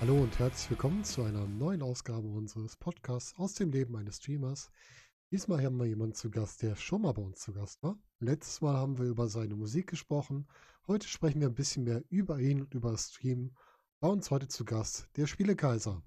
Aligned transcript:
Hallo 0.00 0.22
und 0.22 0.38
herzlich 0.38 0.70
willkommen 0.70 1.04
zu 1.04 1.22
einer 1.24 1.46
neuen 1.46 1.82
Ausgabe 1.82 2.26
unseres 2.26 2.76
Podcasts 2.76 3.34
aus 3.36 3.54
dem 3.54 3.70
Leben 3.70 3.96
eines 3.96 4.16
Streamers. 4.16 4.70
Diesmal 5.30 5.62
haben 5.62 5.76
wir 5.76 5.86
jemanden 5.86 6.14
zu 6.14 6.30
Gast, 6.30 6.62
der 6.62 6.74
schon 6.74 7.02
mal 7.02 7.12
bei 7.12 7.22
uns 7.22 7.40
zu 7.40 7.52
Gast 7.52 7.82
war. 7.82 7.98
Letztes 8.18 8.60
Mal 8.60 8.76
haben 8.76 8.98
wir 8.98 9.06
über 9.06 9.28
seine 9.28 9.56
Musik 9.56 9.88
gesprochen. 9.88 10.48
Heute 10.86 11.06
sprechen 11.06 11.40
wir 11.40 11.48
ein 11.48 11.54
bisschen 11.54 11.84
mehr 11.84 12.02
über 12.08 12.40
ihn 12.40 12.62
und 12.62 12.74
über 12.74 12.92
das 12.92 13.10
Stream. 13.10 13.52
Bei 14.00 14.08
uns 14.08 14.30
heute 14.30 14.48
zu 14.48 14.64
Gast 14.64 15.08
der 15.16 15.26
Spielekaiser. 15.26 16.02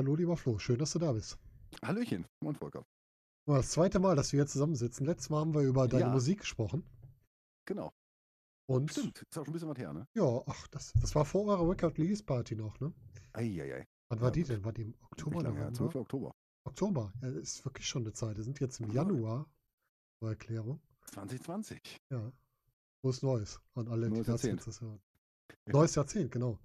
Hallo 0.00 0.16
lieber 0.16 0.36
Flo, 0.36 0.58
schön, 0.58 0.78
dass 0.78 0.92
du 0.92 0.98
da 0.98 1.12
bist. 1.12 1.38
Hallöchen, 1.84 2.26
moin 2.42 2.54
Volker. 2.56 2.84
Das 3.46 3.70
zweite 3.70 3.98
Mal, 3.98 4.16
dass 4.16 4.32
wir 4.32 4.38
hier 4.40 4.46
zusammensitzen. 4.46 5.06
Letztes 5.06 5.30
Mal 5.30 5.40
haben 5.40 5.54
wir 5.54 5.62
über 5.62 5.88
deine 5.88 6.04
Ja. 6.06 6.10
Musik 6.12 6.40
gesprochen. 6.40 6.84
Genau. 7.66 7.92
Und 8.68 8.90
Stimmt, 8.90 9.18
ist 9.22 9.38
auch 9.38 9.44
schon 9.44 9.50
ein 9.50 9.52
bisschen 9.52 9.68
was 9.68 9.78
her, 9.78 9.92
ne? 9.92 10.06
ja, 10.14 10.42
ach, 10.46 10.66
das, 10.68 10.92
das 11.00 11.14
war 11.14 11.24
vor 11.24 11.46
eurer 11.46 11.68
Record 11.70 11.96
Release 11.98 12.22
Party 12.22 12.54
noch, 12.54 12.78
ne? 12.80 12.92
Eieiei. 13.32 13.86
Wann 14.10 14.20
war 14.20 14.28
Ja, 14.28 14.32
die 14.32 14.42
denn? 14.44 14.64
War 14.64 14.72
die 14.72 14.82
im 14.82 14.94
Oktober? 15.10 15.42
Lange 15.42 15.58
November? 15.60 15.74
12. 15.74 15.94
Oktober. 15.96 16.34
Oktober. 16.66 17.12
Ja, 17.22 17.30
das 17.30 17.42
ist 17.54 17.64
wirklich 17.64 17.86
schon 17.88 18.02
eine 18.02 18.12
Zeit. 18.12 18.36
Wir 18.36 18.44
sind 18.44 18.60
jetzt 18.60 18.80
im 18.80 18.88
Ja. 18.88 19.02
Januar. 19.02 19.46
Zur 20.20 20.30
Erklärung. 20.30 20.80
2020. 21.06 21.98
Ja. 22.10 22.32
Frohes 23.00 23.22
Neues 23.22 23.60
an 23.74 23.88
alle, 23.88 24.06
die 24.08 24.14
Neues 24.16 24.26
das 24.26 24.42
Jahrzehnt. 24.42 24.66
jetzt 24.66 24.80
hören. 24.80 25.00
Neues 25.66 25.94
Jahrzehnt, 25.94 26.30
genau. 26.32 26.58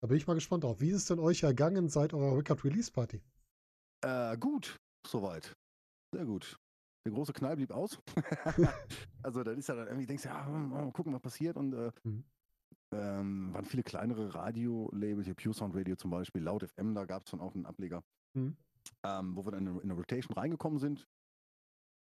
Da 0.00 0.08
bin 0.08 0.16
ich 0.16 0.26
mal 0.26 0.34
gespannt 0.34 0.64
drauf. 0.64 0.80
Wie 0.80 0.90
ist 0.90 0.96
es 0.96 1.04
denn 1.06 1.18
euch 1.18 1.42
ergangen 1.42 1.88
seit 1.88 2.12
eurer 2.14 2.36
Record 2.36 2.64
Release 2.64 2.90
Party? 2.92 3.22
Äh, 4.02 4.36
gut, 4.38 4.76
soweit. 5.06 5.56
Sehr 6.12 6.24
gut. 6.26 6.58
Der 7.06 7.12
große 7.12 7.32
Knall 7.32 7.56
blieb 7.56 7.70
aus. 7.70 7.98
also, 9.22 9.42
da 9.42 9.52
ist 9.52 9.68
ja 9.68 9.74
dann 9.74 9.86
irgendwie, 9.88 10.06
denkst 10.06 10.24
du, 10.24 10.28
ja, 10.28 10.46
mal 10.48 10.92
gucken, 10.92 11.12
was 11.14 11.20
passiert. 11.22 11.56
Und 11.56 11.72
äh, 11.72 11.90
Mhm. 12.04 12.24
ähm, 12.92 13.54
waren 13.54 13.64
viele 13.64 13.82
kleinere 13.82 14.34
Radio-Labels, 14.34 15.24
hier 15.26 15.34
Pure 15.34 15.54
Sound 15.54 15.74
Radio 15.74 15.96
zum 15.96 16.10
Beispiel, 16.10 16.42
Laut 16.42 16.62
FM, 16.68 16.94
da 16.94 17.04
gab 17.04 17.24
es 17.24 17.30
dann 17.30 17.40
auch 17.40 17.54
einen 17.54 17.66
Ableger, 17.66 18.02
Mhm. 18.34 18.56
ähm, 19.02 19.36
wo 19.36 19.44
wir 19.44 19.52
dann 19.52 19.66
in, 19.66 19.74
in 19.76 19.82
eine 19.82 19.94
Rotation 19.94 20.34
reingekommen 20.34 20.78
sind. 20.78 21.06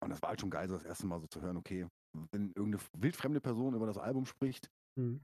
Und 0.04 0.10
das 0.10 0.22
war 0.22 0.30
halt 0.30 0.42
schon 0.42 0.50
geil, 0.50 0.68
so 0.68 0.76
das 0.76 0.84
erste 0.84 1.08
Mal 1.08 1.20
so 1.20 1.28
zu 1.28 1.42
hören, 1.42 1.58
okay, 1.58 1.88
wenn 2.32 2.50
irgendeine 2.50 2.80
wildfremde 2.98 3.40
Person 3.42 3.76
über 3.76 3.86
das 3.88 3.98
Album 3.98 4.26
spricht, 4.26 4.70
Mhm. 4.96 5.22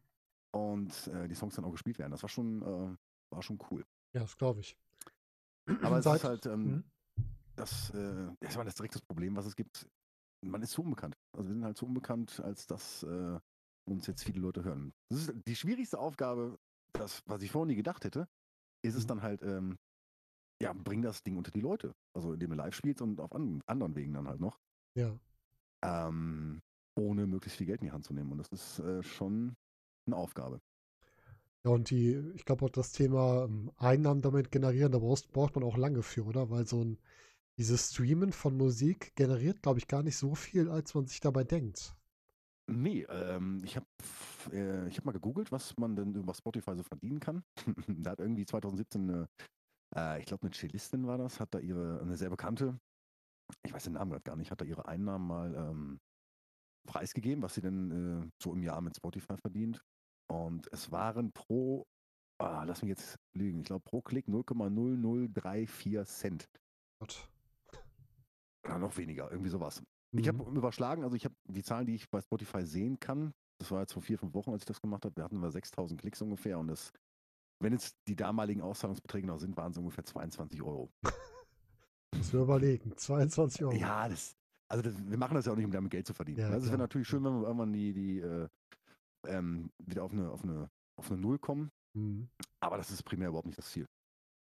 Und 0.53 1.07
äh, 1.07 1.27
die 1.27 1.35
Songs 1.35 1.55
dann 1.55 1.65
auch 1.65 1.71
gespielt 1.71 1.99
werden. 1.99 2.11
Das 2.11 2.21
war 2.23 2.29
schon, 2.29 2.61
äh, 2.61 2.95
war 3.33 3.41
schon 3.41 3.59
cool. 3.71 3.85
Ja, 4.13 4.21
das 4.21 4.37
glaube 4.37 4.59
ich. 4.61 4.77
Aber 5.81 5.97
es 5.99 6.03
Seit- 6.03 6.17
ist 6.17 6.23
halt, 6.25 6.45
ähm, 6.45 6.65
Mhm. 6.71 6.83
das, 7.55 7.89
äh, 7.91 8.31
das 8.39 8.55
war 8.55 8.65
das 8.65 8.75
direkt 8.75 8.95
das 8.95 9.01
Problem, 9.01 9.35
was 9.35 9.45
es 9.45 9.55
gibt. 9.55 9.87
Man 10.45 10.61
ist 10.61 10.71
zu 10.71 10.83
unbekannt. 10.83 11.17
Also 11.35 11.47
wir 11.49 11.53
sind 11.55 11.63
halt 11.63 11.77
zu 11.77 11.85
unbekannt, 11.85 12.39
als 12.41 12.67
dass 12.67 13.03
äh, 13.03 13.39
uns 13.85 14.07
jetzt 14.07 14.23
viele 14.23 14.39
Leute 14.41 14.63
hören. 14.63 14.93
Das 15.09 15.19
ist 15.27 15.33
die 15.47 15.55
schwierigste 15.55 15.99
Aufgabe, 15.99 16.57
das, 16.93 17.21
was 17.25 17.41
ich 17.41 17.51
vorher 17.51 17.67
nie 17.67 17.75
gedacht 17.75 18.03
hätte, 18.05 18.27
ist 18.83 18.95
es 18.95 19.03
Mhm. 19.03 19.07
dann 19.07 19.21
halt, 19.23 19.41
ähm, 19.41 19.77
ja, 20.61 20.73
bring 20.73 21.01
das 21.01 21.23
Ding 21.23 21.37
unter 21.37 21.51
die 21.51 21.61
Leute. 21.61 21.93
Also 22.13 22.33
indem 22.33 22.51
du 22.51 22.55
live 22.57 22.75
spielst 22.75 23.01
und 23.01 23.19
auf 23.19 23.33
an, 23.33 23.61
anderen 23.65 23.95
Wegen 23.95 24.13
dann 24.13 24.27
halt 24.27 24.39
noch. 24.39 24.59
Ja. 24.95 25.17
Ähm, 25.81 26.61
ohne 26.95 27.25
möglichst 27.25 27.57
viel 27.57 27.67
Geld 27.67 27.81
in 27.81 27.87
die 27.87 27.91
Hand 27.91 28.05
zu 28.05 28.13
nehmen. 28.13 28.31
Und 28.31 28.37
das 28.37 28.49
ist 28.49 28.79
äh, 28.79 29.01
schon 29.01 29.55
Aufgabe. 30.11 30.59
Ja, 31.65 31.71
und 31.71 31.89
die, 31.89 32.15
ich 32.35 32.43
glaube 32.43 32.65
auch 32.65 32.69
das 32.69 32.91
Thema 32.91 33.45
ähm, 33.45 33.71
Einnahmen 33.77 34.21
damit 34.21 34.51
generieren, 34.51 34.91
da 34.91 34.99
brauchst, 34.99 35.31
braucht 35.31 35.55
man 35.55 35.63
auch 35.63 35.77
lange 35.77 36.03
für, 36.03 36.25
oder? 36.25 36.49
Weil 36.49 36.67
so 36.67 36.83
ein, 36.83 36.97
dieses 37.57 37.91
Streamen 37.91 38.33
von 38.33 38.57
Musik 38.57 39.15
generiert, 39.15 39.61
glaube 39.61 39.79
ich, 39.79 39.87
gar 39.87 40.03
nicht 40.03 40.17
so 40.17 40.35
viel, 40.35 40.69
als 40.69 40.93
man 40.93 41.05
sich 41.07 41.21
dabei 41.21 41.45
denkt. 41.45 41.95
Nee, 42.69 43.05
ähm, 43.09 43.61
ich 43.63 43.75
habe 43.75 43.85
äh, 44.51 44.87
ich 44.87 44.97
hab 44.97 45.05
mal 45.05 45.11
gegoogelt, 45.11 45.51
was 45.51 45.75
man 45.77 45.95
denn 45.95 46.15
über 46.15 46.33
Spotify 46.33 46.75
so 46.75 46.83
verdienen 46.83 47.19
kann. 47.19 47.43
da 47.87 48.11
hat 48.11 48.19
irgendwie 48.19 48.45
2017 48.45 49.01
eine, 49.09 49.29
äh, 49.95 50.19
ich 50.19 50.25
glaube 50.25 50.43
eine 50.43 50.51
Cellistin 50.55 51.07
war 51.07 51.17
das, 51.17 51.39
hat 51.39 51.53
da 51.53 51.59
ihre, 51.59 52.01
eine 52.01 52.17
sehr 52.17 52.29
bekannte, 52.29 52.79
ich 53.63 53.73
weiß 53.73 53.83
den 53.85 53.93
Namen 53.93 54.11
gerade 54.11 54.23
gar 54.23 54.35
nicht, 54.35 54.51
hat 54.51 54.61
da 54.61 54.65
ihre 54.65 54.87
Einnahmen 54.87 55.27
mal 55.27 55.55
ähm, 55.55 55.99
preisgegeben, 56.87 57.43
was 57.43 57.55
sie 57.55 57.61
denn 57.61 57.91
äh, 58.23 58.29
so 58.41 58.53
im 58.53 58.63
Jahr 58.63 58.81
mit 58.81 58.95
Spotify 58.95 59.37
verdient. 59.37 59.83
Und 60.33 60.67
es 60.73 60.91
waren 60.91 61.31
pro, 61.31 61.85
ah, 62.39 62.63
lass 62.63 62.81
mich 62.81 62.89
jetzt 62.89 63.19
lügen, 63.33 63.59
ich 63.59 63.65
glaube 63.65 63.83
pro 63.83 64.01
Klick 64.01 64.27
0,0034 64.27 66.05
Cent. 66.05 66.49
Gott. 66.99 67.29
Oder 68.65 68.79
noch 68.79 68.97
weniger, 68.97 69.29
irgendwie 69.29 69.49
sowas. 69.51 69.83
Ich 70.11 70.27
habe 70.27 70.43
Mhm. 70.49 70.57
überschlagen, 70.57 71.03
also 71.03 71.15
ich 71.15 71.25
habe 71.25 71.35
die 71.45 71.61
Zahlen, 71.63 71.85
die 71.85 71.95
ich 71.95 72.09
bei 72.09 72.19
Spotify 72.21 72.65
sehen 72.65 72.99
kann, 72.99 73.33
das 73.59 73.69
war 73.71 73.81
jetzt 73.81 73.93
vor 73.93 74.01
vier, 74.01 74.17
fünf 74.17 74.33
Wochen, 74.33 74.51
als 74.51 74.63
ich 74.63 74.65
das 74.65 74.81
gemacht 74.81 75.05
habe, 75.05 75.15
wir 75.15 75.23
hatten 75.23 75.39
wir 75.39 75.51
6000 75.51 75.99
Klicks 76.01 76.21
ungefähr 76.21 76.57
und 76.57 76.67
das, 76.67 76.91
wenn 77.59 77.73
jetzt 77.73 77.95
die 78.07 78.15
damaligen 78.15 78.61
Auszahlungsbeträge 78.61 79.27
noch 79.27 79.39
sind, 79.39 79.55
waren 79.55 79.71
es 79.71 79.77
ungefähr 79.77 80.03
22 80.05 80.61
Euro. 80.63 80.91
Muss 82.15 82.33
wir 82.33 82.41
überlegen. 82.41 82.95
22 82.97 83.63
Euro. 83.65 83.73
Ja, 83.75 84.07
das, 84.09 84.35
also 84.67 84.81
das, 84.81 84.95
wir 84.97 85.17
machen 85.17 85.35
das 85.35 85.45
ja 85.45 85.51
auch 85.51 85.55
nicht, 85.57 85.65
um 85.65 85.71
damit 85.71 85.91
Geld 85.91 86.07
zu 86.07 86.13
verdienen. 86.13 86.39
Ja, 86.39 86.49
das 86.49 86.61
wäre 86.63 86.69
klar. 86.69 86.77
natürlich 86.79 87.07
schön, 87.07 87.23
wenn 87.23 87.33
wir 87.39 87.43
irgendwann 87.47 87.73
die, 87.73 87.93
die 87.93 88.19
äh, 88.19 88.47
ähm, 89.27 89.69
wieder 89.85 90.03
auf 90.03 90.11
eine, 90.11 90.29
auf, 90.31 90.43
eine, 90.43 90.69
auf 90.99 91.11
eine 91.11 91.19
Null 91.19 91.39
kommen, 91.39 91.71
Mhm. 91.95 92.27
aber 92.59 92.77
das 92.77 92.89
ist 92.89 93.03
primär 93.03 93.29
überhaupt 93.29 93.45
nicht 93.47 93.57
das 93.59 93.69
Ziel. 93.69 93.85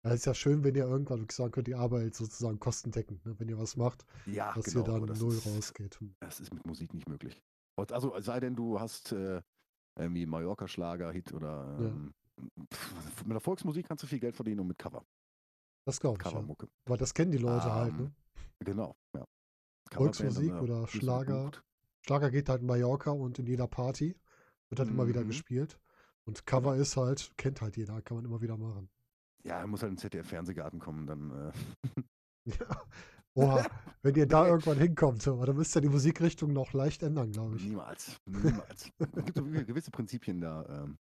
Ja, 0.06 0.12
ist 0.12 0.26
ja 0.26 0.34
schön, 0.34 0.64
wenn 0.64 0.76
ihr 0.76 0.86
irgendwann 0.86 1.28
sagen 1.30 1.52
könnt, 1.52 1.68
die 1.68 1.76
Arbeit 1.76 2.14
sozusagen 2.16 2.60
kostendeckend, 2.60 3.26
ne? 3.26 3.38
wenn 3.40 3.50
ihr 3.50 3.58
was 3.58 3.76
macht, 3.76 4.06
Ja, 4.26 4.54
dass 4.54 4.66
genau. 4.66 4.82
ihr 4.86 4.92
dann 5.00 5.08
das 5.08 5.20
null 5.20 5.34
ist, 5.34 5.46
rausgeht. 5.48 6.00
Hm. 6.00 6.16
Das 6.22 6.40
ist 6.40 6.54
mit 6.54 6.66
Musik 6.66 6.94
nicht 6.94 7.10
möglich. 7.10 7.42
Also 7.78 8.18
sei 8.22 8.40
denn, 8.40 8.56
du 8.56 8.80
hast 8.80 9.12
äh, 9.12 9.42
irgendwie 9.98 10.26
Mallorca-Schlager-Hit 10.26 11.34
oder 11.34 11.78
Ja. 11.80 11.88
ähm, 11.88 12.14
pff, 12.72 13.26
mit 13.26 13.34
der 13.34 13.42
Volksmusik 13.42 13.88
kannst 13.88 14.04
du 14.04 14.08
viel 14.08 14.20
Geld 14.20 14.36
verdienen 14.36 14.60
und 14.62 14.68
mit 14.68 14.78
Cover, 14.78 15.04
Das 15.86 16.00
glaube 16.00 16.18
ich, 16.20 16.26
ja. 16.26 16.32
Covermucke. 16.32 16.70
Weil 16.86 16.98
das 16.98 17.14
kennen 17.14 17.32
die 17.32 17.38
Leute 17.38 17.74
halt, 17.74 17.94
Ähm, 17.94 17.98
ne? 18.04 18.16
Genau, 18.60 18.96
ja. 19.16 19.26
Volksmusik 19.92 20.54
oder 20.54 20.88
Schlager. 20.88 21.52
Schlager 22.06 22.30
geht 22.32 22.48
halt 22.50 22.62
in 22.62 22.68
Mallorca 22.68 23.12
und 23.12 23.40
in 23.40 23.48
jeder 23.48 23.68
Party. 23.68 24.16
Wird 24.70 24.80
halt 24.80 24.90
immer 24.90 25.08
wieder 25.08 25.22
Mhm. 25.22 25.28
gespielt. 25.28 25.80
Und 26.28 26.46
Cover 26.46 26.76
ist 26.76 26.98
halt, 26.98 27.32
kennt 27.38 27.62
halt 27.62 27.78
jeder, 27.78 28.02
kann 28.02 28.18
man 28.18 28.26
immer 28.26 28.42
wieder 28.42 28.58
machen. 28.58 28.90
Ja, 29.44 29.60
er 29.60 29.68
muss 29.68 29.82
halt 29.84 29.92
in 29.92 29.96
den 29.96 30.02
ZDF-Fernsehgarten 30.02 30.80
kommen, 30.80 31.06
dann 31.06 31.32
äh, 31.32 31.52
Ja. 32.48 32.82
Oha, 33.38 33.66
wenn 34.02 34.16
ihr 34.16 34.28
da 34.28 34.48
irgendwann 34.48 34.78
hinkommt, 34.78 35.22
so, 35.22 35.44
dann 35.44 35.56
müsst 35.58 35.76
ihr 35.76 35.82
die 35.82 35.90
Musikrichtung 35.90 36.54
noch 36.54 36.72
leicht 36.74 37.04
ändern, 37.04 37.32
glaube 37.32 37.58
ich. 37.58 37.64
niemals. 37.66 38.18
Niemals. 38.26 38.90
es 39.00 39.26
gibt 39.26 39.36
so 39.38 39.44
gewisse 39.44 39.92
Prinzipien 39.92 40.40
da. 40.40 40.84
Ähm, 40.84 40.98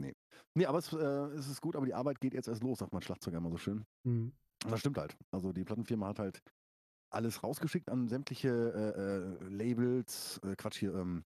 nee. 0.00 0.14
Nee, 0.54 0.66
aber 0.66 0.78
es, 0.78 0.92
äh, 0.92 0.96
es 0.96 1.48
ist 1.48 1.60
gut, 1.60 1.74
aber 1.74 1.84
die 1.86 1.94
Arbeit 1.94 2.20
geht 2.20 2.32
jetzt 2.34 2.48
erst 2.48 2.62
los, 2.62 2.78
sagt 2.78 2.92
mein 2.92 3.02
Schlagzeuger 3.02 3.38
immer 3.38 3.50
so 3.50 3.56
schön. 3.58 3.84
Mhm. 4.04 4.32
Das 4.68 4.80
stimmt 4.80 4.98
halt. 4.98 5.16
Also 5.32 5.52
die 5.52 5.64
Plattenfirma 5.64 6.08
hat 6.08 6.18
halt 6.20 6.42
alles 7.10 7.42
rausgeschickt 7.42 7.88
an 7.90 8.06
sämtliche 8.08 8.48
äh, 8.50 9.44
äh, 9.46 9.48
Labels, 9.48 10.38
äh, 10.44 10.54
Quatsch 10.54 10.78
hier, 10.78 10.94
ähm, 10.94 11.24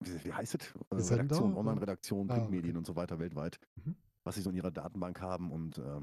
wie, 0.00 0.24
wie 0.24 0.32
heißt 0.32 0.54
es? 0.56 0.74
Äh, 0.90 1.00
Sender, 1.00 1.14
Redaktion, 1.16 1.50
oder? 1.52 1.60
Online-Redaktion, 1.60 2.28
Ah, 2.28 2.32
okay. 2.32 2.40
Printmedien 2.40 2.76
und 2.76 2.86
so 2.86 2.96
weiter 2.96 3.18
weltweit, 3.18 3.58
Mhm. 3.84 3.96
was 4.24 4.34
sie 4.36 4.42
so 4.42 4.50
in 4.50 4.56
ihrer 4.56 4.70
Datenbank 4.70 5.20
haben. 5.20 5.50
Und 5.50 5.78
äh, 5.78 6.00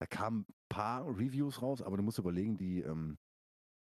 da 0.00 0.06
kamen 0.06 0.40
ein 0.48 0.54
paar 0.68 1.06
Reviews 1.06 1.62
raus, 1.62 1.82
aber 1.82 1.96
du 1.96 2.02
musst 2.02 2.18
überlegen, 2.18 2.56
die, 2.56 2.80
ähm, 2.80 3.18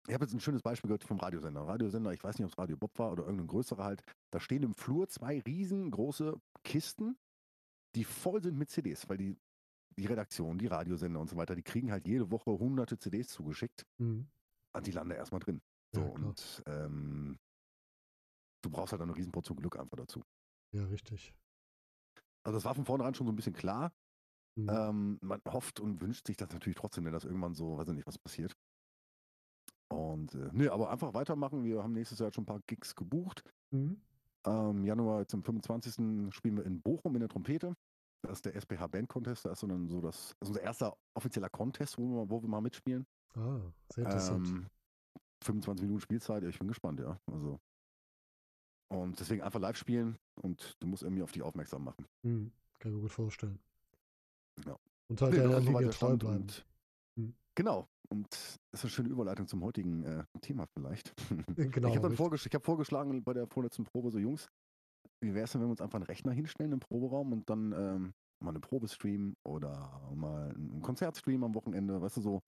ich 0.08 0.14
habe 0.14 0.26
jetzt 0.26 0.34
ein 0.34 0.40
schönes 0.40 0.64
Beispiel 0.64 0.88
gehört 0.88 1.04
vom 1.04 1.20
Radiosender. 1.20 1.62
Radiosender, 1.62 2.12
ich 2.14 2.24
weiß 2.24 2.38
nicht, 2.40 2.46
ob 2.46 2.52
es 2.52 2.58
Radio 2.58 2.76
Bob 2.78 2.98
war 2.98 3.12
oder 3.12 3.24
irgendein 3.24 3.48
größerer 3.48 3.84
halt, 3.84 4.04
da 4.32 4.40
stehen 4.40 4.64
im 4.64 4.74
Flur 4.74 5.08
zwei 5.10 5.40
riesengroße 5.42 6.40
Kisten, 6.64 7.18
die 7.96 8.04
voll 8.04 8.42
sind 8.42 8.58
mit 8.58 8.70
CDs, 8.70 9.08
weil 9.10 9.18
die 9.18 9.38
die 9.98 10.06
Redaktion, 10.06 10.58
die 10.58 10.68
Radiosender 10.68 11.20
und 11.20 11.30
so 11.30 11.36
weiter, 11.36 11.54
die 11.54 11.64
kriegen 11.64 11.92
halt 11.92 12.08
jede 12.08 12.32
Woche 12.32 12.50
hunderte 12.52 12.98
CDs 12.98 13.28
zugeschickt 13.28 13.86
Mhm. 14.00 14.26
und 14.74 14.88
die 14.88 14.92
landen 14.92 15.12
erstmal 15.12 15.42
drin. 15.42 15.62
So, 15.94 16.02
Ja, 16.02 16.08
und 16.08 16.64
ähm, 16.66 17.38
du 18.62 18.70
brauchst 18.70 18.92
halt 18.92 19.02
eine 19.02 19.16
Riesenportion 19.16 19.58
Glück 19.58 19.78
einfach 19.78 19.98
dazu. 19.98 20.24
Ja, 20.74 20.86
richtig. 20.86 21.34
Also 22.44 22.58
das 22.58 22.66
war 22.66 22.76
von 22.76 22.86
vornherein 22.86 23.14
schon 23.14 23.28
so 23.28 23.34
ein 23.34 23.36
bisschen 23.36 23.54
klar. 23.54 23.92
Mhm. 24.56 24.70
Ähm, 24.70 25.20
man 25.22 25.42
hofft 25.48 25.80
und 25.80 26.02
wünscht 26.02 26.28
sich 26.28 26.38
das 26.38 26.52
natürlich 26.52 26.78
trotzdem, 26.78 27.06
wenn 27.06 27.14
das 27.14 27.24
irgendwann 27.24 27.54
so, 27.54 27.78
weiß 27.78 27.88
ich 27.88 27.96
nicht, 27.96 28.08
was 28.08 28.18
passiert. 28.18 28.56
Und 29.90 30.34
äh, 30.36 30.50
nö, 30.54 30.70
aber 30.70 30.90
einfach 30.90 31.14
weitermachen. 31.14 31.64
Wir 31.64 31.84
haben 31.84 31.94
nächstes 31.94 32.20
Jahr 32.20 32.34
schon 32.34 32.44
ein 32.44 32.48
paar 32.48 32.62
Gigs 32.68 32.96
gebucht. 32.96 33.44
Mhm. 33.72 34.02
Ähm, 34.46 34.84
Januar, 34.84 35.20
jetzt 35.20 35.34
am 35.34 35.44
25. 35.44 36.34
spielen 36.34 36.58
wir 36.58 36.66
in 36.66 36.82
Bochum 36.82 37.14
in 37.16 37.20
der 37.20 37.30
Trompete. 37.30 37.76
Das 38.24 38.38
ist 38.38 38.46
der 38.46 38.56
SPH 38.56 38.88
Band 38.88 39.10
Contest. 39.10 39.46
Das 39.46 39.54
ist 39.54 39.60
so, 39.60 39.68
dann 39.68 39.90
so 39.90 40.02
das, 40.02 40.36
das 40.40 40.50
ist 40.50 40.56
unser 40.56 40.62
erster 40.62 40.98
offizieller 41.16 41.50
Contest, 41.50 41.98
wo 41.98 42.04
wir, 42.04 42.30
wo 42.30 42.42
wir 42.42 42.50
mal 42.50 42.62
mitspielen. 42.62 43.06
Ah, 43.36 43.60
sehr 43.94 44.06
interessant. 44.06 44.48
Ähm, 44.48 44.68
25 45.44 45.84
Minuten 45.84 46.02
Spielzeit, 46.02 46.44
ja, 46.44 46.50
ich 46.50 46.60
bin 46.60 46.68
gespannt, 46.68 47.00
ja. 47.00 47.20
Also. 47.32 47.60
Und 48.92 49.20
deswegen 49.20 49.42
einfach 49.42 49.60
live 49.60 49.78
spielen 49.78 50.18
und 50.42 50.76
du 50.80 50.88
musst 50.88 51.04
irgendwie 51.04 51.24
auf 51.24 51.32
dich 51.32 51.42
aufmerksam 51.42 51.84
machen. 51.86 52.06
Mhm. 52.24 52.52
kann 52.80 52.92
ich 52.92 52.96
mir 52.96 53.02
gut 53.02 53.12
vorstellen. 53.12 53.60
Ja. 54.66 54.78
Und 55.08 55.22
halt 55.22 55.34
Nee, 55.34 55.40
der 55.40 55.60
Linie 55.62 55.90
treu 55.92 56.18
bleiben. 56.18 56.36
und 56.44 56.66
Hm. 57.18 57.34
genau. 57.56 57.88
Und 58.10 58.28
das 58.32 58.58
ist 58.74 58.84
eine 58.84 58.90
schöne 58.92 59.10
Überleitung 59.10 59.48
zum 59.48 59.64
heutigen 59.64 60.04
äh, 60.04 60.24
Thema 60.42 60.66
vielleicht. 60.68 61.14
Genau. 61.58 61.90
ich 61.90 61.96
habe 61.98 62.14
ich 62.36 62.54
hab 62.54 62.66
vorgeschlagen 62.66 63.24
bei 63.24 63.34
der 63.34 63.48
vorletzten 63.48 63.84
Probe 63.86 64.12
so, 64.12 64.20
Jungs, 64.20 64.48
wie 65.22 65.34
wäre 65.34 65.46
es 65.46 65.52
denn, 65.52 65.62
wenn 65.62 65.68
wir 65.68 65.72
uns 65.72 65.82
einfach 65.82 65.96
einen 65.98 66.06
Rechner 66.06 66.32
hinstellen 66.34 66.74
im 66.74 66.80
Proberaum 66.80 67.32
und 67.32 67.50
dann 67.50 67.72
ähm, 67.72 68.14
mal 68.44 68.50
eine 68.50 68.60
Probe 68.60 68.88
streamen 68.90 69.36
oder 69.46 70.12
mal 70.16 70.50
ein 70.56 70.82
Konzert 70.82 71.16
streamen 71.18 71.44
am 71.46 71.56
Wochenende, 71.56 72.02
weißt 72.02 72.18
du 72.18 72.22
so. 72.22 72.42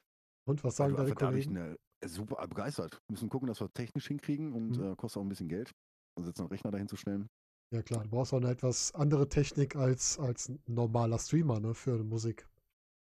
Und 0.46 0.62
was 0.64 0.76
sagen 0.76 0.92
du 0.96 0.98
deine 0.98 1.16
Kollegen? 1.16 1.58
eine, 1.58 1.78
äh, 2.02 2.08
super 2.08 2.46
begeistert. 2.48 2.94
Wir 3.08 3.14
müssen 3.14 3.30
gucken, 3.30 3.48
dass 3.48 3.62
wir 3.62 3.72
technisch 3.74 4.08
hinkriegen 4.08 4.52
und 4.52 4.78
Mhm. 4.78 4.84
äh, 4.92 4.96
kostet 4.98 5.20
auch 5.22 5.26
ein 5.26 5.30
bisschen 5.30 5.48
Geld. 5.48 5.72
Also 6.16 6.30
jetzt 6.30 6.40
einen 6.40 6.50
Rechner 6.50 6.72
dahin 6.72 6.88
zu 6.88 6.96
stellen. 6.96 7.28
Ja 7.74 7.82
klar, 7.82 8.04
du 8.04 8.10
brauchst 8.10 8.34
auch 8.34 8.38
eine 8.38 8.52
etwas 8.52 8.94
andere 8.94 9.28
Technik 9.30 9.76
als, 9.76 10.20
als 10.20 10.50
ein 10.50 10.62
normaler 10.68 11.18
Streamer, 11.18 11.60
ne, 11.60 11.74
für 11.74 12.04
Musik. 12.04 12.48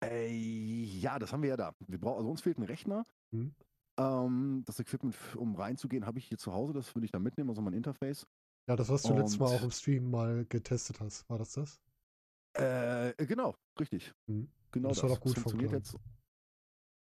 Äh, 0.04 0.30
ja, 0.30 1.18
das 1.18 1.32
haben 1.32 1.42
wir 1.42 1.48
ja 1.50 1.56
da. 1.56 1.74
Wir 1.86 1.98
brauchen, 1.98 2.18
also 2.18 2.30
uns 2.30 2.42
fehlt 2.42 2.58
ein 2.58 2.64
Rechner. 2.64 3.04
Mhm. 3.30 3.54
Ähm, 3.98 4.62
das 4.66 4.78
Equipment, 4.78 5.16
um 5.36 5.56
reinzugehen, 5.56 6.06
habe 6.06 6.18
ich 6.18 6.26
hier 6.26 6.38
zu 6.38 6.52
Hause. 6.52 6.72
Das 6.74 6.94
würde 6.94 7.06
ich 7.06 7.10
da 7.10 7.18
mitnehmen, 7.18 7.48
also 7.50 7.62
mein 7.62 7.72
Interface. 7.72 8.26
Ja, 8.68 8.76
das, 8.76 8.90
was 8.90 9.02
du 9.02 9.14
letztes 9.14 9.38
Mal 9.38 9.46
Und- 9.46 9.54
auch 9.56 9.62
im 9.64 9.70
Stream 9.70 10.10
mal 10.10 10.44
getestet 10.44 11.00
hast, 11.00 11.28
war 11.30 11.38
das 11.38 11.52
das? 11.52 11.80
Äh, 12.54 13.14
genau, 13.26 13.54
richtig. 13.80 14.12
Mhm. 14.26 14.50
Genau 14.70 14.90
Das 14.90 15.00
das. 15.00 15.18
funktioniert 15.18 15.72
jetzt. 15.72 15.96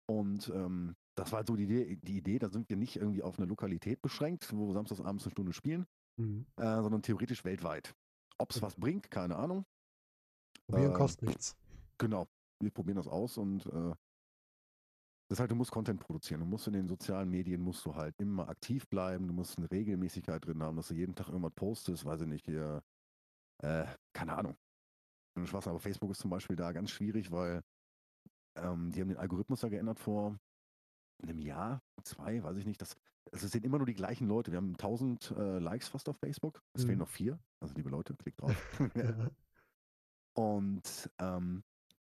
Und 0.09 0.49
ähm, 0.55 0.95
das 1.17 1.33
war 1.33 1.45
so 1.47 1.57
die 1.57 1.65
Idee, 1.65 1.97
die 1.97 2.19
Idee, 2.19 2.39
da 2.39 2.49
sind 2.49 2.69
wir 2.69 2.77
nicht 2.77 2.97
irgendwie 2.97 3.23
auf 3.23 3.39
eine 3.39 3.47
Lokalität 3.47 4.03
beschränkt, 4.03 4.53
wo 4.55 4.69
wir 4.69 4.75
samstags 4.75 5.01
abends 5.01 5.25
eine 5.25 5.33
Stunde 5.33 5.53
spielen, 5.53 5.87
Mhm. 6.19 6.47
äh, 6.57 6.83
sondern 6.83 7.03
theoretisch 7.03 7.45
weltweit. 7.45 7.95
Ob 8.39 8.51
es 8.51 8.57
Okay. 8.59 8.67
was 8.67 8.77
bringt, 8.77 9.11
keine 9.11 9.37
Ahnung. 9.37 9.65
Probieren 10.67 10.93
Ähm, 10.93 10.99
kostet 10.99 11.29
nichts. 11.29 11.57
Genau, 11.99 12.27
wir 12.61 12.71
probieren 12.71 12.97
das 12.97 13.09
aus 13.09 13.39
und 13.39 13.65
äh, 13.67 13.95
das 15.29 15.39
ist 15.39 15.41
halt, 15.41 15.51
du 15.51 15.57
musst 15.57 15.73
Content 15.73 16.01
produzieren. 16.01 16.41
Du 16.41 16.47
musst 16.47 16.67
in 16.69 16.75
den 16.75 16.87
sozialen 16.87 17.31
Medien 17.31 17.61
musst 17.61 17.85
du 17.85 17.95
halt 17.95 18.15
immer 18.21 18.49
aktiv 18.49 18.87
bleiben, 18.89 19.27
du 19.27 19.35
musst 19.35 19.59
eine 19.59 19.71
Regelmäßigkeit 19.71 20.45
drin 20.45 20.62
haben, 20.62 20.77
dass 20.77 20.89
du 20.89 20.95
jeden 20.95 21.15
Tag 21.15 21.29
irgendwas 21.29 21.55
postest, 21.55 22.05
weiß 22.05 22.21
ich 22.23 22.29
nicht, 22.29 22.45
hier, 22.47 22.83
äh, 23.62 23.87
keine 24.12 24.37
Ahnung. 24.37 24.57
Spaß, 25.43 25.69
aber 25.69 25.81
Facebook 25.81 26.11
ist 26.12 26.21
zum 26.21 26.31
Beispiel 26.31 26.57
da 26.57 26.73
ganz 26.73 26.91
schwierig, 26.91 27.31
weil 27.31 27.62
ähm, 28.57 28.91
die 28.93 29.01
haben 29.01 29.09
den 29.09 29.19
Algorithmus 29.19 29.61
da 29.61 29.69
geändert 29.69 29.99
vor 29.99 30.39
einem 31.23 31.39
Jahr, 31.39 31.83
zwei, 32.03 32.43
weiß 32.43 32.57
ich 32.59 32.67
nicht. 32.67 32.81
Das, 32.81 32.97
also 33.33 33.47
es 33.47 33.53
sind 33.53 33.65
immer 33.65 33.79
nur 33.79 33.87
die 33.87 33.95
gleichen 33.95 34.27
Leute. 34.29 34.51
Wir 34.53 34.59
haben 34.59 34.73
1000 34.73 35.31
äh, 35.37 35.59
Likes 35.59 35.89
fast 35.89 36.09
auf 36.09 36.17
Facebook. 36.19 36.63
Es 36.75 36.83
Mhm. 36.83 36.87
fehlen 36.87 36.99
noch 36.99 37.09
vier. 37.09 37.39
Also 37.61 37.75
liebe 37.75 37.89
Leute, 37.91 38.15
klickt 38.15 38.41
drauf. 38.41 38.55
Ja. 38.97 39.31
Und 40.35 41.11
ähm, 41.19 41.65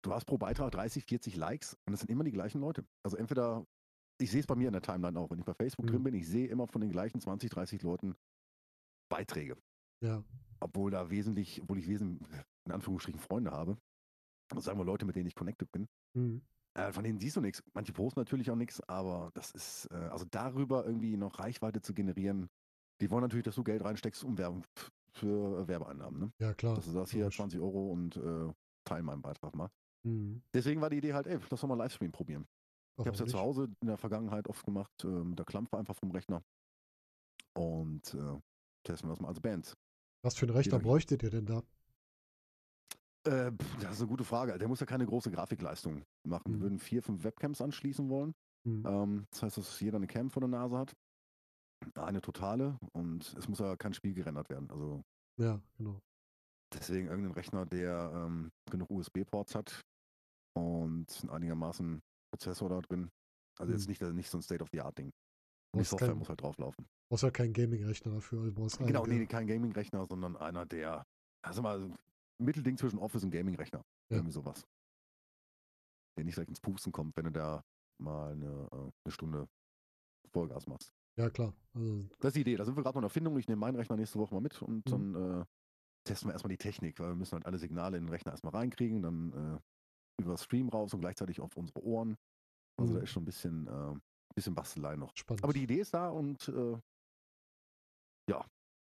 du 0.03 0.13
hast 0.13 0.27
pro 0.27 0.37
Beitrag 0.39 0.73
30, 0.73 1.05
40 1.07 1.37
Likes 1.37 1.77
und 1.87 1.95
es 1.95 2.01
sind 2.01 2.11
immer 2.11 2.25
die 2.25 2.33
gleichen 2.33 2.61
Leute. 2.61 2.85
Also 3.03 3.17
entweder, 3.17 3.67
ich 4.19 4.31
sehe 4.31 4.41
es 4.41 4.47
bei 4.47 4.55
mir 4.55 4.67
in 4.69 4.73
der 4.75 4.83
Timeline 4.83 5.19
auch, 5.19 5.31
wenn 5.31 5.39
ich 5.39 5.45
bei 5.45 5.55
Facebook 5.55 5.87
drin 5.87 6.01
Mhm. 6.01 6.05
bin, 6.05 6.15
ich 6.15 6.29
sehe 6.29 6.47
immer 6.49 6.67
von 6.67 6.81
den 6.83 6.91
gleichen 6.91 7.21
20, 7.21 7.51
30 7.51 7.83
Leuten 7.83 8.15
Beiträge. 9.09 9.57
ja. 10.03 10.23
Obwohl 10.63 10.91
da 10.91 11.09
wesentlich, 11.09 11.63
obwohl 11.63 11.79
ich 11.79 11.89
wesentlich, 11.89 12.29
in 12.67 12.73
Anführungsstrichen, 12.73 13.19
Freunde 13.19 13.51
habe. 13.51 13.79
Also 14.51 14.61
sagen 14.61 14.79
wir 14.79 14.85
Leute, 14.85 15.07
mit 15.07 15.17
denen 15.17 15.27
ich 15.27 15.35
connected 15.35 15.73
bin. 15.73 15.89
Mhm. 16.13 16.43
Äh, 16.75 16.93
von 16.93 17.03
denen 17.03 17.19
siehst 17.19 17.37
du 17.37 17.41
nichts. 17.41 17.63
Manche 17.75 17.93
posten 17.93 18.21
natürlich 18.21 18.51
auch 18.51 18.57
nichts, 18.57 18.81
aber 18.89 19.31
das 19.35 19.51
ist, 19.53 19.89
äh, 19.91 19.95
also 19.95 20.25
darüber 20.31 20.85
irgendwie 20.87 21.17
noch 21.17 21.39
Reichweite 21.39 21.81
zu 21.81 21.95
generieren, 21.95 22.49
die 23.01 23.11
wollen 23.11 23.23
natürlich, 23.23 23.45
dass 23.45 23.55
du 23.55 23.65
Geld 23.65 23.83
reinsteckst, 23.83 24.23
um 24.25 24.39
Werbung 24.39 24.65
für 25.13 25.67
Werbeeinnahmen. 25.67 26.21
Ne? 26.21 26.33
ja, 26.39 26.55
klar. 26.55 26.77
Dass 26.77 26.85
du 26.85 26.93
sagst, 26.93 27.13
hier 27.13 27.23
logisch. 27.23 27.37
20 27.37 27.61
Euro 27.61 27.91
und 27.91 28.17
äh, 28.17 28.53
teil 28.85 29.03
meinen 29.03 29.23
Beitrag 29.23 29.55
mal. 29.55 29.71
Mhm. 30.03 30.43
Deswegen 30.55 30.81
war 30.81 30.91
die 30.91 30.99
Idee 30.99 31.15
halt, 31.15 31.27
ey, 31.27 31.39
lass 31.51 31.61
doch 31.61 31.69
mal 31.69 31.77
Livestream 31.77 32.13
probieren. 32.13 32.47
Ich 32.99 33.07
habe 33.07 33.15
es 33.15 33.21
ja 33.21 33.27
zu? 33.27 33.39
Hause 33.39 33.69
in 33.81 33.87
der 33.87 33.97
Vergangenheit 33.97 34.47
oft 34.47 34.65
gemacht, 34.65 34.93
äh, 35.05 35.07
mit 35.07 35.39
der 35.39 35.47
Klampe 35.47 35.79
einfach 35.79 35.97
vom 35.97 36.11
Rechner. 36.11 36.43
Und 37.55 38.15
äh, 38.15 38.39
testen 38.85 39.09
wir 39.09 39.15
das 39.15 39.21
mal 39.21 39.29
als 39.29 39.41
Band. 39.41 39.75
Was 40.23 40.37
für 40.37 40.47
einen 40.47 40.55
Rechner 40.55 40.79
bräuchtet 40.79 41.23
ihr 41.23 41.31
denn 41.31 41.47
da? 41.47 41.63
Äh, 43.27 43.53
das 43.81 43.93
ist 43.97 44.01
eine 44.01 44.09
gute 44.09 44.25
Frage. 44.25 44.57
Der 44.59 44.69
muss 44.69 44.81
ja 44.81 44.87
keine 44.87 45.07
große 45.07 45.31
Grafikleistung 45.31 46.05
machen. 46.27 46.45
Wir 46.53 46.57
Mhm. 46.57 46.61
würden 46.63 46.79
vier, 46.79 47.03
fünf 47.03 47.23
Webcams 47.25 47.61
anschließen 47.61 48.09
wollen. 48.09 48.33
Mhm. 48.67 48.85
Ähm, 48.87 49.27
das 49.31 49.43
heißt, 49.43 49.57
dass 49.59 49.81
jeder 49.81 49.97
eine 49.97 50.07
Cam 50.07 50.31
vor 50.31 50.41
der 50.41 50.49
Nase 50.49 50.79
hat. 50.79 50.95
Eine 51.95 52.21
totale 52.21 52.79
und 52.93 53.35
es 53.39 53.49
muss 53.49 53.59
ja 53.59 53.75
kein 53.77 53.95
Spiel 53.95 54.13
gerendert 54.15 54.51
werden. 54.51 54.71
Also 54.71 55.03
Ja, 55.39 55.61
genau. 55.79 55.99
deswegen 56.75 57.09
irgendein 57.09 57.33
Rechner, 57.33 57.65
der 57.67 58.11
ähm, 58.15 58.51
genug 58.71 58.91
USB-Ports 58.91 59.55
hat 59.55 59.81
und 60.55 61.07
einen 61.23 61.31
einigermaßen 61.31 62.01
Prozessor 62.33 62.69
da 62.69 62.81
drin. 62.83 63.11
Also 63.59 63.73
jetzt 63.73 63.87
Mhm. 63.87 63.91
nicht, 63.91 64.03
nicht 64.15 64.31
so 64.31 64.39
ein 64.39 64.43
State-of-the-Art-Ding. 64.43 65.11
Die 65.77 65.85
Software 65.85 66.09
kein, 66.09 66.19
muss 66.19 66.29
halt 66.29 66.43
drauflaufen. 66.43 66.87
brauchst 67.11 67.23
ja 67.25 67.31
keinen 67.31 67.53
Gaming-Rechner 67.53 68.13
dafür. 68.15 68.41
Also 68.43 68.53
brauchst 68.53 68.79
einen, 68.79 68.89
Genau, 68.89 69.05
der- 69.07 69.15
nee, 69.15 69.27
kein 69.27 69.47
Gaming-Rechner, 69.47 70.05
sondern 70.07 70.37
einer, 70.37 70.67
der, 70.67 71.05
also 71.43 71.63
mal, 71.63 71.91
Mittelding 72.41 72.77
zwischen 72.77 72.99
Office 72.99 73.25
und 73.25 73.31
Gaming-Rechner. 73.31 73.83
Ja. 74.11 74.17
Irgendwie 74.19 74.33
sowas. 74.33 74.65
Der 76.17 76.25
nicht 76.25 76.37
direkt 76.37 76.51
ins 76.51 76.61
Pusten 76.61 76.93
kommt, 76.93 77.17
wenn 77.17 77.25
du 77.25 77.33
da 77.33 77.63
mal 77.99 78.33
eine, 78.33 78.69
äh, 78.73 78.77
eine 79.05 79.13
Stunde 79.13 79.49
Vollgas 80.33 80.67
machst. 80.67 80.93
Ja, 81.17 81.31
klar. 81.31 81.55
Also, 81.75 82.09
Das 82.21 82.29
ist 82.31 82.37
die 82.37 82.41
Idee. 82.43 82.57
Da 82.57 82.65
sind 82.65 82.77
wir 82.77 82.83
gerade 82.83 82.97
noch 82.97 83.03
in 83.03 83.07
Erfindung. 83.07 83.39
Ich 83.39 83.49
nehme 83.49 83.61
meinen 83.61 83.77
Rechner 83.77 83.97
nächste 83.97 84.19
Woche 84.19 84.35
mal 84.35 84.41
mit 84.41 84.61
und 84.63 84.87
Mhm. 84.87 84.91
dann 84.91 85.41
äh, 85.41 85.45
testen 86.05 86.29
wir 86.29 86.33
erstmal 86.33 86.51
die 86.51 86.59
Technik, 86.59 86.99
weil 87.01 87.09
wir 87.11 87.15
müssen 87.17 87.33
halt 87.35 87.47
alle 87.47 87.59
Signale 87.59 87.97
in 87.99 88.05
den 88.05 88.11
Rechner 88.11 88.33
erstmal 88.33 88.55
reinkriegen, 88.55 89.03
dann 89.03 89.33
äh, 89.33 90.23
über 90.23 90.37
Stream 90.39 90.69
raus 90.69 90.95
und 90.95 91.01
gleichzeitig 91.01 91.41
auf 91.41 91.57
unsere 91.57 91.83
Ohren. 91.83 92.17
Also 92.79 92.93
da 92.95 92.99
Mhm. 93.01 93.05
ist 93.05 93.11
schon 93.11 93.23
ein 93.23 93.27
bisschen, 93.27 93.67
äh, 93.69 93.95
bisschen 94.35 94.55
Bastelei 94.55 94.97
noch. 94.97 95.13
spannend. 95.17 95.45
Aber 95.45 95.53
die 95.53 95.63
Idee 95.65 95.81
ist 95.81 95.95
da 95.95 96.09
und 96.11 96.49
äh, 96.49 96.79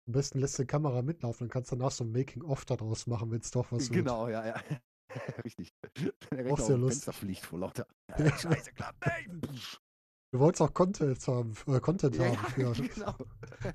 Am 0.09 0.13
besten 0.13 0.39
lässt 0.39 0.59
die 0.59 0.65
Kamera 0.65 1.03
mitlaufen, 1.03 1.47
dann 1.47 1.53
kannst 1.53 1.71
du 1.71 1.77
danach 1.77 1.91
so 1.91 2.03
ein 2.03 2.11
Making-of 2.13 2.65
daraus 2.65 3.07
machen, 3.07 3.31
wenn 3.31 3.41
es 3.41 3.51
doch 3.51 3.71
was 3.71 3.91
wird. 3.91 3.93
genau, 4.07 4.27
ja, 4.29 4.47
ja. 4.47 4.55
Richtig. 5.45 5.71
Der 6.33 6.51
Auch 6.51 6.59
sehr 6.59 6.79
lustig. 6.79 7.05
Fenster 7.05 7.13
fliegt 7.13 7.45
vor 7.45 7.59
lauter. 7.59 7.87
Ja. 8.09 8.17
Äh, 8.25 8.31
Scheiße, 8.39 8.73
klappt 8.73 9.07
nicht. 9.53 9.79
Du 10.33 10.39
wolltest 10.41 10.63
auch 10.63 10.73
Content 10.73 11.27
haben, 11.29 11.53
äh, 11.67 11.81
Content 11.81 12.17
Ja, 12.17 12.25
haben 12.25 12.37
für 12.53 12.63
ja, 12.63 12.73
genau. 12.73 13.15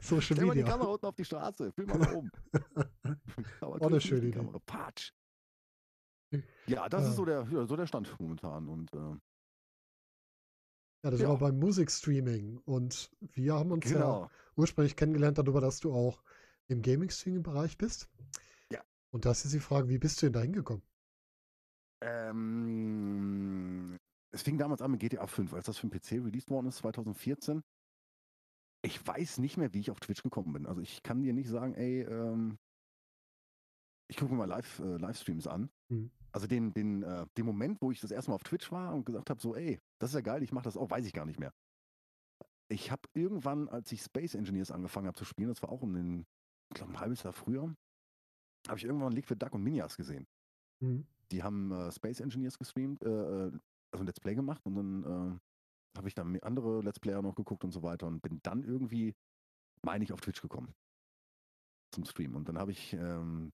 Social 0.02 0.22
Stell 0.22 0.46
mal 0.46 0.54
die 0.54 0.60
Media. 0.62 0.72
Kamera 0.72 0.90
unten 0.90 1.06
auf 1.06 1.16
die 1.16 1.26
Straße. 1.26 1.72
Film 1.72 1.88
mal 1.90 1.98
nach 2.00 2.14
oben. 2.14 2.32
Aber 3.62 3.76
Auch 3.82 3.88
eine 3.88 4.02
schöne 4.02 4.28
Idee. 4.28 4.32
Kamera. 4.38 4.60
Patsch. 4.66 5.12
Ja, 6.68 6.90
das 6.90 7.04
Ja. 7.04 7.10
ist 7.10 7.16
so 7.16 7.26
der, 7.26 7.46
so 7.68 7.76
der 7.76 7.86
Stand 7.88 8.20
momentan. 8.20 8.68
Und 8.68 8.92
äh, 8.94 9.16
Ja, 11.04 11.12
das 11.12 11.20
Ja. 11.20 11.30
wir 11.30 11.38
beim 11.38 11.60
Musikstreaming. 11.60 12.60
Und 12.66 13.12
wir 13.20 13.56
haben 13.56 13.72
uns 13.72 13.86
ja 13.86 13.98
genau. 13.98 14.32
ursprünglich 14.56 14.96
kennengelernt 14.96 15.38
darüber, 15.38 15.60
dass 15.62 15.80
du 15.80 15.94
auch 15.94 16.24
im 16.68 16.82
Gaming-Streaming-Bereich 16.82 17.78
bist. 17.78 18.10
Ja. 18.72 18.82
Und 19.12 19.26
das 19.26 19.44
ist 19.46 19.54
die 19.54 19.60
Frage, 19.60 19.90
wie 19.90 19.98
bist 19.98 20.22
du 20.22 20.28
denn 20.28 20.34
da 20.34 20.42
hingekommen? 20.42 20.82
Ähm, 22.02 24.00
es 24.32 24.42
fing 24.42 24.58
damals 24.58 24.82
an 24.82 24.92
mit 24.92 25.02
GTA 25.02 25.28
5, 25.28 25.54
als 25.54 25.66
das 25.66 25.78
für 25.78 25.88
den 25.88 26.00
PC 26.00 26.24
released 26.26 26.50
worden 26.50 26.68
ist, 26.68 26.78
2014. 26.78 27.62
Ich 28.82 29.06
weiß 29.06 29.38
nicht 29.40 29.58
mehr, 29.58 29.74
wie 29.74 29.80
ich 29.80 29.92
auf 29.92 30.00
Twitch 30.00 30.24
gekommen 30.24 30.54
bin. 30.54 30.66
Also 30.66 30.82
ich 30.82 31.04
kann 31.04 31.22
dir 31.22 31.34
nicht 31.34 31.50
sagen, 31.50 31.74
ey, 31.76 32.02
ähm, 32.02 32.58
ich 34.08 34.18
gucke 34.18 34.32
mir 34.32 34.40
mal 34.40 34.46
Live, 34.46 34.80
äh, 34.80 34.98
Livestreams 34.98 35.48
an. 35.48 35.70
Mhm. 35.90 36.12
Also 36.32 36.48
den, 36.48 36.74
den, 36.74 37.04
äh, 37.04 37.26
den 37.38 37.46
Moment, 37.46 37.82
wo 37.82 37.92
ich 37.92 38.02
das 38.02 38.12
erste 38.12 38.32
Mal 38.32 38.36
auf 38.36 38.44
Twitch 38.44 38.72
war 38.72 38.94
und 38.94 39.06
gesagt 39.06 39.30
habe, 39.30 39.40
so, 39.42 39.56
ey, 39.56 39.80
das 40.00 40.12
ist 40.12 40.16
ja 40.16 40.22
geil, 40.22 40.42
ich 40.44 40.52
mache 40.52 40.64
das 40.66 40.78
auch, 40.78 40.90
weiß 40.90 41.06
ich 41.06 41.14
gar 41.14 41.26
nicht 41.26 41.40
mehr. 41.40 41.54
Ich 42.70 42.92
habe 42.92 43.04
irgendwann, 43.14 43.70
als 43.70 43.92
ich 43.92 44.02
Space 44.02 44.34
Engineers 44.34 44.72
angefangen 44.72 45.08
habe 45.08 45.18
zu 45.18 45.26
spielen, 45.26 45.50
das 45.50 45.62
war 45.62 45.70
auch 45.70 45.82
um 45.82 45.94
den, 45.94 46.26
ich 46.70 46.76
glaube 46.76 46.94
ein 46.94 47.00
halbes 47.00 47.22
Jahr 47.24 47.34
früher, 47.34 47.76
habe 48.68 48.78
ich 48.78 48.86
irgendwann 48.86 49.12
Liquid 49.12 49.38
Duck 49.38 49.54
und 49.54 49.64
Minias 49.64 49.96
gesehen 49.98 50.26
Mhm. 50.84 51.08
die 51.32 51.44
haben 51.44 51.72
äh, 51.72 51.92
Space 51.92 52.20
Engineers 52.20 52.58
gestreamt, 52.58 53.04
äh, 53.04 53.10
äh, 53.10 53.52
also 53.92 54.04
ein 54.04 54.06
Let's 54.06 54.20
Play 54.20 54.36
gemacht 54.36 54.66
und 54.66 54.76
dann 54.76 55.04
äh, 55.04 55.98
habe 55.98 56.08
ich 56.08 56.14
dann 56.14 56.38
andere 56.42 56.82
Let's 56.82 57.00
Player 57.00 57.22
noch 57.22 57.36
geguckt 57.36 57.64
und 57.64 57.72
so 57.72 57.84
weiter 57.84 58.08
und 58.08 58.22
bin 58.22 58.40
dann 58.44 58.64
irgendwie, 58.64 59.16
meine 59.82 60.04
ich, 60.04 60.12
auf 60.12 60.22
Twitch 60.22 60.42
gekommen 60.42 60.74
zum 61.92 62.06
Stream. 62.06 62.36
Und 62.36 62.50
dann 62.50 62.58
habe 62.58 62.72
ich 62.72 62.94
ähm, 62.94 63.54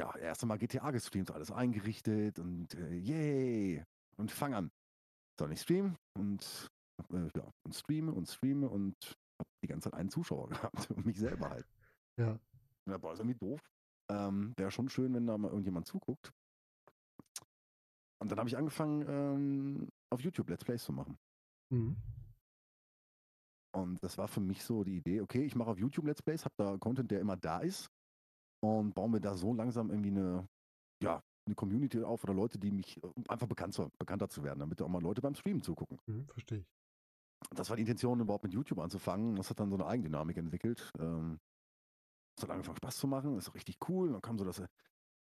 ja 0.00 0.16
erst 0.16 0.42
einmal 0.42 0.58
GTA 0.58 0.90
gestreamt, 0.90 1.30
alles 1.30 1.50
eingerichtet 1.50 2.38
und 2.38 2.74
äh, 2.74 2.94
yay 2.94 3.84
und 4.16 4.30
fang 4.30 4.54
an. 4.54 4.70
So, 5.38 5.44
und 5.44 5.52
ich 5.52 5.60
stream 5.60 5.96
und 6.14 6.70
äh, 7.12 7.28
ja, 7.36 7.52
und 7.64 7.74
streame 7.74 8.12
und 8.12 8.28
streame 8.28 8.68
und 8.68 8.94
habe 9.38 9.50
die 9.62 9.68
ganze 9.68 9.90
Zeit 9.90 9.98
einen 9.98 10.10
Zuschauer 10.10 10.48
gehabt 10.48 10.90
und 10.90 11.06
mich 11.06 11.18
selber 11.18 11.50
halt. 11.50 11.66
Ja. 12.18 12.38
Ja, 12.86 12.98
boah, 12.98 13.14
ist 13.14 13.20
irgendwie 13.20 13.38
doof. 13.38 13.60
Ähm, 14.10 14.52
Wäre 14.58 14.70
schon 14.70 14.90
schön, 14.90 15.14
wenn 15.14 15.26
da 15.26 15.38
mal 15.38 15.48
irgendjemand 15.48 15.86
zuguckt. 15.86 16.30
Und 18.18 18.30
dann 18.30 18.38
habe 18.38 18.48
ich 18.48 18.58
angefangen, 18.58 19.06
ähm, 19.08 19.88
auf 20.10 20.20
YouTube 20.20 20.50
Let's 20.50 20.64
Plays 20.64 20.84
zu 20.84 20.92
machen. 20.92 21.16
Mhm. 21.70 21.96
Und 23.72 24.02
das 24.04 24.18
war 24.18 24.28
für 24.28 24.40
mich 24.40 24.62
so 24.64 24.84
die 24.84 24.98
Idee, 24.98 25.22
okay, 25.22 25.44
ich 25.44 25.54
mache 25.54 25.70
auf 25.70 25.78
YouTube 25.78 26.04
Let's 26.04 26.20
Plays, 26.20 26.44
habe 26.44 26.54
da 26.58 26.76
Content, 26.76 27.10
der 27.10 27.20
immer 27.20 27.38
da 27.38 27.60
ist 27.60 27.88
und 28.60 28.94
baue 28.94 29.10
mir 29.10 29.20
da 29.20 29.34
so 29.36 29.52
langsam 29.52 29.90
irgendwie 29.90 30.10
eine, 30.10 30.48
ja, 31.02 31.22
eine 31.46 31.54
Community 31.54 32.02
auf 32.02 32.22
oder 32.24 32.34
Leute, 32.34 32.58
die 32.58 32.70
mich, 32.70 33.02
um 33.02 33.24
einfach 33.28 33.46
bekannt 33.46 33.74
zu, 33.74 33.90
bekannter 33.98 34.28
zu 34.28 34.42
werden, 34.44 34.60
damit 34.60 34.80
auch 34.82 34.88
mal 34.88 35.02
Leute 35.02 35.20
beim 35.20 35.34
Streamen 35.34 35.62
zugucken. 35.62 35.98
Mhm, 36.06 36.26
verstehe 36.28 36.58
ich. 36.58 36.66
Das 37.54 37.70
war 37.70 37.76
die 37.76 37.82
Intention, 37.82 38.20
überhaupt 38.20 38.44
mit 38.44 38.52
YouTube 38.52 38.78
anzufangen. 38.78 39.34
Das 39.36 39.48
hat 39.48 39.58
dann 39.60 39.70
so 39.70 39.76
eine 39.76 39.86
Eigendynamik 39.86 40.36
entwickelt. 40.36 40.90
Ähm, 40.98 41.40
es 42.36 42.42
hat 42.42 42.50
angefangen 42.50 42.76
Spaß 42.76 42.96
zu 42.96 43.06
machen, 43.06 43.36
ist 43.38 43.48
auch 43.48 43.54
richtig 43.54 43.78
cool. 43.88 44.08
Und 44.08 44.12
dann 44.14 44.22
kam 44.22 44.38
so 44.38 44.44
das, 44.44 44.62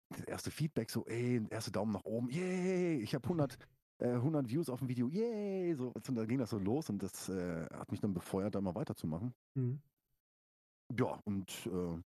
das 0.08 0.24
erste 0.24 0.50
Feedback, 0.50 0.90
so, 0.90 1.04
ey, 1.06 1.46
erste 1.50 1.70
Daumen 1.70 1.92
nach 1.92 2.04
oben, 2.04 2.30
yay, 2.30 3.00
ich 3.00 3.14
habe 3.14 3.24
100, 3.24 3.58
äh, 3.98 4.08
100 4.08 4.48
Views 4.48 4.68
auf 4.70 4.80
dem 4.80 4.88
Video, 4.88 5.08
yay, 5.08 5.74
so, 5.74 5.92
und 5.92 6.08
dann 6.08 6.26
ging 6.26 6.38
das 6.38 6.50
so 6.50 6.58
los 6.58 6.88
und 6.90 7.02
das 7.02 7.28
äh, 7.28 7.66
hat 7.66 7.90
mich 7.90 8.00
dann 8.00 8.14
befeuert, 8.14 8.54
da 8.54 8.60
mal 8.60 8.74
weiterzumachen. 8.74 9.34
Mhm. 9.54 9.80
Ja, 10.96 11.20
und 11.24 11.50
äh, 11.66 12.00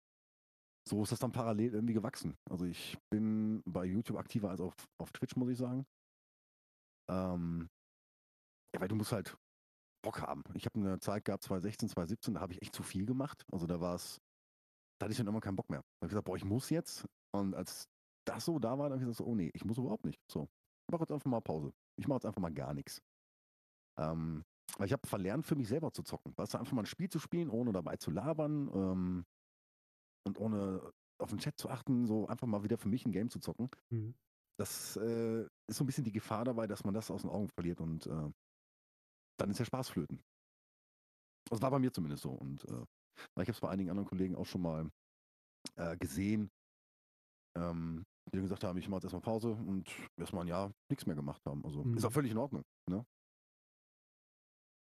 so 0.89 1.03
ist 1.03 1.11
das 1.11 1.19
dann 1.19 1.31
parallel 1.31 1.73
irgendwie 1.73 1.93
gewachsen. 1.93 2.35
Also 2.49 2.65
ich 2.65 2.97
bin 3.11 3.61
bei 3.65 3.85
YouTube 3.85 4.17
aktiver 4.17 4.49
als 4.49 4.59
auf, 4.59 4.73
auf 4.99 5.11
Twitch, 5.11 5.35
muss 5.35 5.49
ich 5.49 5.57
sagen. 5.57 5.85
Ähm, 7.09 7.69
ja, 8.73 8.81
weil 8.81 8.87
du 8.87 8.95
musst 8.95 9.11
halt 9.11 9.37
Bock 10.03 10.21
haben. 10.21 10.43
Ich 10.55 10.65
habe 10.65 10.79
eine 10.79 10.99
Zeit 10.99 11.25
gehabt, 11.25 11.43
2016, 11.43 11.89
2017, 11.89 12.33
da 12.33 12.41
habe 12.41 12.53
ich 12.53 12.61
echt 12.61 12.75
zu 12.75 12.83
viel 12.83 13.05
gemacht. 13.05 13.45
Also 13.51 13.67
da 13.67 13.79
war 13.79 13.95
es, 13.95 14.19
da 14.99 15.05
hatte 15.05 15.11
ich 15.11 15.17
dann 15.17 15.27
immer 15.27 15.41
keinen 15.41 15.55
Bock 15.55 15.69
mehr. 15.69 15.79
Da 15.79 16.05
habe 16.05 16.07
ich 16.07 16.09
gesagt, 16.09 16.25
boah, 16.25 16.37
ich 16.37 16.45
muss 16.45 16.69
jetzt. 16.69 17.05
Und 17.35 17.53
als 17.55 17.87
das 18.25 18.45
so 18.45 18.59
da 18.59 18.77
war, 18.77 18.89
dann 18.89 18.99
habe 18.99 19.03
ich 19.03 19.17
gesagt, 19.17 19.27
oh 19.27 19.35
nee, 19.35 19.51
ich 19.53 19.65
muss 19.65 19.77
überhaupt 19.77 20.05
nicht. 20.05 20.19
So, 20.31 20.47
ich 20.87 20.91
mache 20.91 21.03
jetzt 21.03 21.11
einfach 21.11 21.29
mal 21.29 21.41
Pause. 21.41 21.71
Ich 21.99 22.07
mache 22.07 22.17
jetzt 22.17 22.25
einfach 22.25 22.41
mal 22.41 22.53
gar 22.53 22.73
nichts. 22.73 23.01
Ähm, 23.99 24.43
weil 24.77 24.87
ich 24.87 24.93
habe 24.93 25.07
verlernt, 25.07 25.45
für 25.45 25.55
mich 25.55 25.67
selber 25.67 25.91
zu 25.91 26.03
zocken. 26.03 26.33
Weißt 26.37 26.53
du, 26.53 26.57
einfach 26.57 26.73
mal 26.73 26.83
ein 26.83 26.87
Spiel 26.87 27.09
zu 27.09 27.19
spielen, 27.19 27.49
ohne 27.49 27.71
dabei 27.71 27.97
zu 27.97 28.11
labern 28.11 28.69
ähm, 28.73 29.25
und 30.25 30.39
ohne 30.39 30.91
auf 31.21 31.29
den 31.29 31.39
Chat 31.39 31.57
zu 31.57 31.69
achten, 31.69 32.05
so 32.05 32.27
einfach 32.27 32.47
mal 32.47 32.63
wieder 32.63 32.77
für 32.77 32.87
mich 32.89 33.05
ein 33.05 33.11
Game 33.11 33.29
zu 33.29 33.39
zocken. 33.39 33.69
Mhm. 33.89 34.15
Das 34.57 34.97
äh, 34.97 35.43
ist 35.67 35.77
so 35.77 35.83
ein 35.83 35.87
bisschen 35.87 36.03
die 36.03 36.11
Gefahr 36.11 36.45
dabei, 36.45 36.67
dass 36.67 36.83
man 36.83 36.93
das 36.93 37.11
aus 37.11 37.21
den 37.21 37.29
Augen 37.29 37.49
verliert 37.49 37.79
und 37.81 38.05
äh, 38.07 38.31
dann 39.37 39.49
ist 39.49 39.59
der 39.59 39.65
Spaß 39.65 39.89
flöten. 39.89 40.21
Das 41.49 41.61
war 41.61 41.71
bei 41.71 41.79
mir 41.79 41.91
zumindest 41.91 42.23
so. 42.23 42.31
Und 42.31 42.63
äh, 42.65 42.83
ich 43.17 43.47
habe 43.47 43.51
es 43.51 43.59
bei 43.59 43.69
einigen 43.69 43.89
anderen 43.89 44.07
Kollegen 44.07 44.35
auch 44.35 44.45
schon 44.45 44.61
mal 44.61 44.89
äh, 45.75 45.97
gesehen, 45.97 46.49
ähm, 47.57 48.05
die 48.27 48.31
dann 48.37 48.43
gesagt 48.43 48.63
haben, 48.63 48.77
ich 48.77 48.87
mache 48.87 48.97
jetzt 48.97 49.05
erstmal 49.05 49.21
Pause 49.21 49.51
und 49.51 49.89
erstmal 50.17 50.43
ein 50.43 50.49
Jahr 50.49 50.71
nichts 50.89 51.05
mehr 51.05 51.15
gemacht 51.15 51.41
haben. 51.45 51.63
Also 51.65 51.83
Mhm. 51.83 51.97
ist 51.97 52.05
auch 52.05 52.11
völlig 52.13 52.31
in 52.31 52.37
Ordnung. 52.37 52.63
Ne? 52.89 53.05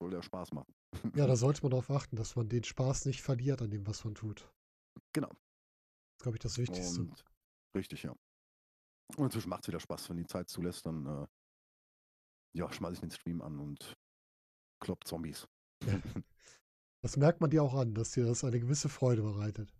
Soll 0.01 0.13
ja 0.13 0.21
Spaß 0.21 0.51
machen. 0.51 0.73
Ja, 1.15 1.25
da 1.25 1.35
sollte 1.35 1.61
man 1.63 1.71
darauf 1.71 1.89
achten, 1.89 2.15
dass 2.15 2.35
man 2.35 2.49
den 2.49 2.63
Spaß 2.63 3.05
nicht 3.05 3.21
verliert 3.21 3.61
an 3.61 3.71
dem, 3.71 3.87
was 3.87 4.03
man 4.03 4.15
tut. 4.15 4.51
Genau. 5.13 5.29
Das 5.29 6.17
ist, 6.17 6.23
glaube 6.23 6.37
ich, 6.37 6.41
das 6.41 6.57
Wichtigste. 6.57 7.01
Und 7.01 7.23
richtig, 7.75 8.03
ja. 8.03 8.15
Und 9.15 9.25
inzwischen 9.25 9.49
macht 9.49 9.63
es 9.63 9.67
wieder 9.67 9.79
Spaß, 9.79 10.09
wenn 10.09 10.17
die 10.17 10.25
Zeit 10.25 10.49
zulässt, 10.49 10.85
dann 10.85 11.05
äh, 11.05 11.27
ja, 12.53 12.71
schmeiße 12.71 12.95
ich 12.95 12.99
den 13.01 13.11
Stream 13.11 13.41
an 13.41 13.59
und 13.59 13.97
klopp 14.79 15.05
Zombies. 15.05 15.47
Das 17.03 17.17
merkt 17.17 17.41
man 17.41 17.49
dir 17.49 17.61
auch 17.61 17.73
an, 17.73 17.93
dass 17.93 18.11
dir 18.11 18.25
das 18.25 18.45
eine 18.45 18.61
gewisse 18.61 18.87
Freude 18.87 19.23
bereitet. 19.23 19.73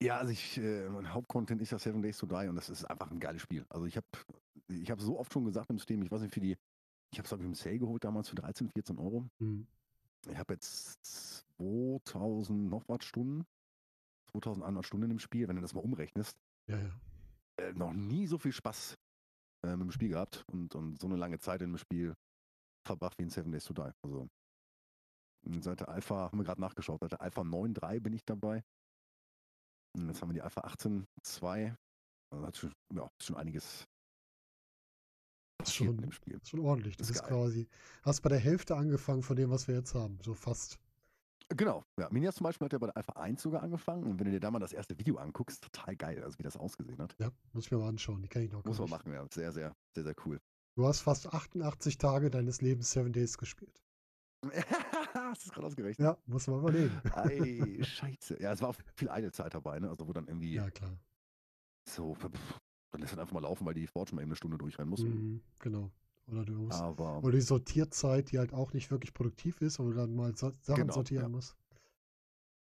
Ja, 0.00 0.16
also 0.16 0.32
ich, 0.32 0.56
äh, 0.56 0.88
mein 0.88 1.12
Hauptcontent 1.12 1.60
ist 1.60 1.72
ja 1.72 1.78
Seven 1.78 2.00
Days 2.00 2.16
to 2.16 2.26
Die 2.26 2.48
und 2.48 2.56
das 2.56 2.70
ist 2.70 2.86
einfach 2.86 3.10
ein 3.10 3.20
geiles 3.20 3.42
Spiel. 3.42 3.66
Also 3.68 3.84
ich 3.84 3.98
habe 3.98 4.06
ich 4.68 4.90
hab 4.90 4.98
so 4.98 5.18
oft 5.18 5.30
schon 5.30 5.44
gesagt 5.44 5.68
im 5.68 5.78
Stream, 5.78 6.00
ich 6.00 6.10
weiß 6.10 6.22
nicht, 6.22 6.32
für 6.32 6.40
die, 6.40 6.56
ich 7.12 7.18
habe 7.18 7.26
es 7.26 7.32
im 7.32 7.54
Sale 7.54 7.78
geholt 7.78 8.02
damals 8.02 8.30
für 8.30 8.36
13, 8.36 8.70
14 8.70 8.98
Euro. 8.98 9.28
Mhm. 9.40 9.66
Ich 10.26 10.38
habe 10.38 10.54
jetzt 10.54 11.04
2000 11.58 12.70
noch 12.70 12.88
was 12.88 13.04
Stunden, 13.04 13.44
2100 14.34 14.84
Stunden 14.84 15.10
im 15.10 15.18
Spiel, 15.18 15.48
wenn 15.48 15.56
du 15.56 15.62
das 15.62 15.74
mal 15.74 15.80
umrechnest. 15.80 16.36
Ja, 16.68 16.78
ja. 16.78 17.00
Äh, 17.60 17.72
noch 17.72 17.92
nie 17.92 18.26
so 18.26 18.38
viel 18.38 18.52
Spaß 18.52 18.96
äh, 19.64 19.76
mit 19.76 19.82
dem 19.82 19.92
Spiel 19.92 20.08
gehabt 20.10 20.44
und, 20.52 20.74
und 20.74 21.00
so 21.00 21.06
eine 21.06 21.16
lange 21.16 21.38
Zeit 21.38 21.62
in 21.62 21.70
dem 21.72 21.78
Spiel 21.78 22.14
verbracht 22.86 23.18
wie 23.18 23.22
in 23.24 23.30
Seven 23.30 23.52
Days 23.52 23.64
to 23.64 23.72
Die. 23.74 23.90
Also 24.02 24.28
seit 25.60 25.80
der 25.80 25.88
Alpha, 25.88 26.16
haben 26.30 26.38
wir 26.38 26.44
gerade 26.44 26.60
nachgeschaut, 26.60 27.00
seit 27.00 27.12
der 27.12 27.20
Alpha 27.20 27.42
9.3 27.42 28.00
bin 28.00 28.12
ich 28.12 28.24
dabei. 28.24 28.64
Und 29.96 30.08
jetzt 30.08 30.20
haben 30.20 30.30
wir 30.30 30.34
die 30.34 30.42
Alpha 30.42 30.62
18.2. 30.62 31.76
Also 32.32 32.46
hat 32.46 32.56
schon, 32.56 32.72
ja, 32.92 33.08
ist 33.18 33.26
schon 33.26 33.36
einiges 33.36 33.86
Das 35.58 35.68
ist 35.68 35.74
schon, 35.76 35.98
ist 36.26 36.48
schon 36.48 36.60
ordentlich. 36.60 36.96
Das 36.96 37.10
Ist 37.10 37.16
ist 37.16 37.22
geil. 37.22 37.30
quasi, 37.30 37.68
hast 38.02 38.20
bei 38.22 38.30
der 38.30 38.38
Hälfte 38.38 38.74
angefangen 38.76 39.22
von 39.22 39.36
dem, 39.36 39.50
was 39.50 39.68
wir 39.68 39.76
jetzt 39.76 39.94
haben. 39.94 40.18
So 40.24 40.34
fast. 40.34 40.78
Genau, 41.50 41.84
ja. 41.98 42.08
Minias 42.10 42.36
zum 42.36 42.44
Beispiel 42.44 42.64
hat 42.64 42.72
ja 42.72 42.78
bei 42.78 42.86
der 42.86 42.96
Alpha 42.96 43.12
1 43.12 43.42
sogar 43.42 43.62
angefangen. 43.62 44.04
Und 44.04 44.18
wenn 44.18 44.26
du 44.26 44.32
dir 44.32 44.40
da 44.40 44.50
mal 44.50 44.58
das 44.60 44.72
erste 44.72 44.98
Video 44.98 45.16
anguckst, 45.16 45.62
total 45.62 45.94
geil, 45.96 46.22
also 46.24 46.38
wie 46.38 46.42
das 46.42 46.56
ausgesehen 46.56 46.98
hat. 47.00 47.14
Ja, 47.18 47.30
muss 47.52 47.66
ich 47.66 47.70
mir 47.70 47.78
mal 47.78 47.88
anschauen. 47.88 48.22
Die 48.22 48.28
kenne 48.28 48.46
ich 48.46 48.52
noch 48.52 48.62
gar 48.62 48.70
Muss 48.70 48.78
man 48.78 48.90
machen, 48.90 49.12
ja. 49.12 49.26
Sehr, 49.32 49.52
sehr, 49.52 49.76
sehr, 49.94 50.04
sehr 50.04 50.14
cool. 50.24 50.40
Du 50.76 50.86
hast 50.86 51.02
fast 51.02 51.32
88 51.32 51.98
Tage 51.98 52.30
deines 52.30 52.60
Lebens 52.62 52.90
Seven 52.90 53.12
Days 53.12 53.38
gespielt. 53.38 53.82
Hast 55.14 55.44
du 55.44 55.48
es 55.48 55.52
gerade 55.52 55.66
ausgerechnet? 55.68 56.04
Ja, 56.06 56.18
muss 56.26 56.46
man 56.48 56.58
überlegen. 56.60 57.00
Ei, 57.12 57.78
scheiße. 57.82 58.40
Ja, 58.42 58.52
es 58.52 58.60
war 58.60 58.70
auch 58.70 58.76
viel 58.96 59.08
Eidelzeit 59.08 59.54
dabei, 59.54 59.78
ne? 59.80 59.88
Also 59.88 60.06
wo 60.08 60.12
dann 60.12 60.26
irgendwie 60.26 60.54
Ja, 60.54 60.68
klar. 60.70 60.98
so, 61.88 62.14
pff, 62.14 62.60
dann 62.90 63.00
lässt 63.00 63.12
dann 63.12 63.20
einfach 63.20 63.32
mal 63.32 63.40
laufen, 63.40 63.64
weil 63.64 63.74
die 63.74 63.86
Forge 63.86 64.14
mal 64.14 64.22
eben 64.22 64.30
eine 64.30 64.36
Stunde 64.36 64.58
durchrennen 64.58 64.90
muss. 64.90 65.02
Mhm, 65.02 65.42
genau. 65.60 65.90
Oder 66.26 66.44
du 66.44 66.54
musst, 66.54 66.80
Aber 66.80 67.18
oder 67.22 67.32
die 67.32 67.40
Sortierzeit, 67.42 68.30
die 68.32 68.38
halt 68.38 68.52
auch 68.54 68.72
nicht 68.72 68.90
wirklich 68.90 69.12
produktiv 69.12 69.60
ist, 69.60 69.78
aber 69.78 69.90
du 69.90 69.96
dann 69.96 70.14
mal 70.14 70.34
so 70.36 70.50
Sachen 70.62 70.82
Genau, 70.82 70.94
sortieren 70.94 71.24
ja. 71.24 71.28
musst. 71.28 71.56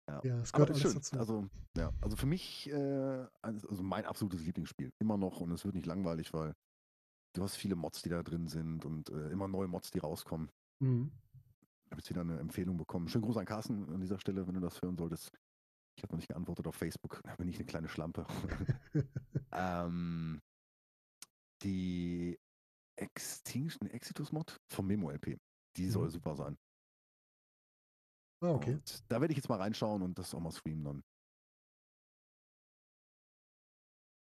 Ja. 0.09 0.21
Ja, 0.25 0.41
es 0.41 0.55
Aber 0.55 0.67
gehört 0.67 0.71
alles 0.71 0.83
schön. 0.83 0.95
dazu. 0.95 1.19
Also, 1.19 1.49
ja, 1.77 1.93
also 2.01 2.17
für 2.17 2.27
mich, 2.27 2.69
äh, 2.71 3.27
also 3.43 3.83
mein 3.83 4.05
absolutes 4.05 4.45
Lieblingsspiel. 4.45 4.91
Immer 4.99 5.17
noch 5.17 5.41
und 5.41 5.51
es 5.53 5.65
wird 5.65 5.75
nicht 5.75 5.87
langweilig, 5.87 6.33
weil 6.33 6.55
du 7.35 7.43
hast 7.43 7.57
viele 7.57 7.77
Mods, 7.77 8.03
die 8.03 8.09
da 8.09 8.23
drin 8.23 8.49
sind 8.49 8.85
und 8.85 9.11
äh, 9.11 9.31
immer 9.31 9.49
neue 9.49 9.69
Mods, 9.69 9.91
die 9.91 9.99
rauskommen. 9.99 10.51
Mhm. 10.81 11.11
Ich 11.85 11.93
habe 11.93 12.01
jetzt 12.01 12.11
wieder 12.11 12.21
eine 12.21 12.39
Empfehlung 12.39 12.77
bekommen. 12.77 13.09
Schönen 13.09 13.25
Gruß 13.25 13.37
an 13.37 13.47
Carsten 13.47 13.89
an 13.93 14.01
dieser 14.01 14.19
Stelle, 14.21 14.47
wenn 14.47 14.55
du 14.55 14.61
das 14.61 14.81
hören 14.81 14.97
solltest. 14.97 15.33
Ich 15.97 16.05
habe 16.05 16.13
noch 16.13 16.19
nicht 16.19 16.29
geantwortet 16.29 16.67
auf 16.69 16.77
Facebook. 16.77 17.21
Da 17.25 17.35
bin 17.35 17.49
ich 17.49 17.57
eine 17.57 17.67
kleine 17.67 17.89
Schlampe. 17.89 18.27
ähm, 19.53 20.41
die 21.63 22.39
Extinction 23.01 23.89
Exitus 23.91 24.33
Mod 24.33 24.57
vom 24.69 24.87
Memo 24.87 25.11
LP. 25.11 25.39
Die 25.77 25.89
soll 25.89 26.07
Mhm. 26.07 26.11
super 26.11 26.37
sein. 26.37 26.59
ah, 28.43 28.51
okay. 28.53 28.75
Und 28.75 29.11
da 29.11 29.21
werde 29.21 29.33
ich 29.33 29.37
jetzt 29.39 29.49
mal 29.49 29.59
reinschauen 29.61 30.03
und 30.03 30.19
das 30.19 30.35
auch 30.35 30.41
mal 30.41 30.51
streamen 30.53 30.85
dann. 30.85 31.03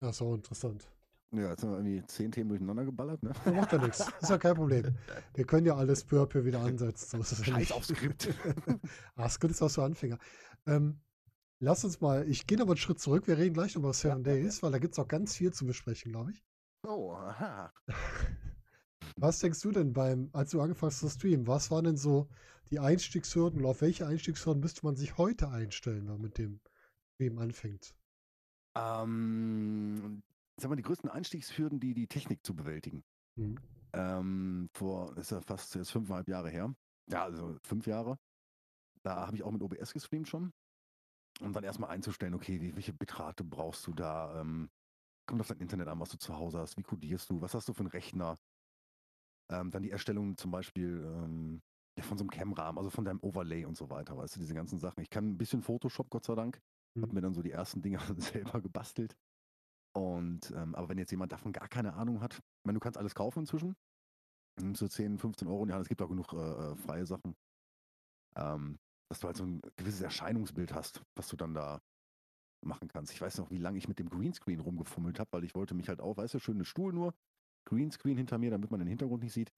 Das 0.02 0.16
ist 0.16 0.22
auch 0.22 0.34
interessant. 0.34 0.90
Ja, 1.34 1.50
jetzt 1.52 1.64
haben 1.64 1.72
wir 1.72 1.78
irgendwie 1.78 2.06
zehn 2.08 2.32
Themen 2.32 2.50
durcheinander 2.50 2.84
geballert, 2.84 3.24
ne? 3.24 3.32
Ja, 3.46 3.52
macht 3.54 3.72
ja 3.72 3.78
nichts. 3.78 4.00
Ist 4.20 4.30
ja 4.30 4.38
kein 4.38 4.56
Problem. 4.56 4.98
Wir 5.34 5.46
können 5.46 5.66
ja 5.66 5.76
alles 5.78 6.04
peu 6.04 6.22
à 6.22 6.26
peu 6.26 6.44
wieder 6.44 6.60
ansetzen. 6.60 7.22
So 7.24 7.36
ist 7.36 7.40
ja 7.40 7.54
Scheiß 7.54 7.58
nicht. 7.58 7.72
auf 7.72 7.86
Skript. 7.86 8.28
ah, 9.16 9.30
Skript 9.30 9.52
ist 9.54 9.62
auch 9.62 9.70
so 9.70 9.82
Anfänger. 9.84 10.18
Ähm, 10.66 11.00
lass 11.60 11.86
uns 11.86 12.02
mal, 12.02 12.28
ich 12.28 12.48
gehe 12.48 12.58
noch 12.58 12.66
mal 12.66 12.72
einen 12.74 12.78
Schritt 12.78 13.00
zurück. 13.00 13.28
Wir 13.28 13.38
reden 13.38 13.54
gleich 13.54 13.76
über 13.76 13.94
Seven 13.94 14.26
ja, 14.26 14.34
ja. 14.34 14.42
Days, 14.42 14.62
weil 14.62 14.72
da 14.72 14.80
gibt 14.80 14.94
es 14.96 15.00
auch 15.00 15.08
ganz 15.08 15.36
viel 15.38 15.54
zu 15.54 15.66
besprechen, 15.66 16.12
glaube 16.12 16.32
ich. 16.32 16.44
Oh, 16.86 17.14
aha. 17.14 17.72
Was 19.18 19.40
denkst 19.40 19.62
du 19.62 19.72
denn 19.72 19.94
beim, 19.94 20.30
als 20.34 20.52
du 20.52 20.62
angefangen 20.62 20.92
hast 20.92 21.00
zu 21.00 21.10
streamen, 21.10 21.48
was 21.48 21.72
waren 21.72 21.86
denn 21.86 21.98
so 21.98 22.30
die 22.70 22.80
Einstiegshürden 22.80 23.60
oder 23.60 23.70
auf 23.70 23.82
welche 23.82 24.08
Einstiegshürden 24.08 24.62
müsste 24.62 24.86
man 24.86 24.96
sich 24.96 25.18
heute 25.18 25.50
einstellen, 25.50 26.06
wenn 26.06 26.14
man 26.14 26.22
mit 26.22 26.38
dem 26.38 26.60
Stream 27.16 27.38
anfängt? 27.38 27.94
Ähm, 28.76 30.24
sag 30.58 30.70
mal, 30.70 30.76
die 30.76 30.84
größten 30.84 31.10
Einstiegshürden, 31.10 31.80
die 31.80 31.94
die 31.94 32.08
Technik 32.08 32.46
zu 32.46 32.56
bewältigen. 32.56 33.04
Mhm. 33.36 33.60
Ähm, 33.94 34.70
vor, 34.74 35.18
ist 35.18 35.32
ja 35.32 35.42
fast 35.42 35.76
jetzt 35.76 35.92
fünfeinhalb 35.92 36.28
Jahre 36.30 36.50
her. 36.50 36.74
Ja, 37.08 37.24
also 37.24 37.58
fünf 37.64 37.88
Jahre. 37.88 38.18
Da 39.04 39.28
habe 39.28 39.36
ich 39.36 39.44
auch 39.44 39.52
mit 39.52 39.62
OBS 39.62 39.94
gestreamt 39.94 40.30
schon. 40.30 40.54
Um 41.42 41.54
dann 41.54 41.64
erstmal 41.64 41.90
einzustellen, 41.90 42.34
okay, 42.34 42.62
wie, 42.62 42.76
welche 42.76 42.94
Bitrate 42.94 43.44
brauchst 43.44 43.86
du 43.88 43.94
da? 43.94 44.40
Ähm, 44.40 44.70
kommt 45.26 45.42
auf 45.42 45.48
dein 45.48 45.60
Internet 45.60 45.88
an, 45.88 46.00
was 46.00 46.10
du 46.10 46.18
zu 46.18 46.38
Hause 46.38 46.60
hast. 46.60 46.78
Wie 46.78 46.84
codierst 46.84 47.30
du? 47.30 47.42
Was 47.42 47.54
hast 47.54 47.68
du 47.68 47.74
für 47.74 47.82
einen 47.82 47.90
Rechner? 47.90 48.38
Ähm, 49.52 49.72
dann 49.72 49.84
die 49.84 49.92
Erstellung 49.92 50.38
zum 50.38 50.52
Beispiel 50.52 51.04
ähm, 51.06 51.62
ja, 51.98 52.04
von 52.04 52.18
so 52.18 52.24
einem 52.24 52.30
Cam-Rahmen, 52.32 52.78
also 52.78 52.90
von 52.90 53.06
deinem 53.06 53.20
Overlay 53.22 53.66
und 53.66 53.78
so 53.78 53.90
weiter. 53.90 54.18
Weißt 54.18 54.36
du, 54.36 54.40
diese 54.40 54.54
ganzen 54.54 54.80
Sachen. 54.80 55.02
Ich 55.02 55.10
kann 55.10 55.28
ein 55.28 55.38
bisschen 55.38 55.62
Photoshop, 55.62 56.10
Gott 56.10 56.26
sei 56.26 56.36
Dank. 56.36 56.62
Habe 57.02 57.08
Mhm. 57.08 57.16
mir 57.16 57.22
dann 57.22 57.34
so 57.34 57.42
die 57.42 57.52
ersten 57.52 57.82
Dinge 57.82 58.00
selber 58.18 58.62
gebastelt. 58.62 59.16
Und, 59.94 60.52
ähm, 60.52 60.76
aber 60.76 60.90
wenn 60.90 60.98
jetzt 60.98 61.12
jemand 61.12 61.32
davon 61.32 61.52
gar 61.52 61.68
keine 61.68 61.94
Ahnung 61.94 62.22
hat, 62.22 62.36
ich 62.36 62.66
meine, 62.66 62.78
du 62.78 62.84
kannst 62.84 62.98
alles 62.98 63.14
kaufen 63.16 63.40
inzwischen. 63.40 63.76
Nimmst 64.60 64.82
du 64.82 64.88
10, 64.88 65.18
15 65.18 65.48
Euro 65.48 65.68
Hand, 65.68 65.82
es 65.82 65.90
gibt 65.90 66.02
auch 66.02 66.10
genug 66.10 66.34
äh, 66.34 66.38
äh, 66.38 66.76
freie 66.76 67.06
Sachen. 67.06 67.36
Ähm, 68.36 68.80
dass 69.10 69.20
du 69.20 69.28
halt 69.28 69.38
so 69.38 69.44
ein 69.44 69.62
gewisses 69.76 70.02
Erscheinungsbild 70.02 70.74
hast, 70.74 71.02
was 71.16 71.28
du 71.28 71.36
dann 71.36 71.54
da 71.54 71.82
machen 72.64 72.88
kannst. 72.88 73.12
Ich 73.14 73.22
weiß 73.22 73.38
noch, 73.40 73.52
wie 73.52 73.58
lange 73.58 73.78
ich 73.78 73.88
mit 73.88 74.00
dem 74.00 74.10
Greenscreen 74.10 74.60
rumgefummelt 74.60 75.20
habe, 75.20 75.30
weil 75.34 75.44
ich 75.44 75.56
wollte 75.56 75.74
mich 75.74 75.90
halt 75.90 76.00
auch, 76.00 76.18
weißt 76.18 76.36
du, 76.36 76.40
schönen 76.40 76.64
Stuhl 76.64 76.94
nur, 76.94 77.14
Greenscreen 77.66 78.18
hinter 78.18 78.38
mir, 78.38 78.52
damit 78.52 78.72
man 78.72 78.80
den 78.80 78.90
Hintergrund 78.90 79.24
nicht 79.24 79.34
sieht. 79.34 79.52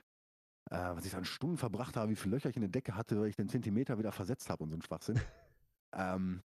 Äh, 0.70 0.96
was 0.96 1.06
ich 1.06 1.12
dann 1.12 1.26
Stunden 1.26 1.58
verbracht 1.58 1.98
habe, 1.98 2.12
wie 2.12 2.16
viele 2.16 2.36
Löcher 2.36 2.50
ich 2.50 2.56
in 2.56 2.62
der 2.62 2.72
Decke 2.72 2.96
hatte, 2.96 3.20
weil 3.20 3.28
ich 3.28 3.36
den 3.36 3.50
Zentimeter 3.50 3.98
wieder 3.98 4.12
versetzt 4.12 4.50
habe 4.50 4.64
und 4.64 4.70
so 4.70 4.78
ein 4.78 4.82
Schwachsinn. 4.82 5.20
ähm, 5.94 6.42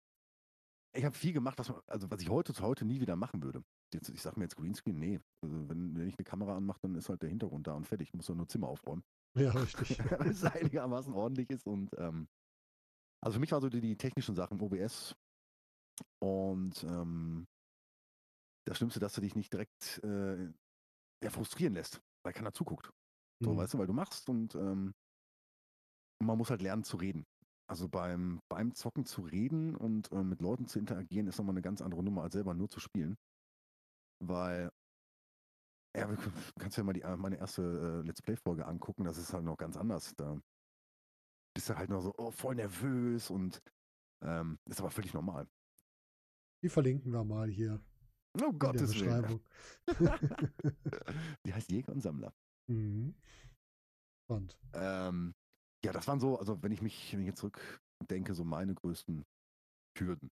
ich 0.94 1.04
habe 1.04 1.14
viel 1.14 1.32
gemacht, 1.32 1.58
was, 1.58 1.72
also, 1.86 2.10
was 2.10 2.22
ich 2.22 2.30
heute 2.30 2.54
zu 2.54 2.62
heute 2.62 2.84
nie 2.84 3.00
wieder 3.00 3.16
machen 3.16 3.42
würde. 3.42 3.62
Jetzt, 3.92 4.08
ich 4.08 4.22
sage 4.22 4.38
mir 4.38 4.46
jetzt 4.46 4.56
Greenscreen, 4.56 4.98
nee. 4.98 5.20
Also 5.42 5.68
wenn, 5.68 5.96
wenn 5.96 6.08
ich 6.08 6.16
eine 6.18 6.24
Kamera 6.24 6.56
anmache, 6.56 6.80
dann 6.82 6.94
ist 6.94 7.08
halt 7.08 7.22
der 7.22 7.28
Hintergrund 7.28 7.66
da 7.66 7.74
und 7.74 7.86
fertig. 7.86 8.08
Ich 8.08 8.14
muss 8.14 8.26
doch 8.26 8.34
nur 8.34 8.48
Zimmer 8.48 8.68
aufräumen. 8.68 9.04
Ja, 9.34 9.50
richtig. 9.52 9.98
Damit 9.98 10.28
es 10.28 10.44
einigermaßen 10.44 11.12
ordentlich 11.12 11.50
ist. 11.50 11.66
Und 11.66 11.90
ähm, 11.98 12.28
also 13.20 13.34
für 13.34 13.40
mich 13.40 13.52
war 13.52 13.60
so 13.60 13.68
die, 13.68 13.80
die 13.80 13.96
technischen 13.96 14.34
Sachen, 14.34 14.60
OBS 14.60 15.14
und 16.20 16.84
ähm, 16.84 17.46
das 18.64 18.78
Schlimmste, 18.78 19.00
dass 19.00 19.14
du 19.14 19.20
dich 19.20 19.34
nicht 19.34 19.52
direkt 19.52 20.02
äh, 20.04 20.52
ja, 21.22 21.30
frustrieren 21.30 21.74
lässt, 21.74 22.00
weil 22.24 22.32
keiner 22.32 22.52
zuguckt. 22.52 22.90
So, 23.42 23.52
Mhm. 23.52 23.56
weißt 23.58 23.74
du, 23.74 23.78
weil 23.78 23.86
du 23.86 23.92
machst 23.92 24.28
und 24.28 24.54
ähm, 24.54 24.94
man 26.22 26.38
muss 26.38 26.50
halt 26.50 26.62
lernen 26.62 26.84
zu 26.84 26.96
reden. 26.96 27.24
Also 27.68 27.88
beim, 27.88 28.40
beim 28.48 28.74
Zocken 28.74 29.04
zu 29.06 29.22
reden 29.22 29.74
und 29.74 30.10
äh, 30.12 30.22
mit 30.22 30.40
Leuten 30.40 30.66
zu 30.66 30.78
interagieren, 30.78 31.26
ist 31.26 31.38
nochmal 31.38 31.54
eine 31.54 31.62
ganz 31.62 31.82
andere 31.82 32.02
Nummer, 32.02 32.22
als 32.22 32.34
selber 32.34 32.54
nur 32.54 32.68
zu 32.68 32.80
spielen. 32.80 33.16
Weil, 34.20 34.70
ja, 35.96 36.06
du 36.06 36.16
kannst 36.58 36.76
ja 36.78 36.84
mal 36.84 36.92
die, 36.92 37.02
äh, 37.02 37.16
meine 37.16 37.36
erste 37.36 37.62
äh, 37.62 38.06
Let's 38.06 38.22
Play-Folge 38.22 38.66
angucken, 38.66 39.04
das 39.04 39.18
ist 39.18 39.32
halt 39.32 39.44
noch 39.44 39.56
ganz 39.56 39.76
anders. 39.76 40.14
Da 40.16 40.40
bist 41.54 41.68
du 41.68 41.76
halt 41.76 41.90
noch 41.90 42.02
so 42.02 42.14
oh, 42.18 42.30
voll 42.30 42.54
nervös 42.54 43.30
und 43.30 43.60
ähm, 44.22 44.58
ist 44.68 44.80
aber 44.80 44.90
völlig 44.90 45.12
normal. 45.12 45.48
Die 46.62 46.68
verlinken 46.68 47.12
wir 47.12 47.24
mal 47.24 47.48
hier 47.48 47.80
Oh 48.42 48.52
Gottes 48.52 48.94
Willen. 49.00 49.40
Die 51.46 51.54
heißt 51.54 51.70
Jäger 51.70 51.92
und 51.92 52.00
Sammler. 52.00 52.32
Mhm. 52.68 53.14
Spannend. 54.24 54.58
Ähm, 54.74 55.34
ja, 55.84 55.92
das 55.92 56.06
waren 56.08 56.20
so, 56.20 56.38
also 56.38 56.62
wenn 56.62 56.72
ich 56.72 56.82
mich, 56.82 57.12
wenn 57.12 57.20
ich 57.20 57.26
jetzt 57.26 57.38
zurückdenke, 57.38 58.34
so 58.34 58.44
meine 58.44 58.74
größten 58.74 59.24
Hürden. 59.96 60.28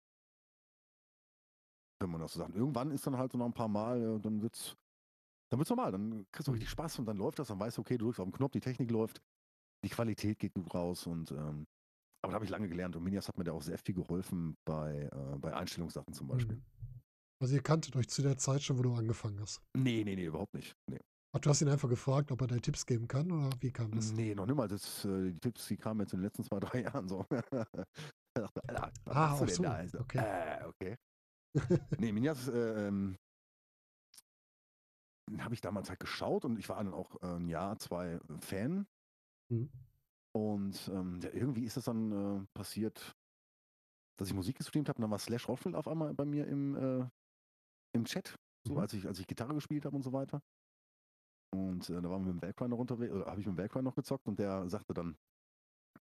Wenn 2.02 2.10
man 2.10 2.22
das 2.22 2.34
so 2.34 2.40
sagt. 2.40 2.56
Irgendwann 2.56 2.92
ist 2.92 3.06
dann 3.06 3.18
halt 3.18 3.32
so 3.32 3.38
noch 3.38 3.46
ein 3.46 3.54
paar 3.54 3.68
Mal, 3.68 4.02
äh, 4.02 4.20
dann 4.20 4.42
wird's, 4.42 4.76
dann 5.52 5.60
wird's 5.60 5.70
normal, 5.70 5.92
dann 5.92 6.26
kriegst 6.32 6.48
du 6.48 6.52
Mhm. 6.52 6.56
richtig 6.56 6.70
Spaß 6.70 7.00
und 7.00 7.06
dann 7.06 7.18
läuft 7.18 7.40
das, 7.40 7.50
dann 7.50 7.60
weißt 7.60 7.78
du, 7.78 7.82
okay, 7.82 7.98
du 7.98 8.06
drückst 8.06 8.22
auf 8.22 8.28
den 8.28 8.34
Knopf, 8.34 8.54
die 8.54 8.60
Technik 8.60 8.90
läuft, 8.90 9.22
die 9.84 9.90
Qualität 9.90 10.40
geht 10.40 10.54
gut 10.54 10.74
raus 10.74 11.06
und 11.06 11.32
ähm, 11.32 11.68
aber 12.24 12.32
da 12.32 12.36
habe 12.36 12.46
ich 12.46 12.52
lange 12.52 12.70
gelernt 12.70 12.96
und 12.96 13.04
Minias 13.04 13.28
hat 13.28 13.38
mir 13.38 13.44
da 13.44 13.52
auch 13.52 13.64
sehr 13.64 13.80
viel 13.80 13.96
geholfen 13.96 14.56
bei, 14.66 15.10
äh, 15.12 15.38
bei 15.40 15.56
Einstellungssachen 15.56 16.14
zum 16.14 16.28
Beispiel. 16.28 16.56
Mhm. 16.56 16.64
Also 17.42 17.56
ihr 17.56 17.64
kanntet 17.64 17.96
euch 17.96 18.08
zu 18.08 18.22
der 18.22 18.38
Zeit 18.38 18.62
schon, 18.62 18.78
wo 18.78 18.84
du 18.84 18.94
angefangen 18.94 19.40
hast. 19.42 19.62
Nee, 19.76 20.04
nee, 20.04 20.16
nee, 20.16 20.26
überhaupt 20.26 20.54
nicht. 20.54 20.76
Nee. 20.88 21.00
Ach, 21.34 21.40
du 21.40 21.50
hast 21.50 21.62
ihn 21.62 21.70
einfach 21.70 21.90
gefragt, 21.90 22.32
ob 22.32 22.42
er 22.42 22.48
dir 22.48 22.62
Tipps 22.62 22.86
geben 22.86 23.08
kann 23.08 23.32
oder 23.32 23.50
wie 23.62 23.72
kam 23.72 23.92
das? 23.92 24.12
Nee, 24.12 24.36
noch 24.36 24.46
nimmer. 24.46 24.68
Das, 24.68 25.06
äh, 25.06 25.32
die 25.32 25.40
Tipps, 25.40 25.68
die 25.68 25.78
kamen 25.78 26.02
jetzt 26.02 26.14
in 26.14 26.20
den 26.20 26.26
letzten 26.26 26.44
zwei, 26.44 26.60
drei 26.60 26.82
Jahren 26.82 27.08
so. 27.08 27.26
Dachte, 27.30 28.62
Alter, 28.68 28.92
was 29.06 29.16
Ah, 29.16 29.34
auch 29.34 29.48
so, 29.48 29.64
da? 29.64 29.74
Also, 29.74 30.00
okay. 30.00 30.20
Äh, 30.20 30.66
okay. 30.66 30.98
nee, 32.00 32.12
Minjas 32.12 32.48
äh, 32.48 32.88
ähm, 32.88 33.18
habe 35.40 35.54
ich 35.56 35.62
damals 35.62 35.90
halt 35.90 36.00
geschaut 36.00 36.46
und 36.46 36.60
ich 36.60 36.70
war 36.70 36.78
dann 36.84 36.94
auch 36.94 37.22
äh, 37.24 37.38
ein 37.38 37.48
Jahr, 37.48 37.80
zwei 37.80 38.20
Fan. 38.40 38.86
Mhm. 39.50 39.72
Und 40.34 40.90
ähm, 40.94 41.20
irgendwie 41.34 41.66
ist 41.66 41.78
es 41.78 41.86
dann 41.86 42.12
äh, 42.12 42.46
passiert, 42.54 43.16
dass 44.20 44.28
ich 44.28 44.34
Musik 44.34 44.58
gestreamt 44.58 44.90
habe 44.90 44.98
und 44.98 45.02
dann 45.04 45.12
war 45.12 45.20
Slash 45.20 45.48
Rockfield 45.48 45.76
auf 45.76 45.88
einmal 45.88 46.14
bei 46.14 46.26
mir 46.26 46.46
im, 46.48 46.76
äh, 46.76 47.08
im 47.94 48.06
Chat, 48.06 48.36
so 48.68 48.74
Mhm. 48.74 48.80
als 48.80 48.94
ich, 48.94 49.08
als 49.08 49.20
ich 49.20 49.28
Gitarre 49.28 49.54
gespielt 49.54 49.86
habe 49.86 49.96
und 49.96 50.04
so 50.04 50.14
weiter. 50.14 50.42
Und 51.54 51.90
äh, 51.90 52.02
da 52.02 52.10
waren 52.10 52.26
wir 52.26 52.34
mit 52.34 52.42
dem 52.42 52.48
Valkyrie 52.48 52.70
noch 52.70 52.80
unterwegs, 52.80 53.14
oder 53.14 53.26
habe 53.26 53.42
ich 53.42 53.46
mit 53.48 53.56
dem 53.56 53.58
Valkyrie 53.58 53.84
noch 53.84 53.96
gezockt 53.96 54.28
und 54.28 54.40
der 54.40 54.70
sagte 54.70 54.94
dann, 54.94 55.18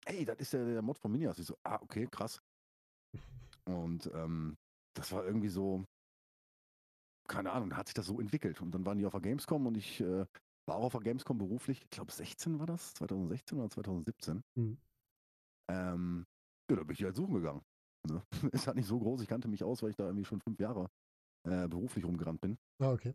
ey, 0.05 0.24
das 0.25 0.38
ist 0.38 0.53
der, 0.53 0.65
der 0.65 0.81
Mod 0.81 1.00
von 1.00 1.12
Minias. 1.12 1.39
Ich 1.39 1.48
so, 1.48 1.58
ah, 1.63 1.79
okay, 1.81 2.08
krass. 2.10 2.39
Und 3.65 4.10
ähm, 4.13 4.58
das 4.96 5.12
war 5.12 5.25
irgendwie 5.25 5.50
so, 5.50 5.86
keine 7.27 7.51
Ahnung, 7.51 7.69
da 7.69 7.77
hat 7.77 7.88
sich 7.88 7.93
das 7.93 8.05
so 8.05 8.19
entwickelt. 8.19 8.62
Und 8.62 8.72
dann 8.72 8.86
waren 8.86 8.98
die 8.98 9.05
auf 9.05 9.12
der 9.12 9.22
Gamescom 9.22 9.66
und 9.68 9.77
ich 9.77 10.00
äh, 10.01 10.25
war 10.68 10.75
auch 10.75 10.85
auf 10.85 10.92
der 10.94 11.01
Gamescom 11.01 11.37
beruflich, 11.37 11.81
ich 11.83 11.90
glaube 11.90 12.11
16 12.11 12.59
war 12.59 12.66
das, 12.68 12.94
2016 12.96 13.57
oder 13.57 13.70
2017. 13.70 14.44
Mhm. 14.55 14.77
Ähm, 15.72 16.25
ja, 16.70 16.75
da 16.77 16.83
bin 16.83 16.94
ich 16.94 17.03
halt 17.03 17.16
suchen 17.16 17.35
gegangen. 17.35 17.63
Ne? 18.07 18.24
Ist 18.53 18.68
halt 18.68 18.77
nicht 18.77 18.87
so 18.87 19.00
groß, 19.00 19.22
ich 19.22 19.27
kannte 19.27 19.48
mich 19.48 19.63
aus, 19.63 19.81
weil 19.81 19.92
ich 19.92 19.96
da 19.96 20.05
irgendwie 20.05 20.25
schon 20.25 20.42
fünf 20.42 20.59
Jahre 20.59 20.90
äh, 21.47 21.67
beruflich 21.67 22.05
rumgerannt 22.05 22.41
bin. 22.41 22.57
Ah, 22.79 22.91
okay. 22.91 23.13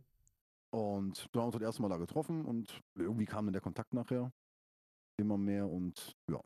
Und 0.72 1.28
da 1.32 1.40
haben 1.40 1.44
wir 1.44 1.46
uns 1.46 1.52
das 1.54 1.62
erste 1.62 1.82
Mal 1.82 1.88
da 1.88 1.98
getroffen 1.98 2.44
und 2.44 2.80
irgendwie 2.96 3.26
kam 3.26 3.46
dann 3.46 3.52
der 3.52 3.62
Kontakt 3.62 3.92
nachher 3.94 4.32
immer 5.20 5.38
mehr 5.38 5.68
und 5.68 6.12
ja. 6.30 6.40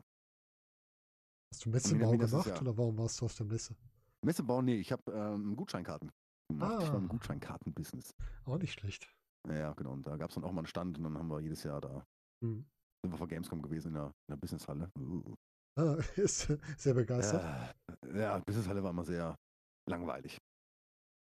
Hast 1.51 1.65
du 1.65 1.69
Messebau 1.71 2.11
gemacht 2.11 2.45
ja- 2.47 2.61
oder 2.61 2.77
warum 2.77 2.97
warst 2.97 3.19
du 3.21 3.25
auf 3.25 3.33
der 3.35 3.45
Messe? 3.47 3.75
Messebau, 4.23 4.61
nee, 4.61 4.75
ich 4.75 4.91
habe 4.91 5.11
ähm, 5.11 5.55
Gutscheinkarten 5.55 6.11
gemacht. 6.49 6.83
Ich 6.83 6.89
war 6.89 6.97
im 6.97 7.05
Ah. 7.05 7.07
Gutscheinkartenbusiness. 7.07 8.13
Auch 8.45 8.57
nicht 8.57 8.73
schlecht. 8.73 9.11
Ja, 9.47 9.55
ja, 9.55 9.73
genau. 9.73 9.93
Und 9.93 10.05
da 10.05 10.17
gab 10.17 10.29
es 10.29 10.35
dann 10.35 10.43
auch 10.43 10.51
mal 10.51 10.59
einen 10.59 10.67
Stand 10.67 10.97
und 10.97 11.05
dann 11.05 11.17
haben 11.17 11.29
wir 11.29 11.39
jedes 11.39 11.63
Jahr 11.63 11.81
da, 11.81 12.05
Mhm. 12.43 12.65
sind 13.03 13.11
wir 13.11 13.17
vor 13.17 13.27
Gamescom 13.27 13.61
gewesen 13.61 13.87
in 13.89 13.93
der, 13.95 14.05
in 14.05 14.31
der 14.33 14.35
Businesshalle. 14.37 14.91
Uh. 14.99 15.33
Ah, 15.77 15.95
ist 16.17 16.47
sehr 16.77 16.93
begeistert. 16.93 17.73
Äh, 18.05 18.19
ja, 18.19 18.39
Businesshalle 18.45 18.83
war 18.83 18.91
immer 18.91 19.05
sehr 19.05 19.35
langweilig. 19.89 20.37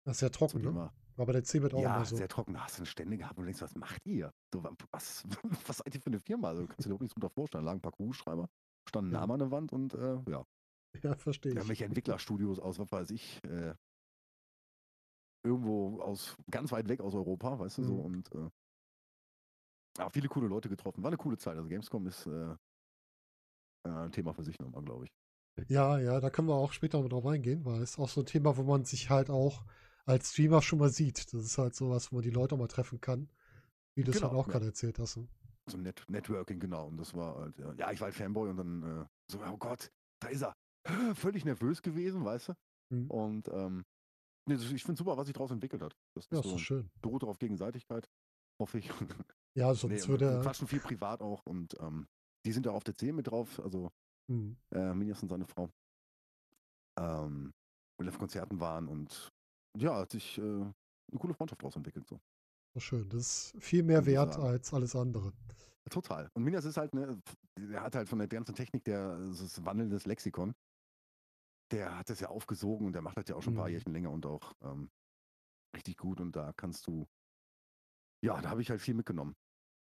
Das 0.05 0.17
ist 0.17 0.21
ja 0.21 0.27
So 0.27 0.33
trocken, 0.47 0.61
ne? 0.61 0.91
War 1.17 1.25
bei 1.25 1.31
der 1.33 1.43
CeBIT 1.43 1.73
auch 1.73 1.81
ja, 1.81 1.95
immer 1.95 2.05
so. 2.05 2.15
sehr 2.17 2.27
trocken. 2.27 2.53
Da 2.53 2.61
hast 2.65 2.77
du 2.77 2.81
eine 2.81 2.85
Stände 2.85 3.17
gehabt 3.17 3.37
und 3.39 3.45
denkst, 3.45 3.61
was 3.61 3.75
macht 3.75 4.05
ihr? 4.05 4.31
So, 4.53 4.63
wa- 4.63 4.71
was, 4.91 5.23
was 5.67 5.77
seid 5.77 5.95
ihr 5.95 6.01
für 6.01 6.07
eine 6.07 6.19
Firma? 6.19 6.49
Also, 6.49 6.65
kannst 6.65 6.79
du 6.79 6.83
dir 6.83 6.87
überhaupt 6.89 7.01
nichts 7.01 7.13
drunter 7.15 7.29
vorstellen. 7.29 7.63
Da 7.63 7.71
lagen 7.71 7.79
ein 7.79 7.81
paar 7.81 7.91
Kuhschreiber, 7.91 8.49
stand 8.87 9.07
ein 9.07 9.11
Ja. 9.13 9.19
Name 9.21 9.33
an 9.33 9.39
der 9.39 9.51
Wand 9.51 9.71
und 9.71 9.93
äh, 9.93 10.19
ja, 10.29 10.45
Ja, 11.03 11.15
verstehe 11.15 11.51
ich. 11.51 11.57
irgendwelche 11.57 11.85
Entwicklerstudios 11.85 12.59
aus, 12.59 12.79
was 12.79 12.91
weiß 12.91 13.11
ich, 13.11 13.43
äh, 13.45 13.73
irgendwo 15.43 16.01
aus, 16.01 16.35
ganz 16.51 16.71
weit 16.71 16.87
weg 16.89 17.01
aus 17.01 17.13
Europa, 17.13 17.59
weißt 17.59 17.77
du, 17.79 17.83
so 17.83 17.93
Mhm. 17.93 18.05
und 18.05 18.31
äh, 18.35 18.49
ja, 19.97 20.09
viele 20.09 20.27
coole 20.27 20.47
Leute 20.47 20.69
getroffen. 20.69 21.01
War 21.03 21.09
eine 21.09 21.17
coole 21.17 21.37
Zeit. 21.37 21.55
Also 21.55 21.69
Gamescom 21.69 22.05
ist 22.07 22.25
äh, 22.27 22.55
äh, 23.83 23.89
ein 23.89 24.11
Thema 24.11 24.33
für 24.33 24.43
sich 24.43 24.59
nochmal, 24.59 24.83
glaube 24.83 25.05
ich. 25.05 25.11
Ja, 25.69 25.97
ja, 25.99 26.19
da 26.19 26.29
können 26.29 26.47
wir 26.49 26.55
auch 26.55 26.73
später 26.73 26.99
mal 27.01 27.07
drauf 27.09 27.25
eingehen, 27.25 27.63
weil 27.65 27.81
es 27.81 27.91
ist 27.91 27.99
auch 27.99 28.09
so 28.09 28.21
ein 28.21 28.25
Thema, 28.25 28.57
wo 28.57 28.63
man 28.63 28.83
sich 28.85 29.09
halt 29.09 29.29
auch 29.29 29.63
als 30.05 30.31
Streamer 30.31 30.61
schon 30.61 30.79
mal 30.79 30.89
sieht. 30.89 31.33
Das 31.33 31.43
ist 31.45 31.57
halt 31.57 31.75
sowas, 31.75 32.11
wo 32.11 32.17
man 32.17 32.23
die 32.23 32.29
Leute 32.29 32.55
auch 32.55 32.59
mal 32.59 32.67
treffen 32.67 33.01
kann, 33.01 33.29
wie 33.95 34.03
du 34.03 34.11
es 34.11 34.21
halt 34.21 34.31
Genau, 34.31 34.41
auch 34.41 34.47
ja. 34.47 34.53
gerade 34.53 34.65
erzählt 34.67 34.99
hast. 34.99 35.17
ne? 35.17 35.27
So 35.67 35.77
Net 35.77 36.03
Networking, 36.07 36.59
genau. 36.59 36.87
Und 36.87 36.97
das 36.97 37.13
war 37.13 37.35
halt, 37.37 37.57
ja, 37.57 37.91
ich 37.91 37.99
war 37.99 38.05
halt 38.05 38.15
Fanboy 38.15 38.49
und 38.49 38.57
dann 38.57 38.83
äh, 38.83 39.05
so, 39.31 39.39
oh 39.43 39.57
Gott, 39.57 39.91
da 40.19 40.27
ist 40.29 40.43
er. 40.43 40.53
Völlig 41.15 41.45
nervös 41.45 41.81
gewesen, 41.81 42.23
weißt 42.23 42.49
du? 42.49 42.53
Mhm. 42.91 43.09
Und 43.09 43.47
ähm, 43.47 43.83
nee, 44.47 44.53
ich 44.55 44.83
finde 44.83 44.99
super, 44.99 45.17
was 45.17 45.25
sich 45.25 45.33
daraus 45.33 45.49
entwickelt 45.49 45.81
hat. 45.81 45.95
Das 46.15 46.27
Ja, 46.31 46.39
ist 46.39 46.45
so, 46.45 46.57
schön. 46.59 46.91
beruht 47.01 47.23
auf 47.23 47.39
Gegenseitigkeit, 47.39 48.07
hoffe 48.61 48.77
ich. 48.77 48.91
Ja, 49.55 49.69
nee, 49.69 49.73
sonst 49.73 50.07
wir 50.07 50.07
würde. 50.07 50.41
quatschen 50.43 50.67
viel 50.67 50.79
privat 50.79 51.21
auch 51.21 51.43
und 51.47 51.75
ähm, 51.79 52.07
die 52.45 52.51
sind 52.51 52.67
ja 52.67 52.71
auf 52.73 52.83
der 52.83 52.93
10 52.95 53.15
mit 53.15 53.27
drauf, 53.27 53.59
also 53.59 53.91
Mhm. 54.27 54.57
äh, 54.71 54.93
Minias 54.93 55.21
und 55.23 55.29
seine 55.29 55.45
Frau. 55.47 55.69
Ähm, 56.99 57.53
und 57.99 58.07
auf 58.09 58.17
Konzerten 58.19 58.59
waren 58.59 58.87
und 58.87 59.31
ja, 59.77 59.95
hat 59.95 60.11
sich 60.11 60.37
äh, 60.37 60.41
eine 60.41 60.73
coole 61.19 61.33
Freundschaft 61.33 61.61
daraus 61.61 61.75
entwickelt. 61.75 62.07
So. 62.07 62.19
Schön. 62.77 63.07
Das 63.09 63.21
ist 63.53 63.55
viel 63.63 63.83
mehr 63.83 64.05
wert 64.05 64.33
sagen. 64.33 64.45
als 64.47 64.73
alles 64.73 64.95
andere. 64.95 65.33
Total. 65.89 66.29
Und 66.33 66.43
Minas 66.43 66.65
ist 66.65 66.77
halt, 66.77 66.93
ne, 66.95 67.21
der 67.57 67.81
hat 67.81 67.95
halt 67.95 68.09
von 68.09 68.17
der 68.19 68.27
ganzen 68.27 68.55
Technik, 68.55 68.83
der 68.85 69.17
das 69.17 69.63
wandelndes 69.63 70.05
Lexikon. 70.05 70.53
Der 71.71 71.97
hat 71.97 72.09
das 72.09 72.19
ja 72.19 72.29
aufgesogen 72.29 72.87
und 72.87 72.93
der 72.93 73.01
macht 73.01 73.17
das 73.17 73.27
ja 73.27 73.35
auch 73.35 73.41
schon 73.41 73.53
ein 73.53 73.57
paar 73.57 73.67
Mhm. 73.67 73.73
Jährchen 73.73 73.93
länger 73.93 74.11
und 74.11 74.25
auch 74.25 74.53
ähm, 74.61 74.89
richtig 75.75 75.97
gut. 75.97 76.19
Und 76.19 76.35
da 76.35 76.53
kannst 76.53 76.87
du, 76.87 77.07
ja, 78.23 78.39
da 78.41 78.49
habe 78.49 78.61
ich 78.61 78.69
halt 78.69 78.81
viel 78.81 78.93
mitgenommen. 78.95 79.35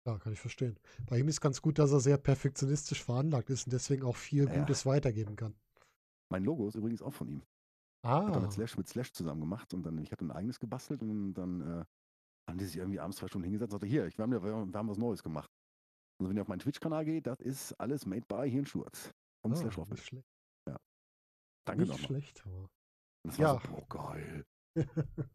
Ja, 0.05 0.17
kann 0.17 0.33
ich 0.33 0.39
verstehen. 0.39 0.79
Bei 1.07 1.19
ihm 1.19 1.27
ist 1.27 1.41
ganz 1.41 1.61
gut, 1.61 1.77
dass 1.77 1.91
er 1.91 1.99
sehr 1.99 2.17
perfektionistisch 2.17 3.03
veranlagt 3.03 3.49
ist 3.49 3.65
und 3.67 3.73
deswegen 3.73 4.03
auch 4.03 4.15
viel 4.15 4.45
Ja. 4.45 4.59
Gutes 4.59 4.85
weitergeben 4.85 5.35
kann. 5.35 5.55
Mein 6.31 6.43
Logo 6.43 6.67
ist 6.67 6.75
übrigens 6.75 7.01
auch 7.01 7.13
von 7.13 7.27
ihm. 7.27 7.43
Hat 8.03 8.29
er 8.29 8.37
Ah, 8.37 8.39
mit 8.39 8.51
Slash, 8.53 8.77
mit 8.77 8.87
Slash 8.87 9.11
zusammen 9.13 9.41
gemacht 9.41 9.73
und 9.73 9.83
dann, 9.83 9.97
ich 9.99 10.11
hatte 10.11 10.25
ein 10.25 10.31
eigenes 10.31 10.59
gebastelt 10.59 11.01
und 11.01 11.33
dann 11.33 11.61
äh, 11.61 11.85
haben 12.49 12.57
die 12.57 12.65
sich 12.65 12.77
irgendwie 12.77 12.99
abends 12.99 13.17
zwei 13.17 13.27
Stunden 13.27 13.43
hingesetzt 13.43 13.73
und 13.73 13.79
sagte, 13.81 13.87
hier, 13.87 14.05
ich, 14.07 14.17
wir, 14.17 14.23
haben, 14.23 14.33
ja- 14.33 14.41
wir 14.43 14.53
haben 14.53 14.89
was 14.89 14.97
Neues 14.97 15.21
gemacht. 15.21 15.49
Also 16.19 16.29
wenn 16.29 16.37
ihr 16.37 16.41
auf 16.41 16.47
meinen 16.47 16.59
Twitch-Kanal 16.59 17.05
geht, 17.05 17.27
das 17.27 17.39
ist 17.39 17.73
alles 17.79 18.05
made 18.05 18.25
by 18.27 18.49
Hirnschurz. 18.49 19.11
Und 19.45 19.53
ah 19.53 19.55
Slash 19.55 19.77
nicht 19.77 20.03
schlecht. 20.05 20.27
Danke 21.67 21.81
Nicht 21.83 21.89
nochmal. 21.91 22.05
schlecht, 22.07 22.43
aber. 22.45 22.57
Und 22.61 22.69
das 23.25 23.37
Ja. 23.37 23.53
war 23.53 23.61
so, 23.61 23.73
oh 23.77 23.85
geil. 23.87 24.45
Das 24.75 24.85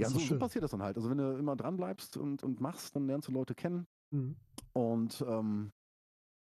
Ja, 0.00 0.08
so, 0.08 0.18
so 0.18 0.24
schön. 0.24 0.38
passiert 0.38 0.62
das 0.64 0.70
dann 0.70 0.82
halt. 0.82 0.96
Also 0.96 1.10
wenn 1.10 1.18
du 1.18 1.36
immer 1.36 1.56
dran 1.56 1.76
bleibst 1.76 2.16
und, 2.16 2.42
und 2.42 2.60
machst, 2.60 2.94
dann 2.96 3.06
lernst 3.06 3.28
du 3.28 3.32
Leute 3.32 3.54
kennen 3.54 3.86
Mhm. 4.14 4.36
und 4.72 5.20
ähm, 5.28 5.72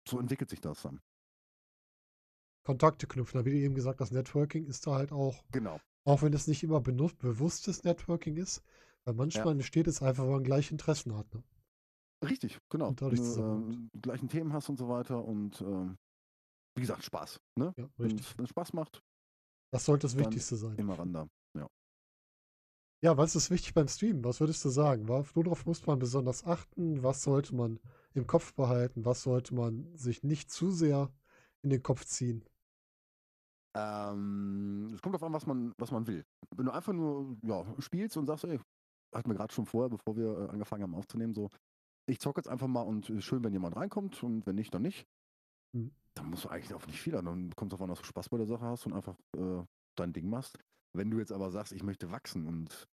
so 0.08 0.20
entwickelt 0.20 0.50
sich 0.52 0.62
das 0.62 0.84
dann. 0.84 1.02
Kontakte 2.66 3.08
knüpfen. 3.08 3.46
Wie 3.46 3.52
du 3.52 3.58
eben 3.58 3.76
gesagt 3.76 4.02
hast, 4.02 4.12
Networking 4.12 4.66
ist 4.66 4.86
da 4.88 4.96
halt 4.96 5.12
auch, 5.12 5.44
Genau. 5.52 5.80
auch 6.04 6.22
wenn 6.24 6.34
es 6.34 6.48
nicht 6.48 6.64
immer 6.64 6.82
benutzt, 6.82 7.20
bewusstes 7.20 7.84
Networking 7.84 8.36
ist, 8.36 8.64
weil 9.06 9.14
manchmal 9.14 9.54
entsteht 9.54 9.88
es 9.88 10.02
einfach, 10.02 10.24
weil 10.24 10.32
man 10.32 10.44
gleiche 10.44 10.72
Interessen 10.72 11.16
hat. 11.16 11.32
Ne? 11.34 11.44
Richtig, 12.28 12.58
genau. 12.70 12.88
Und 12.90 13.02
dadurch 13.02 13.20
Wenn 13.22 13.44
ähm, 13.70 13.90
die 13.94 14.02
gleichen 14.02 14.28
Themen 14.28 14.52
hast 14.52 14.68
und 14.70 14.78
so 14.78 14.90
weiter 14.90 15.24
und 15.24 15.62
ähm, 15.62 15.96
wie 16.76 16.82
gesagt, 16.82 17.04
Spaß. 17.04 17.40
Ne? 17.56 17.74
Ja, 17.78 17.88
Wenn 17.98 18.12
richtig. 18.12 18.36
es 18.38 18.50
Spaß 18.50 18.74
macht, 18.74 19.02
Das 19.72 19.86
sollte 19.86 20.08
das 20.08 20.18
Wichtigste 20.18 20.56
sein. 20.56 20.76
immer 20.78 20.98
ran 20.98 21.14
da. 21.14 21.28
Ja. 21.56 21.70
Ja, 23.04 23.16
was 23.18 23.36
ist 23.36 23.52
wichtig 23.52 23.76
beim 23.76 23.88
Streamen? 23.88 24.24
Was 24.24 24.40
würdest 24.40 24.66
du 24.66 24.70
sagen? 24.70 25.08
Worauf 25.08 25.66
muss 25.68 25.86
man 25.86 26.00
besonders 26.00 26.44
achten? 26.46 27.04
Was 27.04 27.22
sollte 27.22 27.54
man 27.54 27.80
im 28.16 28.26
Kopf 28.26 28.54
behalten? 28.56 29.06
Was 29.06 29.22
sollte 29.22 29.54
man 29.54 29.96
sich 29.96 30.24
nicht 30.24 30.50
zu 30.50 30.72
sehr 30.72 31.14
in 31.62 31.70
den 31.70 31.84
Kopf 31.84 32.06
ziehen? 32.06 32.44
Ähm, 33.76 34.92
es 34.94 35.02
kommt 35.02 35.16
darauf 35.16 35.28
an, 35.28 35.34
was 35.34 35.46
man, 35.46 35.74
was 35.78 35.92
man 35.92 36.08
will. 36.08 36.26
Wenn 36.56 36.66
du 36.66 36.72
einfach 36.72 36.94
nur 36.94 37.38
ja, 37.44 37.66
spielst 37.80 38.16
und 38.16 38.26
sagst, 38.26 38.46
ey, 38.46 38.60
hatten 39.14 39.30
wir 39.30 39.36
gerade 39.36 39.54
schon 39.54 39.66
vorher, 39.66 39.90
bevor 39.90 40.16
wir 40.16 40.38
äh, 40.38 40.50
angefangen 40.50 40.84
haben 40.84 40.96
aufzunehmen, 40.96 41.34
so, 41.34 41.50
ich 42.08 42.20
zocke 42.20 42.40
jetzt 42.40 42.48
einfach 42.48 42.68
mal 42.68 42.82
und 42.82 43.10
äh, 43.10 43.22
schön, 43.22 43.44
wenn 43.44 43.54
jemand 43.54 43.76
reinkommt 43.76 44.24
und 44.24 44.46
wenn 44.46 44.56
nicht, 44.56 44.74
dann 44.74 44.82
nicht. 44.82 45.06
Mhm. 45.74 45.92
Dann 46.14 46.30
musst 46.30 46.46
du 46.46 46.50
eigentlich 46.50 46.74
auf 46.74 46.88
nicht 46.88 47.02
viel 47.02 47.16
an. 47.18 47.26
Dann 47.26 47.56
kommt 47.56 47.74
es 47.74 47.78
darauf 47.78 47.84
an, 47.84 47.90
dass 47.90 48.00
du 48.00 48.06
Spaß 48.06 48.30
bei 48.30 48.38
der 48.38 48.48
Sache 48.48 48.64
hast 48.64 48.86
und 48.86 48.94
einfach 48.94 49.18
äh, 49.38 49.64
dein 49.96 50.14
Ding 50.14 50.30
machst. 50.30 50.58
Wenn 50.94 51.12
du 51.12 51.20
jetzt 51.20 51.34
aber 51.34 51.52
sagst, 51.52 51.74
ich 51.74 51.84
möchte 51.84 52.12
wachsen 52.12 52.48
und 52.48 52.88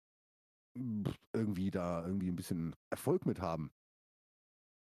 irgendwie 1.33 1.71
da 1.71 2.05
irgendwie 2.05 2.29
ein 2.29 2.37
bisschen 2.37 2.75
Erfolg 2.91 3.27
mit 3.27 3.41
haben, 3.41 3.71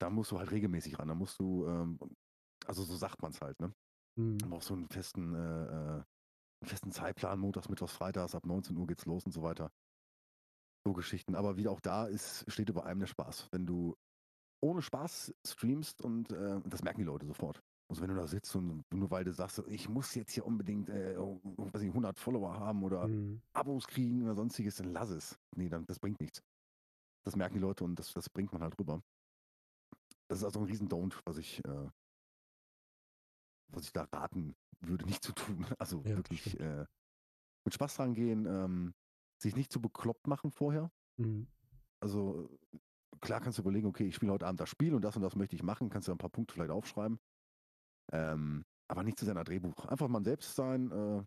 da 0.01 0.09
musst 0.09 0.31
du 0.31 0.39
halt 0.39 0.51
regelmäßig 0.53 0.99
ran. 0.99 1.09
Da 1.09 1.15
musst 1.15 1.39
du, 1.41 1.67
ähm, 1.67 1.99
also 2.65 2.85
so 2.85 2.97
sagt 2.97 3.21
man 3.21 3.33
es 3.33 3.41
halt, 3.41 3.61
ne? 3.61 3.75
Mhm. 4.17 4.39
Du 4.39 4.49
brauchst 4.49 4.69
so 4.69 4.75
einen 4.75 4.89
festen, 4.89 5.35
äh, 5.35 5.39
äh, 5.39 6.03
einen 6.63 6.67
festen 6.69 6.93
Zeitplan, 6.93 7.39
montags, 7.39 7.69
mittwochs, 7.69 7.93
freitags, 7.93 8.35
ab 8.35 8.47
19 8.47 8.77
Uhr 8.77 8.87
geht's 8.87 9.07
los 9.07 9.25
und 9.25 9.33
so 9.33 9.43
weiter. 9.43 9.71
So 10.87 10.93
Geschichten. 10.93 11.35
Aber 11.35 11.57
wie 11.57 11.69
auch 11.69 11.81
da 11.81 12.07
ist, 12.07 12.51
steht 12.51 12.69
über 12.69 12.85
einem 12.85 13.01
der 13.01 13.07
Spaß. 13.07 13.49
Wenn 13.53 13.67
du 13.67 13.97
ohne 14.63 14.83
Spaß 14.83 15.35
streamst 15.47 16.03
und 16.03 16.33
äh, 16.33 16.61
das 16.65 16.83
merken 16.83 17.01
die 17.01 17.07
Leute 17.07 17.27
sofort. 17.27 17.63
Also 17.89 18.03
wenn 18.03 18.11
du 18.11 18.17
da 18.17 18.27
sitzt 18.27 18.55
und 18.55 18.83
nur 18.93 19.11
weil 19.11 19.25
du 19.25 19.33
sagst, 19.33 19.63
ich 19.67 19.89
muss 19.89 20.15
jetzt 20.15 20.33
hier 20.33 20.47
unbedingt 20.47 20.89
äh, 20.91 21.17
weiß 21.19 21.83
nicht, 21.83 21.91
100 21.91 22.19
Follower 22.19 22.55
haben 22.55 22.85
oder 22.85 23.09
Mhm. 23.09 23.43
Abos 23.53 23.87
kriegen 23.89 24.23
oder 24.23 24.35
sonstiges, 24.37 24.77
dann 24.77 24.93
lass 24.93 25.11
es. 25.11 25.39
Nee, 25.57 25.69
dann, 25.69 25.87
das 25.87 25.99
bringt 25.99 26.21
nichts. 26.21 26.41
Das 27.25 27.37
merken 27.37 27.55
die 27.55 27.61
Leute 27.61 27.85
und 27.85 27.99
das, 27.99 28.13
das 28.13 28.31
bringt 28.31 28.53
man 28.53 28.63
halt 28.63 28.79
rüber. 28.79 29.03
Das 30.29 30.39
ist 30.39 30.45
also 30.45 30.61
ein 30.61 30.67
riesen 30.67 30.89
Don't, 30.89 31.19
was 31.25 31.37
ich, 31.39 31.65
äh, 31.65 31.91
was 33.73 33.85
ich 33.85 33.93
da 33.93 34.05
raten 34.05 34.55
würde, 34.81 35.07
nicht 35.07 35.23
zu 35.23 35.33
tun. 35.33 35.67
Also 35.79 36.03
Ja, 36.05 36.17
wirklich 36.17 36.59
äh, 36.61 36.87
mit 37.65 37.75
Spaß 37.75 37.97
dran 37.97 38.15
gehen, 38.15 38.47
ähm, 38.47 38.95
sich 39.43 39.57
nicht 39.57 39.73
zu 39.73 39.81
bekloppt 39.81 40.27
machen 40.27 40.51
vorher. 40.51 40.91
Mhm. 41.17 41.47
Also 42.01 42.49
klar 43.21 43.41
kannst 43.41 43.59
du 43.59 43.63
überlegen, 43.63 43.87
okay, 43.87 44.07
ich 44.07 44.15
spiele 44.15 44.33
heute 44.33 44.47
Abend 44.47 44.61
das 44.61 44.71
Spiel 44.71 44.95
und 44.95 45.03
das 45.03 45.17
und 45.17 45.23
das 45.23 45.37
möchte 45.37 45.57
ich 45.57 45.63
machen, 45.63 45.91
kannst 45.91 46.09
du 46.09 46.13
ein 46.13 46.19
paar 46.19 46.31
Punkte 46.31 46.55
vielleicht 46.55 46.71
aufschreiben. 46.71 47.19
Ähm, 48.13 48.65
aber 48.89 49.05
nicht 49.05 49.19
zu 49.19 49.25
seiner 49.25 49.45
Drehbuch. 49.45 49.85
Einfach 49.87 50.09
mal 50.09 50.25
selbst 50.25 50.55
sein 50.57 50.91
äh, 50.91 51.25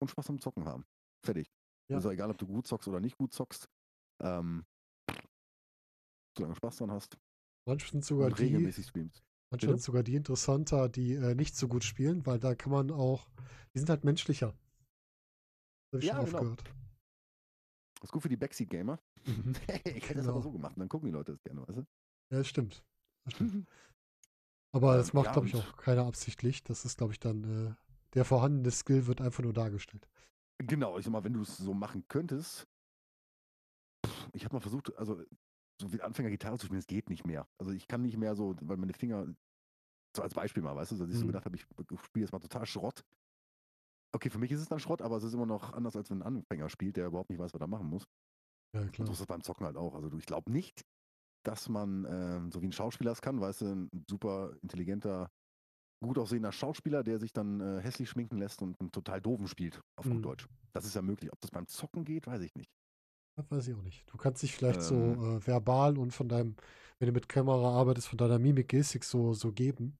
und 0.00 0.08
Spaß 0.08 0.30
am 0.30 0.40
Zocken 0.40 0.66
haben. 0.66 0.84
Fertig. 1.24 1.50
Ja. 1.88 1.96
Also 1.96 2.10
egal, 2.10 2.30
ob 2.30 2.38
du 2.38 2.46
gut 2.46 2.66
zockst 2.66 2.88
oder 2.88 3.00
nicht 3.00 3.16
gut 3.16 3.32
zockst. 3.32 3.68
Ähm, 4.20 4.64
solange 6.36 6.54
du 6.54 6.56
Spaß 6.56 6.78
dran 6.78 6.90
hast 6.90 7.16
Manche 7.66 7.90
sind 7.90 8.04
sogar 8.04 8.26
und 8.26 8.38
die, 8.38 8.44
regelmäßig 8.44 8.86
streamst. 8.86 9.24
Sind 9.60 9.82
sogar 9.82 10.02
die 10.02 10.14
interessanter, 10.16 10.88
die 10.88 11.14
äh, 11.14 11.34
nicht 11.34 11.56
so 11.56 11.68
gut 11.68 11.84
spielen, 11.84 12.24
weil 12.26 12.38
da 12.38 12.54
kann 12.54 12.72
man 12.72 12.90
auch, 12.90 13.26
die 13.74 13.78
sind 13.78 13.90
halt 13.90 14.04
menschlicher. 14.04 14.54
Das 15.92 15.98
habe 15.98 15.98
ich 16.00 16.04
Ja, 16.06 16.14
schon 16.14 16.24
genau. 16.24 16.38
aufgehört. 16.38 16.64
Das 18.00 18.08
ist 18.08 18.12
gut 18.12 18.22
für 18.22 18.28
die 18.28 18.36
Backseat-Gamer. 18.36 18.98
Mhm. 19.26 19.54
Hey, 19.66 19.80
ich 19.84 20.04
hätte 20.04 20.14
das 20.14 20.26
Genau. 20.26 20.30
aber 20.32 20.42
so 20.42 20.52
gemacht. 20.52 20.74
Dann 20.76 20.88
gucken 20.88 21.06
die 21.06 21.12
Leute 21.12 21.32
das 21.32 21.42
gerne, 21.42 21.66
weißt 21.66 21.78
du? 21.78 21.82
Ja, 22.30 22.38
das 22.38 22.48
stimmt. 22.48 22.84
Das 23.24 23.34
stimmt. 23.34 23.66
Aber 24.72 24.96
das 24.96 25.12
macht, 25.12 25.26
ja, 25.26 25.32
glaube 25.32 25.46
ich, 25.46 25.54
auch 25.54 25.76
keiner 25.76 26.04
absichtlich. 26.04 26.64
Das 26.64 26.84
ist, 26.84 26.98
glaube 26.98 27.12
ich, 27.12 27.20
dann, 27.20 27.44
äh, 27.44 27.74
der 28.14 28.24
vorhandene 28.24 28.72
Skill 28.72 29.06
wird 29.06 29.20
einfach 29.20 29.44
nur 29.44 29.52
dargestellt. 29.52 30.08
Genau, 30.58 30.98
ich 30.98 31.04
sag 31.04 31.12
mal, 31.12 31.22
wenn 31.22 31.32
du 31.34 31.42
es 31.42 31.56
so 31.56 31.74
machen 31.74 32.04
könntest, 32.08 32.66
pff, 34.04 34.28
ich 34.32 34.44
habe 34.44 34.56
mal 34.56 34.60
versucht, 34.60 34.96
also 34.96 35.22
so 35.80 35.92
wie 35.92 36.00
Anfänger 36.00 36.30
Gitarre 36.30 36.58
zu 36.58 36.66
spielen, 36.66 36.80
es 36.80 36.86
geht 36.86 37.08
nicht 37.08 37.24
mehr. 37.24 37.46
Also 37.58 37.72
ich 37.72 37.86
kann 37.86 38.02
nicht 38.02 38.16
mehr 38.16 38.34
so, 38.34 38.56
weil 38.62 38.76
meine 38.76 38.94
Finger, 38.94 39.26
so 40.16 40.22
als 40.22 40.34
Beispiel 40.34 40.62
mal, 40.62 40.76
weißt 40.76 40.92
du, 40.92 40.96
dass 40.96 41.10
ich 41.10 41.18
so 41.18 41.26
Mhm. 41.26 41.26
gedacht 41.26 41.44
habe, 41.46 41.56
ich 41.56 41.62
spiele 41.62 42.24
jetzt 42.24 42.32
mal 42.32 42.40
total 42.40 42.66
Schrott. 42.66 43.04
Okay, 44.14 44.30
für 44.30 44.38
mich 44.38 44.52
ist 44.52 44.60
es 44.60 44.68
dann 44.68 44.78
Schrott, 44.78 45.02
aber 45.02 45.16
es 45.16 45.24
ist 45.24 45.34
immer 45.34 45.46
noch 45.46 45.72
anders, 45.72 45.96
als 45.96 46.10
wenn 46.10 46.18
ein 46.22 46.36
Anfänger 46.38 46.68
spielt, 46.68 46.96
der 46.96 47.06
überhaupt 47.06 47.30
nicht 47.30 47.38
weiß, 47.38 47.52
was 47.52 47.60
er 47.60 47.66
machen 47.66 47.88
muss. 47.88 48.04
Ja, 48.72 48.88
Und 48.98 49.06
klar. 49.06 49.08
so 49.08 49.12
ist 49.12 49.20
es 49.20 49.26
beim 49.26 49.42
Zocken 49.42 49.66
halt 49.66 49.76
auch. 49.76 49.94
Also 49.94 50.16
ich 50.18 50.26
glaube 50.26 50.52
nicht, 50.52 50.82
dass 51.44 51.68
man, 51.68 52.06
ähm, 52.08 52.52
so 52.52 52.62
wie 52.62 52.68
ein 52.68 52.72
Schauspieler 52.72 53.12
es 53.12 53.22
kann, 53.22 53.40
weißt 53.40 53.62
du, 53.62 53.66
ein 53.66 54.04
super 54.08 54.56
intelligenter, 54.62 55.30
gut 56.04 56.18
aussehender 56.18 56.52
Schauspieler, 56.52 57.04
der 57.04 57.20
sich 57.20 57.32
dann 57.32 57.60
äh, 57.60 57.80
hässlich 57.82 58.10
schminken 58.10 58.38
lässt 58.38 58.62
und 58.62 58.80
einen 58.80 58.92
total 58.92 59.20
doofen 59.22 59.48
spielt, 59.48 59.82
auf 59.96 60.08
Mhm. 60.08 60.10
gut 60.10 60.24
Deutsch. 60.26 60.48
Das 60.74 60.86
ist 60.86 60.94
ja 60.96 61.02
möglich. 61.02 61.32
Ob 61.32 61.40
das 61.40 61.50
beim 61.52 61.66
Zocken 61.68 62.04
geht, 62.04 62.26
weiß 62.26 62.42
ich 62.42 62.54
nicht. 62.56 62.70
Das 63.36 63.50
weiß 63.50 63.68
ich 63.68 63.74
auch 63.76 63.82
nicht. 63.82 64.04
Du 64.10 64.16
kannst 64.16 64.42
dich 64.42 64.54
vielleicht 64.54 64.82
so 64.82 64.94
Ähm. 64.94 65.36
äh, 65.38 65.46
verbal 65.46 65.98
und 65.98 66.12
von 66.12 66.28
deinem, 66.28 66.54
wenn 66.98 67.06
du 67.06 67.12
mit 67.12 67.28
Kamera 67.28 67.70
arbeitest, 67.78 68.08
von 68.08 68.18
deiner 68.18 68.38
Mimik, 68.38 68.68
Gestik 68.68 69.04
so, 69.04 69.32
so 69.34 69.52
geben. 69.52 69.98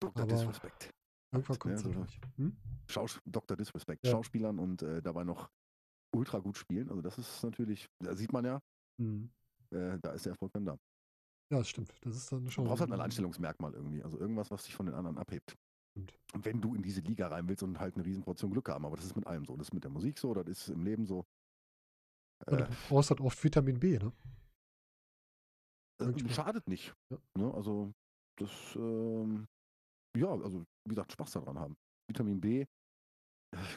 Dr. 0.00 0.26
Disrespect. 0.26 0.90
Irgendwann 1.32 1.54
Ja, 1.54 1.58
kommt 1.58 1.74
es 1.74 1.82
so- 1.82 1.88
dann 1.88 1.98
durch. 1.98 2.20
Hm? 2.36 2.56
Schaus 2.88 3.20
Dr. 3.24 3.56
Disrespect. 3.56 4.04
Ja. 4.04 4.12
Schauspielern 4.12 4.58
und 4.58 4.82
äh, 4.82 5.00
dabei 5.00 5.24
noch 5.24 5.48
ultra 6.14 6.38
gut 6.38 6.56
spielen. 6.56 6.88
Also 6.90 7.00
das 7.02 7.18
ist 7.18 7.42
natürlich, 7.42 7.88
da 8.00 8.14
sieht 8.14 8.32
man 8.32 8.44
ja, 8.44 8.60
Hm. 9.00 9.30
äh, 9.70 9.98
da 10.02 10.12
ist 10.12 10.26
der 10.26 10.32
Erfolg 10.32 10.52
dann 10.52 10.64
da. 10.66 10.72
Ja, 11.52 11.58
das 11.58 11.68
stimmt. 11.68 11.92
Das 12.02 12.16
ist 12.16 12.30
dann 12.30 12.44
Du 12.44 12.50
schon. 12.50 12.64
brauchst 12.64 12.80
halt 12.80 12.90
ein 12.90 12.94
Alleinstellungsmerkmal 12.94 13.72
irgendwie. 13.74 14.02
Also 14.02 14.18
irgendwas, 14.18 14.50
was 14.50 14.64
dich 14.64 14.74
von 14.74 14.86
den 14.86 14.94
anderen 14.94 15.18
abhebt. 15.18 15.56
Stimmt. 15.92 16.12
Und 16.34 16.44
wenn 16.44 16.60
du 16.60 16.74
in 16.74 16.82
diese 16.82 17.00
Liga 17.00 17.28
rein 17.28 17.48
willst 17.48 17.62
und 17.62 17.78
halt 17.80 17.94
eine 17.96 18.04
Riesenportion 18.04 18.50
Glück 18.50 18.68
haben, 18.68 18.84
aber 18.84 18.96
das 18.96 19.04
ist 19.06 19.16
mit 19.16 19.26
allem 19.26 19.44
so. 19.44 19.56
Das 19.56 19.68
ist 19.68 19.74
mit 19.74 19.82
der 19.84 19.90
Musik 19.90 20.18
so, 20.18 20.34
das 20.34 20.46
ist 20.46 20.68
im 20.68 20.84
Leben 20.84 21.06
so. 21.06 21.24
Äh, 22.46 22.56
du 22.56 22.68
brauchst 22.88 23.10
halt 23.10 23.20
oft 23.20 23.42
Vitamin 23.42 23.78
B, 23.78 23.98
ne? 23.98 24.12
äh, 26.00 26.28
schadet 26.30 26.66
nicht. 26.68 26.94
Ja. 27.10 27.18
Ne? 27.36 27.52
Also 27.54 27.92
das, 28.36 28.50
ähm, 28.76 29.46
ja, 30.16 30.28
also 30.28 30.64
wie 30.84 30.90
gesagt, 30.90 31.12
Spaß 31.12 31.32
daran 31.32 31.58
haben. 31.58 31.76
Vitamin 32.08 32.40
B, 32.40 32.62
äh, 32.62 32.66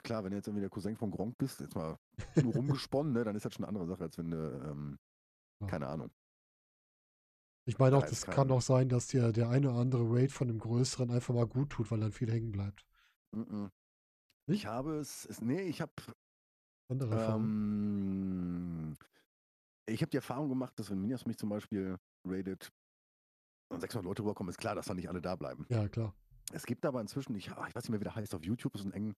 klar, 0.03 0.23
wenn 0.23 0.31
du 0.31 0.37
jetzt 0.37 0.47
irgendwie 0.47 0.61
der 0.61 0.69
Cousin 0.69 0.95
von 0.95 1.11
Gronk 1.11 1.37
bist, 1.37 1.59
jetzt 1.59 1.75
mal 1.75 1.97
nur 2.41 2.53
rumgesponnen, 2.87 3.13
ne, 3.13 3.23
dann 3.23 3.35
ist 3.35 3.45
das 3.45 3.53
schon 3.53 3.65
eine 3.65 3.69
andere 3.69 3.87
Sache, 3.87 4.03
als 4.03 4.17
wenn 4.17 4.31
du, 4.31 4.37
ähm, 4.37 4.97
Ja. 5.61 5.67
keine 5.67 5.87
Ahnung. 5.87 6.11
Ich 7.65 7.77
meine 7.79 7.95
auch, 7.97 8.01
Ja, 8.01 8.09
das 8.09 8.25
kann 8.25 8.47
kein- 8.47 8.51
auch 8.51 8.61
sein, 8.61 8.89
dass 8.89 9.07
dir 9.07 9.31
der 9.31 9.49
eine 9.49 9.69
oder 9.69 9.79
andere 9.79 10.03
Raid 10.05 10.31
von 10.31 10.47
dem 10.49 10.59
größeren 10.59 11.11
einfach 11.11 11.33
mal 11.33 11.47
gut 11.47 11.69
tut, 11.69 11.91
weil 11.91 11.99
dann 11.99 12.11
viel 12.11 12.29
hängen 12.31 12.51
bleibt. 12.51 12.85
Mhm. 13.33 13.71
Nicht? 14.47 14.59
Ich 14.59 14.65
habe 14.65 14.97
es, 14.97 15.25
es 15.25 15.41
nee, 15.41 15.61
ich 15.61 15.79
habe 15.81 15.93
Andere 16.93 17.15
Erfahrungen. 17.15 18.95
ähm, 18.97 18.97
ich 19.85 20.01
habe 20.01 20.09
die 20.09 20.17
Erfahrung 20.17 20.49
gemacht, 20.49 20.77
dass 20.79 20.89
wenn 20.89 21.01
Minas 21.01 21.25
mich 21.25 21.37
zum 21.37 21.49
Beispiel 21.49 21.97
raidet 22.25 22.71
und 23.71 23.81
600 23.81 24.05
Leute 24.05 24.21
rüberkommen, 24.21 24.49
ist 24.49 24.57
klar, 24.57 24.75
dass 24.75 24.85
dann 24.85 24.95
nicht 24.95 25.09
alle 25.09 25.21
da 25.21 25.35
bleiben. 25.35 25.65
Ja, 25.69 25.87
klar. 25.87 26.13
Es 26.51 26.65
gibt 26.65 26.85
aber 26.85 27.01
inzwischen, 27.01 27.35
ich, 27.35 27.51
ah, 27.51 27.65
ich 27.67 27.75
weiß 27.75 27.83
nicht 27.83 27.89
mehr, 27.89 27.99
wie 27.99 28.05
der 28.05 28.15
heißt 28.15 28.35
auf 28.35 28.43
YouTube, 28.43 28.75
ist 28.75 28.85
ein, 28.85 28.93
Eng, 28.93 29.15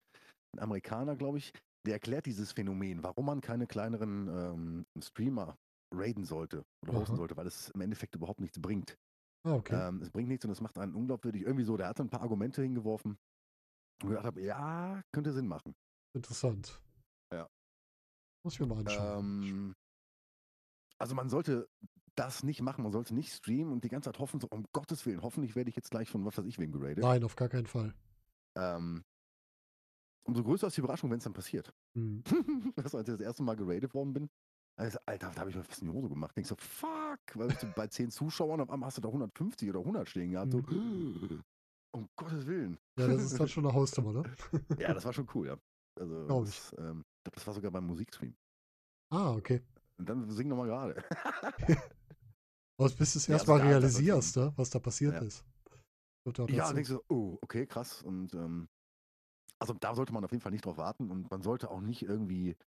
ein 0.55 0.59
Amerikaner, 0.59 1.15
glaube 1.15 1.37
ich, 1.37 1.51
der 1.85 1.93
erklärt 1.93 2.25
dieses 2.25 2.51
Phänomen, 2.51 3.03
warum 3.03 3.25
man 3.25 3.41
keine 3.41 3.67
kleineren 3.67 4.27
ähm, 4.27 4.85
Streamer 5.01 5.57
raiden 5.93 6.25
sollte 6.25 6.63
oder 6.81 6.93
hosten 6.93 7.13
Aha. 7.13 7.17
sollte, 7.17 7.37
weil 7.37 7.47
es 7.47 7.69
im 7.69 7.81
Endeffekt 7.81 8.15
überhaupt 8.15 8.39
nichts 8.39 8.59
bringt. 8.59 8.97
Ah, 9.45 9.55
okay. 9.55 9.89
Ähm, 9.89 10.01
es 10.01 10.09
bringt 10.09 10.29
nichts 10.29 10.45
und 10.45 10.51
es 10.51 10.61
macht 10.61 10.77
einen 10.77 10.95
unglaubwürdig. 10.95 11.43
Irgendwie 11.43 11.65
so, 11.65 11.75
der 11.75 11.87
hat 11.87 11.99
ein 11.99 12.09
paar 12.09 12.21
Argumente 12.21 12.61
hingeworfen 12.61 13.17
und 14.01 14.09
gedacht 14.09 14.25
habe, 14.25 14.41
ja, 14.41 15.01
könnte 15.11 15.33
Sinn 15.33 15.47
machen. 15.47 15.75
Interessant. 16.15 16.79
ja. 17.33 17.49
Muss 18.43 18.53
ich 18.53 18.59
mir 18.59 18.67
mal 18.67 18.79
anschauen. 18.79 19.43
Ähm, 19.43 19.75
also 20.97 21.15
man 21.15 21.29
sollte 21.29 21.67
das 22.15 22.43
nicht 22.43 22.61
machen, 22.61 22.83
man 22.83 22.91
sollte 22.91 23.13
nicht 23.13 23.33
streamen 23.33 23.73
und 23.73 23.83
die 23.83 23.89
ganze 23.89 24.11
Zeit 24.11 24.19
hoffen, 24.19 24.39
so 24.39 24.47
um 24.49 24.65
Gottes 24.71 25.05
Willen, 25.05 25.21
hoffentlich 25.21 25.55
werde 25.55 25.69
ich 25.69 25.75
jetzt 25.75 25.89
gleich 25.89 26.09
von 26.09 26.23
was 26.25 26.37
weiß 26.37 26.45
ich 26.45 26.59
wem 26.59 26.71
geradet. 26.71 27.03
Nein, 27.03 27.23
auf 27.23 27.35
gar 27.35 27.49
keinen 27.49 27.65
Fall. 27.65 27.93
Ähm, 28.55 29.03
umso 30.27 30.43
größer 30.43 30.67
ist 30.67 30.77
die 30.77 30.81
Überraschung, 30.81 31.09
wenn 31.09 31.17
es 31.17 31.23
dann 31.23 31.33
passiert. 31.33 31.73
Hm. 31.97 32.23
weißt 32.75 32.93
du, 32.93 32.97
als 32.99 33.09
ich 33.09 33.15
das 33.15 33.21
erste 33.21 33.43
Mal 33.43 33.55
geradet 33.55 33.93
worden 33.93 34.13
bin, 34.13 34.29
also, 34.75 34.97
Alter, 35.05 35.31
da 35.33 35.41
habe 35.41 35.51
ich 35.51 35.55
mir 35.55 35.63
fast 35.63 35.81
in 35.81 35.87
die 35.89 35.93
Hose 35.93 36.09
gemacht. 36.09 36.35
Denkst 36.35 36.49
so, 36.49 36.55
fuck, 36.55 37.19
weil 37.35 37.49
du 37.49 37.67
bei 37.75 37.87
10 37.87 38.09
Zuschauern 38.09 38.59
auf 38.59 38.71
einmal 38.71 38.87
hast 38.87 38.97
du 38.97 39.01
da 39.01 39.07
150 39.07 39.69
oder 39.69 39.79
100 39.79 40.09
stehen 40.09 40.31
gehabt. 40.31 40.51
So, 40.51 40.57
um 41.95 42.09
Gottes 42.15 42.47
Willen. 42.47 42.79
Ja, 42.97 43.07
das 43.07 43.23
ist 43.23 43.39
dann 43.39 43.47
schon 43.49 43.65
eine 43.65 43.73
Hausnummer, 43.73 44.13
ne? 44.13 44.35
Ja, 44.79 44.93
das 44.93 45.05
war 45.05 45.13
schon 45.13 45.27
cool, 45.35 45.47
ja. 45.47 45.57
Also, 45.99 46.43
ich. 46.43 46.49
das, 46.49 46.75
ähm, 46.79 47.03
ich 47.23 47.31
glaub, 47.31 47.35
das 47.35 47.47
war 47.47 47.53
sogar 47.53 47.71
beim 47.71 47.85
Musikstream. 47.87 48.35
Ah, 49.09 49.31
okay. 49.35 49.61
Und 49.97 50.09
dann 50.09 50.29
sing 50.29 50.49
nochmal 50.49 50.67
gerade. 50.67 51.03
Aber 52.77 52.89
bis 52.89 53.13
du 53.13 53.19
es 53.19 53.25
Ja, 53.29 53.35
erstmal 53.35 53.59
also 53.61 53.63
da- 53.63 53.69
realisierst, 53.69 54.35
ne, 54.37 54.53
was 54.57 54.69
da 54.69 54.79
passiert 54.79 55.13
Ja. 55.13 55.19
ist. 55.21 55.45
Ja, 56.49 56.67
dann 56.67 56.75
denkst 56.75 56.89
du, 56.89 57.01
oh, 57.09 57.37
okay, 57.41 57.65
krass. 57.65 58.01
Und 58.01 58.33
ähm, 58.33 58.67
also 59.59 59.73
da 59.73 59.95
sollte 59.95 60.11
man 60.13 60.25
auf 60.25 60.31
jeden 60.31 60.41
Fall 60.41 60.51
nicht 60.51 60.65
drauf 60.65 60.77
warten 60.77 61.09
und 61.09 61.31
man 61.31 61.41
sollte 61.41 61.69
auch 61.71 61.79
nicht 61.79 62.01
irgendwie 62.01 62.57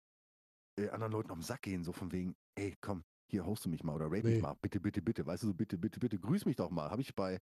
äh, 0.79 0.89
anderen 0.89 1.13
Leuten 1.13 1.31
auf 1.31 1.39
den 1.39 1.43
Sack 1.43 1.63
gehen, 1.63 1.85
so 1.85 1.93
von 1.93 2.13
wegen, 2.13 2.35
ey, 2.55 2.75
komm, 2.81 3.05
hier 3.31 3.45
hoste 3.45 3.69
mich 3.69 3.83
mal 3.85 3.95
oder 3.95 4.07
rate 4.07 4.25
Nee. 4.25 4.35
mich 4.35 4.43
mal, 4.43 4.55
bitte, 4.63 4.81
bitte, 4.81 5.03
bitte, 5.03 5.27
weißt 5.27 5.43
du, 5.43 5.49
so 5.49 5.55
bitte, 5.55 5.77
bitte, 5.77 6.01
bitte, 6.01 6.19
grüß 6.19 6.47
mich 6.47 6.57
doch 6.57 6.71
mal. 6.71 6.91
Habe 6.91 7.03
ich 7.03 7.15
bei, 7.15 7.39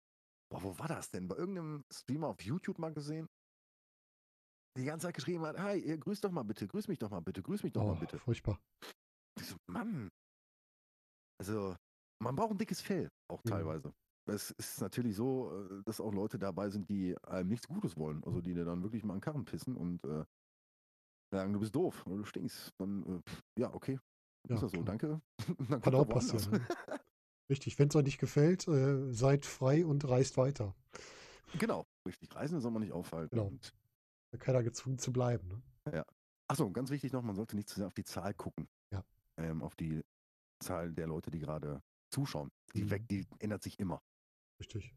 boah, 0.51 0.63
wo 0.63 0.79
war 0.79 0.89
das 0.89 1.11
denn? 1.11 1.29
Bei 1.29 1.37
irgendeinem 1.37 1.85
Streamer 1.91 2.29
auf 2.29 2.43
YouTube 2.43 2.79
mal 2.79 2.93
gesehen? 2.93 3.29
Die 4.79 4.85
ganze 4.85 5.07
Zeit 5.07 5.15
geschrieben 5.15 5.45
hat, 5.45 5.59
hi, 5.59 5.79
ihr 5.79 5.99
grüßt 5.99 6.25
doch 6.25 6.31
mal 6.31 6.45
bitte, 6.45 6.67
grüß 6.67 6.89
mich 6.89 6.99
doch 6.99 7.11
mal 7.11 7.21
bitte, 7.21 7.43
grüß 7.43 7.63
mich 7.63 7.73
doch 7.73 7.83
Oh, 7.83 7.89
mal 7.89 8.01
bitte. 8.01 8.19
furchtbar. 8.19 8.61
Ich 9.41 9.47
so, 9.47 9.57
Mann. 9.67 10.09
Also, 11.41 11.77
man 12.23 12.35
braucht 12.37 12.53
ein 12.53 12.59
dickes 12.59 12.81
Fell, 12.81 13.09
auch 13.29 13.43
Mhm. 13.43 13.49
teilweise. 13.51 13.93
Es 14.27 14.51
ist 14.53 14.81
natürlich 14.81 15.17
so, 15.17 15.51
äh, 15.71 15.83
dass 15.85 16.01
auch 16.01 16.13
Leute 16.13 16.39
dabei 16.39 16.69
sind, 16.69 16.89
die 16.91 17.17
einem 17.25 17.49
nichts 17.49 17.67
Gutes 17.67 17.97
wollen. 17.97 18.23
Also 18.25 18.41
die 18.41 18.53
dir 18.55 18.65
dann 18.65 18.83
wirklich 18.83 19.03
mal 19.03 19.15
an 19.15 19.21
Karren 19.21 19.45
pissen 19.45 19.75
und 19.75 20.05
äh, 20.05 20.25
sagen, 21.33 21.53
du 21.55 21.61
bist 21.61 21.75
doof 21.75 22.07
oder 22.07 22.19
du 22.19 22.25
stinkst. 22.25 22.75
Dann, 22.79 23.23
äh, 23.57 23.61
ja, 23.61 23.73
okay. 23.73 23.99
Ja, 24.49 24.57
ist 24.57 24.63
das 24.63 24.73
so, 24.73 24.83
klar. 24.83 24.85
danke. 24.85 25.21
dann 25.71 25.81
Kann 25.81 25.95
auch 25.95 26.09
passieren. 26.09 26.51
Ne? 26.51 26.67
Richtig, 27.51 27.79
wenn 27.79 27.89
es 27.89 27.97
euch 27.97 28.05
nicht 28.05 28.19
gefällt, 28.19 28.69
äh, 28.69 29.11
seid 29.13 29.47
frei 29.47 29.87
und 29.87 30.07
reist 30.07 30.37
weiter. 30.37 30.75
Genau, 31.59 31.87
richtig. 32.07 32.35
Reisen 32.35 32.61
soll 32.61 32.71
man 32.71 32.83
nicht 32.83 32.93
aufhalten. 32.93 33.31
Genau. 33.31 33.47
Und, 33.49 33.73
Da 34.31 34.39
kann 34.39 34.47
keiner 34.55 34.63
gezwungen 34.63 34.99
zu 34.99 35.13
bleiben. 35.13 35.49
Ne? 35.49 36.05
achso, 36.51 36.71
ganz 36.71 36.91
wichtig 36.91 37.13
noch, 37.13 37.23
man 37.23 37.37
sollte 37.37 37.57
nicht 37.57 37.69
zu 37.69 37.77
sehr 37.77 37.87
auf 37.87 37.95
die 37.95 38.05
Zahl 38.05 38.33
gucken. 38.35 38.69
Ja. 38.91 39.05
Ähm, 39.37 39.63
auf 39.63 39.75
die 39.77 40.03
Zahl 40.63 40.93
der 40.95 41.07
Leute, 41.07 41.31
die 41.31 41.39
gerade 41.41 41.83
zuschauen. 42.11 42.51
Die, 42.75 42.85
Mhm. 42.85 42.91
weg, 42.91 43.09
die 43.09 43.27
ändert 43.39 43.63
sich 43.63 43.79
immer. 43.79 44.01
Richtig. 44.61 44.95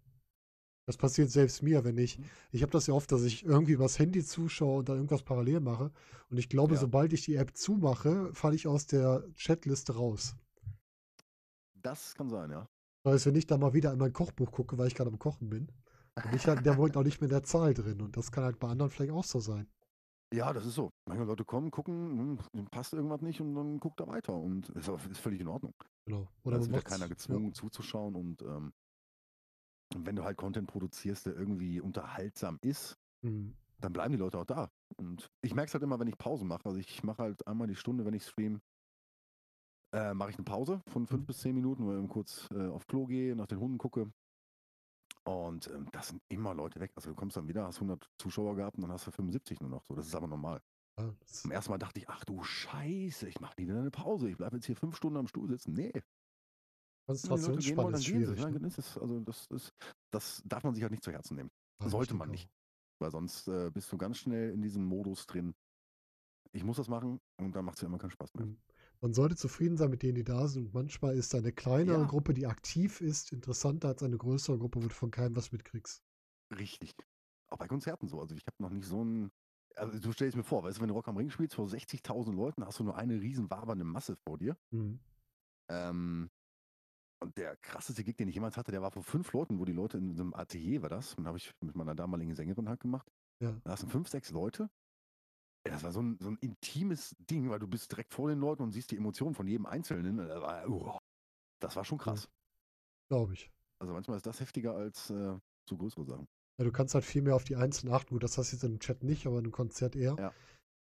Das 0.88 0.98
passiert 0.98 1.30
selbst 1.30 1.62
mir, 1.62 1.84
wenn 1.84 1.98
ich, 1.98 2.18
Mhm. 2.20 2.26
ich 2.52 2.62
habe 2.62 2.72
das 2.72 2.88
ja 2.88 2.94
oft, 2.94 3.12
dass 3.12 3.24
ich 3.24 3.44
irgendwie 3.46 3.74
übers 3.74 4.00
Handy 4.00 4.24
zuschaue 4.24 4.80
und 4.80 4.90
dann 4.90 4.96
irgendwas 4.98 5.24
parallel 5.24 5.60
mache. 5.60 5.92
Und 6.30 6.38
ich 6.38 6.48
glaube, 6.50 6.76
Ja. 6.76 6.80
sobald 6.80 7.12
ich 7.14 7.24
die 7.24 7.36
App 7.36 7.56
zumache, 7.56 8.34
falle 8.34 8.56
ich 8.56 8.68
aus 8.68 8.88
der 8.88 9.24
Chatliste 9.36 9.96
raus. 9.96 10.36
Das 11.76 12.16
kann 12.16 12.30
sein, 12.30 12.52
ja. 12.52 12.68
Das 13.04 13.14
heißt, 13.14 13.26
wenn 13.28 13.36
ich 13.36 13.48
da 13.48 13.58
mal 13.58 13.74
wieder 13.74 13.92
in 13.92 14.00
mein 14.00 14.14
Kochbuch 14.14 14.52
gucke, 14.52 14.78
weil 14.78 14.88
ich 14.88 14.96
gerade 14.96 15.10
am 15.10 15.20
Kochen 15.20 15.50
bin, 15.50 15.72
bin 16.16 16.34
ich 16.36 16.46
halt 16.48 16.66
der 16.66 16.76
Moment 16.76 16.98
auch 16.98 17.04
nicht 17.04 17.22
mehr 17.22 17.30
in 17.30 17.36
der 17.36 17.44
Zahl 17.44 17.74
drin. 17.74 18.02
Und 18.02 18.18
das 18.18 18.32
kann 18.32 18.44
halt 18.44 18.60
bei 18.60 18.68
anderen 18.70 18.92
vielleicht 18.92 19.12
auch 19.12 19.24
so 19.24 19.40
sein. 19.40 19.68
Ja, 20.34 20.54
das 20.54 20.66
ist 20.66 20.76
so. 20.76 20.90
Manche 21.10 21.26
Leute 21.26 21.44
kommen, 21.44 21.72
gucken, 21.72 22.40
hm, 22.54 22.66
passt 22.68 22.94
irgendwas 22.94 23.22
nicht 23.22 23.42
und 23.42 23.54
dann 23.54 23.80
guckt 23.80 24.00
er 24.00 24.08
weiter 24.08 24.34
und 24.34 24.70
ist, 24.70 24.88
ist 24.88 25.20
völlig 25.20 25.42
in 25.42 25.48
Ordnung. 25.50 25.74
Genau. 26.06 26.30
Da 26.44 26.50
Oder 26.50 26.58
ist 26.60 26.70
man 26.72 26.80
wieder 26.80 26.90
keiner 26.90 27.10
gezwungen 27.10 27.54
zuzuschauen 27.54 28.16
und 28.16 28.42
ähm, 28.42 28.72
wenn 29.96 30.16
du 30.16 30.24
halt 30.24 30.38
Content 30.38 30.68
produzierst, 30.70 31.26
der 31.26 31.36
irgendwie 31.36 31.82
unterhaltsam 31.82 32.60
ist, 32.62 32.98
Ja. 33.24 33.30
Mhm. 33.30 33.56
dann 33.80 33.94
bleiben 33.94 34.14
die 34.14 34.20
Leute 34.20 34.38
auch 34.40 34.46
da. 34.46 34.70
Und 34.96 35.30
ich 35.42 35.54
merke 35.54 35.68
es 35.68 35.74
halt 35.74 35.84
immer, 35.84 36.00
wenn 36.00 36.08
ich 36.08 36.18
Pause 36.18 36.46
mache. 36.46 36.66
Also 36.66 36.78
ich 36.78 37.04
mache 37.04 37.24
halt 37.24 37.46
einmal 37.48 37.68
die 37.68 37.76
Stunde, 37.76 38.06
wenn 38.06 38.14
ich 38.14 38.26
stream, 38.26 38.62
äh, 39.94 40.14
mache 40.14 40.30
ich 40.30 40.38
eine 40.38 40.46
Pause 40.46 40.82
von 40.88 41.08
fünf 41.08 41.24
Mhm. 41.24 41.26
bis 41.26 41.40
zehn 41.40 41.56
Minuten, 41.56 41.86
weil 41.86 41.96
ich 41.96 42.00
eben 42.00 42.08
kurz 42.08 42.48
äh, 42.52 42.68
auf 42.68 42.88
Klo 42.88 43.06
gehe, 43.06 43.36
nach 43.36 43.48
den 43.48 43.60
Hunden 43.60 43.78
gucke. 43.78 44.12
Und 45.24 45.68
ähm, 45.68 45.88
das 45.92 46.08
sind 46.10 46.22
immer 46.30 46.54
Leute 46.54 46.80
weg. 46.80 46.92
Also 46.96 47.10
du 47.10 47.16
kommst 47.16 47.38
dann 47.38 47.48
wieder, 47.48 47.66
hast 47.66 47.78
100 47.78 48.10
Zuschauer 48.18 48.56
gehabt 48.56 48.78
und 48.78 48.82
dann 48.84 48.92
hast 48.92 49.06
du 49.08 49.12
75 49.12 49.60
nur 49.62 49.70
noch 49.70 49.84
so. 49.84 49.96
Das 49.96 50.08
ist 50.08 50.16
aber 50.16 50.28
normal. 50.28 50.62
Ja, 50.98 51.14
das, 51.20 51.42
Zum 51.44 51.52
ersten 51.52 51.72
Mal 51.72 51.78
dachte 51.78 52.00
ich, 52.00 52.10
ach 52.10 52.26
du 52.26 52.44
Scheiße, 52.44 53.28
ich 53.30 53.40
mache 53.40 53.54
nie 53.60 53.68
wieder 53.68 53.80
eine 53.80 53.92
Pause. 53.92 54.30
Ich 54.30 54.38
bleibe 54.38 54.58
jetzt 54.58 54.66
hier 54.66 54.76
fünf 54.76 54.96
Stunden 54.98 55.18
am 55.18 55.28
Stuhl 55.28 55.48
sitzen. 55.48 55.74
Nee, 55.74 55.92
wollen, 55.92 56.04
Konzentrationsspanne 57.08 57.92
dann 57.92 58.00
ist 58.00 58.06
schwierig. 58.06 58.40
Ja, 58.40 58.50
Ne? 58.50 58.60
das 58.60 58.78
ist, 58.78 58.98
also 58.98 59.20
das, 59.20 59.48
ist, 59.48 59.74
das 60.12 60.42
darf 60.46 60.64
man 60.64 60.74
sich 60.74 60.84
halt 60.84 60.92
nicht 60.92 61.04
zu 61.04 61.12
Herzen 61.12 61.36
nehmen. 61.36 61.52
Ja, 61.80 61.86
ich 61.88 61.92
sollte 61.92 62.14
man 62.14 62.30
auch. 62.30 62.32
nicht. 62.32 62.50
Weil 63.00 63.12
sonst 63.12 63.48
äh, 63.48 63.72
bist 63.72 63.92
du 63.92 63.98
ganz 63.98 64.18
schnell 64.18 64.52
in 64.52 64.62
diesem 64.62 64.86
Modus 64.86 65.26
drin. 65.26 65.56
Ich 66.52 66.64
muss 66.64 66.78
das 66.78 66.88
machen 66.88 67.20
und 67.40 67.56
dann 67.56 67.66
macht 67.66 67.76
es 67.78 67.82
ja 67.82 67.88
immer 67.88 67.98
keinen 67.98 68.12
Spaß 68.12 68.34
mehr. 68.36 68.46
Mhm. 68.46 68.58
Man 69.02 69.14
sollte 69.14 69.36
zufrieden 69.36 69.78
sein 69.78 69.90
mit 69.90 70.04
denen, 70.04 70.16
die 70.16 70.24
da 70.24 70.48
sind. 70.48 70.68
Und 70.68 70.74
manchmal 70.76 71.16
ist 71.16 71.34
eine 71.34 71.52
kleinere 71.52 72.02
Ja. 72.02 72.08
Gruppe, 72.08 72.34
die 72.34 72.46
aktiv 72.46 73.02
ist, 73.02 73.32
interessanter 73.32 73.88
als 73.90 74.04
eine 74.04 74.18
größere 74.18 74.60
Gruppe, 74.60 74.84
wo 74.84 74.88
du 74.88 74.94
von 74.94 75.10
keinem 75.10 75.36
was 75.36 75.52
mitkriegst. 75.52 76.04
Richtig. 76.56 76.94
Auch 77.50 77.58
bei 77.58 77.68
Konzerten 77.68 78.08
so. 78.08 78.20
Also 78.20 78.36
ich 78.36 78.46
habe 78.46 78.62
noch 78.62 78.70
nicht 78.70 78.86
so 78.86 79.04
ein. 79.04 79.32
Also 79.76 80.00
du 80.00 80.12
stellst 80.12 80.38
mir 80.38 80.44
vor, 80.44 80.64
weißt 80.64 80.78
du, 80.78 80.82
wenn 80.82 80.90
du 80.90 80.94
Rock 80.94 81.08
am 81.08 81.18
Ring 81.18 81.30
spielst 81.30 81.56
vor 81.56 81.66
60.000 81.66 82.34
Leuten, 82.34 82.66
hast 82.66 82.80
du 82.80 82.84
nur 82.84 82.96
eine 82.96 83.20
riesen 83.20 83.50
wabernde 83.50 83.86
Masse 83.86 84.18
vor 84.18 84.38
dir. 84.38 84.58
Mhm. 84.70 85.00
Ähm, 85.70 86.30
und 87.22 87.38
der 87.38 87.56
krasseste 87.58 88.04
Gig, 88.04 88.18
den 88.18 88.28
ich 88.28 88.36
jemals 88.36 88.58
hatte, 88.58 88.72
der 88.72 88.82
war 88.82 88.92
vor 88.92 89.04
fünf 89.04 89.32
Leuten, 89.34 89.60
wo 89.60 89.66
die 89.66 89.74
Leute 89.74 89.98
in 89.98 90.16
so 90.16 90.24
einem 90.24 90.34
Atelier 90.34 90.82
war 90.82 90.90
das. 90.90 91.14
Und 91.16 91.26
habe 91.26 91.38
ich 91.38 91.54
mit 91.62 91.76
meiner 91.76 91.96
damaligen 91.96 92.36
Sängerin 92.36 92.68
halt 92.68 92.82
gemacht. 92.82 93.08
Ja. 93.40 93.60
Da 93.64 93.78
sind 93.78 93.90
fünf, 93.90 94.10
sechs 94.10 94.30
Leute. 94.32 94.70
Ja, 95.66 95.74
Das 95.74 95.84
war 95.84 95.92
so 95.92 96.02
ein, 96.02 96.18
so 96.20 96.30
ein 96.30 96.38
intimes 96.38 97.16
Ding, 97.30 97.50
weil 97.50 97.60
du 97.60 97.68
bist 97.68 97.92
direkt 97.92 98.14
vor 98.14 98.30
den 98.30 98.40
Leuten 98.40 98.64
und 98.64 98.72
siehst 98.72 98.92
die 98.92 98.98
Emotionen 98.98 99.36
von 99.36 99.48
jedem 99.48 99.66
Einzelnen. 99.66 100.18
Das 100.18 100.42
war, 100.42 100.68
uh, 100.68 100.98
das 101.60 101.76
war 101.76 101.86
schon 101.86 101.98
krass. 102.00 102.30
Glaube 103.10 103.34
ich. 103.34 103.52
Also 103.80 103.94
manchmal 103.94 104.18
ist 104.18 104.26
das 104.26 104.40
heftiger 104.40 104.76
als 104.76 105.10
äh, 105.10 105.38
so 105.68 105.78
größere 105.78 106.06
Sachen. 106.06 106.28
Ja, 106.58 106.66
du 106.66 106.72
kannst 106.72 106.94
halt 106.96 107.06
viel 107.06 107.22
mehr 107.22 107.36
auf 107.36 107.44
die 107.44 107.56
Einzelnen 107.56 107.94
achten. 107.94 108.14
Gut, 108.14 108.24
das 108.24 108.38
hast 108.38 108.52
du 108.52 108.56
jetzt 108.56 108.64
im 108.64 108.80
Chat 108.80 109.04
nicht, 109.04 109.28
aber 109.28 109.40
im 109.40 109.52
Konzert 109.52 109.96
eher. 109.96 110.16
Ja. 110.18 110.34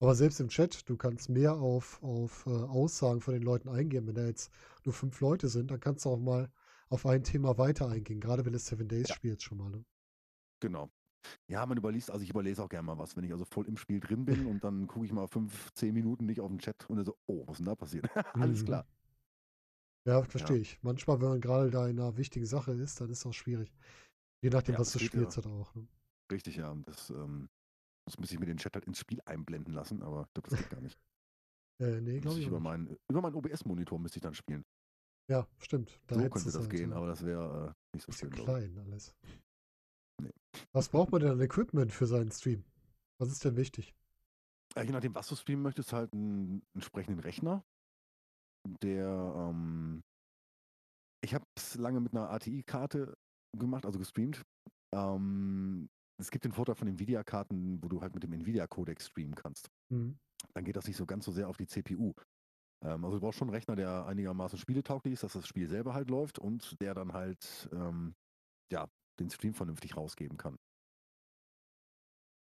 Aber 0.01 0.15
selbst 0.15 0.39
im 0.41 0.49
Chat, 0.49 0.89
du 0.89 0.97
kannst 0.97 1.29
mehr 1.29 1.55
auf, 1.55 2.01
auf 2.03 2.47
äh, 2.47 2.51
Aussagen 2.51 3.21
von 3.21 3.35
den 3.35 3.43
Leuten 3.43 3.69
eingehen. 3.69 4.07
Wenn 4.07 4.15
da 4.15 4.27
jetzt 4.27 4.53
nur 4.85 4.93
fünf 4.93 5.21
Leute 5.21 5.49
sind, 5.49 5.71
dann 5.71 5.81
kannst 5.81 6.05
du 6.05 6.11
auch 6.11 6.19
mal 6.19 6.51
auf 6.89 7.05
ein 7.05 7.25
Thema 7.25 7.59
weiter 7.59 7.89
eingehen. 7.89 8.21
Gerade 8.21 8.45
wenn 8.45 8.53
du 8.53 8.59
Seven 8.59 8.89
Days 8.89 9.09
Ja. 9.09 9.15
spielst 9.17 9.43
schon 9.43 9.59
mal. 9.59 9.71
Ne? 9.71 9.85
Genau. 10.61 10.91
Ja, 11.49 11.67
man 11.67 11.77
überliest, 11.79 12.11
also 12.11 12.23
ich 12.23 12.31
überlese 12.31 12.63
auch 12.63 12.69
gerne 12.69 12.87
mal 12.87 12.99
was, 12.99 13.17
wenn 13.17 13.25
ich 13.25 13.33
also 13.33 13.45
voll 13.45 13.67
im 13.67 13.77
Spiel 13.77 14.01
drin 14.01 14.25
bin 14.25 14.47
und 14.47 14.63
dann 14.65 14.87
gucke 14.87 15.05
ich 15.05 15.13
mal 15.13 15.27
fünf, 15.27 15.73
zehn 15.75 15.95
Minuten 15.95 16.27
nicht 16.27 16.41
auf 16.41 16.49
den 16.49 16.59
Chat 16.59 16.89
und 16.89 16.97
dann 16.97 17.07
so, 17.07 17.17
oh, 17.27 17.47
was 17.47 17.55
ist 17.55 17.59
denn 17.59 17.67
da 17.67 17.75
passiert? 17.75 18.05
Alles 18.35 18.65
klar. 18.65 18.87
Ja, 20.07 20.23
verstehe 20.23 20.59
ich. 20.59 20.83
Manchmal, 20.83 21.21
wenn 21.21 21.29
man 21.29 21.41
gerade 21.41 21.71
da 21.71 21.87
in 21.87 21.99
einer 22.01 22.17
wichtigen 22.17 22.47
Sache 22.47 22.73
ist, 22.73 23.01
dann 23.01 23.11
ist 23.11 23.25
das 23.25 23.37
schwierig. 23.37 23.73
Je 24.43 24.51
nachdem, 24.51 24.75
Ja, 24.75 24.81
was 24.81 24.93
du 24.93 24.99
geht 24.99 25.13
ja. 25.13 25.21
spielst, 25.21 25.37
halt 25.37 25.47
auch. 25.47 25.75
Ne? 25.75 25.87
Richtig, 26.33 26.57
ja. 26.57 26.75
Das, 26.87 27.11
ähm, 27.11 27.49
das 28.07 28.19
muss 28.19 28.31
ich 28.31 28.39
mir 28.39 28.47
den 28.47 28.57
Chat 28.57 28.75
halt 28.75 28.87
ins 28.87 28.99
Spiel 28.99 29.21
einblenden 29.27 29.75
lassen, 29.75 30.03
aber 30.03 30.23
ich 30.23 30.33
glaube, 30.35 30.51
das 30.51 30.59
geht 30.59 30.71
gar 30.71 30.81
nicht. 30.81 30.99
Äh, 31.81 32.01
nee, 32.01 32.15
Müsste 32.15 32.21
glaube 32.23 32.41
ich 32.41 32.47
über, 32.49 32.59
meinen, 32.59 32.97
über 33.09 33.21
meinen 33.23 33.37
OBS-Monitor 33.37 34.01
müsste 34.01 34.19
ich 34.19 34.23
dann 34.23 34.35
spielen. 34.35 34.65
Ja, 35.31 35.47
stimmt. 35.59 36.01
Da 36.09 36.17
so 36.17 36.23
könnte 36.23 36.47
das 36.47 36.57
halt, 36.57 36.71
gehen, 36.71 36.91
ja. 36.91 36.97
aber 36.97 37.07
das 37.07 37.25
wäre 37.25 37.69
äh, 37.69 37.97
nicht 37.97 38.05
so 38.05 38.11
ja 38.11 38.19
schön. 38.19 38.31
klein 38.31 38.79
alles. 38.79 39.15
Nee. 40.21 40.33
Was 40.73 40.89
braucht 40.89 41.13
man 41.13 41.21
denn 41.21 41.33
an 41.33 41.41
Equipment 41.41 41.93
für 41.93 42.07
seinen 42.07 42.31
Stream? 42.31 42.65
Was 43.21 43.31
ist 43.31 43.45
denn 43.45 43.57
wichtig? 43.57 43.95
Äh, 44.75 44.85
je 44.85 44.93
nachdem, 44.93 45.15
was 45.15 45.29
du 45.29 45.37
streamen 45.37 45.63
möchtest, 45.63 45.93
halt 45.93 46.13
einen 46.13 46.63
entsprechenden 46.75 47.21
Rechner, 47.21 47.65
der, 48.83 49.07
ähm, 49.37 50.03
ich 51.25 51.35
habe 51.35 51.45
es 51.57 51.77
lange 51.77 52.01
mit 52.01 52.13
einer 52.13 52.31
ATI-Karte 52.31 53.17
gemacht, 53.57 53.87
also 53.87 53.99
gestreamt. 53.99 54.43
Ähm, 54.95 55.89
es 56.21 56.31
gibt 56.31 56.45
den 56.45 56.53
Vorteil 56.53 56.75
von 56.75 56.89
Nvidia-Karten, 56.89 57.83
wo 57.83 57.89
du 57.89 58.01
halt 58.01 58.15
mit 58.15 58.23
dem 58.23 58.33
Nvidia-Codec 58.33 59.01
streamen 59.01 59.35
kannst. 59.35 59.71
Mhm. 59.91 60.19
Dann 60.55 60.65
geht 60.65 60.77
das 60.77 60.87
nicht 60.87 60.97
so 60.97 61.07
ganz 61.07 61.25
so 61.25 61.33
sehr 61.33 61.49
auf 61.49 61.57
die 61.57 61.67
CPU. 61.67 62.13
Ähm, 62.85 63.05
also 63.05 63.17
du 63.17 63.21
brauchst 63.21 63.39
schon 63.39 63.49
einen 63.49 63.55
Rechner, 63.55 63.77
der 63.77 64.07
einigermaßen 64.07 64.59
spieletauglich 64.59 65.15
ist, 65.15 65.23
dass 65.23 65.33
das 65.33 65.47
Spiel 65.47 65.69
selber 65.69 65.95
halt 65.95 66.11
läuft 66.11 66.39
und 66.39 66.81
der 66.81 66.95
dann 66.95 67.13
halt, 67.13 67.69
ähm, 67.73 68.15
ja, 68.73 68.89
den 69.21 69.31
Stream 69.31 69.55
vernünftig 69.55 69.97
rausgeben 69.97 70.37
kann. 70.39 70.59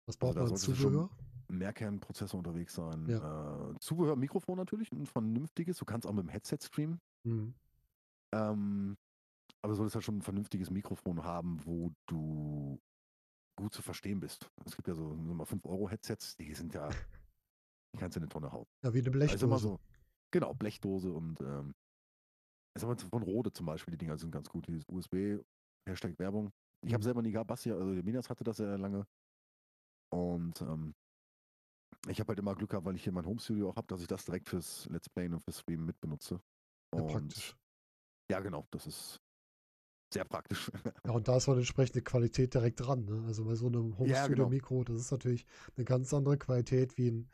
Was 0.06 0.16
braucht 0.16 0.36
da 0.36 0.44
man 0.44 0.56
Zubehör? 0.56 1.10
Mehrkernprozessor 1.48 2.38
unterwegs 2.38 2.74
sein. 2.74 3.06
Ja. 3.06 3.70
Äh, 3.70 3.78
Zubehör, 3.78 4.16
Mikrofon 4.16 4.56
natürlich, 4.56 4.90
ein 4.92 5.06
vernünftiges. 5.06 5.76
Du 5.76 5.84
kannst 5.84 6.06
auch 6.06 6.12
mit 6.12 6.24
dem 6.24 6.30
Headset 6.30 6.58
streamen. 6.62 7.00
Mhm. 7.24 7.54
Ähm, 8.34 8.96
aber 9.60 9.72
du 9.72 9.76
solltest 9.76 9.94
halt 9.94 10.04
schon 10.04 10.18
ein 10.18 10.22
vernünftiges 10.22 10.70
Mikrofon 10.70 11.22
haben, 11.22 11.64
wo 11.64 11.92
du 12.06 12.80
gut 13.56 13.72
zu 13.72 13.82
verstehen 13.82 14.18
bist. 14.18 14.50
Es 14.64 14.74
gibt 14.74 14.88
ja 14.88 14.94
so, 14.94 15.10
so 15.10 15.34
mal 15.34 15.44
5-Euro-Headsets, 15.44 16.36
die 16.36 16.54
sind 16.54 16.74
ja, 16.74 16.88
die 17.94 17.98
kannst 17.98 18.16
du 18.16 18.20
in 18.20 18.24
eine 18.24 18.30
Tonne 18.30 18.50
hauen. 18.50 18.66
Ja, 18.82 18.92
wie 18.94 18.98
eine 18.98 19.08
Also 19.08 19.12
Blechdose. 19.18 19.44
immer 19.44 19.58
so, 19.58 19.78
genau, 20.32 20.54
Blechdose 20.54 21.12
und 21.12 21.40
ähm, 21.40 21.74
mal, 22.80 22.96
von 22.96 23.22
Rode 23.22 23.52
zum 23.52 23.66
Beispiel, 23.66 23.92
die 23.92 23.98
Dinger 23.98 24.16
sind 24.16 24.30
ganz 24.30 24.48
gut. 24.48 24.66
Dieses 24.66 24.84
USB, 24.88 25.38
Hashtag 25.86 26.18
Werbung. 26.18 26.50
Ich 26.84 26.92
habe 26.92 27.02
Mhm. 27.02 27.04
selber 27.04 27.22
nie 27.22 27.30
gehabt, 27.32 27.48
Basti, 27.48 27.70
also 27.70 27.94
der 27.94 28.02
Minas 28.04 28.28
hatte 28.28 28.44
das 28.44 28.56
sehr 28.56 28.76
lange. 28.78 29.06
Und 30.10 30.60
ähm, 30.62 30.94
ich 32.08 32.18
habe 32.20 32.28
halt 32.28 32.38
immer 32.38 32.54
Glück 32.54 32.70
gehabt, 32.70 32.86
weil 32.86 32.96
ich 32.96 33.04
hier 33.04 33.12
mein 33.12 33.26
Homestudio 33.26 33.70
auch 33.70 33.76
habe, 33.76 33.86
dass 33.86 34.00
ich 34.00 34.08
das 34.08 34.24
direkt 34.24 34.48
fürs 34.48 34.86
Let's 34.90 35.08
Playen 35.08 35.34
und 35.34 35.40
fürs 35.40 35.60
Streamen 35.60 35.86
mitbenutze. 35.86 36.40
Ja, 36.94 37.02
praktisch. 37.02 37.56
ja, 38.30 38.40
genau, 38.40 38.66
das 38.70 38.86
ist 38.86 39.20
sehr 40.12 40.24
praktisch. 40.24 40.70
Ja, 41.06 41.12
und 41.12 41.26
da 41.28 41.36
ist 41.36 41.48
eine 41.48 41.58
entsprechende 41.58 42.02
Qualität 42.02 42.54
direkt 42.54 42.80
dran. 42.80 43.04
Ne? 43.04 43.24
Also 43.26 43.44
bei 43.44 43.54
so 43.54 43.66
einem 43.66 43.92
Ja, 44.04 44.26
genau. 44.26 44.50
Home-Studio-Mikro, 44.50 44.84
das 44.84 44.96
ist 44.98 45.10
natürlich 45.10 45.46
eine 45.76 45.84
ganz 45.84 46.12
andere 46.12 46.36
Qualität 46.36 46.98
wie 46.98 47.10
ein, 47.10 47.30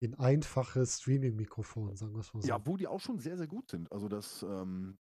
wie 0.00 0.08
ein 0.08 0.14
einfaches 0.14 1.00
Streaming-Mikrofon, 1.00 1.94
sagen 1.96 2.14
wir 2.14 2.20
es 2.20 2.32
mal 2.32 2.40
so. 2.42 2.48
ja, 2.48 2.64
wo 2.66 2.76
die 2.76 2.86
auch 2.86 3.00
schon 3.00 3.18
sehr, 3.18 3.36
sehr 3.36 3.46
gut 3.48 3.68
sind. 3.70 3.90
Also 3.92 4.08
das, 4.08 4.42
ähm, 4.42 4.96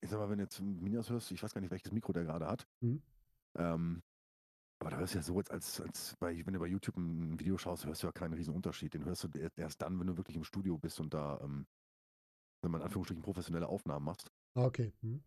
ich 0.00 0.10
sag 0.10 0.18
mal, 0.18 0.30
wenn 0.30 0.38
du 0.38 0.44
jetzt 0.44 0.60
Minas 0.60 1.10
hörst, 1.10 1.30
ich 1.32 1.42
weiß 1.42 1.52
gar 1.54 1.60
nicht, 1.60 1.70
welches 1.70 1.92
Mikro 1.92 2.12
der 2.12 2.24
gerade 2.24 2.46
hat. 2.46 2.66
Mhm. 2.80 3.02
Ähm, 3.56 4.02
aber 4.80 4.90
da 4.90 4.96
hörst 4.98 5.14
du 5.14 5.18
ja 5.18 5.22
so, 5.22 5.38
als, 5.38 5.50
als, 5.50 5.80
als 5.80 6.16
bei, 6.18 6.44
wenn 6.44 6.54
du 6.54 6.60
bei 6.60 6.66
YouTube 6.66 6.96
ein 6.96 7.38
Video 7.38 7.56
schaust, 7.56 7.86
hörst 7.86 8.02
du 8.02 8.06
ja 8.06 8.12
keinen 8.12 8.34
riesen 8.34 8.54
Unterschied. 8.54 8.92
Den 8.94 9.04
hörst 9.04 9.24
du 9.24 9.28
erst 9.56 9.80
dann, 9.80 9.98
wenn 9.98 10.06
du 10.06 10.16
wirklich 10.16 10.36
im 10.36 10.44
Studio 10.44 10.76
bist 10.76 11.00
und 11.00 11.14
da, 11.14 11.40
ähm, 11.42 11.66
wenn 12.62 12.70
man 12.70 12.80
in 12.80 12.86
Anführungsstrichen 12.86 13.22
professionelle 13.22 13.68
Aufnahmen 13.68 14.04
machst. 14.04 14.30
Okay. 14.54 14.92
Hm. 15.00 15.22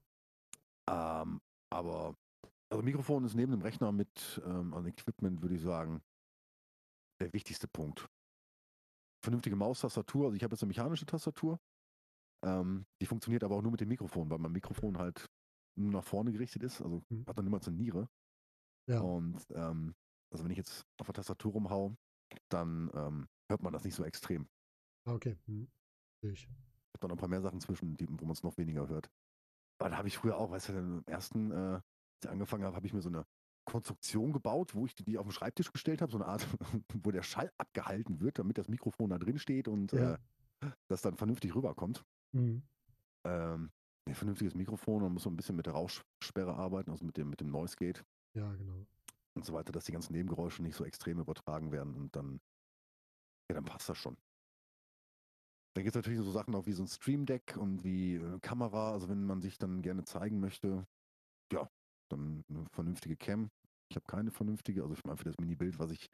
Ähm, 0.89 1.41
aber 1.71 2.15
also 2.69 2.83
Mikrofon 2.83 3.23
ist 3.23 3.35
neben 3.35 3.51
dem 3.51 3.61
Rechner 3.61 3.91
mit 3.91 4.41
ähm, 4.45 4.73
an 4.73 4.85
Equipment, 4.85 5.41
würde 5.41 5.55
ich 5.55 5.61
sagen, 5.61 6.01
der 7.21 7.31
wichtigste 7.33 7.67
Punkt. 7.67 8.07
Vernünftige 9.23 9.55
Maustastatur, 9.55 10.25
also 10.25 10.35
ich 10.35 10.43
habe 10.43 10.53
jetzt 10.53 10.63
eine 10.63 10.69
mechanische 10.69 11.05
Tastatur. 11.05 11.59
Ähm, 12.45 12.85
die 13.01 13.05
funktioniert 13.05 13.43
aber 13.43 13.55
auch 13.55 13.61
nur 13.61 13.71
mit 13.71 13.81
dem 13.81 13.89
Mikrofon, 13.89 14.29
weil 14.29 14.37
mein 14.37 14.51
Mikrofon 14.51 14.97
halt 14.97 15.25
nach 15.77 16.03
vorne 16.03 16.31
gerichtet 16.31 16.63
ist, 16.63 16.81
also 16.81 17.01
Hm. 17.09 17.25
hat 17.27 17.37
dann 17.37 17.47
immer 17.47 17.61
zur 17.61 17.73
Niere. 17.73 18.07
Ja, 18.87 19.01
Und 19.01 19.45
ähm, 19.51 19.93
also 20.31 20.43
wenn 20.43 20.51
ich 20.51 20.57
jetzt 20.57 20.83
auf 20.99 21.07
der 21.07 21.13
Tastatur 21.13 21.53
rumhau, 21.53 21.95
dann 22.49 22.89
ähm, 22.93 23.27
hört 23.49 23.61
man 23.61 23.73
das 23.73 23.83
nicht 23.83 23.95
so 23.95 24.03
extrem. 24.03 24.47
ah, 25.05 25.13
okay. 25.13 25.37
Hm. 25.47 25.67
Ich. 26.21 26.47
Hat 26.93 27.03
dann 27.03 27.09
noch 27.09 27.17
ein 27.17 27.19
paar 27.19 27.29
mehr 27.29 27.41
Sachen 27.41 27.61
zwischen, 27.61 27.95
die, 27.95 28.07
wo 28.09 28.25
man 28.25 28.31
es 28.31 28.43
noch 28.43 28.57
weniger 28.57 28.87
hört. 28.87 29.09
Aber 29.79 29.89
da 29.89 29.97
habe 29.97 30.07
ich 30.07 30.17
früher 30.17 30.37
auch, 30.37 30.51
weißt 30.51 30.69
du, 30.69 30.73
im 30.73 31.03
ersten, 31.05 31.51
äh, 31.51 31.55
als 31.55 31.83
ich 32.23 32.29
angefangen 32.29 32.63
habe, 32.65 32.75
habe 32.75 32.87
ich 32.87 32.93
mir 32.93 33.01
so 33.01 33.09
eine 33.09 33.25
Konstruktion 33.65 34.33
gebaut, 34.33 34.73
wo 34.75 34.85
ich 34.85 34.95
die, 34.95 35.03
die 35.03 35.17
auf 35.17 35.25
den 35.27 35.31
Schreibtisch 35.31 35.71
gestellt 35.71 36.01
habe, 36.01 36.11
so 36.11 36.17
eine 36.17 36.25
Art, 36.27 36.47
wo 37.03 37.11
der 37.11 37.21
Schall 37.23 37.51
abgehalten 37.57 38.19
wird, 38.21 38.39
damit 38.39 38.57
das 38.57 38.69
Mikrofon 38.69 39.09
da 39.09 39.17
drin 39.19 39.37
steht 39.39 39.67
und 39.67 39.93
Ja. 39.93 40.15
äh, 40.15 40.17
das 40.89 41.01
dann 41.01 41.17
vernünftig 41.17 41.53
rüberkommt. 41.55 42.03
Hm. 42.33 42.61
Ähm, 43.25 43.71
ein 44.07 44.15
vernünftiges 44.15 44.55
Mikrofon, 44.55 45.03
man 45.03 45.13
muss 45.13 45.23
so 45.23 45.29
ein 45.29 45.35
bisschen 45.35 45.55
mit 45.55 45.65
der 45.65 45.73
Rauschsperre 45.73 46.55
arbeiten, 46.55 46.91
also 46.91 47.05
mit 47.05 47.17
dem, 47.17 47.29
mit 47.29 47.39
dem 47.39 47.49
Noise 47.49 47.75
Gate 47.75 48.03
Ja, 48.33 48.51
genau. 48.53 48.85
und 49.35 49.45
so 49.45 49.53
weiter, 49.53 49.71
dass 49.71 49.85
die 49.85 49.91
ganzen 49.91 50.13
Nebengeräusche 50.13 50.61
nicht 50.61 50.75
so 50.75 50.85
extrem 50.85 51.19
übertragen 51.19 51.71
werden 51.71 51.95
und 51.95 52.15
dann, 52.15 52.39
ja, 53.49 53.55
dann 53.55 53.65
passt 53.65 53.89
das 53.89 53.97
schon. 53.97 54.17
Da 55.75 55.83
gibt 55.83 55.95
es 55.95 55.99
natürlich 55.99 56.19
so 56.19 56.31
Sachen 56.31 56.55
auch 56.55 56.65
wie 56.65 56.73
so 56.73 56.83
ein 56.83 56.87
Stream 56.87 57.25
Deck 57.25 57.55
und 57.55 57.83
wie 57.83 58.15
äh, 58.15 58.39
Kamera, 58.39 58.93
also 58.93 59.09
wenn 59.09 59.23
man 59.25 59.41
sich 59.41 59.59
dann 59.59 59.83
gerne 59.83 60.05
zeigen 60.05 60.39
möchte, 60.39 60.87
ja, 61.51 61.69
dann 62.09 62.43
eine 62.49 62.65
vernünftige 62.71 63.15
Cam. 63.15 63.51
Ich 63.89 63.95
habe 63.95 64.05
keine 64.07 64.31
vernünftige, 64.31 64.81
also 64.81 64.95
ich 64.95 65.03
meine 65.03 65.17
für 65.17 65.25
das 65.25 65.37
Mini-Bild, 65.39 65.77
was 65.77 65.91
ich 65.91 66.09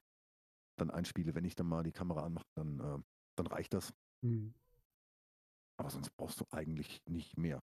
dann 0.77 0.91
einspiele, 0.91 1.33
wenn 1.33 1.45
ich 1.45 1.55
dann 1.55 1.67
mal 1.67 1.83
die 1.83 1.91
Kamera 1.91 2.23
anmache, 2.23 2.45
dann, 2.55 2.79
äh, 2.79 3.01
dann 3.37 3.47
reicht 3.47 3.73
das. 3.73 3.93
Hm. 4.21 4.53
Aber 5.77 5.89
sonst 5.89 6.11
brauchst 6.17 6.39
du 6.39 6.45
eigentlich 6.51 7.01
nicht 7.05 7.37
mehr. 7.37 7.61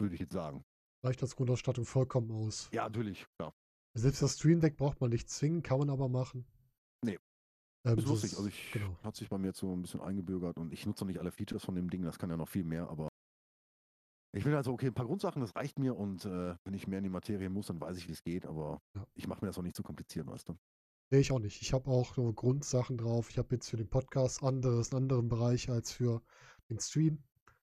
Würde 0.00 0.14
ich 0.14 0.20
jetzt 0.20 0.32
sagen. 0.32 0.64
Reicht 1.04 1.22
als 1.22 1.36
Grundausstattung 1.36 1.84
vollkommen 1.84 2.30
aus. 2.32 2.68
Ja, 2.72 2.84
natürlich, 2.84 3.26
klar. 3.38 3.52
Selbst 3.94 4.22
das 4.22 4.34
Stream 4.38 4.60
Deck 4.60 4.76
braucht 4.76 5.00
man 5.00 5.10
nicht 5.10 5.28
zwingen, 5.30 5.62
kann 5.62 5.78
man 5.78 5.90
aber 5.90 6.08
machen. 6.08 6.46
Nee. 7.04 7.18
Ähm, 7.84 7.98
Ist 7.98 8.04
das 8.04 8.04
lustig. 8.06 8.32
Also 8.36 8.46
ich 8.48 8.72
genau. 8.72 8.96
hat 9.02 9.16
sich 9.16 9.28
bei 9.28 9.38
mir 9.38 9.48
jetzt 9.48 9.58
so 9.58 9.72
ein 9.74 9.82
bisschen 9.82 10.00
eingebürgert 10.00 10.56
und 10.58 10.72
ich 10.72 10.86
nutze 10.86 11.04
noch 11.04 11.08
nicht 11.08 11.20
alle 11.20 11.30
Features 11.32 11.64
von 11.64 11.74
dem 11.74 11.88
Ding, 11.90 12.02
das 12.02 12.18
kann 12.18 12.30
ja 12.30 12.36
noch 12.36 12.48
viel 12.48 12.64
mehr, 12.64 12.88
aber 12.88 13.08
ich 14.36 14.44
bin 14.44 14.52
also, 14.54 14.72
okay, 14.72 14.88
ein 14.88 14.94
paar 14.94 15.06
Grundsachen, 15.06 15.40
das 15.40 15.56
reicht 15.56 15.78
mir 15.78 15.96
und 15.96 16.24
äh, 16.26 16.54
wenn 16.64 16.74
ich 16.74 16.86
mehr 16.86 16.98
in 16.98 17.04
die 17.04 17.10
Materie 17.10 17.48
muss, 17.48 17.68
dann 17.68 17.80
weiß 17.80 17.96
ich, 17.96 18.08
wie 18.08 18.12
es 18.12 18.22
geht, 18.22 18.46
aber 18.46 18.80
Ja. 18.94 19.06
ich 19.14 19.26
mache 19.26 19.40
mir 19.40 19.46
das 19.48 19.58
auch 19.58 19.62
nicht 19.62 19.74
zu 19.76 19.82
kompliziert, 19.82 20.26
weißt 20.26 20.48
du? 20.50 20.58
Nee, 21.10 21.20
ich 21.20 21.32
auch 21.32 21.38
nicht. 21.38 21.62
Ich 21.62 21.72
habe 21.72 21.90
auch 21.90 22.16
nur 22.18 22.34
Grundsachen 22.34 22.98
drauf. 22.98 23.30
Ich 23.30 23.38
habe 23.38 23.54
jetzt 23.54 23.70
für 23.70 23.78
den 23.78 23.88
Podcast 23.88 24.42
anderes, 24.42 24.92
einen 24.92 25.04
anderen 25.04 25.28
Bereich 25.28 25.70
als 25.70 25.90
für 25.90 26.20
den 26.68 26.78
Stream. 26.80 27.22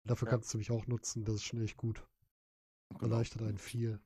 Dafür 0.04 0.28
Ja. 0.28 0.32
kannst 0.32 0.52
du 0.52 0.58
mich 0.58 0.70
auch 0.70 0.86
nutzen. 0.86 1.24
Das 1.24 1.36
ist 1.36 1.44
schon 1.44 1.62
echt 1.62 1.78
gut. 1.78 2.06
Genau. 2.98 3.12
Erleichtert 3.12 3.42
einen 3.42 3.58
viel. 3.58 4.00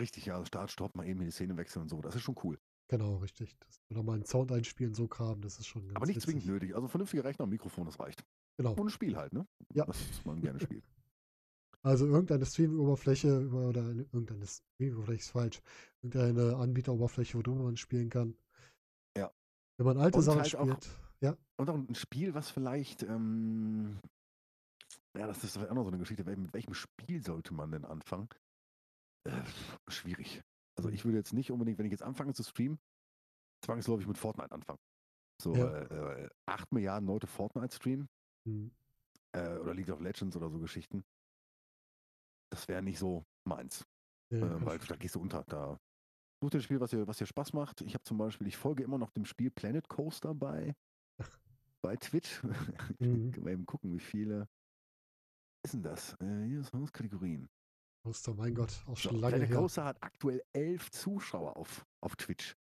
Richtig, 0.00 0.26
ja, 0.26 0.34
also 0.34 0.44
Start, 0.46 0.70
Stopp, 0.70 0.94
mal 0.94 1.06
eben 1.06 1.20
die 1.20 1.30
Szene 1.30 1.56
wechseln 1.56 1.82
und 1.82 1.88
so, 1.88 2.00
das 2.00 2.14
ist 2.14 2.22
schon 2.22 2.36
cool. 2.44 2.58
Genau, 2.88 3.16
richtig. 3.16 3.56
Das, 3.58 3.80
oder 3.90 4.02
mal 4.02 4.14
einen 4.14 4.24
Sound 4.24 4.50
einspielen, 4.52 4.94
so 4.94 5.08
Kram, 5.08 5.40
das 5.42 5.58
ist 5.58 5.66
schon 5.66 5.82
ganz 5.88 5.96
aber 5.96 6.06
nicht 6.06 6.16
witzig. 6.16 6.30
zwingend 6.30 6.46
nötig. 6.46 6.74
Also 6.74 6.88
vernünftiger 6.88 7.24
Rechner 7.24 7.44
und 7.44 7.50
Mikrofon, 7.50 7.84
das 7.84 7.98
reicht. 7.98 8.24
Genau. 8.56 8.72
Und 8.72 8.86
ein 8.86 8.90
Spiel 8.90 9.16
halt, 9.16 9.32
ne? 9.32 9.46
Ja. 9.74 9.84
Das 9.84 9.98
man 10.24 10.40
gerne 10.40 10.60
spielt. 10.60 10.84
Also 11.82 12.06
irgendeine 12.06 12.44
Stream-Oberfläche 12.44 13.48
oder 13.50 13.82
eine, 13.82 14.02
irgendeine 14.12 14.46
Stream-Oberfläche 14.46 15.20
ist 15.20 15.30
falsch. 15.30 15.60
Irgendeine 16.02 16.56
Anbieteroberfläche, 16.56 17.34
worüber 17.38 17.62
man 17.62 17.76
spielen 17.76 18.10
kann. 18.10 18.36
Ja. 19.16 19.30
Wenn 19.76 19.86
man 19.86 19.96
alte 19.98 20.18
Und 20.18 20.24
Sachen 20.24 20.40
halt 20.42 20.56
auch- 20.56 20.64
spielt. 20.66 20.88
Ja, 21.20 21.36
Und 21.56 21.70
auch 21.70 21.74
ein 21.76 21.94
Spiel, 21.94 22.34
was 22.34 22.50
vielleicht, 22.50 23.04
ähm, 23.04 24.00
ja, 25.18 25.26
das 25.26 25.42
ist 25.44 25.56
auch 25.58 25.74
noch 25.74 25.82
so 25.82 25.88
eine 25.88 25.98
Geschichte. 25.98 26.24
Mit 26.24 26.52
welchem 26.54 26.74
Spiel 26.74 27.22
sollte 27.22 27.52
man 27.54 27.72
denn 27.72 27.84
anfangen? 27.84 28.28
Äh, 29.24 29.42
schwierig. 29.88 30.40
Also 30.76 30.88
Mhm. 30.88 30.94
ich 30.94 31.04
würde 31.04 31.18
jetzt 31.18 31.32
nicht 31.32 31.50
unbedingt, 31.50 31.78
wenn 31.78 31.86
ich 31.86 31.92
jetzt 31.92 32.02
anfange 32.02 32.34
zu 32.34 32.42
streamen, 32.44 32.78
zwangsläufig 33.64 34.06
mit 34.06 34.16
Fortnite 34.16 34.52
anfangen. 34.52 34.78
So 35.40 35.54
Ja. 35.54 35.68
äh, 35.76 36.24
äh, 36.24 36.30
8 36.46 36.72
Milliarden 36.72 37.06
Leute 37.08 37.26
Fortnite 37.26 37.74
streamen 37.74 38.08
hm, 38.44 38.70
äh, 39.32 39.58
oder 39.58 39.74
League 39.74 39.90
of 39.90 40.00
Legends 40.00 40.36
oder 40.36 40.50
so 40.50 40.58
Geschichten. 40.58 41.04
Das 42.50 42.66
wäre 42.68 42.82
nicht 42.82 42.98
so 42.98 43.24
meins, 43.44 43.84
nee, 44.30 44.38
äh, 44.38 44.48
kann 44.48 44.58
ich 44.58 44.66
weil 44.66 44.78
da 44.78 44.96
gehst 44.96 45.14
du 45.16 45.20
unter. 45.20 45.42
Da 45.44 45.78
such 46.40 46.50
dir 46.50 46.58
ein 46.58 46.62
Spiel, 46.62 46.80
was 46.80 46.90
dir, 46.90 47.06
was 47.06 47.18
dir 47.18 47.26
Spaß 47.26 47.52
macht. 47.52 47.80
Ich 47.82 47.94
habe 47.94 48.04
zum 48.04 48.18
Beispiel, 48.18 48.46
ich 48.46 48.56
folge 48.56 48.84
immer 48.84 48.98
noch 48.98 49.10
dem 49.10 49.24
Spiel 49.24 49.50
Planet 49.50 49.88
Coaster 49.88 50.34
bei, 50.34 50.74
bei 51.82 51.96
Twitch. 51.96 52.42
Mhm. 53.00 53.32
Können 53.32 53.46
wir 53.46 53.52
eben 53.52 53.66
gucken, 53.66 53.92
wie 53.92 54.00
viele. 54.00 54.48
Ist 55.64 55.74
denn 55.74 55.82
das? 55.82 56.14
Äh, 56.20 56.46
hier 56.46 56.60
ist 56.60 56.72
Kategorien. 56.92 57.48
Oster, 58.04 58.34
mein 58.34 58.54
Gott, 58.54 58.82
auch 58.86 58.96
So, 58.96 59.10
schon 59.10 59.18
lange 59.18 59.34
Planet 59.34 59.50
her. 59.50 59.56
Coaster 59.58 59.84
hat 59.84 60.02
aktuell 60.02 60.42
elf 60.54 60.90
Zuschauer 60.90 61.56
auf, 61.56 61.84
auf 62.00 62.16
Twitch. 62.16 62.54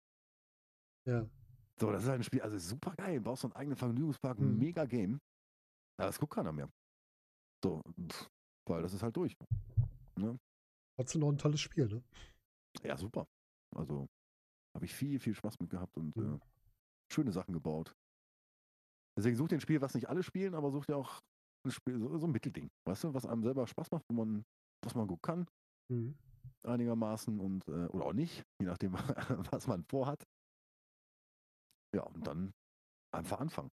Ja, 1.06 1.26
So, 1.80 1.92
das 1.92 2.04
ist 2.04 2.10
halt 2.10 2.22
ein 2.22 2.24
Spiel, 2.24 2.42
also 2.42 2.58
super 2.58 2.96
geil. 2.96 3.22
Baust 3.22 3.42
so 3.44 3.48
einen 3.48 3.56
eigenen 3.56 3.78
Vergnügungspark, 3.78 4.40
Mhm. 4.40 4.60
mega 4.60 4.86
Game. 4.86 5.20
Aber 5.98 6.08
das 6.08 6.20
guckt 6.20 6.34
keiner 6.34 6.52
mehr. 6.52 6.70
So, 7.64 7.82
pff, 8.10 8.30
weil 8.68 8.82
das 8.82 8.94
ist 8.94 9.04
halt 9.04 9.16
durch. 9.16 9.36
trotzdem 10.96 11.22
noch 11.22 11.30
ein 11.30 11.38
tolles 11.38 11.62
Spiel, 11.62 11.88
ne? 11.88 12.04
Ja, 12.84 12.98
super. 12.98 13.28
Also 13.76 14.08
habe 14.76 14.86
ich 14.86 14.94
viel, 14.94 15.20
viel 15.20 15.36
Spaß 15.36 15.60
mit 15.60 15.70
gehabt 15.70 15.98
und 15.98 16.16
Mhm. 16.16 16.36
äh, 16.36 16.40
schöne 17.14 17.32
Sachen 17.32 17.54
gebaut. 17.54 17.94
Deswegen 19.18 19.36
such 19.36 19.48
dir 19.48 19.56
ein 19.58 19.62
Spiel, 19.62 19.82
was 19.82 19.96
nicht 19.96 20.10
alle 20.10 20.24
spielen, 20.24 20.54
aber 20.54 20.72
such 20.72 20.86
dir 20.86 20.96
auch 20.98 21.22
ein 21.68 21.72
Spiel, 21.72 22.00
so, 22.00 22.18
so 22.18 22.28
ein 22.28 22.32
Mittelding. 22.32 22.70
Weißt 22.88 23.04
du, 23.04 23.14
was 23.14 23.26
einem 23.26 23.44
selber 23.44 23.68
Spaß 23.68 23.92
macht, 23.92 24.04
wo 24.10 24.16
man, 24.16 24.44
was 24.84 24.96
man 24.96 25.08
gut 25.08 25.22
kann, 25.22 25.48
Mhm. 25.90 26.16
einigermaßen 26.66 27.40
und 27.40 27.68
äh, 27.68 27.88
oder 27.88 28.06
auch 28.06 28.14
nicht, 28.14 28.44
je 28.62 28.68
nachdem, 28.68 28.94
was 29.52 29.68
man 29.68 29.84
vorhat. 29.86 30.24
Ja, 31.96 32.04
und 32.04 32.26
dann 32.28 32.52
einfach 33.14 33.40
anfangen. 33.40 33.70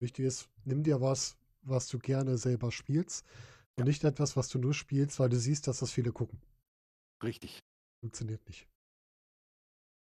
Wichtig 0.00 0.24
ist, 0.26 0.48
nimm 0.64 0.82
dir 0.82 1.00
was, 1.00 1.36
was 1.62 1.88
du 1.88 1.98
gerne 1.98 2.36
selber 2.38 2.72
spielst 2.72 3.24
und 3.76 3.84
Ja. 3.84 3.84
nicht 3.86 4.04
etwas, 4.04 4.36
was 4.36 4.48
du 4.48 4.58
nur 4.58 4.74
spielst, 4.74 5.20
weil 5.20 5.28
du 5.28 5.38
siehst, 5.38 5.66
dass 5.68 5.78
das 5.80 5.92
viele 5.92 6.12
gucken. 6.12 6.40
Richtig, 7.22 7.60
Funktioniert 8.00 8.44
nicht. 8.48 8.68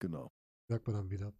genau. 0.00 0.30
Merkt 0.68 0.86
man 0.88 0.96
dann 0.96 1.10
wieder. 1.10 1.32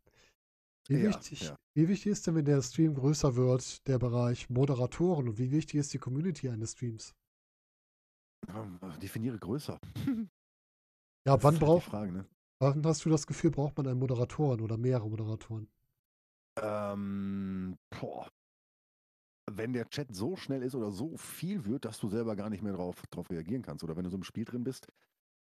Wie, 0.86 1.00
Ja, 1.02 1.08
wichtig, 1.08 1.40
ja. 1.40 1.56
wie 1.74 1.88
wichtig 1.88 2.12
ist 2.12 2.24
denn, 2.28 2.36
wenn 2.36 2.44
der 2.44 2.62
Stream 2.62 2.94
größer 2.94 3.34
wird, 3.34 3.84
der 3.88 3.98
Bereich 3.98 4.48
Moderatoren 4.48 5.28
und 5.28 5.38
wie 5.38 5.50
wichtig 5.50 5.80
ist 5.80 5.92
die 5.92 5.98
Community 5.98 6.48
eines 6.50 6.72
Streams? 6.72 7.16
Ähm, 8.48 8.78
definiere 9.00 9.38
größer. 9.38 9.78
Ja, 11.26 11.36
Das 11.36 11.42
wann 11.42 11.58
halt 11.58 11.58
braucht, 11.58 11.82
Frage, 11.82 12.12
ne? 12.12 12.26
wann 12.60 12.84
hast 12.86 13.04
du 13.04 13.10
das 13.10 13.26
Gefühl, 13.26 13.50
braucht 13.50 13.76
man 13.76 13.86
einen 13.88 13.98
Moderatoren 14.00 14.60
oder 14.60 14.76
mehrere 14.78 15.10
Moderatoren? 15.10 15.68
Ähm, 16.56 17.76
boah. 17.90 18.28
Wenn 19.50 19.72
der 19.72 19.88
Chat 19.88 20.14
so 20.14 20.36
schnell 20.36 20.62
ist 20.62 20.74
oder 20.74 20.90
so 20.90 21.16
viel 21.16 21.64
wird, 21.64 21.84
dass 21.84 21.98
du 21.98 22.08
selber 22.08 22.34
gar 22.36 22.50
nicht 22.50 22.62
mehr 22.62 22.72
drauf, 22.72 23.02
drauf 23.10 23.30
reagieren 23.30 23.62
kannst. 23.62 23.84
Oder 23.84 23.96
wenn 23.96 24.04
du 24.04 24.10
so 24.10 24.16
im 24.16 24.24
Spiel 24.24 24.44
drin 24.44 24.64
bist, 24.64 24.88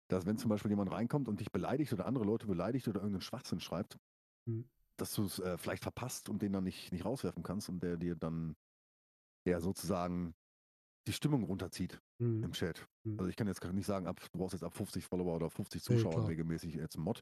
dass 0.09 0.25
wenn 0.25 0.37
zum 0.37 0.49
Beispiel 0.49 0.71
jemand 0.71 0.91
reinkommt 0.91 1.27
und 1.29 1.39
dich 1.41 1.51
beleidigt 1.51 1.93
oder 1.93 2.05
andere 2.07 2.25
Leute 2.25 2.47
beleidigt 2.47 2.87
oder 2.87 3.01
irgendeinen 3.01 3.21
Schwachsinn 3.21 3.59
schreibt, 3.61 3.97
Hm. 4.47 4.63
Dass 5.01 5.13
du 5.15 5.25
es 5.25 5.39
äh, 5.39 5.57
vielleicht 5.57 5.83
verpasst 5.83 6.29
und 6.29 6.41
den 6.41 6.53
dann 6.53 6.63
nicht, 6.63 6.91
nicht 6.91 7.05
rauswerfen 7.05 7.43
kannst 7.43 7.69
und 7.69 7.81
der 7.81 7.97
dir 7.97 8.15
dann 8.15 8.55
ja 9.47 9.59
sozusagen 9.59 10.33
die 11.07 11.13
Stimmung 11.13 11.43
runterzieht 11.43 11.99
Hm. 12.21 12.43
im 12.43 12.51
Chat. 12.51 12.87
Hm. 13.05 13.19
Also 13.19 13.29
ich 13.29 13.35
kann 13.35 13.47
jetzt 13.47 13.63
nicht 13.63 13.85
sagen, 13.87 14.07
ab, 14.07 14.19
du 14.31 14.37
brauchst 14.39 14.53
jetzt 14.53 14.63
ab 14.63 14.75
50 14.75 15.05
Follower 15.05 15.35
oder 15.35 15.49
50 15.49 15.81
Nee, 15.89 15.97
Zuschauer 15.97 16.11
klar. 16.13 16.27
regelmäßig 16.27 16.75
jetzt 16.75 16.95
ein 16.97 17.01
Mod. 17.01 17.21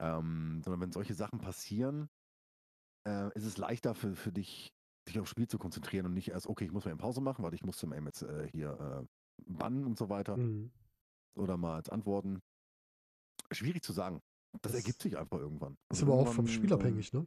Ähm, 0.00 0.60
sondern 0.62 0.80
wenn 0.82 0.92
solche 0.92 1.14
Sachen 1.14 1.40
passieren, 1.40 2.08
äh, 3.06 3.32
ist 3.34 3.44
es 3.44 3.56
leichter 3.56 3.94
für, 3.94 4.14
für 4.14 4.32
dich, 4.32 4.72
dich 5.08 5.18
aufs 5.18 5.30
Spiel 5.30 5.48
zu 5.48 5.58
konzentrieren 5.58 6.06
und 6.06 6.14
nicht 6.14 6.28
erst, 6.28 6.46
okay, 6.46 6.66
ich 6.66 6.72
muss 6.72 6.84
mal 6.84 6.90
eine 6.90 6.98
Pause 7.00 7.20
machen, 7.22 7.42
weil 7.42 7.54
ich 7.54 7.64
musste 7.64 7.86
mal 7.86 7.96
eben 7.96 8.06
jetzt 8.06 8.22
äh, 8.22 8.48
hier 8.52 8.78
äh, 8.78 9.06
bannen 9.50 9.84
und 9.86 9.98
so 9.98 10.08
weiter 10.10 10.36
Hm. 10.36 10.70
oder 11.36 11.56
mal 11.56 11.76
als 11.76 11.88
antworten. 11.88 12.40
Schwierig 13.50 13.82
zu 13.82 13.92
sagen. 13.92 14.20
Das, 14.52 14.72
Das 14.72 14.74
ergibt 14.74 15.02
sich 15.02 15.16
einfach 15.16 15.38
irgendwann. 15.38 15.76
Ist 15.90 16.00
Also 16.00 16.06
aber 16.12 16.14
auch 16.14 16.28
vom 16.28 16.46
Spiel 16.46 16.72
abhängig, 16.72 17.12
ne? 17.12 17.26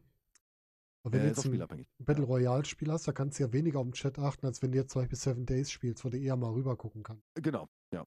Aber 1.04 1.14
Äh, 1.14 1.18
wenn 1.18 1.22
äh, 1.22 1.34
du 1.34 1.54
jetzt 1.54 1.72
ein. 1.72 1.86
Battle 2.00 2.26
Royale 2.26 2.66
Spiel 2.66 2.92
hast, 2.92 3.08
da 3.08 3.12
kannst 3.12 3.38
du 3.40 3.44
ja 3.44 3.54
weniger 3.54 3.80
auf 3.80 3.86
dem 3.86 3.94
Chat 3.94 4.18
achten, 4.20 4.46
als 4.48 4.62
wenn 4.62 4.72
du 4.72 4.80
jetzt 4.80 4.92
zum 4.94 5.02
Beispiel 5.02 5.18
Seven 5.18 5.46
Days 5.46 5.72
spielst, 5.72 6.04
wo 6.06 6.10
du 6.10 6.18
eher 6.18 6.36
mal 6.36 6.52
rüber 6.52 6.76
gucken 6.76 7.04
kannst. 7.04 7.24
Genau, 7.36 7.68
ja. 7.94 8.06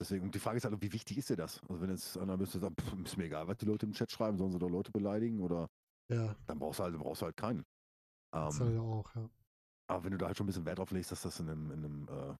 Deswegen, 0.00 0.30
die 0.30 0.38
Frage 0.38 0.58
ist 0.58 0.64
halt, 0.64 0.80
wie 0.80 0.92
wichtig 0.92 1.18
ist 1.18 1.28
dir 1.30 1.36
das? 1.36 1.60
Also 1.68 1.80
wenn 1.80 1.90
jetzt 1.90 2.16
einer 2.16 2.36
der 2.36 2.46
sagt, 2.46 2.80
pff, 2.80 2.94
ist 3.04 3.16
mir 3.16 3.24
egal, 3.24 3.48
was 3.48 3.56
die 3.56 3.66
Leute 3.66 3.86
im 3.86 3.92
Chat 3.92 4.10
schreiben, 4.12 4.38
sollen 4.38 4.52
sie 4.52 4.58
doch 4.58 4.70
Leute 4.70 4.92
beleidigen 4.92 5.40
oder 5.40 5.68
Ja, 6.08 6.36
dann 6.48 6.58
brauchst 6.58 6.80
du 6.80 6.84
halt, 6.84 6.98
brauchst 6.98 7.22
du 7.22 7.26
halt 7.26 7.36
keinen. 7.36 7.64
das 8.46 8.58
Ähm, 8.58 8.60
halt 8.60 8.74
ja 8.74 8.80
auch, 8.80 9.14
ja. 9.14 9.30
aber 9.88 10.04
wenn 10.04 10.12
du 10.12 10.18
da 10.18 10.26
halt 10.26 10.36
schon 10.36 10.44
ein 10.44 10.48
bisschen 10.48 10.66
Wert 10.66 10.78
drauf 10.78 10.90
legst, 10.90 11.12
dass 11.12 11.22
das 11.22 11.40
in 11.40 11.48
einem, 11.48 11.70
in 11.70 11.84
einem 11.84 12.08
äh, 12.08 12.34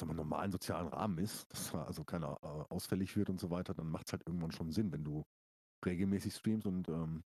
sag 0.00 0.06
mal, 0.08 0.14
normalen 0.14 0.52
sozialen 0.52 0.88
Rahmen 0.88 1.18
ist, 1.18 1.46
dass 1.52 1.72
da 1.72 1.84
also 1.84 2.04
keiner 2.04 2.38
äh, 2.42 2.72
ausfällig 2.72 3.16
wird 3.16 3.30
und 3.30 3.40
so 3.40 3.50
weiter, 3.50 3.74
dann 3.74 3.88
macht 3.90 4.06
es 4.08 4.12
halt 4.12 4.26
irgendwann 4.26 4.52
schon 4.52 4.70
Sinn, 4.72 4.92
wenn 4.92 5.04
du 5.04 5.24
regelmäßig 5.84 6.34
streamst 6.34 6.66
und 6.66 6.88
ähm, 6.88 7.22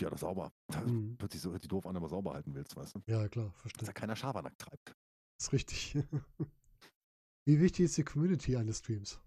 ja, 0.00 0.10
das 0.10 0.20
sauber. 0.20 0.52
Mhm. 0.84 1.16
hört 1.20 1.32
sich 1.32 1.40
so 1.40 1.52
hört 1.52 1.62
sich 1.62 1.68
doof 1.68 1.86
an, 1.86 1.96
aber 1.96 2.08
sauber 2.08 2.34
halten 2.34 2.54
willst, 2.54 2.76
weißt 2.76 2.96
du? 2.96 3.02
Ja, 3.06 3.28
klar, 3.28 3.50
Dass 3.52 3.60
verstehe. 3.62 3.86
da 3.86 3.92
keiner 3.92 4.16
Schabernack 4.16 4.58
treibt. 4.58 4.88
Das 5.38 5.46
ist 5.48 5.52
richtig. 5.52 5.94
Wie 7.46 7.60
wichtig 7.60 7.84
ist 7.84 7.96
die 7.96 8.04
Community 8.04 8.56
eines 8.56 8.78
Streams? 8.78 9.20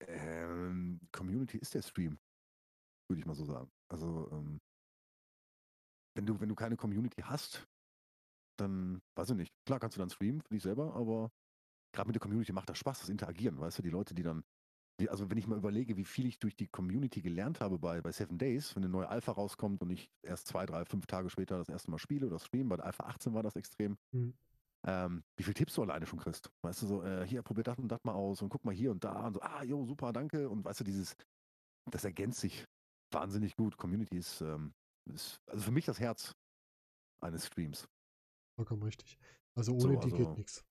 Ähm, 0.00 1.00
Community 1.12 1.58
ist 1.58 1.74
der 1.74 1.82
Stream, 1.82 2.18
würde 3.08 3.20
ich 3.20 3.26
mal 3.26 3.34
so 3.34 3.44
sagen. 3.44 3.70
Also, 3.88 4.28
ähm, 4.32 4.58
wenn 6.14 6.26
du, 6.26 6.40
wenn 6.40 6.48
du 6.48 6.54
keine 6.54 6.76
Community 6.76 7.22
hast, 7.22 7.66
dann, 8.60 9.02
weiß 9.16 9.30
ich 9.30 9.36
nicht, 9.36 9.54
klar 9.66 9.80
kannst 9.80 9.96
du 9.96 10.00
dann 10.00 10.10
streamen 10.10 10.40
für 10.42 10.54
dich 10.54 10.62
selber, 10.62 10.94
aber 10.94 11.30
gerade 11.92 12.08
mit 12.08 12.14
der 12.14 12.20
Community 12.20 12.52
macht 12.52 12.68
das 12.68 12.78
Spaß, 12.78 13.00
das 13.00 13.08
Interagieren, 13.08 13.58
weißt 13.58 13.78
du, 13.78 13.82
die 13.82 13.90
Leute, 13.90 14.14
die 14.14 14.22
dann, 14.22 14.44
die, 15.00 15.10
also 15.10 15.30
wenn 15.30 15.38
ich 15.38 15.46
mal 15.46 15.58
überlege, 15.58 15.96
wie 15.96 16.04
viel 16.04 16.26
ich 16.26 16.38
durch 16.38 16.56
die 16.56 16.68
Community 16.68 17.20
gelernt 17.22 17.60
habe 17.60 17.78
bei, 17.78 18.00
bei 18.00 18.12
Seven 18.12 18.38
Days, 18.38 18.74
wenn 18.76 18.82
eine 18.84 18.92
neue 18.92 19.08
Alpha 19.08 19.32
rauskommt 19.32 19.82
und 19.82 19.90
ich 19.90 20.10
erst 20.22 20.46
zwei, 20.46 20.66
drei, 20.66 20.84
fünf 20.84 21.06
Tage 21.06 21.30
später 21.30 21.58
das 21.58 21.68
erste 21.68 21.90
Mal 21.90 21.98
spiele 21.98 22.26
oder 22.26 22.38
stream, 22.38 22.68
bei 22.68 22.76
der 22.76 22.86
Alpha 22.86 23.04
18 23.04 23.34
war 23.34 23.42
das 23.42 23.56
extrem, 23.56 23.98
Mhm. 24.12 24.34
ähm, 24.86 25.24
wie 25.36 25.42
viel 25.42 25.54
Tipps 25.54 25.74
du 25.74 25.82
alleine 25.82 26.06
schon 26.06 26.18
kriegst. 26.18 26.50
Weißt 26.62 26.82
du, 26.82 26.86
so, 26.86 27.02
äh, 27.02 27.26
hier, 27.26 27.42
probier 27.42 27.64
das 27.64 27.78
und 27.78 27.88
das 27.88 28.04
mal 28.04 28.14
aus 28.14 28.40
und 28.42 28.48
guck 28.48 28.64
mal 28.64 28.74
hier 28.74 28.90
und 28.90 29.04
da 29.04 29.26
und 29.26 29.34
so, 29.34 29.40
ah, 29.42 29.62
jo, 29.62 29.84
super, 29.84 30.12
danke. 30.12 30.48
Und 30.48 30.64
weißt 30.64 30.80
du, 30.80 30.84
dieses, 30.84 31.16
das 31.90 32.04
ergänzt 32.04 32.40
sich 32.40 32.64
wahnsinnig 33.12 33.56
gut. 33.56 33.76
Community 33.76 34.16
ist, 34.16 34.40
ähm, 34.40 34.74
ist 35.06 35.40
also 35.46 35.64
für 35.64 35.72
mich 35.72 35.84
das 35.86 36.00
Herz 36.00 36.34
eines 37.20 37.46
Streams. 37.46 37.86
Vollkommen 38.56 38.82
richtig. 38.82 39.18
Also 39.54 39.72
ohne 39.72 39.82
So, 39.82 40.00
die 40.00 40.10
geht 40.10 40.18
also- 40.26 40.34
nichts. 40.34 40.64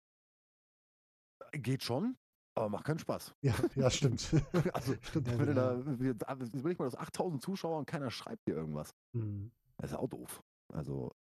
Geht 1.53 1.83
schon, 1.85 2.17
aber 2.57 2.69
macht 2.69 2.85
keinen 2.85 2.99
Spaß. 2.99 3.35
Ja, 3.43 3.55
ja, 3.77 3.91
stimmt. 3.91 4.29
Also, 4.73 4.95
Stimmt 5.03 5.27
wenn 5.39 5.47
du 5.47 5.55
da, 5.55 5.99
wir- 6.01 6.15
da- 6.15 6.35
überleg 6.35 6.79
mal, 6.79 6.87
das 6.87 6.97
8000 6.97 7.43
Zuschauer 7.43 7.79
und 7.79 7.87
keiner 7.87 8.11
schreibt 8.11 8.47
dir 8.49 8.55
irgendwas. 8.57 8.91
Mhm. 9.13 9.53
Das 9.79 9.91
ist 9.93 9.97
auch 9.97 10.09
doof. 10.09 10.43
Also, 10.73 11.13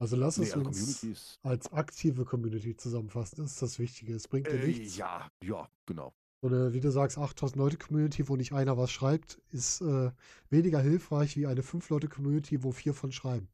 Also 0.00 0.16
lass 0.16 0.36
nee, 0.36 0.44
es 0.44 0.54
also 0.54 0.66
uns 0.66 1.02
ist, 1.02 1.38
als 1.42 1.72
aktive 1.72 2.24
Community 2.24 2.76
zusammenfassen. 2.76 3.36
Das 3.42 3.52
ist 3.52 3.62
das 3.62 3.78
Wichtige. 3.78 4.14
Es 4.14 4.28
bringt 4.28 4.48
dir 4.48 4.60
äh, 4.62 4.66
nichts. 4.66 4.96
ja, 4.96 5.28
ja, 5.42 5.68
genau. 5.86 6.12
Eine, 6.42 6.72
wie 6.72 6.80
du 6.80 6.90
sagst, 6.92 7.18
8000 7.18 7.56
Leute 7.56 7.78
Community, 7.78 8.28
wo 8.28 8.36
nicht 8.36 8.52
einer 8.52 8.76
was 8.76 8.90
schreibt, 8.90 9.40
ist 9.50 9.80
äh, 9.80 10.12
weniger 10.50 10.80
hilfreich 10.80 11.36
wie 11.36 11.46
eine 11.46 11.62
5 11.62 11.88
Leute 11.88 12.08
Community, 12.08 12.62
wo 12.62 12.70
vier 12.70 12.94
von 12.94 13.12
schreiben. 13.12 13.48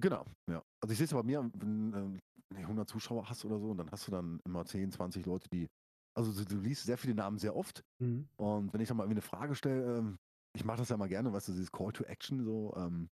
Genau, 0.00 0.24
ja. 0.48 0.62
Also 0.80 0.92
ich 0.92 0.98
sehe 0.98 1.06
es 1.06 1.12
bei 1.12 1.22
mir, 1.22 1.50
wenn 1.54 1.92
ähm, 1.94 2.18
du 2.50 2.66
100 2.66 2.88
Zuschauer 2.88 3.28
hast 3.28 3.44
oder 3.44 3.58
so, 3.58 3.70
und 3.70 3.78
dann 3.78 3.90
hast 3.90 4.06
du 4.06 4.12
dann 4.12 4.40
immer 4.44 4.64
10, 4.64 4.90
20 4.92 5.26
Leute, 5.26 5.48
die, 5.48 5.66
also 6.16 6.44
du, 6.44 6.56
liest 6.60 6.84
sehr 6.84 6.98
viele 6.98 7.14
Namen 7.14 7.38
sehr 7.38 7.56
oft 7.56 7.82
Mhm. 8.00 8.28
und 8.38 8.72
wenn 8.72 8.80
ich 8.80 8.88
dann 8.88 8.96
mal 8.96 9.04
irgendwie 9.04 9.16
eine 9.20 9.22
Frage 9.22 9.54
stelle, 9.56 9.98
ähm, 9.98 10.18
ich 10.56 10.64
mache 10.64 10.78
das 10.78 10.88
ja 10.90 10.96
mal 10.96 11.08
gerne, 11.08 11.32
weißt 11.32 11.48
du, 11.48 11.52
dieses 11.52 11.72
Call 11.72 11.92
to 11.92 12.04
Action, 12.04 12.44
so, 12.44 12.74
ähm, 12.76 13.08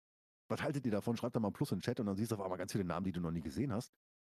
was 0.50 0.62
haltet 0.62 0.86
ihr 0.86 0.92
davon? 0.92 1.16
Schreibt 1.16 1.36
da 1.36 1.40
mal 1.40 1.48
ein 1.48 1.54
Plus 1.54 1.72
in 1.72 1.78
den 1.78 1.82
Chat 1.82 2.00
und 2.00 2.06
dann 2.06 2.16
siehst 2.16 2.32
du 2.32 2.36
auf 2.36 2.42
einmal 2.42 2.58
ganz 2.58 2.72
viele 2.72 2.84
Namen, 2.84 3.04
die 3.04 3.12
du 3.12 3.20
noch 3.20 3.32
nie 3.32 3.42
gesehen 3.42 3.72
hast, 3.72 3.92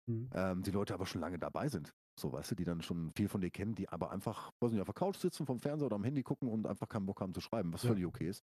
Mhm. 0.09 0.33
ähm, 0.35 0.63
die 0.63 0.71
Leute 0.71 0.95
aber 0.95 1.07
schon 1.07 1.21
lange 1.21 1.39
dabei 1.39 1.69
sind. 1.69 1.93
So, 2.19 2.33
weißt 2.33 2.51
du, 2.51 2.55
die 2.57 2.65
dann 2.65 2.83
schon 2.83 3.13
viel 3.17 3.29
von 3.29 3.41
dir 3.41 3.51
kennen, 3.51 3.75
die 3.75 3.89
aber 3.89 4.11
einfach, 4.11 4.51
weiß 4.61 4.73
nicht, 4.73 4.81
auf 4.81 4.87
der 4.89 4.95
Couch 4.95 5.17
sitzen, 5.19 5.47
vom 5.47 5.61
Fernseher 5.61 5.87
oder 5.87 5.97
am 5.97 6.05
Handy 6.05 6.23
gucken 6.23 6.49
und 6.49 6.67
einfach 6.67 6.89
keinen 6.89 7.07
Bock 7.07 7.21
haben 7.21 7.35
zu 7.35 7.41
schreiben, 7.41 7.73
was 7.73 7.83
Ja. 7.83 7.95
völlig 7.95 8.07
okay 8.07 8.29
ist. 8.29 8.43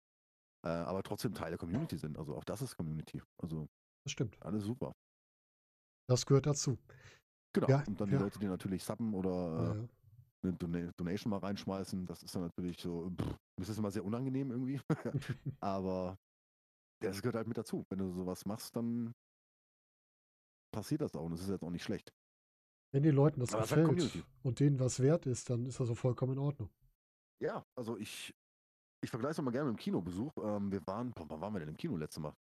Äh, 0.65 0.69
aber 0.71 1.03
trotzdem 1.03 1.35
Teil 1.35 1.51
der 1.51 1.59
Community 1.59 1.99
sind. 1.99 2.19
Also 2.19 2.37
auch 2.37 2.45
das 2.45 2.63
ist 2.63 2.77
Community. 2.77 3.23
Also 3.39 3.69
Das 4.05 4.13
stimmt. 4.13 4.37
alles 4.43 4.65
super. 4.65 4.93
Das 6.09 6.27
gehört 6.27 6.47
dazu. 6.47 6.79
Genau. 7.53 7.69
Ja, 7.69 7.85
und 7.87 8.01
dann 8.01 8.11
ja. 8.11 8.19
die 8.19 8.25
Leute, 8.25 8.39
die 8.39 8.47
natürlich 8.47 8.85
subben 8.85 9.15
oder 9.15 9.31
Ja, 9.31 9.75
äh, 9.75 9.89
eine 10.43 10.53
Dona 10.55 10.93
Donation 10.97 11.31
mal 11.31 11.39
reinschmeißen, 11.39 12.07
das 12.07 12.23
ist 12.23 12.35
dann 12.35 12.43
natürlich 12.43 12.81
so, 12.81 13.11
pff, 13.11 13.39
das 13.59 13.69
ist 13.69 13.79
immer 13.79 13.91
sehr 13.91 14.05
unangenehm 14.05 14.51
irgendwie. 14.51 14.81
Aber 15.61 16.19
das 17.03 17.21
gehört 17.21 17.37
halt 17.37 17.49
mit 17.49 17.59
dazu. 17.59 17.85
Wenn 17.91 17.99
du 17.99 18.11
sowas 18.13 18.45
machst, 18.47 18.75
dann 18.77 19.15
passiert 20.73 21.01
das 21.01 21.15
auch 21.15 21.25
und 21.25 21.33
das 21.33 21.43
ist 21.43 21.51
jetzt 21.51 21.63
auch 21.63 21.71
nicht 21.71 21.83
schlecht. 21.83 22.13
Wenn 22.93 23.03
den 23.03 23.15
Leuten 23.15 23.41
das 23.41 23.53
halt 23.53 23.63
gefällt 23.65 24.25
und 24.43 24.61
denen 24.61 24.81
was 24.81 25.01
wert 25.01 25.27
ist, 25.27 25.49
dann 25.51 25.67
ist 25.67 25.79
das 25.79 25.91
auch 25.91 25.99
vollkommen 25.99 26.33
in 26.33 26.39
Ordnung. 26.39 26.71
Ja, 27.41 27.65
also 27.77 27.97
ich, 27.97 28.35
ich 29.03 29.11
vergleiche 29.11 29.33
es 29.33 29.39
immer 29.39 29.53
gerne 29.53 29.71
mit 29.71 29.79
dem 29.79 29.83
Kinobesuch. 29.83 30.33
Ähm, 30.39 30.73
wir 30.73 30.85
waren, 30.87 31.13
boah, 31.13 31.29
wann 31.29 31.41
waren 31.41 31.55
wir 31.55 31.61
denn 31.61 31.69
im 31.69 31.77
Kino 31.77 31.97
letztes 31.97 32.21
Mal? 32.21 32.35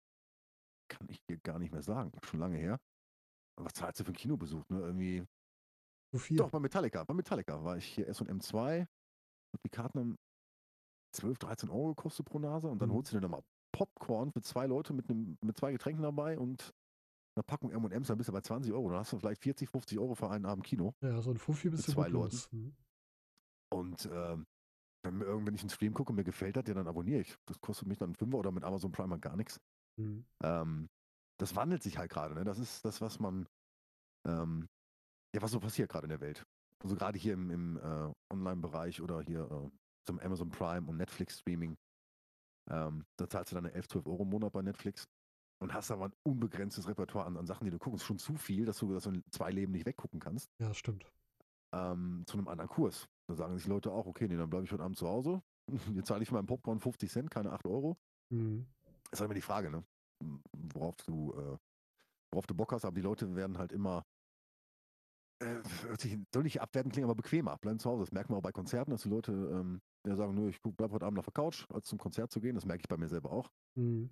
Kann 0.90 1.08
ich 1.10 1.20
dir 1.30 1.38
gar 1.38 1.60
nicht 1.60 1.72
mehr 1.72 1.82
sagen, 1.82 2.12
schon 2.24 2.40
lange 2.40 2.58
her. 2.58 2.80
Aber 3.58 3.66
Was 3.66 3.74
zahlst 3.74 4.00
du 4.00 4.04
für 4.04 4.10
einen 4.10 4.18
Kinobesuch? 4.18 4.64
Ne? 4.70 4.80
Irgendwie 4.80 5.26
viel. 6.16 6.38
Doch, 6.38 6.50
bei 6.50 6.60
Metallica. 6.60 7.04
Bei 7.04 7.14
Metallica 7.14 7.64
war 7.64 7.78
ich 7.78 7.86
hier 7.86 8.08
SM2. 8.10 8.82
Und 8.82 9.64
die 9.66 9.70
Karten 9.70 10.00
haben 10.00 10.16
12, 11.16 11.38
13 11.40 11.70
Euro 11.70 11.90
gekostet 11.90 12.26
pro 12.26 12.40
Nase. 12.40 12.68
Und 12.68 12.82
dann 12.82 12.90
Mhm. 12.90 12.94
holst 12.94 13.12
du 13.12 13.18
dir 13.18 13.22
nochmal 13.22 13.44
Popcorn 13.74 14.32
für 14.32 14.42
zwei 14.42 14.66
Leute 14.68 14.94
mit, 14.94 15.10
einem, 15.10 15.38
mit 15.42 15.58
zwei 15.58 15.72
Getränken 15.72 16.04
dabei 16.04 16.38
und 16.40 16.74
einer 17.36 17.44
Packung 17.44 17.72
M&M's, 17.72 18.08
dann 18.08 18.18
bist 18.18 18.30
du 18.30 18.34
bei 18.34 18.42
20 18.42 18.74
Euro. 18.74 18.90
Dann 18.90 19.00
hast 19.00 19.14
du 19.14 19.20
vielleicht 19.20 19.42
40, 19.44 19.70
50 19.70 20.00
Euro 20.00 20.16
für 20.16 20.30
einen 20.30 20.46
Abend 20.46 20.66
Kino. 20.66 20.94
Ja, 21.02 21.22
so 21.22 21.30
ein 21.32 21.38
Fuffi 21.38 21.70
bist 21.70 21.88
du 21.88 21.92
zwei 21.92 22.08
los. 22.08 22.52
Mhm. 22.52 22.76
Und 23.72 24.10
ähm, 24.12 24.46
wenn, 25.04 25.20
wenn 25.20 25.54
ich 25.56 25.62
einen 25.62 25.70
Stream 25.70 25.94
gucke 25.94 26.12
und 26.12 26.16
mir 26.16 26.24
gefällt 26.24 26.56
das, 26.56 26.66
ja, 26.68 26.74
dann 26.74 26.88
abonniere 26.88 27.22
ich. 27.22 27.36
Das 27.46 27.60
kostet 27.60 27.88
mich 27.88 27.98
dann 27.98 28.16
5 28.16 28.34
oder 28.34 28.52
mit 28.52 28.64
Amazon 28.64 28.92
Prime 28.92 29.12
halt 29.12 29.22
gar 29.22 29.36
nichts. 29.36 29.60
Mhm. 29.98 30.26
Ähm, 30.43 30.89
das 31.39 31.56
wandelt 31.56 31.84
sich 31.84 31.98
halt 31.98 32.12
gerade. 32.12 32.36
Ne? 32.36 32.43
Das 32.43 32.60
ist 32.60 32.84
das, 32.86 33.02
was 33.02 33.20
man, 33.20 33.48
ähm, 34.28 34.68
ja, 35.36 35.41
was 35.41 35.52
so 35.52 35.60
passiert 35.60 35.89
gerade 35.89 36.06
in 36.06 36.10
der 36.10 36.22
Welt. 36.22 36.45
Also 36.84 36.95
gerade 36.95 37.18
hier 37.18 37.34
im, 37.34 37.50
im 37.50 37.78
äh, 37.78 38.14
Online-Bereich 38.32 39.02
oder 39.02 39.22
hier 39.22 39.50
äh, 39.50 39.70
zum 40.06 40.20
Amazon 40.20 40.50
Prime 40.50 40.88
und 40.88 40.98
Netflix-Streaming. 40.98 41.76
Ähm, 42.70 43.06
da 43.18 43.30
zahlst 43.30 43.52
du 43.52 43.56
dann 43.56 43.66
11, 43.66 43.88
12 43.88 44.08
Euro 44.08 44.24
im 44.24 44.30
Monat 44.30 44.52
bei 44.54 44.62
Netflix 44.62 45.08
und 45.60 45.74
hast 45.74 45.91
aber 45.91 46.06
ein 46.06 46.14
unbegrenztes 46.24 46.88
Repertoire 46.88 47.26
an, 47.26 47.38
an 47.38 47.48
Sachen, 47.48 47.66
die 47.66 47.72
du 47.72 47.80
guckst. 47.80 48.06
Schon 48.06 48.20
zu 48.20 48.36
viel, 48.36 48.66
dass 48.66 48.80
du 48.80 48.93
das 48.93 49.06
in 49.06 49.24
zwei 49.32 49.52
Leben 49.52 49.72
nicht 49.72 49.86
weggucken 49.86 50.20
kannst. 50.20 50.52
Ja, 50.60 50.74
stimmt. 50.74 51.06
Ähm, 51.74 52.24
zu 52.28 52.38
einem 52.38 52.48
anderen 52.48 52.70
Kurs. 52.70 53.08
Da 53.28 53.36
sagen 53.36 53.58
sich 53.58 53.68
Leute 53.68 53.91
auch, 53.91 54.06
okay, 54.06 54.28
nee, 54.28 54.38
dann 54.38 54.50
bleibe 54.50 54.66
ich 54.66 54.72
heute 54.72 54.84
Abend 54.84 54.98
zu 54.98 55.08
Hause. 55.08 55.41
Jetzt 55.95 56.08
zahle 56.08 56.22
ich 56.22 56.30
für 56.30 56.36
meinen 56.36 56.45
Popcorn 56.45 56.80
50 56.80 57.12
Cent, 57.12 57.32
keine 57.32 57.52
8 57.52 57.66
Euro. 57.68 57.98
Mhm. 58.30 58.68
Ist 59.12 59.20
halt 59.20 59.28
immer 59.28 59.34
die 59.36 59.41
Frage, 59.41 59.70
ne? 59.70 59.84
Worauf 60.53 60.95
du, 60.97 61.34
äh, 61.34 61.58
worauf 62.32 62.47
du 62.47 62.55
Bock 62.55 62.72
hast, 62.72 62.86
aber 62.86 62.95
die 62.95 63.01
Leute 63.01 63.36
werden 63.36 63.58
halt 63.58 63.72
immer, 63.72 64.05
äh, 65.39 65.62
soll 66.34 66.43
nicht 66.43 66.62
abwertend 66.62 66.93
klingen, 66.93 67.05
aber 67.10 67.16
bequemer, 67.16 67.58
bleiben 67.58 67.80
zu 67.80 67.89
Hause. 67.89 68.03
Das 68.03 68.12
merkt 68.12 68.30
man 68.30 68.39
auch 68.39 68.43
bei 68.43 68.51
Konzerten, 68.51 68.91
dass 68.91 69.03
die 69.03 69.10
Leute 69.10 69.32
ähm, 69.32 69.82
ja 70.08 70.16
sagen, 70.16 70.34
nö, 70.34 70.49
ich 70.49 70.60
bleib 70.62 70.91
heute 70.91 71.05
Abend 71.05 71.20
auf 71.20 71.26
der 71.26 71.34
Couch, 71.34 71.66
als 71.70 71.88
zum 71.88 71.99
Konzert 71.99 72.32
zu 72.32 72.39
gehen. 72.41 72.55
Das 72.55 72.66
merke 72.66 72.82
ich 72.82 72.88
bei 72.88 72.97
mir 72.97 73.08
selber 73.08 73.32
auch. 73.32 73.51
Mhm. 73.76 74.10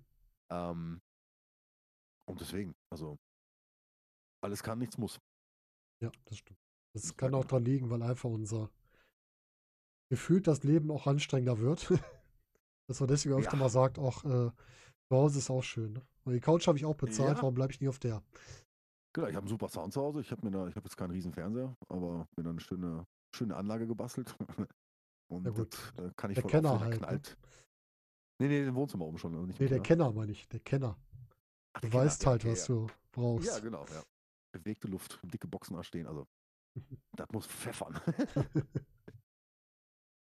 Ähm, 0.50 1.00
und 2.28 2.40
deswegen, 2.40 2.74
also 2.90 3.18
alles 4.42 4.62
kann, 4.62 4.78
nichts 4.78 4.98
muss. 4.98 5.18
Ja, 6.00 6.10
das 6.26 6.38
stimmt. 6.38 6.60
Das 6.94 7.02
Das 7.02 7.16
kann 7.16 7.34
auch 7.34 7.40
man. 7.40 7.48
dran 7.48 7.64
liegen, 7.64 7.90
weil 7.90 8.02
einfach 8.02 8.30
unser 8.30 8.70
gefühlt 10.08 10.46
das 10.46 10.62
Leben 10.62 10.90
auch 10.90 11.06
anstrengender 11.06 11.58
wird. 11.58 11.90
Dass 12.88 13.00
man 13.00 13.08
deswegen 13.08 13.34
öfter 13.34 13.54
Ja. 13.54 13.58
mal 13.58 13.68
sagt, 13.68 13.98
auch 13.98 14.24
äh, 14.24 14.52
zu 15.08 15.16
Hause 15.16 15.38
ist 15.38 15.50
auch 15.50 15.62
schön. 15.62 15.92
Ne? 15.94 16.02
Weil 16.24 16.34
die 16.34 16.40
Couch 16.40 16.66
habe 16.66 16.78
ich 16.78 16.84
auch 16.84 16.94
bezahlt, 16.96 17.36
Ja. 17.36 17.42
warum 17.42 17.54
bleibe 17.54 17.72
ich 17.72 17.80
nie 17.80 17.88
auf 17.88 17.98
der? 17.98 18.22
Genau, 19.12 19.28
ich 19.28 19.34
habe 19.34 19.44
einen 19.44 19.48
super 19.48 19.68
Sound 19.68 19.92
zu 19.92 20.00
Hause. 20.00 20.20
Ich 20.20 20.30
habe 20.30 20.44
mir 20.44 20.50
da, 20.50 20.66
ich 20.68 20.76
habe 20.76 20.86
jetzt 20.86 20.96
keinen 20.96 21.10
riesen 21.12 21.32
Fernseher, 21.32 21.74
aber 21.88 22.26
mir 22.36 22.42
da 22.42 22.50
eine 22.50 22.60
schöne, 22.60 23.06
schöne 23.34 23.56
Anlage 23.56 23.86
gebastelt. 23.86 24.34
Und 25.28 25.44
Ja, 25.44 25.50
gut. 25.52 25.74
das 25.96 26.04
äh, 26.04 26.10
kann 26.16 26.30
ich 26.30 26.34
Der 26.36 26.42
voll 26.42 26.50
Kenner 26.50 26.78
halt, 26.80 26.90
ne? 26.92 26.98
knallt. 26.98 27.36
Nee, 28.38 28.48
nee, 28.48 28.66
im 28.66 28.74
Wohnzimmer 28.74 29.06
oben 29.06 29.18
schon. 29.18 29.34
Also 29.34 29.46
Nee, 29.46 29.68
der. 29.68 29.80
Kenner 29.80 30.12
meine 30.12 30.32
ich, 30.32 30.46
der 30.48 30.60
Kenner. 30.60 30.96
Ach, 31.72 31.80
Du 31.80 31.88
Keller, 31.88 32.04
weißt 32.04 32.22
ja, 32.24 32.30
halt, 32.30 32.42
okay, 32.42 32.52
was 32.52 32.68
ja. 32.68 32.74
du 32.74 32.86
brauchst. 33.12 33.46
Ja, 33.48 33.58
genau, 33.60 33.86
ja. 33.86 34.02
Bewegte 34.52 34.88
Luft, 34.88 35.18
dicke 35.22 35.46
Boxen 35.48 35.82
stehen, 35.84 36.06
also 36.06 36.26
das 37.16 37.26
muss 37.32 37.46
pfeffern. 37.46 37.98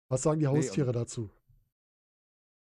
Was 0.09 0.21
sagen 0.21 0.39
die 0.39 0.45
Nee, 0.47 0.51
und- 0.51 0.57
Haustiere 0.57 0.91
dazu? 0.91 1.29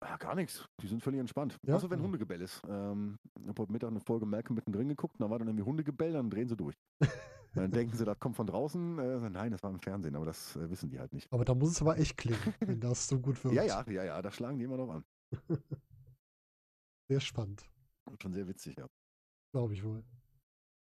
Ja, 0.04 0.16
gar 0.16 0.34
nichts. 0.34 0.68
Die 0.80 0.86
sind 0.86 1.02
völlig 1.02 1.20
entspannt. 1.20 1.58
Ja? 1.66 1.76
Außer 1.76 1.88
wenn 1.90 1.98
Ja. 1.98 2.04
Hundegebell 2.04 2.40
ist. 2.42 2.60
Ähm, 2.68 3.18
ich 3.40 3.48
habe 3.48 3.62
heute 3.62 3.72
Mittag 3.72 3.88
eine 3.90 4.00
Folge 4.00 4.26
Malcolm 4.26 4.54
mittendrin 4.56 4.88
geguckt, 4.88 5.14
und 5.18 5.24
da 5.24 5.30
war 5.30 5.38
dann 5.38 5.48
irgendwie 5.48 5.64
Hundegebell, 5.64 6.12
dann 6.12 6.30
drehen 6.30 6.48
sie 6.48 6.56
durch. 6.56 6.76
dann 7.54 7.70
denken 7.70 7.96
sie, 7.96 8.04
das 8.04 8.18
kommt 8.18 8.36
von 8.36 8.46
draußen. 8.46 8.98
Äh, 8.98 9.30
nein, 9.30 9.50
das 9.52 9.62
war 9.62 9.70
im 9.70 9.78
Fernsehen, 9.80 10.16
aber 10.16 10.26
das 10.26 10.56
äh, 10.56 10.68
wissen 10.70 10.90
die 10.90 10.98
halt 10.98 11.12
nicht. 11.12 11.32
Aber 11.32 11.44
da 11.44 11.54
muss 11.54 11.70
es 11.70 11.80
aber 11.80 11.98
echt 11.98 12.16
klingen, 12.16 12.38
wenn 12.60 12.80
das 12.80 13.06
so 13.08 13.18
gut 13.20 13.42
wird. 13.44 13.54
Ja, 13.54 13.62
ja, 13.64 13.84
ja, 13.90 14.04
ja, 14.04 14.22
da 14.22 14.30
schlagen 14.30 14.58
die 14.58 14.64
immer 14.64 14.76
noch 14.76 14.90
an. 14.90 15.04
Sehr 17.08 17.20
spannend, 17.20 17.62
Schon 18.22 18.32
sehr 18.32 18.48
witzig, 18.48 18.76
ja. 18.78 18.86
glaube 19.52 19.74
ich 19.74 19.84
wohl. 19.84 20.02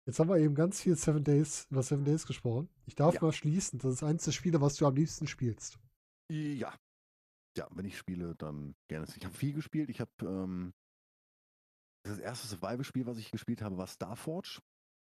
Jetzt 0.07 0.19
haben 0.19 0.29
wir 0.29 0.37
eben 0.37 0.53
ganz 0.53 0.79
viel 0.81 0.95
Seven 0.95 1.23
Days 1.23 1.65
über 1.71 1.81
Seven 1.81 2.05
Days 2.05 2.27
gesprochen. 2.27 2.69
Ich 2.85 2.93
darf 2.95 3.15
Ja. 3.15 3.21
mal 3.23 3.31
schließen. 3.31 3.79
Das 3.79 3.93
ist 3.93 4.03
eins 4.03 4.23
der 4.23 4.31
Spiele, 4.33 4.61
was 4.61 4.75
du 4.75 4.85
am 4.85 4.95
liebsten 4.95 5.25
spielst. 5.25 5.79
Ja. 6.31 6.73
Ja, 7.57 7.67
wenn 7.71 7.85
ich 7.85 7.97
spiele, 7.97 8.35
dann 8.35 8.75
gerne. 8.89 9.07
Ich 9.15 9.25
habe 9.25 9.35
viel 9.35 9.53
gespielt. 9.53 9.89
Ich 9.89 10.01
habe 10.01 10.11
ähm, 10.21 10.73
das 12.03 12.19
erste 12.19 12.47
Survival-Spiel, 12.47 13.05
was 13.05 13.17
ich 13.17 13.31
gespielt 13.31 13.61
habe, 13.61 13.77
war 13.77 13.87
Starforge. 13.87 14.59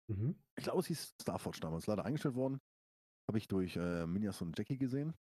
Mhm. 0.09 0.41
Ich 0.57 0.63
glaube, 0.63 0.79
es 0.79 0.87
hieß 0.87 1.15
Starforge 1.21 1.59
damals. 1.59 1.87
Leider 1.87 2.05
eingestellt 2.05 2.35
worden. 2.35 2.59
Habe 3.29 3.37
ich 3.37 3.47
durch 3.47 3.75
äh, 3.77 4.07
Minjas 4.07 4.41
und 4.41 4.57
Jackie 4.57 4.77
gesehen. 4.77 5.13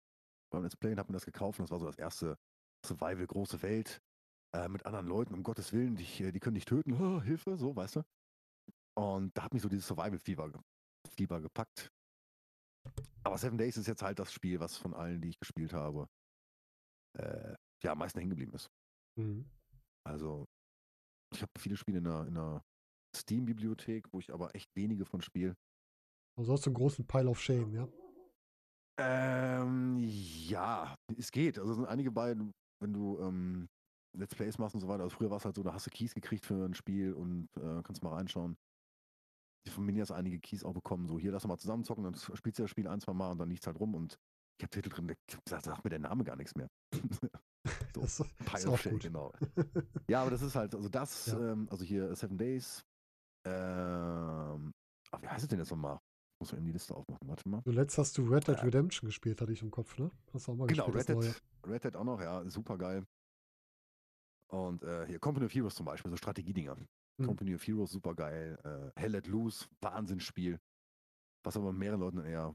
Beim 0.52 0.62
Let's 0.62 0.76
Play 0.76 0.92
und 0.92 0.98
habe 0.98 1.10
mir 1.12 1.16
das 1.16 1.26
gekauft. 1.26 1.58
Und 1.58 1.64
das 1.64 1.72
war 1.72 1.80
so 1.80 1.86
das 1.86 1.98
erste 1.98 2.38
Survival, 2.84 3.26
große 3.26 3.62
Welt. 3.62 4.00
äh, 4.54 4.68
mit 4.68 4.86
anderen 4.86 5.06
Leuten, 5.06 5.34
um 5.34 5.42
Gottes 5.42 5.72
Willen, 5.72 5.96
die, 5.96 6.24
äh, 6.24 6.32
die 6.32 6.40
können 6.40 6.54
dich 6.54 6.64
töten, 6.64 6.94
oh, 6.94 7.20
Hilfe, 7.22 7.56
so, 7.56 7.76
weißt 7.76 7.96
du. 7.96 8.02
Und 8.96 9.36
da 9.36 9.44
hat 9.44 9.52
mich 9.52 9.62
so 9.62 9.68
dieses 9.68 9.86
Survival-Fieber 9.86 10.50
Fieber 11.10 11.40
gepackt. 11.40 11.90
Aber 13.24 13.38
Seven 13.38 13.58
Days 13.58 13.76
ist 13.76 13.88
jetzt 13.88 14.02
halt 14.02 14.18
das 14.18 14.32
Spiel, 14.32 14.60
was 14.60 14.76
von 14.76 14.94
allen, 14.94 15.20
die 15.20 15.30
ich 15.30 15.38
gespielt 15.38 15.72
habe, 15.72 16.08
äh, 17.18 17.54
ja, 17.82 17.92
am 17.92 17.98
meisten 17.98 18.18
hängen 18.18 18.30
geblieben 18.30 18.54
ist. 18.54 18.68
Mhm. 19.18 19.48
Also, 20.06 20.46
ich 21.34 21.42
habe 21.42 21.52
viele 21.58 21.76
Spiele 21.76 21.98
in 21.98 22.04
der, 22.04 22.26
in 22.26 22.34
der 22.34 22.62
Steam-Bibliothek, 23.16 24.12
wo 24.12 24.20
ich 24.20 24.32
aber 24.32 24.54
echt 24.54 24.74
wenige 24.76 25.04
von 25.04 25.22
spiele. 25.22 25.54
Also 26.38 26.52
hast 26.52 26.66
du 26.66 26.70
einen 26.70 26.76
großen 26.76 27.06
Pile 27.06 27.28
of 27.28 27.40
Shame, 27.40 27.72
ja? 27.72 27.88
Ähm, 28.98 29.98
ja, 29.98 30.94
es 31.16 31.30
geht. 31.30 31.58
Also 31.58 31.72
es 31.72 31.76
sind 31.76 31.86
einige 31.86 32.10
bei, 32.10 32.34
wenn 32.80 32.92
du 32.92 33.18
ähm, 33.20 33.68
Let's 34.16 34.34
Plays 34.34 34.58
machst 34.58 34.74
und 34.74 34.80
so 34.80 34.88
weiter. 34.88 35.02
Also 35.02 35.16
früher 35.16 35.30
war 35.30 35.38
es 35.38 35.44
halt 35.44 35.56
so, 35.56 35.62
da 35.62 35.72
hast 35.72 35.86
du 35.86 35.90
Keys 35.90 36.14
gekriegt 36.14 36.44
für 36.44 36.64
ein 36.64 36.74
Spiel 36.74 37.12
und 37.12 37.48
äh, 37.56 37.82
kannst 37.82 38.02
mal 38.02 38.14
reinschauen. 38.14 38.56
Die 39.66 39.70
von 39.70 39.84
Minias 39.84 40.10
einige 40.10 40.38
Keys 40.38 40.64
auch 40.64 40.72
bekommen. 40.74 41.06
So, 41.06 41.18
hier 41.18 41.32
lass 41.32 41.46
mal 41.46 41.58
zusammenzocken, 41.58 42.04
dann 42.04 42.14
spielst 42.14 42.58
du 42.58 42.62
das 42.62 42.70
Spiel 42.70 42.86
ein, 42.86 43.00
zwei 43.00 43.12
Mal 43.12 43.32
und 43.32 43.38
dann 43.38 43.50
liegt 43.50 43.66
halt 43.66 43.78
rum 43.78 43.94
und 43.94 44.18
ich 44.58 44.64
habe 44.64 44.70
Titel 44.70 44.88
drin, 44.88 45.14
da 45.44 45.60
sagt 45.60 45.84
mir 45.84 45.90
der 45.90 45.98
Name 45.98 46.24
gar 46.24 46.36
nichts 46.36 46.54
mehr. 46.54 46.68
so, 47.94 48.00
das 48.00 48.22
Pile 48.44 48.70
of 48.70 48.80
Shame, 48.80 48.98
genau. 48.98 49.32
ja, 50.08 50.22
aber 50.22 50.30
das 50.30 50.42
ist 50.42 50.54
halt, 50.54 50.74
also 50.74 50.88
das, 50.88 51.26
ja. 51.26 51.52
ähm, 51.52 51.68
also 51.70 51.84
hier 51.84 52.14
Seven 52.14 52.38
Days, 52.38 52.84
ähm, 53.46 54.72
ach, 55.10 55.22
wie 55.22 55.28
heißt 55.28 55.44
es 55.44 55.48
denn 55.48 55.58
jetzt 55.58 55.70
nochmal? 55.70 55.98
Muss 56.40 56.52
man 56.52 56.58
eben 56.58 56.66
die 56.66 56.72
Liste 56.72 56.94
aufmachen. 56.94 57.26
Warte 57.28 57.48
mal. 57.48 57.62
Zuletzt 57.64 57.96
hast 57.96 58.18
du 58.18 58.24
Red 58.24 58.46
Dead 58.46 58.62
Redemption 58.62 59.08
gespielt, 59.08 59.40
hatte 59.40 59.52
ich 59.52 59.62
im 59.62 59.70
Kopf, 59.70 59.96
ne? 59.98 60.10
Hast 60.32 60.46
du 60.46 60.52
auch 60.52 60.56
mal 60.56 60.66
genau, 60.66 60.90
gespielt, 60.90 61.18
Red 61.18 61.24
Dead, 61.24 61.42
Red 61.66 61.84
Dead 61.84 61.96
auch 61.96 62.04
noch, 62.04 62.20
ja, 62.20 62.48
super 62.50 62.76
geil. 62.76 63.06
Und 64.52 64.84
äh, 64.84 65.06
hier 65.06 65.18
Company 65.18 65.46
of 65.46 65.54
Heroes 65.54 65.74
zum 65.74 65.86
Beispiel, 65.86 66.10
so 66.10 66.16
Strategiedinger. 66.16 66.76
Hm. 66.76 67.26
Company 67.26 67.54
of 67.54 67.66
Heroes, 67.66 67.90
super 67.90 68.14
geil. 68.14 68.58
Äh, 68.64 69.00
Hell 69.00 69.12
let 69.12 69.26
Loose, 69.26 69.66
Wahnsinnsspiel. 69.80 70.58
Was 71.44 71.56
aber 71.56 71.72
mehreren 71.72 72.00
Leuten 72.00 72.24
eher 72.24 72.54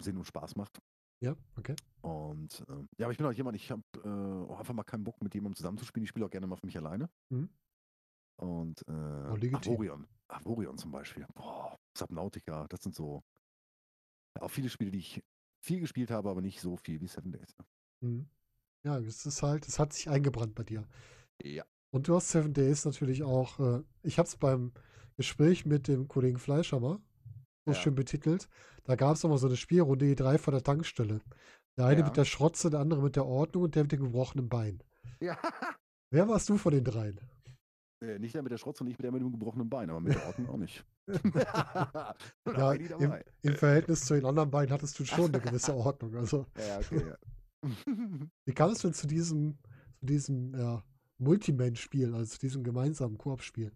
Sinn 0.00 0.16
und 0.16 0.24
Spaß 0.24 0.56
macht. 0.56 0.80
Ja, 1.20 1.36
okay. 1.56 1.74
Und 2.00 2.64
äh, 2.68 2.86
ja, 2.98 3.06
aber 3.06 3.12
ich 3.12 3.18
bin 3.18 3.26
auch 3.26 3.32
jemand, 3.32 3.56
ich 3.56 3.70
habe 3.70 3.82
äh, 3.96 4.54
einfach 4.54 4.74
mal 4.74 4.84
keinen 4.84 5.04
Bock, 5.04 5.20
mit 5.22 5.34
jemandem 5.34 5.56
zusammenzuspielen. 5.56 6.04
Ich 6.04 6.10
spiele 6.10 6.26
auch 6.26 6.30
gerne 6.30 6.46
mal 6.46 6.56
für 6.56 6.66
mich 6.66 6.76
alleine. 6.76 7.10
Mhm. 7.30 7.48
Und 8.36 8.82
äh, 8.86 8.92
oh, 8.92 9.56
Avorion. 9.56 10.06
Avorion 10.28 10.78
zum 10.78 10.92
Beispiel. 10.92 11.26
Boah, 11.34 11.76
Subnautica, 11.96 12.68
das 12.68 12.82
sind 12.82 12.94
so 12.94 13.24
auch 14.40 14.50
viele 14.50 14.68
Spiele, 14.68 14.92
die 14.92 14.98
ich 14.98 15.22
viel 15.60 15.80
gespielt 15.80 16.10
habe, 16.10 16.30
aber 16.30 16.40
nicht 16.40 16.60
so 16.60 16.76
viel 16.76 17.00
wie 17.00 17.08
Seven 17.08 17.32
Days. 17.32 17.56
Ne? 17.58 17.66
Mhm. 18.08 18.28
Ja, 18.84 18.98
es 18.98 19.26
ist 19.26 19.42
halt, 19.42 19.66
es 19.66 19.80
hat 19.80 19.92
sich 19.92 20.08
eingebrannt 20.08 20.54
bei 20.54 20.62
dir. 20.62 20.86
Ja. 21.42 21.64
Und 21.90 22.06
du 22.06 22.14
hast 22.14 22.28
Seven 22.28 22.54
Days 22.54 22.84
natürlich 22.84 23.24
auch, 23.24 23.58
äh, 23.58 23.82
ich 24.02 24.18
habe 24.18 24.28
es 24.28 24.36
beim 24.36 24.72
Gespräch 25.16 25.66
mit 25.66 25.88
dem 25.88 26.06
Kollegen 26.06 26.38
Fleischer 26.38 26.78
mal 26.78 27.00
so 27.68 27.72
ja. 27.72 27.82
schön 27.82 27.94
betitelt. 27.94 28.48
Da 28.84 28.96
gab 28.96 29.16
es 29.16 29.22
nochmal 29.22 29.38
so 29.38 29.46
eine 29.46 29.56
Spielrunde, 29.56 30.06
die 30.06 30.14
drei 30.14 30.38
vor 30.38 30.52
der 30.52 30.62
Tankstelle. 30.62 31.20
Der 31.76 31.86
eine 31.86 32.00
ja. 32.00 32.06
mit 32.06 32.16
der 32.16 32.24
Schrotze, 32.24 32.70
der 32.70 32.80
andere 32.80 33.02
mit 33.02 33.16
der 33.16 33.26
Ordnung 33.26 33.64
und 33.64 33.74
der 33.74 33.84
mit 33.84 33.92
dem 33.92 34.00
gebrochenen 34.00 34.48
Bein. 34.48 34.82
Ja. 35.20 35.38
Wer 36.10 36.28
warst 36.28 36.48
du 36.48 36.56
von 36.56 36.72
den 36.72 36.84
dreien? 36.84 37.20
Äh, 38.00 38.18
nicht 38.18 38.34
der 38.34 38.42
mit 38.42 38.52
der 38.52 38.58
Schrotze 38.58 38.82
und 38.82 38.88
nicht 38.88 39.02
der 39.02 39.12
mit 39.12 39.20
dem 39.20 39.32
gebrochenen 39.32 39.68
Bein, 39.68 39.90
aber 39.90 40.00
mit 40.00 40.14
der 40.14 40.26
Ordnung 40.26 40.48
auch 40.48 40.56
nicht. 40.56 40.84
ja, 41.08 42.72
im, 42.72 43.14
im, 43.42 43.54
Verhältnis 43.54 44.04
zu 44.04 44.14
den 44.14 44.24
anderen 44.24 44.50
beiden 44.50 44.72
hattest 44.72 44.98
du 44.98 45.04
schon 45.04 45.26
eine 45.26 45.40
gewisse 45.40 45.74
Ordnung. 45.74 46.16
Also. 46.16 46.46
Ja, 46.56 46.78
okay. 46.78 47.14
Wie 48.46 48.54
kam 48.54 48.70
es 48.70 48.78
denn 48.78 48.94
zu 48.94 49.06
diesem, 49.06 49.58
zu 49.98 50.06
diesem 50.06 50.54
ja, 50.54 50.84
Multiman-Spiel, 51.18 52.14
also 52.14 52.26
zu 52.26 52.38
diesem 52.38 52.62
gemeinsamen 52.62 53.18
Koop-Spiel? 53.18 53.72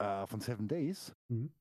Uh, 0.00 0.26
von 0.26 0.40
Seven 0.40 0.68
Days? 0.68 1.12
Mhm. 1.28 1.52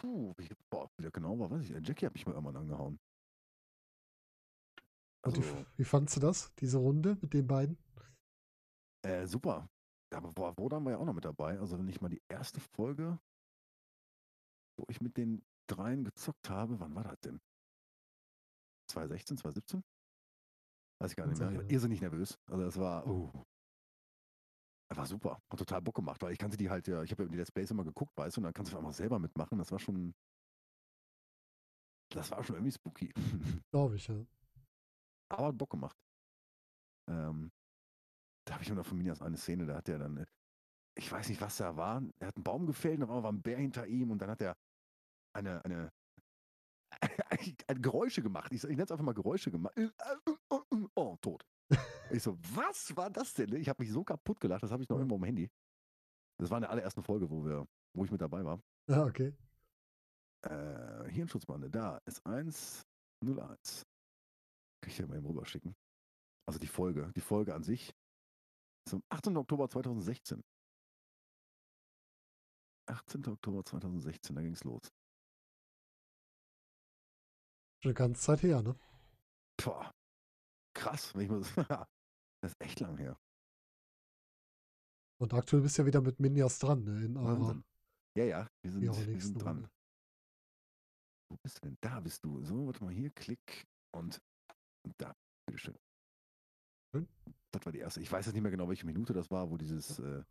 Puh, 0.00 0.34
wie, 0.38 0.48
boah, 0.70 0.88
wie 0.96 1.02
der 1.02 1.10
genau 1.10 1.38
war, 1.38 1.50
weiß 1.50 1.62
ich. 1.62 1.70
Jackie 1.86 2.06
hat 2.06 2.14
mich 2.14 2.26
mal 2.26 2.32
irgendwann 2.32 2.56
angehauen. 2.56 2.98
Also, 5.22 5.42
wie, 5.42 5.66
wie 5.78 5.84
fandst 5.84 6.16
du 6.16 6.20
das, 6.20 6.54
diese 6.56 6.78
Runde 6.78 7.18
mit 7.20 7.32
den 7.32 7.46
beiden? 7.46 7.76
Äh, 9.02 9.26
super. 9.26 9.68
Aber 10.14 10.32
boah, 10.32 10.56
Wodan 10.56 10.84
war 10.84 10.92
ja 10.92 10.98
auch 10.98 11.04
noch 11.04 11.14
mit 11.14 11.24
dabei. 11.24 11.58
Also 11.58 11.76
nicht 11.76 12.00
mal 12.00 12.08
die 12.08 12.22
erste 12.28 12.60
Folge, 12.60 13.18
wo 14.78 14.84
ich 14.88 15.00
mit 15.00 15.16
den 15.16 15.44
dreien 15.68 16.04
gezockt 16.04 16.48
habe. 16.48 16.78
Wann 16.78 16.94
war 16.94 17.04
das 17.04 17.18
denn? 17.20 17.40
2016, 18.90 19.38
2017? 19.38 19.82
Weiß 21.00 21.10
ich 21.10 21.16
gar 21.16 21.26
nicht 21.26 21.38
mehr. 21.38 21.70
Ihr 21.70 21.80
seid 21.80 21.90
nicht 21.90 22.00
nervös. 22.00 22.38
Also 22.46 22.64
das 22.64 22.78
war, 22.78 23.06
uh, 23.06 23.30
war 24.94 25.06
super. 25.06 25.42
Hat 25.50 25.58
total 25.58 25.82
Bock 25.82 25.96
gemacht, 25.96 26.22
weil 26.22 26.32
ich 26.32 26.38
kannte 26.38 26.56
die 26.56 26.70
halt 26.70 26.86
ja, 26.86 27.02
ich 27.02 27.10
habe 27.10 27.24
ja 27.24 27.28
die 27.28 27.36
Let's 27.36 27.50
Plays 27.50 27.70
immer 27.70 27.84
geguckt, 27.84 28.16
weißt 28.16 28.36
du, 28.36 28.40
und 28.40 28.44
dann 28.44 28.54
kannst 28.54 28.72
du 28.72 28.78
einfach 28.78 28.92
selber 28.92 29.18
mitmachen. 29.18 29.58
Das 29.58 29.72
war 29.72 29.78
schon, 29.78 30.14
das 32.10 32.30
war 32.30 32.44
schon 32.44 32.56
irgendwie 32.56 32.72
spooky. 32.72 33.12
Glaube 33.72 33.96
ich, 33.96 34.06
ja. 34.06 34.24
Aber 35.28 35.48
hat 35.48 35.58
Bock 35.58 35.70
gemacht. 35.70 35.96
Ähm, 37.08 37.50
da 38.46 38.54
habe 38.54 38.62
ich 38.62 38.70
noch 38.70 38.86
von 38.86 38.98
Minas 38.98 39.22
eine 39.22 39.36
Szene, 39.36 39.66
da 39.66 39.76
hat 39.76 39.88
er 39.88 39.98
dann, 39.98 40.24
ich 40.96 41.10
weiß 41.10 41.28
nicht, 41.28 41.40
was 41.40 41.56
da 41.56 41.76
war, 41.76 42.02
er 42.20 42.28
hat 42.28 42.36
einen 42.36 42.44
Baum 42.44 42.66
gefällt, 42.66 43.00
und 43.00 43.08
dann 43.08 43.22
war 43.22 43.32
ein 43.32 43.42
Bär 43.42 43.58
hinter 43.58 43.86
ihm 43.86 44.10
und 44.10 44.18
dann 44.18 44.30
hat 44.30 44.40
er 44.40 44.56
eine, 45.34 45.64
eine, 45.64 45.92
eine 47.68 47.80
Geräusche 47.80 48.22
gemacht. 48.22 48.52
Ich, 48.52 48.62
ich 48.62 48.70
nenne 48.70 48.84
es 48.84 48.92
einfach 48.92 49.04
mal 49.04 49.14
Geräusche 49.14 49.50
gemacht. 49.50 49.74
Oh, 50.94 51.16
tot. 51.20 51.44
Ich 52.10 52.22
so, 52.22 52.38
was 52.54 52.96
war 52.96 53.10
das 53.10 53.34
denn? 53.34 53.52
Ich 53.56 53.68
habe 53.68 53.82
mich 53.82 53.92
so 53.92 54.04
kaputt 54.04 54.38
gelacht, 54.38 54.62
das 54.62 54.70
habe 54.70 54.82
ich 54.82 54.88
noch 54.88 54.96
irgendwo 54.96 55.16
am 55.16 55.24
Handy. 55.24 55.50
Das 56.38 56.50
war 56.50 56.58
in 56.58 56.62
der 56.62 56.70
allerersten 56.70 57.02
Folge, 57.02 57.28
wo 57.30 57.44
wir, 57.44 57.66
wo 57.94 58.04
ich 58.04 58.10
mit 58.10 58.20
dabei 58.20 58.44
war. 58.44 58.60
Ah, 58.88 59.04
okay. 59.04 59.34
Äh, 60.42 61.10
Hirnschutzbande, 61.10 61.68
da 61.70 61.98
ist 62.06 62.24
101. 62.24 62.84
Kann 63.22 64.90
ich 64.90 64.96
dir 64.96 65.06
mal 65.08 65.16
eben 65.16 65.26
rüberschicken. 65.26 65.74
Also 66.46 66.60
die 66.60 66.68
Folge, 66.68 67.12
die 67.16 67.20
Folge 67.20 67.54
an 67.54 67.64
sich 67.64 67.92
zum 68.88 69.02
18. 69.08 69.36
Oktober 69.36 69.68
2016. 69.68 70.44
18. 72.88 73.26
Oktober 73.26 73.64
2016, 73.64 74.36
da 74.36 74.42
ging 74.42 74.52
es 74.52 74.62
los. 74.62 74.92
Schon 77.82 77.90
eine 77.90 77.94
ganze 77.94 78.20
Zeit 78.22 78.42
her, 78.42 78.62
ne? 78.62 78.76
Boah, 79.56 79.90
krass. 80.76 81.14
Ich 81.16 81.28
mal, 81.28 81.40
das 82.42 82.52
ist 82.52 82.60
echt 82.60 82.80
lang 82.80 82.96
her. 82.98 83.18
Und 85.18 85.32
aktuell 85.32 85.62
bist 85.62 85.78
du 85.78 85.82
ja 85.82 85.86
wieder 85.86 86.02
mit 86.02 86.20
Minias 86.20 86.58
dran, 86.58 86.84
ne? 86.84 87.04
In 87.04 87.14
Wahnsinn. 87.14 87.64
Ja, 88.16 88.24
ja, 88.24 88.50
wir 88.62 88.70
sind, 88.70 88.82
wir 88.82 89.20
sind 89.20 89.42
dran. 89.42 89.56
Runde. 89.56 89.70
Wo 91.30 91.36
bist 91.42 91.56
du 91.58 91.68
denn? 91.68 91.78
Da 91.80 92.00
bist 92.00 92.24
du. 92.24 92.42
So, 92.44 92.66
warte 92.66 92.84
mal 92.84 92.92
hier, 92.92 93.10
klick 93.10 93.66
und, 93.94 94.20
und 94.84 94.94
da. 94.98 95.14
Bitteschön. 95.46 95.76
Schön. 96.94 97.08
Das 97.52 97.64
war 97.64 97.72
die 97.72 97.78
erste. 97.78 98.00
Ich 98.00 98.12
weiß 98.12 98.26
jetzt 98.26 98.34
nicht 98.34 98.42
mehr 98.42 98.50
genau, 98.50 98.68
welche 98.68 98.86
Minute 98.86 99.12
das 99.12 99.30
war, 99.30 99.50
wo 99.50 99.56
dieses 99.56 99.98
äh, 99.98 100.22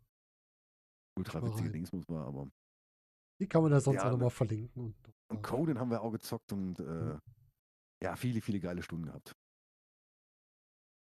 ultra 1.18 1.42
witzige 1.42 1.70
Dingsmus 1.70 2.08
war, 2.08 2.26
aber. 2.26 2.48
Die 3.40 3.48
kann 3.48 3.62
man 3.62 3.72
ja 3.72 3.80
sonst 3.80 3.96
ja, 3.96 4.06
auch 4.06 4.12
nochmal 4.12 4.30
verlinken. 4.30 4.82
Und, 4.82 5.14
und 5.28 5.42
Coden 5.42 5.78
haben 5.78 5.90
wir 5.90 6.00
auch 6.00 6.12
gezockt 6.12 6.52
und 6.52 6.78
äh, 6.78 6.82
mhm. 6.82 7.20
ja, 8.02 8.16
viele, 8.16 8.40
viele 8.40 8.60
geile 8.60 8.82
Stunden 8.82 9.06
gehabt. 9.06 9.36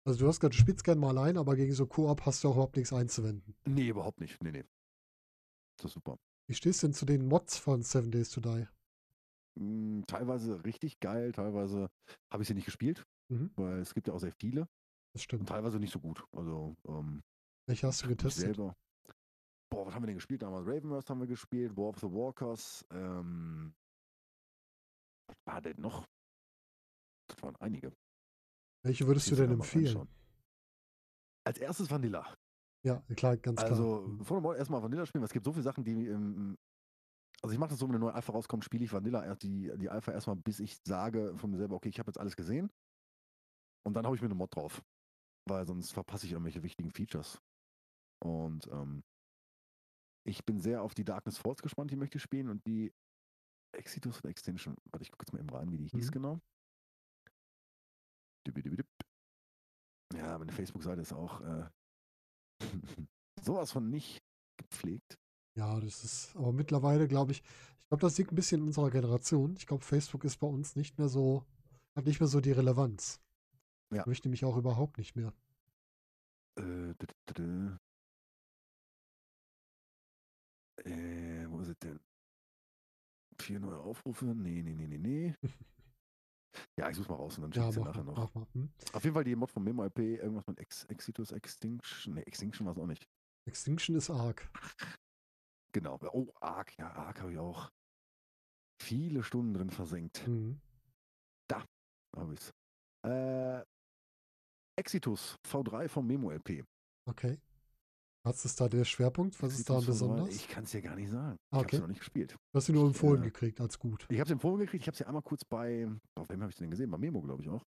Also 0.05 0.21
du 0.21 0.29
hast 0.29 0.41
gerade, 0.41 0.55
du 0.55 0.61
spielst 0.61 0.85
gerne 0.85 1.01
mal 1.01 1.17
allein, 1.17 1.37
aber 1.37 1.55
gegen 1.55 1.73
so 1.73 1.87
Koop 1.87 2.27
hast 2.27 2.43
du 2.43 2.49
auch 2.49 2.55
überhaupt 2.55 2.77
nichts 2.77 2.93
einzuwenden. 2.93 3.55
Nee, 3.67 3.89
überhaupt 3.89 4.21
nicht. 4.21 4.43
Nee, 4.43 4.51
nee. 4.51 4.65
Das 5.77 5.87
ist 5.87 5.95
super. 5.95 6.19
Wie 6.49 6.55
stehst 6.55 6.83
du 6.83 6.89
denn 6.89 6.95
zu 6.95 7.07
den 7.07 7.27
Mods 7.27 7.57
von 7.57 7.83
Seven 7.83 8.11
Days 8.11 8.31
to 8.31 8.41
Die? 8.41 8.67
Hm, 9.59 10.05
teilweise 10.07 10.65
richtig 10.65 10.99
geil, 11.01 11.33
teilweise 11.33 11.89
habe 12.33 12.43
ich 12.43 12.49
sie 12.49 12.55
nicht 12.55 12.65
gespielt, 12.65 13.07
mhm. 13.29 13.51
weil 13.57 13.79
es 13.79 13.95
gibt 13.95 14.09
ja 14.09 14.15
auch 14.15 14.19
sehr 14.19 14.33
viele. 14.33 14.69
Das 15.13 15.23
stimmt. 15.23 15.43
Und 15.43 15.49
teilweise 15.49 15.79
nicht 15.79 15.93
so 15.93 16.01
gut. 16.01 16.25
Also, 16.33 16.75
ähm, 16.89 17.23
Welche 17.67 17.87
hast 17.87 18.03
du 18.03 18.09
getestet? 18.09 18.57
Selber. 18.57 18.77
Boah, 19.71 19.87
was 19.87 19.95
haben 19.95 20.03
wir 20.03 20.07
denn 20.07 20.17
gespielt 20.17 20.43
damals? 20.43 20.67
Ravenverse 20.67 21.09
haben 21.09 21.21
wir 21.21 21.27
gespielt, 21.27 21.77
War 21.77 21.89
of 21.89 21.99
the 22.01 22.11
Walkers, 22.11 22.85
ähm, 22.91 23.75
was 25.27 25.37
war 25.47 25.63
denn 25.63 25.81
noch? 25.81 26.07
Das 27.29 27.43
waren 27.43 27.57
einige. 27.57 27.93
Welche 28.83 29.07
würdest 29.07 29.31
du 29.31 29.37
denn 29.37 29.53
empfehlen? 29.53 30.09
Als 31.45 31.59
erstes 31.59 31.91
Vanilla. 31.91 32.37
Ja, 32.85 33.03
klar, 33.17 33.37
ganz 33.37 33.61
klar. 33.61 33.71
Also, 33.71 34.05
bevor 34.19 34.43
wir 34.43 34.57
erstmal 34.57 34.83
Vanilla 34.83 35.07
spielen, 35.07 35.23
weil 35.23 35.27
es 35.27 35.33
gibt 35.33 35.45
so 35.45 35.53
viele 35.53 35.63
Sachen, 35.63 35.85
die 35.85 36.07
ähm, 36.07 36.57
also 37.43 37.53
ich 37.53 37.59
mache 37.59 37.71
das 37.71 37.81
so, 37.81 37.89
wenn 37.89 37.97
eine 37.97 38.05
neue 38.05 38.15
Alpha 38.15 38.33
rauskommt, 38.33 38.65
spiele 38.65 38.85
ich 38.85 38.93
Vanilla 38.93 39.35
die, 39.35 39.73
die 39.77 39.91
Alpha 39.91 40.13
erstmal, 40.13 40.37
bis 40.37 40.61
ich 40.61 40.79
sage 40.87 41.37
von 41.37 41.51
mir 41.51 41.59
selber, 41.59 41.75
okay, 41.75 41.89
ich 41.89 41.99
habe 41.99 42.09
jetzt 42.09 42.19
alles 42.19 42.37
gesehen. 42.37 42.71
Und 43.85 43.95
dann 43.95 44.05
habe 44.05 44.15
ich 44.15 44.23
mir 44.23 44.27
eine 44.27 44.37
Mod 44.37 44.55
drauf 44.55 44.81
weil 45.47 45.67
sonst 45.67 45.93
verpasse 45.93 46.27
ich 46.27 46.33
irgendwelche 46.33 46.63
wichtigen 46.63 46.91
Features. 46.91 47.41
Und 48.23 48.69
ähm, 48.69 49.03
ich 50.25 50.45
bin 50.45 50.61
sehr 50.61 50.83
auf 50.83 50.95
die 50.95 51.05
Darkness 51.05 51.39
Falls 51.39 51.63
gespannt, 51.63 51.91
die 51.91 51.97
möchte 51.97 52.19
ich 52.19 52.23
spielen 52.23 52.49
und 52.49 52.65
die 52.67 52.93
Exitus 53.77 54.19
oder 54.19 54.31
Extension. 54.31 54.77
Warte, 54.91 55.03
ich 55.03 55.11
gucke 55.11 55.25
jetzt 55.25 55.33
mal 55.33 55.41
eben 55.41 55.51
rein, 55.51 55.73
wie 55.73 55.79
die 55.79 55.89
hieß 55.89 56.09
mhm. 56.09 56.13
genau. 56.13 56.41
Ja, 60.15 60.39
meine 60.39 60.53
Facebook-Seite 60.53 61.01
ist 61.01 61.13
auch 61.13 61.41
äh, 61.41 61.65
sowas 63.43 63.73
von 63.73 63.91
nicht 63.91 64.23
gepflegt. 64.57 65.19
Ja, 65.55 65.81
das 65.81 66.05
ist 66.05 66.37
aber 66.37 66.53
mittlerweile, 66.53 67.09
glaube 67.09 67.33
ich, 67.33 67.43
ich 67.43 67.89
glaube, 67.89 68.03
das 68.03 68.17
liegt 68.17 68.33
ein 68.33 68.37
bisschen 68.37 68.63
in 68.63 68.69
unserer 68.69 68.91
Generation. 68.91 69.55
Ich 69.57 69.67
glaube, 69.67 69.85
Facebook 69.85 70.25
ist 70.25 70.39
bei 70.39 70.47
uns 70.47 70.77
nicht 70.77 70.99
mehr 70.99 71.09
so, 71.09 71.45
hat 71.95 72.07
nicht 72.07 72.21
mehr 72.21 72.29
so 72.29 72.41
die 72.41 72.53
Relevanz. 72.53 73.21
Ja. 73.93 74.05
Möchte 74.07 74.31
mich 74.31 74.45
auch 74.45 74.57
überhaupt 74.57 74.99
nicht 74.99 75.15
mehr. 75.15 75.33
Äh, 76.57 76.95
d- 76.95 77.07
d- 77.29 77.35
d- 77.35 77.79
äh, 80.85 81.47
wo 81.51 81.61
ist 81.61 81.69
es 81.69 81.79
denn? 81.79 82.01
Vier 83.39 83.61
neue 83.61 83.79
Aufrufe? 83.79 84.27
Nee, 84.27 84.63
nee, 84.63 84.75
nee, 84.75 84.87
nee, 84.87 84.99
nee. 84.99 85.35
Ja, 86.79 86.89
ich 86.91 86.97
suche 86.97 87.11
mal 87.11 87.17
raus 87.17 87.37
und 87.39 87.43
dann 87.43 87.53
schicke 87.53 87.65
Ja, 87.65 87.69
ich 87.69 87.75
sie 87.75 87.81
mach, 87.81 87.87
nachher 87.89 88.05
noch. 88.05 88.17
mach 88.17 88.35
mal. 88.35 88.47
Hm? 88.53 88.71
Auf 88.93 89.05
jeden 89.05 89.15
Fall 89.15 89.25
die 89.25 89.37
Mod 89.37 89.51
von 89.51 89.63
Memo 89.65 89.85
IP, 89.85 89.99
irgendwas 89.99 90.47
mit 90.47 90.59
Ex 90.59 90.85
Exitus 90.85 91.33
Extinction. 91.33 92.15
Nee, 92.15 92.23
Extinction 92.23 92.67
war 92.67 92.73
es 92.73 92.79
auch 92.79 92.87
nicht. 92.87 93.09
Extinction 93.49 93.97
ist 93.97 94.11
arg. 94.11 94.49
Genau. 95.75 95.99
Oh, 96.13 96.31
Ark, 96.43 96.77
ja, 96.77 96.93
Ark 96.93 97.23
habe 97.23 97.33
ich 97.33 97.39
auch 97.39 97.71
viele 98.83 99.23
Stunden 99.23 99.55
drin 99.55 99.71
versenkt. 99.71 100.29
Mhm. 100.29 100.61
Habe 102.15 102.35
ich's. 102.35 102.53
Äh, 103.07 103.65
Exitus 104.79 105.39
V3 105.49 105.89
vom 105.89 106.07
Memo 106.07 106.31
LP. 106.31 106.63
Okay. 107.09 107.39
Was 108.25 108.45
ist 108.45 108.61
da 108.61 108.69
der 108.69 108.85
Schwerpunkt? 108.85 109.41
Was 109.43 109.59
ist 109.59 109.69
da 109.69 109.75
Exitus 109.79 109.85
V3, 109.85 109.87
besonders? 110.09 110.29
Ich 110.37 110.49
kann 110.49 110.65
es 110.65 110.71
dir 110.71 110.83
gar 110.83 110.95
nicht 110.95 111.11
sagen. 111.11 111.37
Ah, 111.51 111.57
Ich 111.57 111.57
habe 111.57 111.65
okay. 111.67 111.77
es 111.77 111.81
noch 111.83 111.89
nicht 111.89 111.99
gespielt. 111.99 112.33
Du 112.33 112.57
hast 112.57 112.67
sie 112.67 112.73
nur 112.73 112.87
empfohlen 112.87 113.23
äh, 113.23 113.27
gekriegt 113.27 113.61
als 113.61 113.79
gut. 113.79 114.07
Ich 114.09 114.19
habe 114.21 114.29
es 114.29 114.31
empfohlen 114.33 114.59
gekriegt. 114.61 114.83
Ich 114.83 114.87
habe 114.87 114.95
es 114.95 115.01
ja 115.01 115.07
einmal 115.07 115.23
kurz 115.23 115.45
bei, 115.45 115.89
auf 116.15 116.29
wem 116.29 116.41
habe 116.41 116.51
ich 116.51 116.57
denn 116.57 116.71
gesehen? 116.71 116.91
Bei 116.91 116.99
Memo, 116.99 117.21
glaube 117.21 117.43
ich 117.43 117.49
auch. 117.49 117.65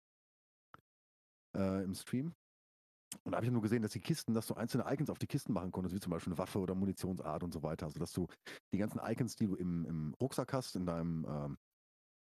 Äh, 1.56 1.84
Im 1.84 1.94
Stream. 1.94 2.34
Und 3.24 3.32
da 3.32 3.36
habe 3.36 3.46
ich 3.46 3.52
nur 3.52 3.62
gesehen, 3.62 3.82
dass 3.82 3.92
die 3.92 4.00
Kisten, 4.00 4.32
dass 4.34 4.46
du 4.46 4.54
einzelne 4.54 4.84
Icons 4.90 5.10
auf 5.10 5.18
die 5.18 5.26
Kisten 5.26 5.52
machen 5.52 5.70
konntest, 5.70 5.94
wie 5.94 6.00
zum 6.00 6.10
Beispiel 6.10 6.32
eine 6.32 6.38
Waffe 6.38 6.58
oder 6.58 6.74
Munitionsart 6.74 7.42
und 7.42 7.52
so 7.52 7.62
weiter. 7.62 7.86
Also 7.86 7.98
dass 7.98 8.12
du 8.12 8.26
die 8.74 8.78
ganzen 8.78 9.00
Icons, 9.02 9.36
die 9.36 9.46
du 9.46 9.54
im, 9.54 9.84
im 9.84 10.14
Rucksack 10.20 10.52
hast, 10.52 10.76
in 10.76 10.86
deinem 10.86 11.26
ähm, 11.28 11.58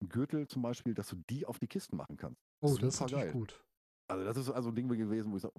Gürtel 0.08 0.46
zum 0.48 0.62
Beispiel, 0.62 0.94
dass 0.94 1.08
du 1.08 1.16
die 1.30 1.46
auf 1.46 1.58
die 1.58 1.66
Kisten 1.68 1.96
machen 1.96 2.16
kannst. 2.16 2.40
Oh, 2.62 2.76
das 2.76 2.82
ist 2.94 2.96
super 2.96 3.04
natürlich 3.04 3.24
geil. 3.24 3.32
gut. 3.32 3.64
Also 4.10 4.24
das 4.24 4.36
ist 4.36 4.50
also 4.50 4.68
ein 4.70 4.74
Ding 4.74 4.88
gewesen, 4.88 5.32
wo 5.32 5.36
ich 5.36 5.42
sage, 5.42 5.54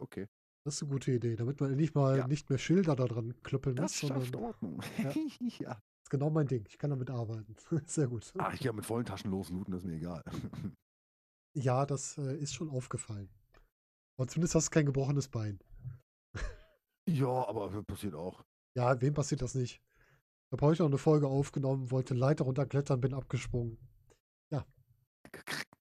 okay. 0.00 0.26
Das 0.64 0.76
ist 0.76 0.82
eine 0.82 0.92
gute 0.92 1.12
Idee, 1.12 1.36
damit 1.36 1.60
man 1.60 1.76
nicht 1.76 1.94
mal 1.94 2.18
Ja. 2.18 2.26
nicht 2.26 2.48
mehr 2.48 2.58
Schilder 2.58 2.96
da 2.96 3.04
dran 3.06 3.34
klöppeln 3.42 3.76
Das 3.76 3.92
muss, 3.92 4.00
sondern 4.00 4.20
schafft 4.22 4.36
Ordnung. 4.36 4.80
Ja. 4.98 5.12
ja. 5.60 5.72
ist 6.02 6.10
genau 6.10 6.30
mein 6.30 6.46
Ding. 6.46 6.64
Ich 6.68 6.78
kann 6.78 6.90
damit 6.90 7.10
arbeiten. 7.10 7.54
Sehr 7.86 8.08
gut. 8.08 8.32
Ach, 8.38 8.52
ich 8.54 8.60
gehe 8.60 8.72
mit 8.72 8.86
vollen 8.86 9.04
Taschen 9.04 9.30
loslooten, 9.30 9.72
das 9.72 9.82
ist 9.82 9.86
mir 9.88 9.96
egal. 9.96 10.22
Ja, 11.56 11.84
das 11.86 12.16
äh, 12.18 12.36
ist 12.38 12.54
schon 12.54 12.70
aufgefallen. 12.70 13.28
Aber 14.18 14.26
zumindest 14.28 14.54
hast 14.54 14.66
du 14.66 14.70
kein 14.70 14.86
gebrochenes 14.86 15.28
Bein. 15.28 15.58
ja, 17.08 17.28
aber 17.48 17.68
das 17.70 17.84
passiert 17.84 18.14
auch. 18.14 18.42
Ja, 18.76 19.00
wem 19.00 19.12
passiert 19.14 19.42
das 19.42 19.54
nicht? 19.54 19.80
Ich 20.46 20.52
habe 20.52 20.66
heute 20.66 20.82
noch 20.82 20.88
eine 20.90 20.98
Folge 20.98 21.26
aufgenommen, 21.28 21.90
wollte 21.90 22.14
Leiter 22.14 22.44
runterklettern, 22.44 23.00
bin 23.00 23.12
abgesprungen. 23.14 23.76
Ja. 24.52 24.64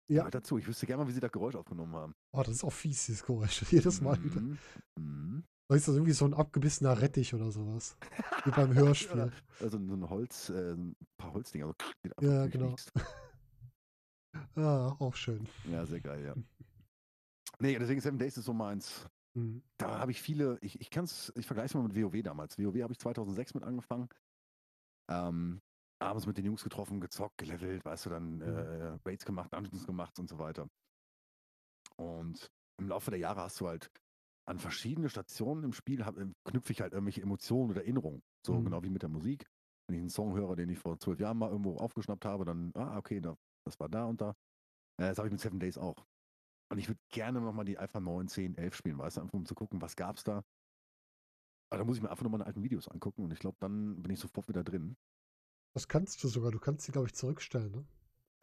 Ja. 0.09 0.29
dazu. 0.31 0.59
Ich 0.59 0.67
wüsste 0.67 0.87
gerne 0.87 1.03
mal, 1.03 1.09
wie 1.09 1.13
sie 1.15 1.21
das 1.21 1.33
Geräusch 1.33 1.55
aufgenommen 1.55 1.95
haben. 1.95 2.15
Oh, 2.33 2.43
das 2.43 2.57
ist 2.57 2.65
auch 2.65 2.73
fies, 2.73 3.07
dieses 3.07 3.25
Geräusch. 3.25 3.63
Jedes 3.73 4.01
Mal 4.01 4.23
wieder. 4.23 4.41
Mhm. 4.41 4.59
Mhm. 4.99 5.45
Vielleicht 5.67 5.81
ist 5.83 5.89
das 5.89 5.95
irgendwie 5.95 6.13
so 6.13 6.27
ein 6.27 6.35
abgebissener 6.35 7.01
Rettich 7.01 7.33
oder 7.35 7.51
sowas. 7.51 7.97
Wie 8.45 8.51
beim 8.51 8.75
Hörspiel. 8.75 9.33
Also 9.61 9.79
so 9.79 9.95
ein 9.95 10.09
Holz, 10.11 10.51
äh, 10.51 10.73
ein 10.75 10.95
paar 11.17 11.33
Holzdinger. 11.33 11.67
So, 11.67 11.75
die 12.05 12.11
du 12.19 12.27
Ja, 12.27 12.47
genau. 12.47 12.67
durchliegst. 12.69 12.93
Ah, 14.57 14.95
auch 14.99 15.15
schön. 15.15 15.49
Ja, 15.71 15.87
sehr 15.87 16.01
geil, 16.01 16.25
ja. 16.25 16.35
Nee, 17.61 17.79
deswegen 17.79 18.01
Seven 18.01 18.19
Days 18.19 18.37
ist 18.37 18.45
so 18.45 18.53
meins. 18.53 19.07
Mhm. 19.35 19.63
Da 19.79 19.99
habe 20.01 20.11
ich 20.11 20.21
viele, 20.21 20.59
ich, 20.61 20.81
ich 20.81 20.91
kann 20.91 21.05
es, 21.05 21.33
ich 21.37 21.47
vergleiche 21.47 21.67
es 21.67 21.75
mal 21.75 21.83
mit 21.89 21.95
WoW 21.97 22.23
damals. 22.23 22.59
WoW 22.59 22.83
habe 22.83 22.93
ich 22.93 22.99
2006 22.99 23.55
mit 23.55 23.63
angefangen. 23.65 24.09
Ähm, 25.09 25.61
abends 26.01 26.27
mit 26.27 26.37
den 26.37 26.45
Jungs 26.45 26.63
getroffen, 26.65 27.01
gezockt, 27.01 27.39
gelevelt, 27.39 27.85
weißt 27.85 28.07
du, 28.07 28.11
dann 28.11 28.41
äh, 28.41 28.99
Raids 29.05 29.25
gemacht, 29.25 29.53
Dungeons 29.53 29.87
gemacht 29.87 30.19
und 30.19 30.29
so 30.29 30.39
weiter. 30.39 30.69
Und 31.97 32.51
im 32.81 32.89
Laufe 32.89 33.11
der 33.11 33.21
Jahre 33.21 33.43
hast 33.43 33.61
du 33.61 33.69
halt 33.69 33.91
an 34.47 34.59
verschiedene 34.59 35.09
Stationen 35.09 35.65
im 35.65 35.73
Spiel 35.73 36.05
hab, 36.05 36.19
äh, 36.19 36.27
knüpfe 36.45 36.73
ich 36.73 36.81
halt 36.81 36.93
irgendwelche 36.93 37.23
Emotionen 37.23 37.71
oder 37.71 37.83
Erinnerungen. 37.83 38.21
So 38.45 38.59
Mhm. 38.59 38.65
genau 38.65 38.83
wie 38.83 38.91
mit 38.91 39.03
der 39.03 39.09
Musik. 39.09 39.47
Wenn 39.87 39.97
ich 39.97 40.01
einen 40.01 40.11
Song 40.11 40.35
höre, 40.35 40.57
den 40.57 40.69
ich 40.69 40.79
vor 40.79 40.99
zwölf 40.99 41.21
Jahren 41.21 41.39
mal 41.39 41.51
irgendwo 41.51 41.77
aufgeschnappt 41.77 42.25
habe, 42.25 42.45
dann, 42.45 42.73
ah, 42.75 42.99
okay, 42.99 43.21
da, 43.21 43.37
das 43.67 43.79
war 43.81 43.89
da 43.89 44.05
und 44.05 44.21
da. 44.21 44.31
Äh, 44.99 45.09
das 45.09 45.19
habe 45.19 45.29
ich 45.29 45.33
mit 45.33 45.41
Seven 45.41 45.61
Days 45.61 45.79
auch. 45.79 46.07
Und 46.71 46.79
ich 46.79 46.89
würde 46.89 47.01
gerne 47.13 47.41
nochmal 47.41 47.65
die 47.65 47.79
Alpha 47.79 48.01
9, 48.01 48.29
10, 48.29 48.57
11 48.57 48.75
spielen, 48.75 48.99
weißt 48.99 49.19
du, 49.19 49.21
einfach 49.23 49.35
um 49.35 49.47
zu 49.47 49.55
gucken, 49.55 49.81
was 49.81 49.97
gab's 49.97 50.25
da. 50.25 50.43
Aber 51.71 51.79
da 51.79 51.85
muss 51.85 51.97
ich 51.97 52.03
mir 52.03 52.11
einfach 52.11 52.25
nochmal 52.25 52.39
meine 52.39 52.47
alten 52.47 52.63
Videos 52.63 52.89
angucken 52.89 53.25
und 53.25 53.33
ich 53.33 53.39
glaube, 53.39 53.57
dann 53.61 54.03
bin 54.03 54.13
ich 54.13 54.21
sofort 54.21 54.49
wieder 54.49 54.65
drin. 54.65 54.97
Das 55.75 55.89
kannst 55.89 56.23
du 56.23 56.29
sogar. 56.29 56.51
Du 56.53 56.59
kannst 56.61 56.87
sie, 56.87 56.93
glaube 56.93 57.09
ich, 57.09 57.15
zurückstellen, 57.15 57.73
ne? 57.73 57.85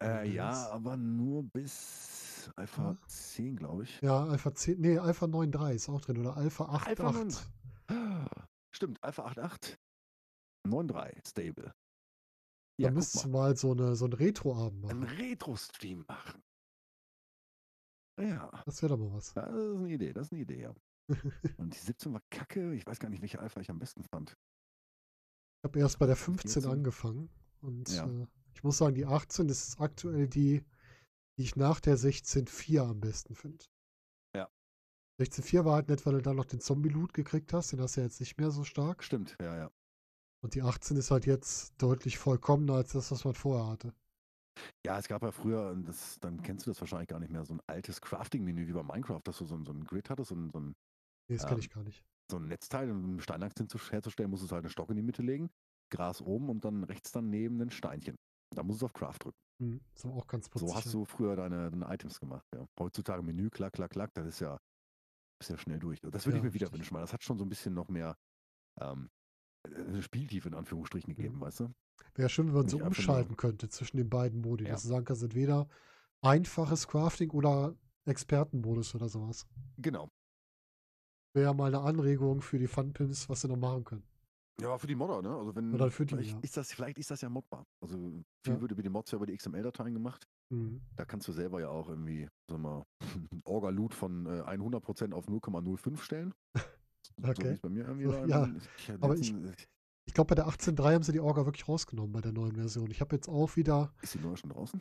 Äh, 0.02 0.28
ja, 0.30 0.68
aber 0.70 0.96
nur 0.96 1.44
bis 1.44 2.50
Alpha 2.56 2.90
Ja. 2.92 2.98
10, 3.06 3.56
glaube 3.56 3.84
ich. 3.84 4.00
Ja, 4.02 4.24
Alpha 4.24 4.52
10, 4.54 4.80
nee, 4.80 4.98
Alpha 4.98 5.26
9.3 5.26 5.74
ist 5.74 5.88
auch 5.88 6.00
drin 6.00 6.18
oder 6.18 6.36
Alpha 6.36 6.64
8.8. 6.64 6.86
Alpha 6.88 7.08
9.3. 7.10 8.46
Stimmt, 8.74 9.02
Alpha 9.04 9.26
8.8. 9.28 9.76
9.3, 10.66 11.28
stable. 11.28 11.64
Da 11.64 11.72
Ja, 12.78 12.88
guck 12.88 12.96
müsstest 12.96 13.24
du 13.24 13.28
mal. 13.30 13.56
so 13.56 13.72
eine 13.72 13.94
so 13.96 14.06
ein 14.06 14.12
Retro-Abend 14.12 14.90
Einen 14.90 15.00
machen. 15.00 15.16
Retro-Stream 15.16 16.04
machen. 16.08 16.42
Ja, 18.20 18.50
Das 18.66 18.82
wäre 18.82 18.96
doch 18.96 18.98
mal 18.98 19.12
was. 19.16 19.32
das 19.34 19.48
ist 19.48 19.76
eine 19.76 19.88
Idee, 19.90 20.12
das 20.12 20.26
ist 20.26 20.32
eine 20.32 20.42
Idee, 20.42 20.60
ja. 20.62 20.74
Und 21.58 21.74
die 21.74 21.78
17 21.78 22.12
war 22.12 22.20
kacke. 22.30 22.74
Ich 22.74 22.86
weiß 22.86 22.98
gar 22.98 23.08
nicht, 23.08 23.20
welche 23.22 23.40
Alpha 23.40 23.60
ich 23.60 23.70
am 23.70 23.78
besten 23.78 24.02
fand. 24.04 24.36
Ich 25.62 25.64
habe 25.64 25.78
erst 25.78 26.00
bei 26.00 26.06
der 26.06 26.16
15 26.16 26.50
14. 26.62 26.72
angefangen 26.72 27.30
und 27.60 27.88
Ja. 27.88 28.04
äh, 28.04 28.26
ich 28.52 28.64
muss 28.64 28.78
sagen, 28.78 28.96
die 28.96 29.06
18 29.06 29.48
ist 29.48 29.80
aktuell 29.80 30.26
die, 30.26 30.64
die 31.38 31.42
ich 31.44 31.54
nach 31.54 31.78
der 31.78 31.96
16.4 31.96 32.82
am 32.82 32.98
besten 33.00 33.36
finde. 33.36 33.64
Ja. 34.34 34.48
16.4 35.20 35.64
war 35.64 35.74
halt 35.76 35.88
nett, 35.88 36.04
weil 36.04 36.14
du 36.14 36.20
da 36.22 36.34
noch 36.34 36.46
den 36.46 36.58
Zombie-Loot 36.60 37.12
gekriegt 37.14 37.52
hast. 37.52 37.70
Den 37.72 37.80
hast 37.80 37.96
du 37.96 38.00
ja 38.00 38.06
jetzt 38.08 38.18
nicht 38.18 38.38
mehr 38.38 38.50
so 38.50 38.64
stark. 38.64 39.04
Stimmt, 39.04 39.36
ja, 39.40 39.56
ja. 39.56 39.70
Und 40.42 40.56
die 40.56 40.62
18 40.62 40.96
ist 40.96 41.12
halt 41.12 41.26
jetzt 41.26 41.74
deutlich 41.80 42.18
vollkommener 42.18 42.74
als 42.74 42.90
das, 42.92 43.12
was 43.12 43.24
man 43.24 43.34
vorher 43.34 43.68
hatte. 43.68 43.94
Ja, 44.84 44.98
es 44.98 45.06
gab 45.06 45.22
ja 45.22 45.30
früher, 45.30 45.70
und 45.70 45.84
das, 45.86 46.18
dann 46.18 46.42
kennst 46.42 46.66
du 46.66 46.72
das 46.72 46.80
wahrscheinlich 46.80 47.08
gar 47.08 47.20
nicht 47.20 47.30
mehr, 47.30 47.44
so 47.44 47.54
ein 47.54 47.60
altes 47.68 48.00
Crafting-Menü 48.00 48.66
wie 48.66 48.72
bei 48.72 48.82
Minecraft, 48.82 49.20
dass 49.22 49.38
du 49.38 49.44
so, 49.46 49.54
ein- 49.54 49.64
so 49.64 49.70
ein 49.72 49.84
Grid 49.84 50.10
hattest, 50.10 50.32
ein, 50.32 50.50
so 50.50 50.58
ein, 50.58 50.74
Nee, 51.28 51.36
das 51.36 51.44
kenne 51.44 51.54
Ähm, 51.54 51.60
ich 51.60 51.70
gar 51.70 51.84
nicht. 51.84 52.04
So 52.30 52.38
ein 52.38 52.48
Netzteil, 52.48 52.90
um 52.90 53.04
einen 53.04 53.20
Steinachs 53.20 53.54
herzustellen, 53.90 54.30
musst 54.30 54.44
du 54.44 54.50
halt 54.54 54.64
einen 54.64 54.70
Stock 54.70 54.90
in 54.90 54.96
die 54.96 55.02
Mitte 55.02 55.22
legen, 55.22 55.50
Gras 55.90 56.20
oben 56.22 56.48
und 56.48 56.64
dann 56.64 56.84
rechts 56.84 57.12
daneben 57.12 57.60
ein 57.60 57.70
Steinchen. 57.70 58.16
Da 58.54 58.62
musst 58.62 58.82
du 58.82 58.86
auf 58.86 58.92
Craft 58.92 59.18
drücken. 59.20 59.38
Hm, 59.60 59.80
ist 59.94 60.04
auch 60.06 60.26
ganz 60.26 60.48
putzig. 60.48 60.68
So 60.68 60.74
hast 60.74 60.92
du 60.94 61.04
früher 61.04 61.36
deine, 61.36 61.70
deine 61.70 61.86
Items 61.92 62.18
gemacht. 62.20 62.46
Ja. 62.54 62.66
Heutzutage 62.78 63.22
Menü, 63.22 63.50
klack, 63.50 63.72
klack, 63.74 63.90
klack, 63.90 64.10
das 64.14 64.26
ist 64.26 64.40
ja, 64.40 64.58
ist 65.40 65.50
ja 65.50 65.58
schnell 65.58 65.78
durch. 65.78 66.00
Das 66.00 66.26
würde 66.26 66.36
Ja, 66.38 66.38
ich 66.38 66.42
mir 66.44 66.54
wieder 66.54 66.66
richtig. 66.66 66.80
wünschen, 66.80 66.94
weil 66.94 67.02
das 67.02 67.12
hat 67.12 67.22
schon 67.22 67.38
so 67.38 67.44
ein 67.44 67.48
bisschen 67.48 67.74
noch 67.74 67.88
mehr 67.88 68.16
ähm, 68.80 69.10
äh, 69.68 70.00
Spieltiefe 70.02 70.48
in 70.48 70.54
Anführungsstrichen 70.54 71.14
gegeben, 71.14 71.36
Mhm. 71.36 71.40
weißt 71.42 71.60
du? 71.60 71.74
Wäre 72.14 72.28
schön, 72.28 72.46
wenn 72.48 72.54
man 72.54 72.62
Nicht 72.64 72.72
so 72.72 72.84
umschalten 72.84 73.36
könnte 73.36 73.68
zwischen 73.68 73.96
den 73.98 74.08
beiden 74.10 74.40
Modi. 74.40 74.64
Ja. 74.64 74.70
Dass 74.72 74.82
du 74.82 74.88
sagen 74.88 75.04
kannst, 75.04 75.22
entweder 75.22 75.68
einfaches 76.20 76.88
Crafting 76.88 77.30
oder 77.30 77.74
Expertenmodus 78.06 78.94
oder 78.94 79.08
sowas. 79.08 79.46
Genau. 79.78 80.08
Wäre 81.34 81.46
ja 81.46 81.52
mal 81.54 81.74
eine 81.74 81.80
Anregung 81.84 82.42
für 82.42 82.58
die 82.58 82.66
Funpins, 82.66 83.28
was 83.28 83.40
sie 83.40 83.48
noch 83.48 83.56
machen 83.56 83.84
können. 83.84 84.02
Ja, 84.60 84.68
aber 84.68 84.78
für 84.78 84.86
die 84.86 84.94
Modder, 84.94 85.22
ne? 85.22 85.34
Also 85.34 85.54
wenn 85.56 85.72
Oder 85.74 85.90
für 85.90 86.04
die, 86.04 86.14
vielleicht 86.14 86.32
ja. 86.34 86.38
ist 86.42 86.56
das, 86.56 86.72
vielleicht 86.72 86.98
ist 86.98 87.10
das 87.10 87.22
ja 87.22 87.30
modbar. 87.30 87.64
Also 87.82 87.96
viel 88.44 88.54
Ja. 88.54 88.60
wird 88.60 88.70
über 88.72 88.82
die 88.82 88.90
Mods 88.90 89.10
ja 89.10 89.16
über 89.16 89.26
die 89.26 89.36
XML-Dateien 89.36 89.94
gemacht. 89.94 90.28
Mhm. 90.50 90.82
Da 90.94 91.06
kannst 91.06 91.26
du 91.26 91.32
selber 91.32 91.60
ja 91.60 91.68
auch 91.70 91.88
irgendwie, 91.88 92.28
sag 92.50 92.58
mal, 92.58 92.82
Orga-Loot 93.44 93.94
von 93.94 94.26
äh, 94.26 94.42
100% 94.42 95.12
auf 95.14 95.26
0,05 95.28 95.96
stellen. 96.00 96.34
So 97.04 97.28
Okay. 97.28 97.48
es 97.48 97.60
bei 97.60 97.68
mir 97.68 97.84
irgendwie 97.84 98.04
So, 98.04 98.12
war. 98.12 98.26
ja, 98.28 98.48
Ich 98.78 98.90
aber 98.92 99.14
ich- 99.16 99.32
letztens- 99.32 99.66
Ich 100.06 100.14
glaube, 100.14 100.28
bei 100.28 100.34
der 100.36 100.46
18.3 100.46 100.94
haben 100.94 101.02
sie 101.02 101.10
die 101.12 101.18
Orga 101.20 101.44
wirklich 101.44 101.66
rausgenommen 101.66 102.12
bei 102.12 102.20
der 102.20 102.30
neuen 102.32 102.54
Version. 102.54 102.90
Ich 102.92 103.00
habe 103.00 103.16
jetzt 103.16 103.28
auch 103.28 103.56
wieder, 103.56 103.92
ist 104.02 104.14
die 104.14 104.18
neue 104.20 104.36
schon 104.36 104.50
draußen? 104.50 104.80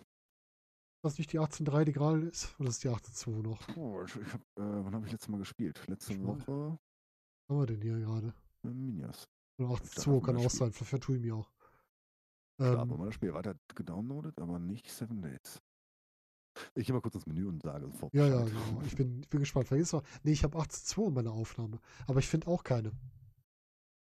Was 1.03 1.17
nicht 1.17 1.31
die 1.33 1.39
18.3, 1.39 1.85
die 1.85 1.91
gerade 1.93 2.21
ist, 2.21 2.55
oder 2.59 2.69
ist 2.69 2.83
die 2.83 2.89
18.2 2.89 3.41
noch? 3.41 3.59
Oh, 3.77 4.03
ich, 4.05 4.15
ich 4.15 4.33
hab, 4.33 4.41
äh, 4.41 4.83
wann 4.83 4.93
habe 4.93 5.05
ich 5.05 5.11
letztes 5.11 5.29
Mal 5.29 5.37
gespielt? 5.39 5.81
Letzte 5.87 6.13
Ich 6.13 6.19
mal- 6.19 6.27
Woche 6.39 6.79
Was 7.47 7.49
haben 7.55 7.59
wir 7.61 7.65
denn 7.65 7.81
hier 7.81 7.99
gerade? 7.99 8.33
äh, 8.63 8.67
Minias. 8.67 9.27
Oder 9.57 9.69
da 9.69 9.73
18.2 9.75 10.21
kann 10.25 10.35
mal 10.35 10.45
auch 10.45 10.49
spielen. 10.51 10.71
sein, 10.71 10.85
vertue 10.85 11.15
ich 11.17 11.21
mich 11.21 11.31
auch. 11.31 11.51
Aber 12.57 12.81
Ähm, 12.83 12.87
mal 12.99 13.05
das 13.05 13.15
Spiel 13.15 13.33
weiter 13.33 13.55
gedownloadet, 13.73 14.39
aber 14.39 14.59
nicht 14.59 14.89
Seven 14.89 15.21
Days. 15.21 15.61
Ich 16.75 16.85
gehe 16.85 16.93
mal 16.93 17.01
kurz 17.01 17.15
ins 17.15 17.25
Menü 17.25 17.47
und 17.47 17.63
sage 17.63 17.85
sofort 17.87 18.13
ja, 18.13 18.27
ja, 18.27 18.43
genau. 18.43 18.81
Ich 18.85 18.95
bin, 18.97 19.21
ich 19.21 19.29
bin 19.29 19.39
gespannt. 19.39 19.71
Ist 19.71 19.93
noch, 19.93 20.03
nee, 20.23 20.31
ich 20.33 20.43
habe 20.43 20.57
18.2 20.59 21.07
in 21.07 21.13
meiner 21.13 21.31
Aufnahme. 21.31 21.79
Aber 22.07 22.19
ich 22.19 22.27
finde 22.27 22.47
auch 22.47 22.63
keine. 22.63 22.91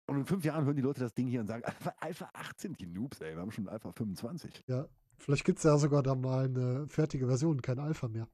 Und 0.09 0.17
in 0.17 0.25
fünf 0.25 0.45
Jahren 0.45 0.65
hören 0.65 0.75
die 0.77 0.83
Leute 0.83 1.01
das 1.01 1.13
Ding 1.13 1.27
hier 1.29 1.41
und 1.41 1.47
sagen, 1.47 1.63
Alpha, 1.65 1.95
Alpha 1.99 2.31
18, 2.33 2.73
die 2.73 2.87
Noobs, 2.87 3.21
ey, 3.21 3.35
wir 3.35 3.43
haben 3.43 3.51
schon 3.53 3.69
Alpha 3.69 3.93
25. 3.93 4.65
Ja, 4.67 4.89
vielleicht 5.19 5.45
gibt 5.45 5.59
es 5.59 5.65
ja 5.65 5.77
sogar 5.79 6.03
da 6.03 6.15
mal 6.15 6.45
eine 6.45 6.87
fertige 6.89 7.27
Version, 7.27 7.63
keine 7.63 7.83
Alpha 7.83 8.09
mehr. 8.09 8.29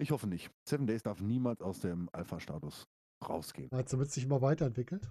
Ich 0.00 0.10
hoffe 0.10 0.26
nicht. 0.26 0.50
Seven 0.68 0.86
Days 0.86 1.02
darf 1.02 1.20
niemals 1.20 1.60
aus 1.60 1.80
dem 1.80 2.08
Alpha-Status 2.12 2.86
rausgehen. 3.28 3.68
Du, 3.70 3.98
wird 3.98 4.10
sich 4.10 4.24
immer 4.24 4.40
weiterentwickelt? 4.40 5.10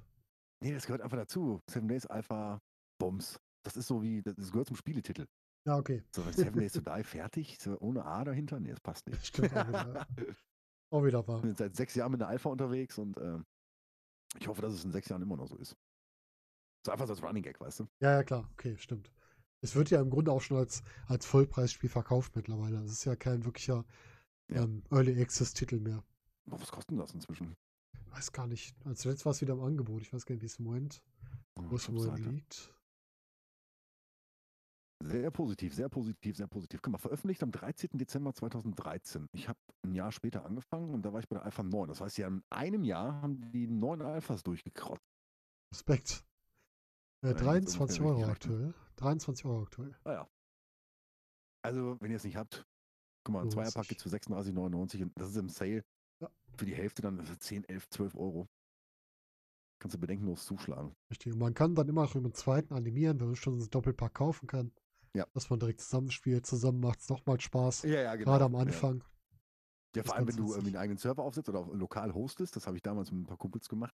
Nee, 0.63 0.73
das 0.73 0.85
gehört 0.85 1.01
einfach 1.01 1.17
dazu. 1.17 1.59
Seven 1.69 1.87
Days 1.87 2.05
Alpha 2.05 2.59
Bums. 2.99 3.39
Das 3.63 3.75
ist 3.75 3.87
so 3.87 4.01
wie, 4.01 4.21
das 4.21 4.51
gehört 4.51 4.67
zum 4.67 4.77
Spieletitel. 4.77 5.25
Ja, 5.67 5.77
okay. 5.77 6.03
So, 6.15 6.23
Seven 6.31 6.59
Days 6.59 6.71
to 6.71 6.79
Die 6.79 7.03
fertig, 7.03 7.57
so 7.59 7.77
ohne 7.79 8.05
A 8.05 8.23
dahinter? 8.23 8.59
Nee, 8.59 8.69
das 8.69 8.79
passt 8.79 9.05
nicht. 9.07 9.25
Stimmt 9.25 9.55
auch 9.55 9.67
wieder. 9.67 10.07
Auch 10.89 11.03
wieder 11.03 11.27
wahr. 11.27 11.39
Ich 11.39 11.41
bin 11.41 11.55
seit 11.55 11.75
sechs 11.75 11.95
Jahren 11.95 12.11
mit 12.11 12.21
der 12.21 12.29
Alpha 12.29 12.47
unterwegs 12.47 12.97
und 12.97 13.17
äh, 13.17 13.39
ich 14.39 14.47
hoffe, 14.47 14.61
dass 14.61 14.73
es 14.73 14.85
in 14.85 14.91
sechs 14.93 15.09
Jahren 15.09 15.21
immer 15.21 15.35
noch 15.35 15.47
so 15.47 15.57
ist. 15.57 15.75
So 16.85 16.93
einfach 16.93 17.07
so 17.07 17.11
als 17.11 17.21
Running 17.21 17.43
Gag, 17.43 17.59
weißt 17.59 17.81
du? 17.81 17.87
Ja, 17.99 18.13
ja, 18.13 18.23
klar. 18.23 18.49
Okay, 18.53 18.77
stimmt. 18.77 19.11
Es 19.61 19.75
wird 19.75 19.89
ja 19.89 19.99
im 20.01 20.09
Grunde 20.09 20.31
auch 20.31 20.41
schon 20.41 20.57
als, 20.57 20.83
als 21.07 21.25
Vollpreisspiel 21.25 21.89
verkauft 21.89 22.35
mittlerweile. 22.35 22.77
Es 22.83 22.91
ist 22.91 23.05
ja 23.05 23.15
kein 23.15 23.43
wirklicher 23.45 23.85
Ja. 24.49 24.63
ähm, 24.63 24.83
Early 24.91 25.19
Access-Titel 25.21 25.79
mehr. 25.79 26.03
Boah, 26.45 26.61
was 26.61 26.71
kostet 26.71 26.91
denn 26.91 26.99
das 26.99 27.13
inzwischen? 27.13 27.55
Weiß 28.11 28.31
gar 28.31 28.47
nicht. 28.47 28.75
Als 28.85 28.99
zuletzt 29.01 29.25
war 29.25 29.31
es 29.31 29.41
wieder 29.41 29.53
im 29.53 29.61
Angebot. 29.61 30.01
Ich 30.01 30.13
weiß 30.13 30.25
gar 30.25 30.33
nicht, 30.35 30.41
wie 30.43 30.47
es 30.47 30.59
im 30.59 30.65
Moment, 30.65 31.01
Oh, 31.55 31.63
wo 31.69 31.75
es 31.75 31.87
im 31.87 31.95
Moment 31.95 32.25
liegt. 32.25 32.73
Sehr 35.03 35.29
positiv, 35.29 35.75
sehr 35.75 35.89
positiv, 35.89 36.37
sehr 36.37 36.47
positiv. 36.47 36.81
Guck 36.81 36.91
mal, 36.93 36.97
veröffentlicht 36.97 37.43
am 37.43 37.51
13. 37.51 37.89
Dezember 37.93 38.33
2013. 38.33 39.27
Ich 39.33 39.47
habe 39.47 39.59
ein 39.85 39.93
Jahr 39.93 40.11
später 40.11 40.43
angefangen 40.45 40.93
und 40.93 41.03
da 41.03 41.13
war 41.13 41.19
ich 41.19 41.27
bei 41.27 41.35
der 41.35 41.45
Alpha 41.45 41.61
9. 41.61 41.87
Das 41.87 42.01
heißt, 42.01 42.17
ja, 42.17 42.27
in 42.27 42.41
einem 42.49 42.83
Jahr 42.83 43.21
haben 43.21 43.51
die 43.51 43.67
neun 43.67 44.01
Alphas 44.01 44.41
durchgekrotzt. 44.43 45.03
Respekt. 45.71 46.25
Äh, 47.27 47.43
Ja, 47.43 47.55
jetzt 47.55 47.75
23 47.75 48.01
ungefähr 48.01 48.21
Euro 48.23 48.31
aktuell. 48.31 48.73
23 48.97 49.45
Euro 49.45 49.61
aktuell. 49.63 49.95
Naja. 50.05 50.27
Also, 51.63 51.97
wenn 51.99 52.11
ihr 52.11 52.17
es 52.17 52.23
nicht 52.23 52.37
habt, 52.37 52.65
guck 53.23 53.33
mal, 53.33 53.41
ein 53.43 53.51
Zweierpack 53.51 53.87
gibt 53.87 53.99
es 53.99 54.03
für 54.03 54.09
36,99 54.09 55.03
und 55.03 55.11
das 55.15 55.29
ist 55.29 55.35
im 55.37 55.49
Sale 55.49 55.83
Ja. 56.21 56.29
für 56.55 56.65
die 56.65 56.75
Hälfte 56.75 57.01
dann 57.01 57.23
für 57.25 57.37
10, 57.37 57.63
11, 57.65 57.89
12 57.89 58.15
Euro. 58.15 58.47
Kannst 59.79 59.95
du 59.95 59.99
bedenkenlos 59.99 60.45
zuschlagen. 60.45 60.95
Richtig. 61.11 61.33
Und 61.33 61.39
man 61.39 61.53
kann 61.53 61.75
dann 61.75 61.87
immer 61.87 62.03
noch 62.03 62.15
über 62.15 62.29
den 62.29 62.33
zweiten 62.33 62.73
animieren, 62.73 63.19
wenn 63.19 63.27
man 63.27 63.35
schon 63.35 63.59
ein 63.59 63.69
Doppelpack 63.69 64.13
kaufen 64.15 64.47
kann. 64.47 64.71
Ja. 65.13 65.27
Dass 65.33 65.49
man 65.49 65.59
direkt 65.59 65.81
zusammenspielt. 65.81 66.45
Zusammen 66.47 66.79
macht 66.79 66.99
es 66.99 67.09
nochmal 67.09 67.39
Spaß. 67.39 67.83
Ja, 67.83 68.01
ja, 68.01 68.15
Gerade 68.15 68.45
am 68.45 68.53
Ja. 68.53 68.59
Anfang. 68.59 69.03
Ja, 69.95 70.01
Ist 70.01 70.07
vor 70.07 70.15
allem, 70.15 70.27
wenn 70.27 70.35
du 70.35 70.49
irgendwie 70.49 70.67
einen 70.69 70.77
eigenen 70.77 70.97
Server 70.97 71.23
aufsetzt 71.23 71.49
oder 71.49 71.59
auch 71.59 71.73
lokal 71.73 72.13
hostest, 72.13 72.55
das 72.55 72.65
habe 72.67 72.77
ich 72.77 72.83
damals 72.83 73.11
mit 73.11 73.21
ein 73.21 73.25
paar 73.27 73.37
Kumpels 73.37 73.67
gemacht. 73.69 73.93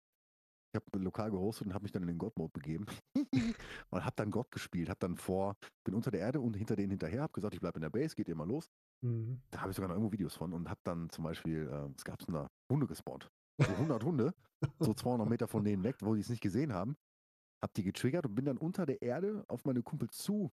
Ich 0.73 0.81
habe 0.81 1.03
lokal 1.03 1.29
gehostet 1.29 1.67
und 1.67 1.73
habe 1.75 1.83
mich 1.83 1.91
dann 1.91 2.01
in 2.01 2.07
den 2.07 2.17
God-Mode 2.17 2.51
begeben 2.51 2.85
und 3.91 4.03
habe 4.03 4.15
dann 4.15 4.31
Gott 4.31 4.49
gespielt, 4.49 4.89
habe 4.89 4.99
dann 4.99 5.17
vor, 5.17 5.55
bin 5.83 5.93
unter 5.93 6.09
der 6.09 6.21
Erde 6.21 6.41
und 6.41 6.55
hinter 6.55 6.75
denen 6.75 6.89
hinterher, 6.89 7.21
habe 7.21 7.33
gesagt, 7.33 7.53
ich 7.53 7.59
bleibe 7.59 7.77
in 7.77 7.83
der 7.83 7.91
Base, 7.91 8.15
geht 8.15 8.27
ihr 8.27 8.35
mal 8.35 8.47
los. 8.47 8.71
Mhm. 9.05 9.39
Da 9.51 9.61
habe 9.61 9.69
ich 9.69 9.75
sogar 9.75 9.89
noch 9.89 9.95
irgendwo 9.95 10.11
Videos 10.11 10.33
von 10.35 10.51
und 10.51 10.69
habe 10.71 10.79
dann 10.83 11.11
zum 11.11 11.25
Beispiel, 11.25 11.67
äh, 11.67 11.93
was 11.95 12.03
gab 12.03 12.19
es 12.19 12.25
denn 12.25 12.33
da? 12.33 12.47
Hunde 12.71 12.87
gespawnt. 12.87 13.29
So 13.61 13.71
100 13.71 14.03
Hunde, 14.03 14.33
so 14.79 14.95
200 14.95 15.29
Meter 15.29 15.47
von 15.47 15.63
denen 15.63 15.83
weg, 15.83 15.97
wo 16.01 16.15
die 16.15 16.21
es 16.21 16.29
nicht 16.29 16.41
gesehen 16.41 16.73
haben. 16.73 16.95
Habe 17.61 17.73
die 17.77 17.83
getriggert 17.83 18.25
und 18.25 18.33
bin 18.33 18.45
dann 18.45 18.57
unter 18.57 18.87
der 18.87 18.99
Erde 19.03 19.45
auf 19.47 19.65
meine 19.65 19.83
Kumpel 19.83 20.09
zu 20.09 20.51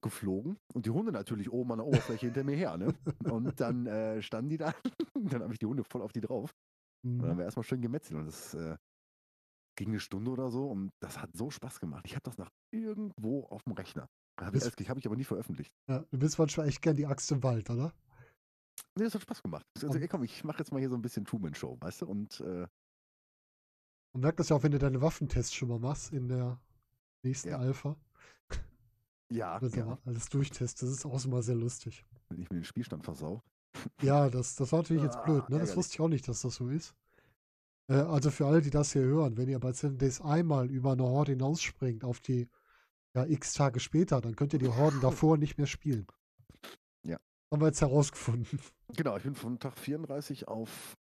geflogen 0.00 0.58
und 0.74 0.86
die 0.86 0.90
Hunde 0.90 1.10
natürlich 1.10 1.50
oben 1.50 1.72
an 1.72 1.78
der 1.78 1.86
Oberfläche 1.88 2.26
hinter 2.26 2.44
mir 2.44 2.54
her. 2.54 2.76
Ne? 2.76 2.94
Und 3.28 3.60
dann 3.60 3.86
äh, 3.86 4.22
standen 4.22 4.50
die 4.50 4.58
da, 4.58 4.72
dann 5.14 5.42
habe 5.42 5.52
ich 5.52 5.58
die 5.58 5.66
Hunde 5.66 5.82
voll 5.82 6.02
auf 6.02 6.12
die 6.12 6.20
drauf. 6.20 6.54
Und 7.04 7.18
dann 7.18 7.26
Mhm. 7.26 7.30
haben 7.30 7.38
wir 7.38 7.44
erstmal 7.46 7.64
schön 7.64 7.80
gemetzelt 7.82 8.18
und 8.20 8.26
das 8.26 8.54
äh, 8.54 8.76
ging 9.76 9.88
eine 9.90 10.00
Stunde 10.00 10.30
oder 10.30 10.50
so 10.50 10.68
und 10.70 10.90
das 11.00 11.18
hat 11.20 11.30
so 11.34 11.50
Spaß 11.50 11.80
gemacht. 11.80 12.04
Ich 12.06 12.12
habe 12.14 12.22
das 12.22 12.38
nach 12.38 12.50
irgendwo 12.70 13.44
auf 13.46 13.62
dem 13.64 13.72
Rechner. 13.72 14.08
Habe 14.40 14.58
ich, 14.58 14.64
hab 14.88 14.98
ich 14.98 15.06
aber 15.06 15.16
nie 15.16 15.24
veröffentlicht. 15.24 15.72
Ja, 15.88 16.04
du 16.10 16.18
bist 16.18 16.38
manchmal 16.38 16.68
echt 16.68 16.82
gern 16.82 16.96
die 16.96 17.06
Axt 17.06 17.30
im 17.32 17.42
Wald, 17.42 17.70
oder? 17.70 17.94
Nee, 18.94 19.04
das 19.04 19.14
hat 19.14 19.22
Spaß 19.22 19.42
gemacht. 19.42 19.64
Also, 19.82 19.98
ey, 19.98 20.08
komm, 20.08 20.24
ich 20.24 20.44
mache 20.44 20.58
jetzt 20.58 20.72
mal 20.72 20.78
hier 20.78 20.90
so 20.90 20.94
ein 20.96 21.02
bisschen 21.02 21.24
Truman-Show, 21.24 21.78
weißt 21.80 22.02
du? 22.02 22.06
Und 22.06 22.40
äh, 22.40 22.66
Man 24.12 24.20
merkt 24.22 24.40
das 24.40 24.50
ja 24.50 24.56
auch, 24.56 24.62
wenn 24.62 24.72
du 24.72 24.78
deine 24.78 25.00
Waffentests 25.00 25.54
schon 25.54 25.68
mal 25.68 25.78
machst 25.78 26.12
in 26.12 26.28
der 26.28 26.60
nächsten 27.22 27.48
Ja. 27.48 27.58
Alpha. 27.58 27.96
ja, 29.30 29.60
Wenn 29.62 29.70
du 29.70 29.78
ja, 29.78 29.98
alles 30.04 30.28
durchtestest. 30.28 30.82
Das 30.82 30.90
ist 30.90 31.06
auch 31.06 31.24
immer 31.24 31.42
sehr 31.42 31.54
lustig. 31.56 32.04
wenn 32.28 32.38
ich 32.40 32.50
mir 32.50 32.56
den 32.58 32.64
Spielstand 32.64 33.04
versau. 33.04 33.42
Ja, 34.02 34.28
das, 34.30 34.54
das 34.56 34.72
war 34.72 34.80
natürlich 34.80 35.02
jetzt 35.02 35.16
Ah, 35.16 35.22
blöd, 35.24 35.36
ne? 35.48 35.58
Das 35.58 35.70
ärgerlich. 35.70 35.76
wusste 35.76 35.94
ich 35.94 36.00
auch 36.00 36.08
nicht, 36.08 36.28
dass 36.28 36.42
das 36.42 36.54
so 36.56 36.68
ist. 36.68 36.94
Äh, 37.88 37.94
also 37.94 38.30
für 38.30 38.46
alle, 38.46 38.60
die 38.62 38.70
das 38.70 38.92
hier 38.92 39.02
hören, 39.02 39.36
wenn 39.36 39.48
ihr 39.48 39.58
bei 39.58 39.72
Seven 39.72 39.98
Days 39.98 40.20
einmal 40.20 40.70
über 40.70 40.92
eine 40.92 41.04
Horde 41.04 41.32
hinausspringt 41.32 42.04
auf 42.04 42.20
die 42.20 42.48
ja, 43.14 43.24
x 43.26 43.54
Tage 43.54 43.80
später, 43.80 44.20
dann 44.20 44.36
könnt 44.36 44.52
ihr 44.52 44.58
die 44.58 44.68
Horden 44.68 45.00
davor 45.02 45.36
nicht 45.38 45.56
mehr 45.58 45.66
spielen. 45.66 46.06
Ja. 47.02 47.18
Haben 47.52 47.60
wir 47.62 47.68
jetzt 47.68 47.80
herausgefunden. 47.80 48.60
Genau, 48.96 49.16
ich 49.16 49.24
bin 49.24 49.34
von 49.34 49.58
Tag 49.58 49.76
34 49.78 50.46
auf, 50.46 50.96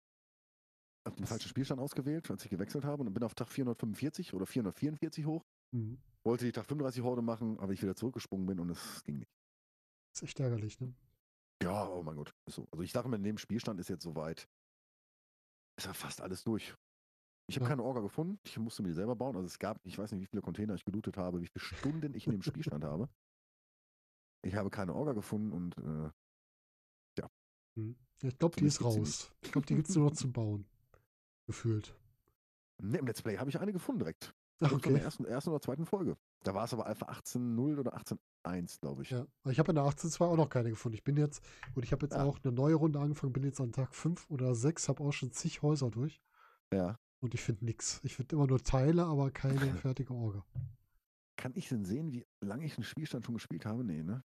auf 1.06 1.14
den 1.14 1.22
Das- 1.22 1.30
falschen 1.30 1.48
Spielstand 1.48 1.80
ausgewählt, 1.80 2.30
als 2.30 2.44
ich 2.44 2.50
gewechselt 2.50 2.84
habe 2.84 3.02
und 3.02 3.12
bin 3.14 3.22
auf 3.22 3.34
Tag 3.34 3.48
445 3.48 4.34
oder 4.34 4.44
444 4.44 5.24
hoch. 5.24 5.42
Hm. 5.74 5.98
Wollte 6.22 6.44
die 6.44 6.52
Tag 6.52 6.66
35 6.66 7.02
Horde 7.02 7.22
machen, 7.22 7.58
aber 7.58 7.72
ich 7.72 7.80
wieder 7.82 7.96
zurückgesprungen 7.96 8.46
bin 8.46 8.60
und 8.60 8.68
es 8.70 9.02
ging 9.04 9.18
nicht. 9.18 9.30
ist 10.14 10.22
echt 10.22 10.38
ärgerlich, 10.40 10.78
ne? 10.78 10.92
Ja, 11.62 11.88
oh 11.88 12.02
mein 12.02 12.16
Gott, 12.16 12.34
so. 12.46 12.68
Also 12.70 12.82
ich 12.82 12.92
dachte 12.92 13.08
mir, 13.08 13.16
in 13.16 13.22
dem 13.24 13.38
Spielstand 13.38 13.80
ist 13.80 13.88
jetzt 13.88 14.02
soweit, 14.04 14.46
ist 15.82 15.86
ja 15.86 15.94
fast 15.94 16.20
alles 16.20 16.44
durch. 16.44 16.74
Ich 17.48 17.56
habe 17.56 17.64
Ja. 17.64 17.70
keine 17.70 17.82
Orga 17.82 18.00
gefunden, 18.00 18.38
ich 18.44 18.58
musste 18.58 18.82
mir 18.82 18.88
die 18.88 18.94
selber 18.94 19.16
bauen. 19.16 19.34
Also 19.36 19.46
es 19.46 19.58
gab, 19.58 19.80
ich 19.84 19.98
weiß 19.98 20.12
nicht, 20.12 20.20
wie 20.20 20.26
viele 20.26 20.42
Container 20.42 20.74
ich 20.74 20.84
gelootet 20.84 21.16
habe, 21.16 21.40
wie 21.40 21.48
viele 21.48 21.64
Stunden 21.64 22.14
ich 22.14 22.26
in 22.26 22.32
dem 22.32 22.42
Spielstand 22.42 22.84
habe. 22.84 23.08
Ich 24.42 24.54
habe 24.54 24.70
keine 24.70 24.94
Orga 24.94 25.12
gefunden 25.12 25.52
und 25.52 25.76
äh, 25.78 26.10
Hm. 27.76 27.96
Ich 28.22 28.38
glaube, 28.38 28.56
die 28.56 28.66
ist 28.66 28.82
raus. 28.82 29.32
Ich 29.40 29.52
glaube, 29.52 29.66
die 29.66 29.74
gibt 29.74 29.88
es 29.88 29.96
nur 29.96 30.06
noch 30.06 30.16
zum 30.16 30.32
Bauen. 30.32 30.66
Gefühlt. 31.46 31.94
ne, 32.78 32.98
im 32.98 33.06
Let's 33.06 33.22
Play 33.22 33.38
habe 33.38 33.50
ich 33.50 33.58
eine 33.58 33.72
gefunden 33.72 34.00
direkt. 34.00 34.34
Ach, 34.62 34.68
Direkt 34.68 34.84
von 34.84 34.92
der 34.92 35.00
okay. 35.00 35.04
ersten, 35.04 35.24
ersten 35.24 35.50
oder 35.50 35.60
zweiten 35.60 35.86
Folge. 35.86 36.16
Da 36.44 36.54
war 36.54 36.64
es 36.64 36.72
aber 36.74 36.86
Alpha 36.86 37.06
18.0 37.06 37.78
oder 37.78 37.96
18.1, 37.96 38.80
glaube 38.80 39.02
ich. 39.02 39.10
Ja. 39.10 39.26
Ich 39.48 39.58
habe 39.58 39.70
in 39.72 39.76
der 39.76 39.84
18.2 39.84 40.24
auch 40.24 40.36
noch 40.36 40.48
keine 40.50 40.70
gefunden. 40.70 40.94
Ich 40.96 41.04
bin 41.04 41.16
jetzt, 41.16 41.42
gut, 41.74 41.84
ich 41.84 41.92
habe 41.92 42.04
jetzt 42.06 42.14
Ja. 42.14 42.24
auch 42.24 42.38
eine 42.42 42.52
neue 42.52 42.74
Runde 42.74 43.00
angefangen, 43.00 43.32
bin 43.32 43.42
jetzt 43.44 43.60
an 43.60 43.72
Tag 43.72 43.94
5 43.94 44.28
oder 44.30 44.54
6, 44.54 44.88
habe 44.88 45.02
auch 45.02 45.12
schon 45.12 45.32
zig 45.32 45.62
Häuser 45.62 45.90
durch. 45.90 46.20
Ja. 46.72 46.98
Und 47.20 47.34
ich 47.34 47.42
finde 47.42 47.64
nichts. 47.64 48.00
Ich 48.02 48.16
finde 48.16 48.36
immer 48.36 48.46
nur 48.46 48.62
Teile, 48.62 49.04
aber 49.06 49.30
keine 49.30 49.58
fertige 49.94 50.12
Orga. 50.14 50.44
Kann 51.36 51.52
ich 51.54 51.68
denn 51.68 51.84
sehen, 51.86 52.12
wie 52.12 52.26
lange 52.40 52.66
ich 52.66 52.76
einen 52.76 52.84
Spielstand 52.84 53.24
schon 53.24 53.34
gespielt 53.34 53.64
habe? 53.64 53.82
Nee, 53.82 54.02
ne? 54.02 54.22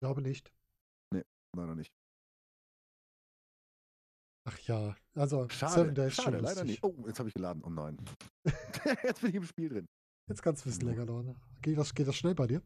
Glaube 0.00 0.22
nicht. 0.22 0.52
Leider 1.54 1.74
nicht. 1.74 1.92
Ach 4.44 4.58
ja, 4.60 4.96
also 5.14 5.48
Schade, 5.48 5.72
Seven 5.72 5.94
Days 5.94 6.14
schade, 6.14 6.38
leider 6.38 6.64
lustig. 6.64 6.82
nicht. 6.82 6.84
Oh, 6.84 7.06
jetzt 7.06 7.18
habe 7.18 7.28
ich 7.28 7.34
geladen. 7.34 7.62
Oh 7.64 7.70
nein. 7.70 7.96
jetzt 9.04 9.20
bin 9.20 9.30
ich 9.30 9.36
im 9.36 9.44
Spiel 9.44 9.68
drin. 9.68 9.86
Jetzt 10.28 10.42
kann 10.42 10.54
es 10.54 10.62
ein 10.62 10.70
bisschen 10.70 10.88
länger 10.88 11.06
dauern. 11.06 11.40
Geht 11.60 11.78
das, 11.78 11.94
geht 11.94 12.08
das 12.08 12.16
schnell 12.16 12.34
bei 12.34 12.46
dir? 12.46 12.62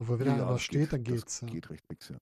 Obwohl, 0.00 0.18
wenn 0.18 0.26
Ja, 0.28 0.38
er 0.38 0.46
das 0.46 0.62
steht, 0.62 0.92
dann 0.92 1.04
das 1.04 1.14
geht's. 1.14 1.40
Ja. 1.42 1.48
Geht 1.48 1.70
recht 1.70 1.86
fix, 1.86 2.08
ja. 2.08 2.18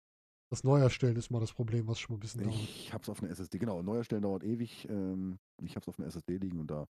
Das 0.51 0.65
Neuerstellen 0.65 1.17
ist 1.17 1.31
mal 1.31 1.41
das 1.41 1.53
Problem, 1.53 1.87
was 1.89 2.01
schon 2.01 2.15
mal 2.15 2.17
ein 2.17 2.21
bisschen 2.21 2.43
dauert. 2.43 2.55
Ich 2.55 2.93
habe 2.93 3.03
es 3.03 3.09
auf 3.09 3.23
einer 3.23 3.31
SSD, 3.31 3.59
genau. 3.59 3.83
Neuer 3.83 4.03
Stellen 4.05 4.23
dauert 4.23 4.45
ewig. 4.45 4.89
Ähm, 4.89 5.39
ich 5.63 5.77
habe 5.77 5.83
es 5.83 5.89
auf 5.89 5.99
einer 5.99 6.09
SSD 6.09 6.39
liegen 6.39 6.59
und 6.59 6.71
da. 6.71 6.87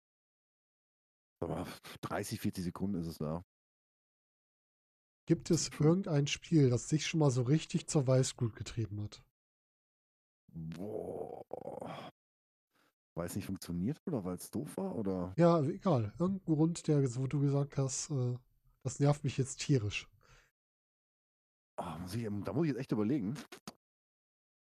Aber 1.40 1.66
30, 2.02 2.40
40 2.40 2.64
Sekunden 2.64 2.98
ist 3.00 3.06
es 3.06 3.18
da. 3.18 3.42
Gibt 5.26 5.50
es 5.50 5.68
irgendein 5.80 6.26
Spiel, 6.26 6.68
das 6.68 6.88
dich 6.88 7.06
schon 7.06 7.20
mal 7.20 7.30
so 7.30 7.42
richtig 7.42 7.86
zur 7.86 8.06
Weißglut 8.06 8.56
getrieben 8.56 9.02
hat? 9.02 9.22
Boah. 10.54 12.10
Weil 13.16 13.26
es 13.26 13.36
nicht 13.36 13.46
funktioniert 13.46 14.00
oder 14.06 14.24
weil 14.24 14.36
es 14.36 14.50
doof 14.50 14.76
war? 14.76 14.94
Oder? 14.96 15.32
Ja, 15.36 15.60
egal. 15.62 16.12
Irgendein 16.18 16.54
Grund, 16.54 16.86
der, 16.88 17.02
wo 17.16 17.26
du 17.26 17.40
gesagt 17.40 17.76
hast, 17.76 18.10
äh, 18.10 18.36
das 18.82 18.98
nervt 19.00 19.22
mich 19.24 19.36
jetzt 19.36 19.60
tierisch. 19.60 20.08
Ah, 21.76 21.98
muss 21.98 22.14
ich, 22.14 22.24
da 22.44 22.52
muss 22.52 22.66
ich 22.66 22.72
jetzt 22.72 22.80
echt 22.80 22.92
überlegen. 22.92 23.34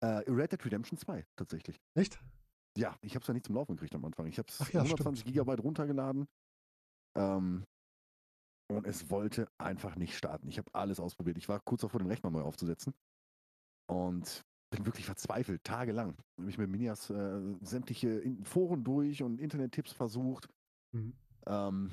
Äh, 0.02 0.24
Red 0.30 0.54
Dead 0.54 0.66
Redemption 0.66 0.98
2, 0.98 1.26
tatsächlich. 1.36 1.80
Echt? 1.94 2.20
Ja, 2.78 2.98
ich 3.02 3.16
habe 3.16 3.22
es 3.22 3.28
ja 3.28 3.34
nicht 3.34 3.46
zum 3.46 3.56
Laufen 3.56 3.76
gekriegt 3.76 3.94
am 3.96 4.06
Anfang. 4.06 4.28
Ich 4.28 4.38
habe 4.38 4.48
es 4.50 4.60
ja, 4.72 4.82
120 4.82 5.22
stimmt. 5.22 5.34
Gigabyte 5.34 5.64
runtergeladen. 5.64 6.28
Ähm, 7.18 7.66
und 8.70 8.88
es 8.88 9.10
wollte 9.10 9.50
einfach 9.58 9.96
nicht 9.98 10.18
starten. 10.18 10.48
Ich 10.48 10.58
habe 10.58 10.74
alles 10.74 11.00
ausprobiert. 11.00 11.38
Ich 11.38 11.50
war 11.50 11.60
kurz 11.60 11.82
davor, 11.82 12.00
den 12.00 12.08
Rechner 12.08 12.32
neu 12.32 12.42
aufzusetzen. 12.42 12.94
Und 13.88 14.46
bin 14.72 14.86
wirklich 14.86 15.05
verzweifelt, 15.05 15.63
tagelang. 15.63 16.17
Habe 16.39 16.49
ich 16.49 16.57
mit 16.57 16.69
Minias 16.69 17.09
äh, 17.09 17.41
sämtliche 17.61 18.24
Foren 18.43 18.84
durch 18.84 19.22
und 19.22 19.39
Internettipps 19.39 19.91
versucht. 19.91 20.49
Mhm. 20.93 21.13
Ähm, 21.45 21.91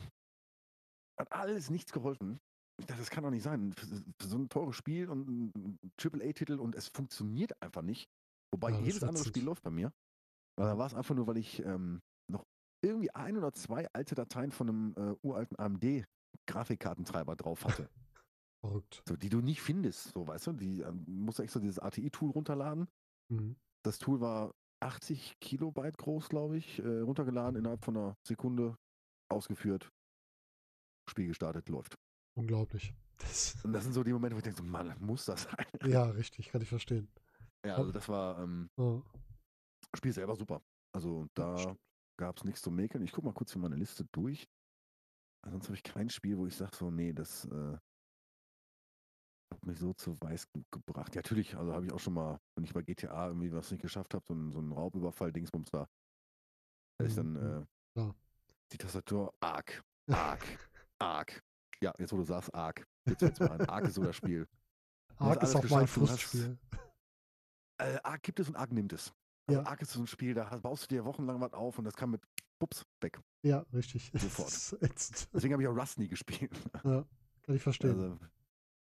hat 1.18 1.33
alles 1.33 1.70
nichts 1.70 1.93
geholfen. 1.93 2.39
Ich 2.81 2.87
dachte, 2.87 3.01
das 3.01 3.11
kann 3.11 3.24
doch 3.24 3.31
nicht 3.31 3.43
sein. 3.43 3.72
Für, 3.72 4.29
so 4.29 4.39
ein 4.39 4.49
teures 4.49 4.76
Spiel 4.76 5.11
und 5.11 5.29
ein 5.29 5.79
AAA-Titel 6.01 6.55
und 6.61 6.76
es 6.76 6.89
funktioniert 6.89 7.61
einfach 7.61 7.83
nicht. 7.83 8.09
Wobei 8.53 8.70
Ja, 8.70 8.81
jedes 8.81 9.03
andere. 9.03 9.24
Spiel 9.24 9.45
läuft 9.45 9.64
bei 9.64 9.70
mir. 9.70 9.93
Aber 10.57 10.66
da 10.66 10.79
war 10.79 10.87
es 10.87 10.95
einfach 10.95 11.14
nur, 11.14 11.26
weil 11.26 11.37
ich 11.39 11.64
ähm, 11.64 12.01
noch 12.31 12.45
irgendwie 12.85 13.11
ein 13.14 13.37
oder 13.37 13.53
zwei 13.53 13.89
alte 13.93 14.14
Dateien 14.14 14.53
von 14.53 14.68
einem 14.68 14.95
äh, 14.97 15.26
uralten 15.26 15.59
AMD-Grafikkartentreiber 15.59 17.35
drauf 17.37 17.64
hatte. 17.64 17.89
Verrückt. 18.61 19.03
So, 19.09 19.17
die 19.17 19.29
du 19.29 19.41
nicht 19.41 19.63
findest, 19.63 20.13
so 20.13 20.27
weißt 20.27 20.49
du, 20.49 20.53
die 20.53 20.81
ähm, 20.81 21.05
musst 21.07 21.39
du 21.39 21.43
extra 21.43 21.61
dieses 21.61 21.79
ATI-Tool 21.79 22.31
runterladen. 22.31 22.89
Mhm. 23.31 23.57
Das 23.85 23.99
Tool 23.99 24.21
war 24.21 24.55
80 24.81 25.39
Kilobyte 25.41 25.97
groß, 25.99 26.29
glaube 26.29 26.57
ich, 26.57 26.79
äh, 26.81 27.01
runtergeladen, 27.01 27.59
innerhalb 27.59 27.85
von 27.85 27.97
einer 27.97 28.17
Sekunde 28.27 28.77
ausgeführt, 29.31 29.91
Spiel 31.09 31.29
gestartet, 31.29 31.69
läuft. 31.69 31.95
Unglaublich. 32.37 32.95
Das, 33.21 33.57
Und 33.65 33.73
das 33.73 33.83
sind 33.83 33.95
so 33.95 34.05
die 34.05 34.13
Momente, 34.13 34.37
wo 34.37 34.39
ich 34.39 34.45
denke, 34.45 34.59
so, 34.59 34.63
Mann, 34.63 34.95
muss 35.01 35.25
das 35.25 35.43
sein? 35.43 35.67
ja, 35.85 36.05
richtig, 36.05 36.51
kann 36.51 36.63
ich 36.63 36.69
verstehen. 36.69 37.09
Ja, 37.67 37.75
also 37.75 37.91
das 37.91 38.09
war, 38.09 38.41
ähm, 38.41 38.71
Ja, 38.79 39.03
Spiel 39.97 40.13
selber 40.13 40.37
super. 40.37 40.63
Also 40.95 41.27
da 41.35 41.77
gab 42.17 42.37
es 42.37 42.45
nichts 42.45 42.63
zu 42.63 42.71
mäkeln. 42.71 43.03
Ich 43.03 43.11
gucke 43.11 43.27
mal 43.27 43.35
kurz 43.35 43.53
hier 43.53 43.61
meine 43.61 43.75
Liste 43.75 44.05
durch. 44.13 44.49
Ansonsten 45.45 45.71
habe 45.71 45.77
ich 45.77 45.83
kein 45.83 46.11
Spiel, 46.11 46.39
wo 46.39 46.47
ich 46.47 46.55
sage, 46.55 46.77
so, 46.77 46.93
nee, 46.93 47.13
das 47.13 47.45
äh, 47.47 47.79
hat 49.53 49.65
mich 49.67 49.79
so 49.79 49.93
zu 49.95 50.21
Weißglut 50.21 50.65
gebracht. 50.71 51.15
Ja, 51.15 51.21
natürlich, 51.21 51.57
also 51.57 51.73
habe 51.73 51.87
ich 51.87 51.93
auch 51.93 51.99
schon 52.01 52.15
mal, 52.15 52.39
wenn 52.55 52.65
ich 52.65 52.73
bei 52.73 52.83
GTA 52.83 53.29
irgendwie 53.29 53.53
was 53.53 53.71
nicht 53.71 53.81
geschafft 53.83 54.15
habe, 54.15 54.25
so, 54.27 54.35
ein- 54.35 54.53
so 54.53 54.59
einen 54.59 54.73
Raubüberfall-Dingsbums 54.73 55.71
da, 55.71 55.89
da 56.99 57.05
ist 57.07 57.17
dann 57.19 57.33
Mhm, 57.33 57.63
äh, 57.63 57.67
klar. 57.95 58.15
die 58.73 58.79
Tastatur 58.79 59.33
arg, 59.41 59.83
arg, 60.11 60.45
arg. 60.99 61.43
Ja, 61.81 61.93
jetzt 61.99 62.13
wo 62.13 62.17
du 62.17 62.25
sagst, 62.25 62.53
arg. 62.55 62.87
Jetzt 63.07 63.21
fällt's 63.21 63.41
mir 63.41 63.51
ein. 63.51 63.61
Arg 63.69 63.85
ist 63.87 63.95
so 63.95 64.03
das 64.03 64.17
Spiel. 64.17 64.47
Hast 65.17 65.21
Ark 65.31 65.43
ist 65.43 65.51
auch 65.57 65.63
mein 65.63 65.85
geschafft, 65.85 65.97
du 65.97 66.01
hast- 66.03 66.11
Frustspiel. 66.23 66.59
Äh, 67.81 67.99
Arg 68.03 68.23
gibt 68.23 68.41
es 68.41 68.49
und 68.49 68.57
Arg 68.57 68.73
nimmt 68.73 68.93
es. 68.93 69.13
Also 69.47 69.61
Ja. 69.63 69.67
Arg 69.67 69.81
ist 69.81 69.93
so 69.93 70.01
ein 70.01 70.07
Spiel, 70.07 70.35
da 70.35 70.51
hast- 70.51 70.63
baust 70.63 70.85
du 70.85 70.95
dir 70.95 71.05
wochenlang 71.05 71.41
was 71.41 71.53
auf 71.53 71.79
und 71.79 71.85
das 71.85 71.95
kann 71.95 72.11
mit 72.11 72.23
Pups 72.59 72.85
weg. 73.01 73.21
Ja, 73.43 73.65
richtig. 73.73 74.11
Sofort. 74.15 74.49
Das 74.49 74.73
ist 74.73 74.83
ätzend. 74.83 75.29
Deswegen 75.33 75.55
habe 75.55 75.63
ich 75.63 75.69
auch 75.69 75.77
Rust 75.77 75.99
nie 75.99 76.09
gespielt. 76.09 76.51
Ja, 76.85 77.05
kann 77.43 77.55
ich 77.55 77.63
verstehen. 77.63 77.91
Also, 78.01 78.19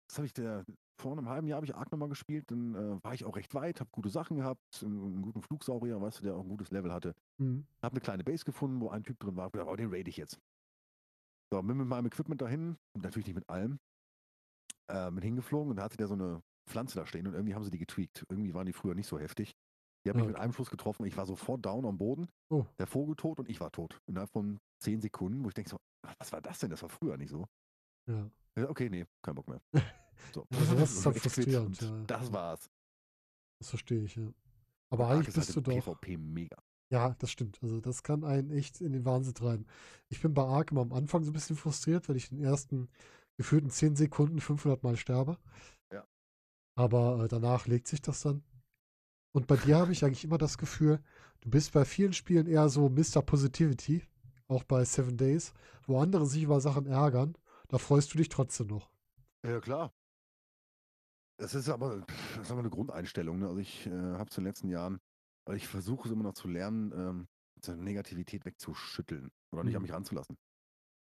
das 0.08 0.18
habe 0.18 0.26
ich 0.26 0.32
der, 0.32 0.64
vor 1.00 1.12
einem 1.12 1.28
halben 1.28 1.46
Jahr 1.46 1.56
habe 1.56 1.66
ich 1.66 1.74
Ark 1.74 1.92
nochmal 1.92 2.08
gespielt, 2.08 2.50
dann 2.50 2.74
äh, 2.74 3.04
war 3.04 3.14
ich 3.14 3.24
auch 3.24 3.36
recht 3.36 3.54
weit, 3.54 3.80
habe 3.80 3.90
gute 3.92 4.08
Sachen 4.08 4.36
gehabt, 4.38 4.82
einen, 4.82 5.00
einen 5.04 5.22
guten 5.22 5.42
Flugsaurier, 5.42 6.00
weißt 6.00 6.18
du, 6.18 6.22
der 6.24 6.34
auch 6.34 6.42
ein 6.42 6.48
gutes 6.48 6.70
Level 6.70 6.92
hatte. 6.92 7.14
Mhm. 7.38 7.66
Habe 7.82 7.92
eine 7.92 8.00
kleine 8.00 8.24
Base 8.24 8.44
gefunden, 8.44 8.80
wo 8.80 8.88
ein 8.88 9.04
Typ 9.04 9.18
drin 9.20 9.36
war. 9.36 9.50
gedacht, 9.50 9.68
Oh, 9.70 9.76
den 9.76 9.90
raid 9.90 10.08
ich 10.08 10.16
jetzt. 10.16 10.40
So, 11.52 11.62
bin 11.62 11.76
mit 11.76 11.86
meinem 11.86 12.06
Equipment 12.06 12.42
dahin, 12.42 12.76
natürlich 12.94 13.26
nicht 13.26 13.36
mit 13.36 13.48
allem, 13.48 13.78
äh, 14.88 15.10
bin 15.10 15.22
hingeflogen 15.22 15.70
und 15.70 15.76
da 15.76 15.84
hatte 15.84 15.96
der 15.96 16.08
so 16.08 16.14
eine 16.14 16.42
Pflanze 16.68 16.98
da 16.98 17.06
stehen 17.06 17.26
und 17.26 17.34
irgendwie 17.34 17.54
haben 17.54 17.64
sie 17.64 17.70
die 17.70 17.78
getweakt. 17.78 18.24
Irgendwie 18.28 18.52
waren 18.54 18.66
die 18.66 18.72
früher 18.74 18.94
nicht 18.94 19.06
so 19.06 19.18
heftig. 19.18 19.54
Die 20.04 20.10
haben 20.10 20.18
Ja, 20.18 20.24
mich 20.24 20.28
mit 20.28 20.36
okay. 20.36 20.44
einem 20.44 20.52
Schuss 20.52 20.70
getroffen. 20.70 21.06
Ich 21.06 21.16
war 21.16 21.26
sofort 21.26 21.64
down 21.64 21.84
am 21.86 21.96
Boden. 21.98 22.28
Oh. 22.50 22.64
Der 22.78 22.86
Vogel 22.86 23.16
tot 23.16 23.38
und 23.40 23.48
ich 23.48 23.60
war 23.60 23.70
tot. 23.70 24.00
Innerhalb 24.06 24.30
von 24.30 24.58
zehn 24.82 25.00
Sekunden, 25.00 25.42
wo 25.44 25.48
ich 25.48 25.54
denke 25.54 25.70
so, 25.70 25.78
was 26.18 26.32
war 26.32 26.40
das 26.40 26.58
denn? 26.58 26.70
Das 26.70 26.82
war 26.82 26.88
früher 26.88 27.16
nicht 27.16 27.30
so. 27.30 27.46
Ja. 28.08 28.30
Okay, 28.66 28.88
nee, 28.88 29.06
kein 29.22 29.34
Bock 29.34 29.48
mehr. 29.48 29.60
So. 30.34 30.46
Ja, 30.50 30.64
sowas 30.64 30.92
ist 30.92 31.06
halt 31.06 31.18
frustrierend, 31.20 31.80
ja. 31.80 32.02
Das 32.06 32.32
war's. 32.32 32.68
Das 33.60 33.70
verstehe 33.70 34.02
ich, 34.02 34.16
ja. 34.16 34.28
Aber 34.90 35.04
Ark 35.04 35.14
eigentlich 35.14 35.26
halt 35.28 35.36
bist 35.36 35.54
du 35.54 35.60
im 35.60 35.64
doch. 35.64 35.94
PvP 35.94 36.16
mega. 36.16 36.56
Ja, 36.90 37.14
das 37.18 37.30
stimmt. 37.30 37.58
Also 37.62 37.80
das 37.80 38.02
kann 38.02 38.24
einen 38.24 38.50
echt 38.50 38.80
in 38.80 38.92
den 38.92 39.04
Wahnsinn 39.04 39.34
treiben. 39.34 39.66
Ich 40.08 40.20
bin 40.20 40.34
bei 40.34 40.42
Ark 40.42 40.72
immer 40.72 40.80
am 40.80 40.92
Anfang 40.92 41.22
so 41.22 41.30
ein 41.30 41.34
bisschen 41.34 41.56
frustriert, 41.56 42.08
weil 42.08 42.16
ich 42.16 42.30
in 42.32 42.38
den 42.38 42.46
ersten 42.46 42.88
gefühlten 43.36 43.70
10 43.70 43.96
Sekunden 43.96 44.40
500 44.40 44.82
Mal 44.82 44.96
sterbe. 44.96 45.38
Ja. 45.92 46.06
Aber 46.76 47.24
äh, 47.24 47.28
danach 47.28 47.66
legt 47.66 47.88
sich 47.88 48.00
das 48.00 48.22
dann. 48.22 48.42
Und 49.32 49.46
bei 49.46 49.56
dir 49.56 49.76
habe 49.76 49.92
ich 49.92 50.04
eigentlich 50.04 50.24
immer 50.24 50.38
das 50.38 50.56
Gefühl, 50.56 51.00
du 51.40 51.50
bist 51.50 51.72
bei 51.72 51.84
vielen 51.84 52.14
Spielen 52.14 52.46
eher 52.46 52.68
so 52.70 52.88
Mr. 52.88 53.22
Positivity, 53.22 54.02
auch 54.48 54.64
bei 54.64 54.84
Seven 54.84 55.16
Days, 55.18 55.52
wo 55.86 56.00
andere 56.00 56.26
sich 56.26 56.42
über 56.42 56.60
Sachen 56.60 56.86
ärgern. 56.86 57.36
Da 57.68 57.78
freust 57.78 58.12
du 58.14 58.18
dich 58.18 58.28
trotzdem 58.28 58.68
noch. 58.68 58.90
Ja, 59.44 59.60
klar. 59.60 59.92
Das 61.38 61.54
ist 61.54 61.68
aber, 61.68 62.00
das 62.36 62.38
ist 62.46 62.50
aber 62.50 62.60
eine 62.60 62.70
Grundeinstellung. 62.70 63.38
Ne? 63.38 63.46
Also 63.46 63.60
ich 63.60 63.86
äh, 63.86 63.90
habe 63.90 64.28
es 64.30 64.36
in 64.36 64.42
den 64.44 64.48
letzten 64.50 64.68
Jahren, 64.68 64.98
weil 65.46 65.56
ich 65.56 65.68
versuche 65.68 66.08
es 66.08 66.12
immer 66.12 66.24
noch 66.24 66.34
zu 66.34 66.48
lernen, 66.48 66.92
ähm, 66.92 67.28
so 67.64 67.72
eine 67.72 67.82
Negativität 67.82 68.44
wegzuschütteln 68.44 69.30
oder 69.52 69.64
nicht 69.64 69.76
an 69.76 69.82
Mhm. 69.82 69.86
mich 69.86 69.92
ranzulassen. 69.92 70.36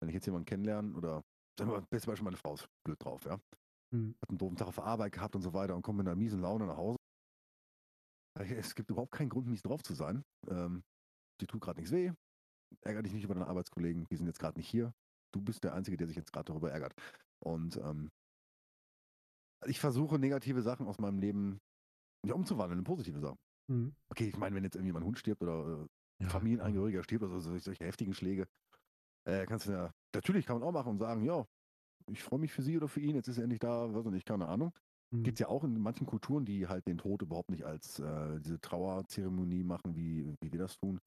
Wenn 0.01 0.09
ich 0.09 0.15
jetzt 0.15 0.27
jemanden 0.27 0.47
kennenlerne 0.47 0.95
oder, 0.97 1.23
sagen 1.59 1.71
wir 1.71 1.79
mal, 1.81 1.87
bestes 1.89 2.07
Beispiel 2.07 2.25
meine 2.25 2.37
Frau 2.37 2.55
ist 2.55 2.67
blöd 2.85 3.03
drauf, 3.03 3.25
ja. 3.25 3.39
Mhm. 3.93 4.17
Hat 4.21 4.29
einen 4.29 4.39
doofen 4.39 4.57
Tag 4.57 4.69
auf 4.69 4.79
Arbeit 4.81 5.13
gehabt 5.13 5.37
und 5.37 5.43
so 5.43 5.53
weiter 5.53 5.77
und 5.77 5.83
kommt 5.83 5.99
mit 5.99 6.07
einer 6.07 6.17
miesen 6.17 6.41
Laune 6.41 6.67
nach 6.67 6.77
Hause. 6.77 6.97
Äh, 8.39 8.55
Es 8.55 8.75
gibt 8.75 8.91
überhaupt 8.91 9.13
keinen 9.13 9.29
Grund, 9.29 9.47
mies 9.47 9.63
drauf 9.63 9.83
zu 9.83 9.95
sein. 9.95 10.25
Ähm, 10.49 10.83
die 11.41 11.47
tut 11.47 11.61
gerade 11.61 11.79
nichts 11.79 11.93
weh. 11.93 12.13
Ärger 12.81 13.03
dich 13.03 13.13
nicht 13.13 13.25
über 13.25 13.35
deine 13.35 13.47
Arbeitskollegen, 13.47 14.07
die 14.11 14.17
sind 14.17 14.27
jetzt 14.27 14.41
gerade 14.41 14.59
nicht 14.59 14.69
hier. 14.69 14.93
Du 15.35 15.41
bist 15.41 15.65
der 15.65 15.75
Einzige, 15.75 15.97
der 15.97 16.07
sich 16.07 16.17
jetzt 16.17 16.33
gerade 16.33 16.47
darüber 16.47 16.71
ärgert. 16.71 16.95
Und 17.45 17.77
ähm, 17.77 18.11
ich 19.67 19.81
versuche 19.81 20.19
negative 20.19 20.63
Sachen 20.63 20.87
aus 20.87 20.99
meinem 20.99 21.19
Leben 21.19 21.59
ja, 22.25 22.35
umzuwandeln 22.35 22.79
in 22.79 22.85
positive 22.85 23.21
Sachen. 23.21 23.39
Mhm. 23.69 23.95
Okay, 24.11 24.29
ich 24.29 24.37
meine, 24.37 24.55
wenn 24.55 24.65
jetzt 24.65 24.77
irgendwie 24.77 24.93
mein 24.93 25.05
Hund 25.05 25.19
stirbt 25.19 25.43
oder 25.43 25.87
äh, 26.21 26.25
Ja, 26.25 26.29
Familienangehöriger 26.29 27.03
stirbt, 27.03 27.25
also 27.25 27.41
solche, 27.41 27.65
solche 27.65 27.85
heftigen 27.85 28.15
Schläge, 28.15 28.47
äh, 29.27 29.47
kannst 29.47 29.67
du 29.67 29.73
ja, 29.73 29.91
natürlich 30.15 30.47
kann 30.47 30.59
man 30.59 30.69
auch 30.69 30.73
machen 30.73 30.93
und 30.93 30.99
sagen, 30.99 31.25
ja, 31.25 31.47
ich 32.11 32.23
freue 32.23 32.39
mich 32.39 32.53
für 32.53 32.63
sie 32.63 32.77
oder 32.77 32.89
für 32.89 33.01
ihn, 33.01 33.17
jetzt 33.17 33.29
ist 33.29 33.39
er 33.39 33.45
endlich 33.45 33.61
da, 33.61 33.93
weiß 33.93 34.07
ich 34.07 34.13
nicht, 34.13 34.27
keine 34.27 34.47
Ahnung. 34.47 34.73
Mhm. 35.13 35.23
Gibt 35.25 35.37
es 35.37 35.41
ja 35.41 35.49
auch 35.49 35.65
in 35.65 35.81
manchen 35.81 36.07
Kulturen, 36.07 36.45
die 36.45 36.69
halt 36.69 36.87
den 36.87 36.99
Tod 36.99 37.23
überhaupt 37.23 37.51
nicht 37.51 37.65
als 37.65 37.99
äh, 37.99 38.41
diese 38.41 38.61
Trauerzeremonie 38.61 39.65
machen, 39.65 39.97
wie, 39.97 40.35
wie 40.43 40.53
wir 40.53 40.59
das 40.59 40.77
tun, 40.77 41.01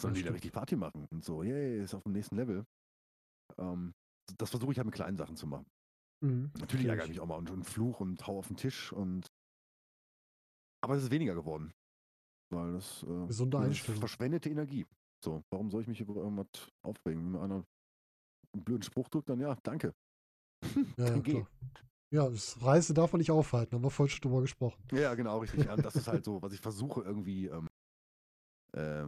sondern 0.00 0.14
die 0.16 0.22
da 0.22 0.32
richtig 0.32 0.52
Party 0.52 0.76
machen 0.76 1.06
und 1.10 1.24
so, 1.24 1.42
yay, 1.42 1.82
ist 1.82 1.94
auf 1.94 2.02
dem 2.04 2.12
nächsten 2.12 2.36
Level. 2.36 2.64
Ähm, 3.58 3.92
das 4.38 4.50
versuche 4.50 4.72
ich 4.72 4.78
halt 4.78 4.86
mit 4.86 4.94
kleinen 4.94 5.16
Sachen 5.16 5.36
zu 5.36 5.46
machen. 5.46 5.66
Mhm. 6.22 6.52
Natürlich 6.58 6.86
ärgere 6.86 7.04
ich 7.04 7.10
ich. 7.10 7.16
mich 7.16 7.20
auch 7.20 7.26
mal 7.26 7.36
und, 7.36 7.50
und 7.50 7.64
fluch 7.64 8.00
und 8.00 8.26
hau 8.26 8.38
auf 8.38 8.46
den 8.46 8.56
Tisch 8.56 8.92
und 8.92 9.26
aber 10.84 10.96
es 10.96 11.04
ist 11.04 11.10
weniger 11.10 11.34
geworden. 11.34 11.72
Weil 12.50 12.72
das, 12.72 13.02
äh, 13.04 13.26
das 13.28 13.98
verschwendete 13.98 14.50
Energie. 14.50 14.86
So, 15.24 15.42
warum 15.50 15.70
soll 15.70 15.82
ich 15.82 15.88
mich 15.88 16.00
über 16.00 16.16
irgendwas 16.16 16.68
aufregen? 16.82 17.24
Wenn 17.24 17.32
mir 17.32 17.40
einer 17.40 17.64
einen 18.54 18.64
blöden 18.64 18.82
Spruch 18.82 19.08
drückt, 19.08 19.28
dann 19.28 19.40
ja, 19.40 19.56
danke. 19.62 19.94
Ja, 20.98 21.04
ja, 21.04 21.10
dann 21.10 21.22
geh. 21.22 21.32
klar. 21.32 21.48
Ja, 22.12 22.28
das 22.28 22.62
Reise 22.62 22.92
darf 22.92 23.12
man 23.12 23.20
nicht 23.20 23.30
aufhalten, 23.30 23.74
haben 23.74 23.82
wir 23.82 23.90
vorhin 23.90 24.10
schon 24.10 24.20
drüber 24.20 24.42
gesprochen. 24.42 24.82
Ja, 24.92 25.14
genau, 25.14 25.38
richtig. 25.38 25.64
Ja, 25.64 25.76
das 25.76 25.96
ist 25.96 26.08
halt 26.08 26.24
so, 26.26 26.42
was 26.42 26.52
ich 26.52 26.60
versuche 26.60 27.00
irgendwie 27.00 27.46
ähm, 27.46 27.68
äh, 28.76 29.06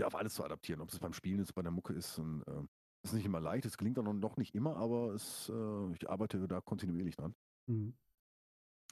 ja, 0.00 0.06
auf 0.06 0.16
alles 0.16 0.34
zu 0.34 0.44
adaptieren. 0.44 0.80
Ob 0.80 0.90
es 0.90 0.98
beim 0.98 1.12
Spielen 1.12 1.40
ist, 1.40 1.54
bei 1.54 1.62
der 1.62 1.70
Mucke 1.70 1.92
ist. 1.92 2.18
Und, 2.18 2.42
äh, 2.48 2.66
ist 3.08 3.14
nicht 3.14 3.26
immer 3.26 3.40
leicht, 3.40 3.64
es 3.64 3.76
gelingt 3.76 3.98
auch 3.98 4.02
noch 4.02 4.36
nicht 4.36 4.54
immer, 4.54 4.76
aber 4.76 5.14
es, 5.14 5.48
äh, 5.48 5.92
ich 5.92 6.08
arbeite 6.08 6.46
da 6.46 6.60
kontinuierlich 6.60 7.16
dran. 7.16 7.34
Mhm. 7.66 7.94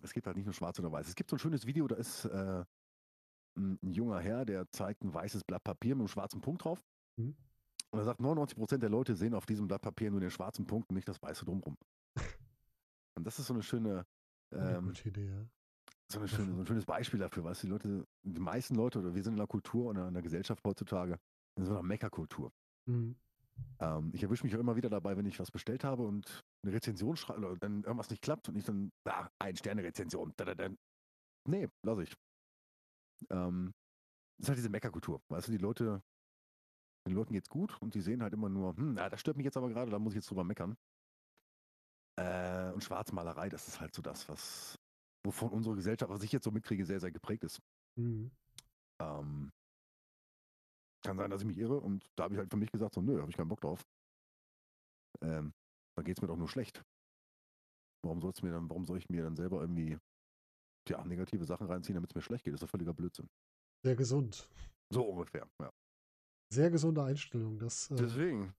Es 0.02 0.12
gibt 0.12 0.26
halt 0.26 0.36
nicht 0.36 0.46
nur 0.46 0.54
schwarz 0.54 0.78
oder 0.78 0.92
weiß. 0.92 1.08
Es 1.08 1.14
gibt 1.14 1.30
so 1.30 1.36
ein 1.36 1.38
schönes 1.38 1.66
Video, 1.66 1.86
da 1.86 1.96
ist 1.96 2.24
äh, 2.26 2.64
ein, 3.56 3.78
ein 3.82 3.92
junger 3.92 4.20
Herr, 4.20 4.44
der 4.44 4.70
zeigt 4.70 5.02
ein 5.02 5.14
weißes 5.14 5.44
Blatt 5.44 5.64
Papier 5.64 5.94
mit 5.94 6.02
einem 6.02 6.08
schwarzen 6.08 6.40
Punkt 6.40 6.64
drauf. 6.64 6.82
Mhm. 7.16 7.36
Und 7.90 7.98
er 7.98 8.04
sagt, 8.04 8.20
99% 8.20 8.78
der 8.78 8.90
Leute 8.90 9.14
sehen 9.14 9.34
auf 9.34 9.46
diesem 9.46 9.68
Blatt 9.68 9.82
Papier 9.82 10.10
nur 10.10 10.20
den 10.20 10.30
schwarzen 10.30 10.66
Punkt 10.66 10.90
und 10.90 10.96
nicht 10.96 11.08
das 11.08 11.22
weiße 11.22 11.44
drumrum. 11.44 11.76
und 13.14 13.24
das 13.24 13.38
ist 13.38 13.46
so 13.46 13.54
eine 13.54 13.62
schöne, 13.62 14.04
Eine 14.50 14.78
ähm, 14.78 14.86
gute 14.86 15.08
Idee, 15.08 15.28
ja. 15.28 15.46
so, 16.08 16.18
eine 16.18 16.28
schöne, 16.28 16.54
so 16.54 16.60
ein 16.60 16.66
schönes 16.66 16.84
Beispiel 16.84 17.20
dafür, 17.20 17.44
was 17.44 17.60
die 17.60 17.68
Leute, 17.68 18.04
die 18.22 18.40
meisten 18.40 18.74
Leute 18.74 18.98
oder 18.98 19.14
wir 19.14 19.22
sind 19.22 19.34
in 19.34 19.38
der 19.38 19.46
Kultur 19.46 19.86
und 19.86 19.96
in 19.96 20.12
der 20.12 20.22
Gesellschaft 20.22 20.64
heutzutage 20.64 21.18
in 21.56 21.64
so 21.64 21.70
einer 21.70 21.82
Meckerkultur. 21.82 22.52
Mhm. 22.86 23.16
Ähm, 23.80 24.10
ich 24.12 24.22
erwische 24.22 24.44
mich 24.44 24.54
auch 24.54 24.60
immer 24.60 24.76
wieder 24.76 24.88
dabei, 24.88 25.16
wenn 25.16 25.26
ich 25.26 25.38
was 25.38 25.50
bestellt 25.50 25.84
habe 25.84 26.04
und 26.04 26.44
eine 26.62 26.72
Rezension 26.72 27.16
schreibe 27.16 27.46
oder 27.46 27.56
dann 27.56 27.84
irgendwas 27.84 28.10
nicht 28.10 28.22
klappt 28.22 28.48
und 28.48 28.56
ich 28.56 28.64
dann, 28.64 28.92
ah, 29.04 29.28
ein 29.38 29.56
Sterne 29.56 29.82
Rezension. 29.82 30.32
Da, 30.36 30.44
da, 30.44 30.54
da. 30.54 30.70
Nee, 31.46 31.68
lass 31.82 31.98
ich. 31.98 32.14
Ähm, 33.30 33.72
das 34.38 34.44
ist 34.44 34.48
halt 34.48 34.58
diese 34.58 34.70
Meckerkultur. 34.70 35.22
Weißt 35.28 35.48
du, 35.48 35.52
die 35.52 35.58
Leute, 35.58 36.02
den 37.06 37.14
Leuten 37.14 37.32
geht's 37.32 37.48
gut 37.48 37.80
und 37.80 37.94
die 37.94 38.00
sehen 38.00 38.22
halt 38.22 38.32
immer 38.32 38.48
nur, 38.48 38.76
hm, 38.76 38.94
na, 38.94 39.08
das 39.08 39.20
stört 39.20 39.36
mich 39.36 39.44
jetzt 39.44 39.56
aber 39.56 39.68
gerade, 39.68 39.90
da 39.90 39.98
muss 39.98 40.14
ich 40.14 40.16
jetzt 40.16 40.30
drüber 40.30 40.44
meckern. 40.44 40.76
Äh, 42.16 42.72
und 42.72 42.82
Schwarzmalerei, 42.82 43.48
das 43.48 43.68
ist 43.68 43.80
halt 43.80 43.94
so 43.94 44.00
das, 44.00 44.28
was, 44.28 44.78
wovon 45.24 45.50
unsere 45.50 45.74
Gesellschaft, 45.74 46.10
was 46.10 46.22
ich 46.22 46.32
jetzt 46.32 46.44
so 46.44 46.50
mitkriege, 46.50 46.86
sehr, 46.86 47.00
sehr 47.00 47.12
geprägt 47.12 47.44
ist. 47.44 47.60
Mhm. 47.96 48.30
Ähm, 49.00 49.52
kann 51.04 51.16
sein, 51.18 51.30
dass 51.30 51.42
ich 51.42 51.46
mich 51.46 51.58
irre 51.58 51.78
und 51.78 52.10
da 52.16 52.24
habe 52.24 52.34
ich 52.34 52.38
halt 52.38 52.50
für 52.50 52.56
mich 52.56 52.72
gesagt, 52.72 52.94
so, 52.94 53.02
nö, 53.02 53.20
habe 53.20 53.30
ich 53.30 53.36
keinen 53.36 53.48
Bock 53.48 53.60
drauf. 53.60 53.86
Ähm, 55.22 55.52
dann 55.96 56.04
geht 56.04 56.18
es 56.18 56.22
mir 56.22 56.28
doch 56.28 56.36
nur 56.36 56.48
schlecht. 56.48 56.82
Warum 58.02 58.20
soll's 58.20 58.42
mir 58.42 58.50
dann, 58.50 58.68
warum 58.68 58.84
soll 58.84 58.98
ich 58.98 59.08
mir 59.08 59.22
dann 59.22 59.36
selber 59.36 59.60
irgendwie 59.60 59.98
ja, 60.88 61.04
negative 61.04 61.44
Sachen 61.44 61.66
reinziehen, 61.66 61.94
damit 61.94 62.10
es 62.10 62.14
mir 62.14 62.22
schlecht 62.22 62.44
geht? 62.44 62.52
Das 62.52 62.58
ist 62.60 62.64
doch 62.64 62.70
völliger 62.70 62.92
Blödsinn. 62.92 63.28
Sehr 63.84 63.96
gesund. 63.96 64.48
So 64.90 65.04
ungefähr, 65.04 65.48
ja. 65.60 65.70
Sehr 66.52 66.70
gesunde 66.70 67.02
Einstellung. 67.02 67.58
Das, 67.58 67.90
äh, 67.90 67.96
Deswegen. 67.96 68.54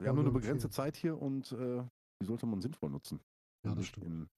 Wir 0.00 0.08
haben 0.08 0.16
nur 0.16 0.24
eine 0.24 0.32
begrenzte 0.32 0.68
empfehlen. 0.68 0.72
Zeit 0.72 0.96
hier 0.96 1.20
und 1.20 1.52
äh, 1.52 1.84
die 2.20 2.26
sollte 2.26 2.46
man 2.46 2.60
sinnvoll 2.60 2.90
nutzen. 2.90 3.20
Ja, 3.64 3.74
das 3.74 3.86
stimmt. 3.86 4.06
In, 4.06 4.28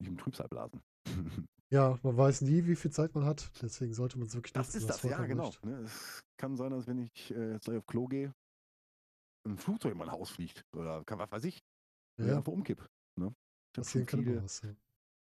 nicht 0.00 0.08
im 0.08 0.18
Trübsal 0.18 0.48
blasen. 0.48 0.80
ja, 1.70 1.98
man 2.02 2.16
weiß 2.16 2.42
nie, 2.42 2.66
wie 2.66 2.76
viel 2.76 2.90
Zeit 2.90 3.14
man 3.14 3.24
hat. 3.24 3.50
Deswegen 3.62 3.94
sollte 3.94 4.18
man 4.18 4.28
es 4.28 4.34
wirklich 4.34 4.52
Das 4.52 4.68
nutzen. 4.68 4.78
ist 4.78 4.88
hast 4.90 5.04
das, 5.04 5.10
ja, 5.10 5.24
genau. 5.26 5.52
Ne, 5.64 5.78
es 5.80 6.20
kann 6.36 6.56
sein, 6.56 6.70
dass 6.70 6.86
wenn 6.86 6.98
ich 6.98 7.30
äh, 7.34 7.52
jetzt 7.52 7.64
gleich 7.64 7.78
auf 7.78 7.86
Klo 7.86 8.06
gehe, 8.06 8.32
ein 9.46 9.56
Flugzeug 9.58 9.92
in 9.92 9.98
mein 9.98 10.10
Haus 10.10 10.30
fliegt. 10.30 10.64
Oder 10.76 11.04
kann, 11.04 11.18
was 11.18 11.30
weiß 11.30 11.44
ich, 11.44 11.60
Ja, 12.18 12.36
einfach 12.38 12.52
umkipp. 12.52 12.86
Ne? 13.16 13.34
Passieren 13.72 14.06
kann 14.06 14.22
viele, 14.24 14.42
was, 14.42 14.62
ja. 14.62 14.74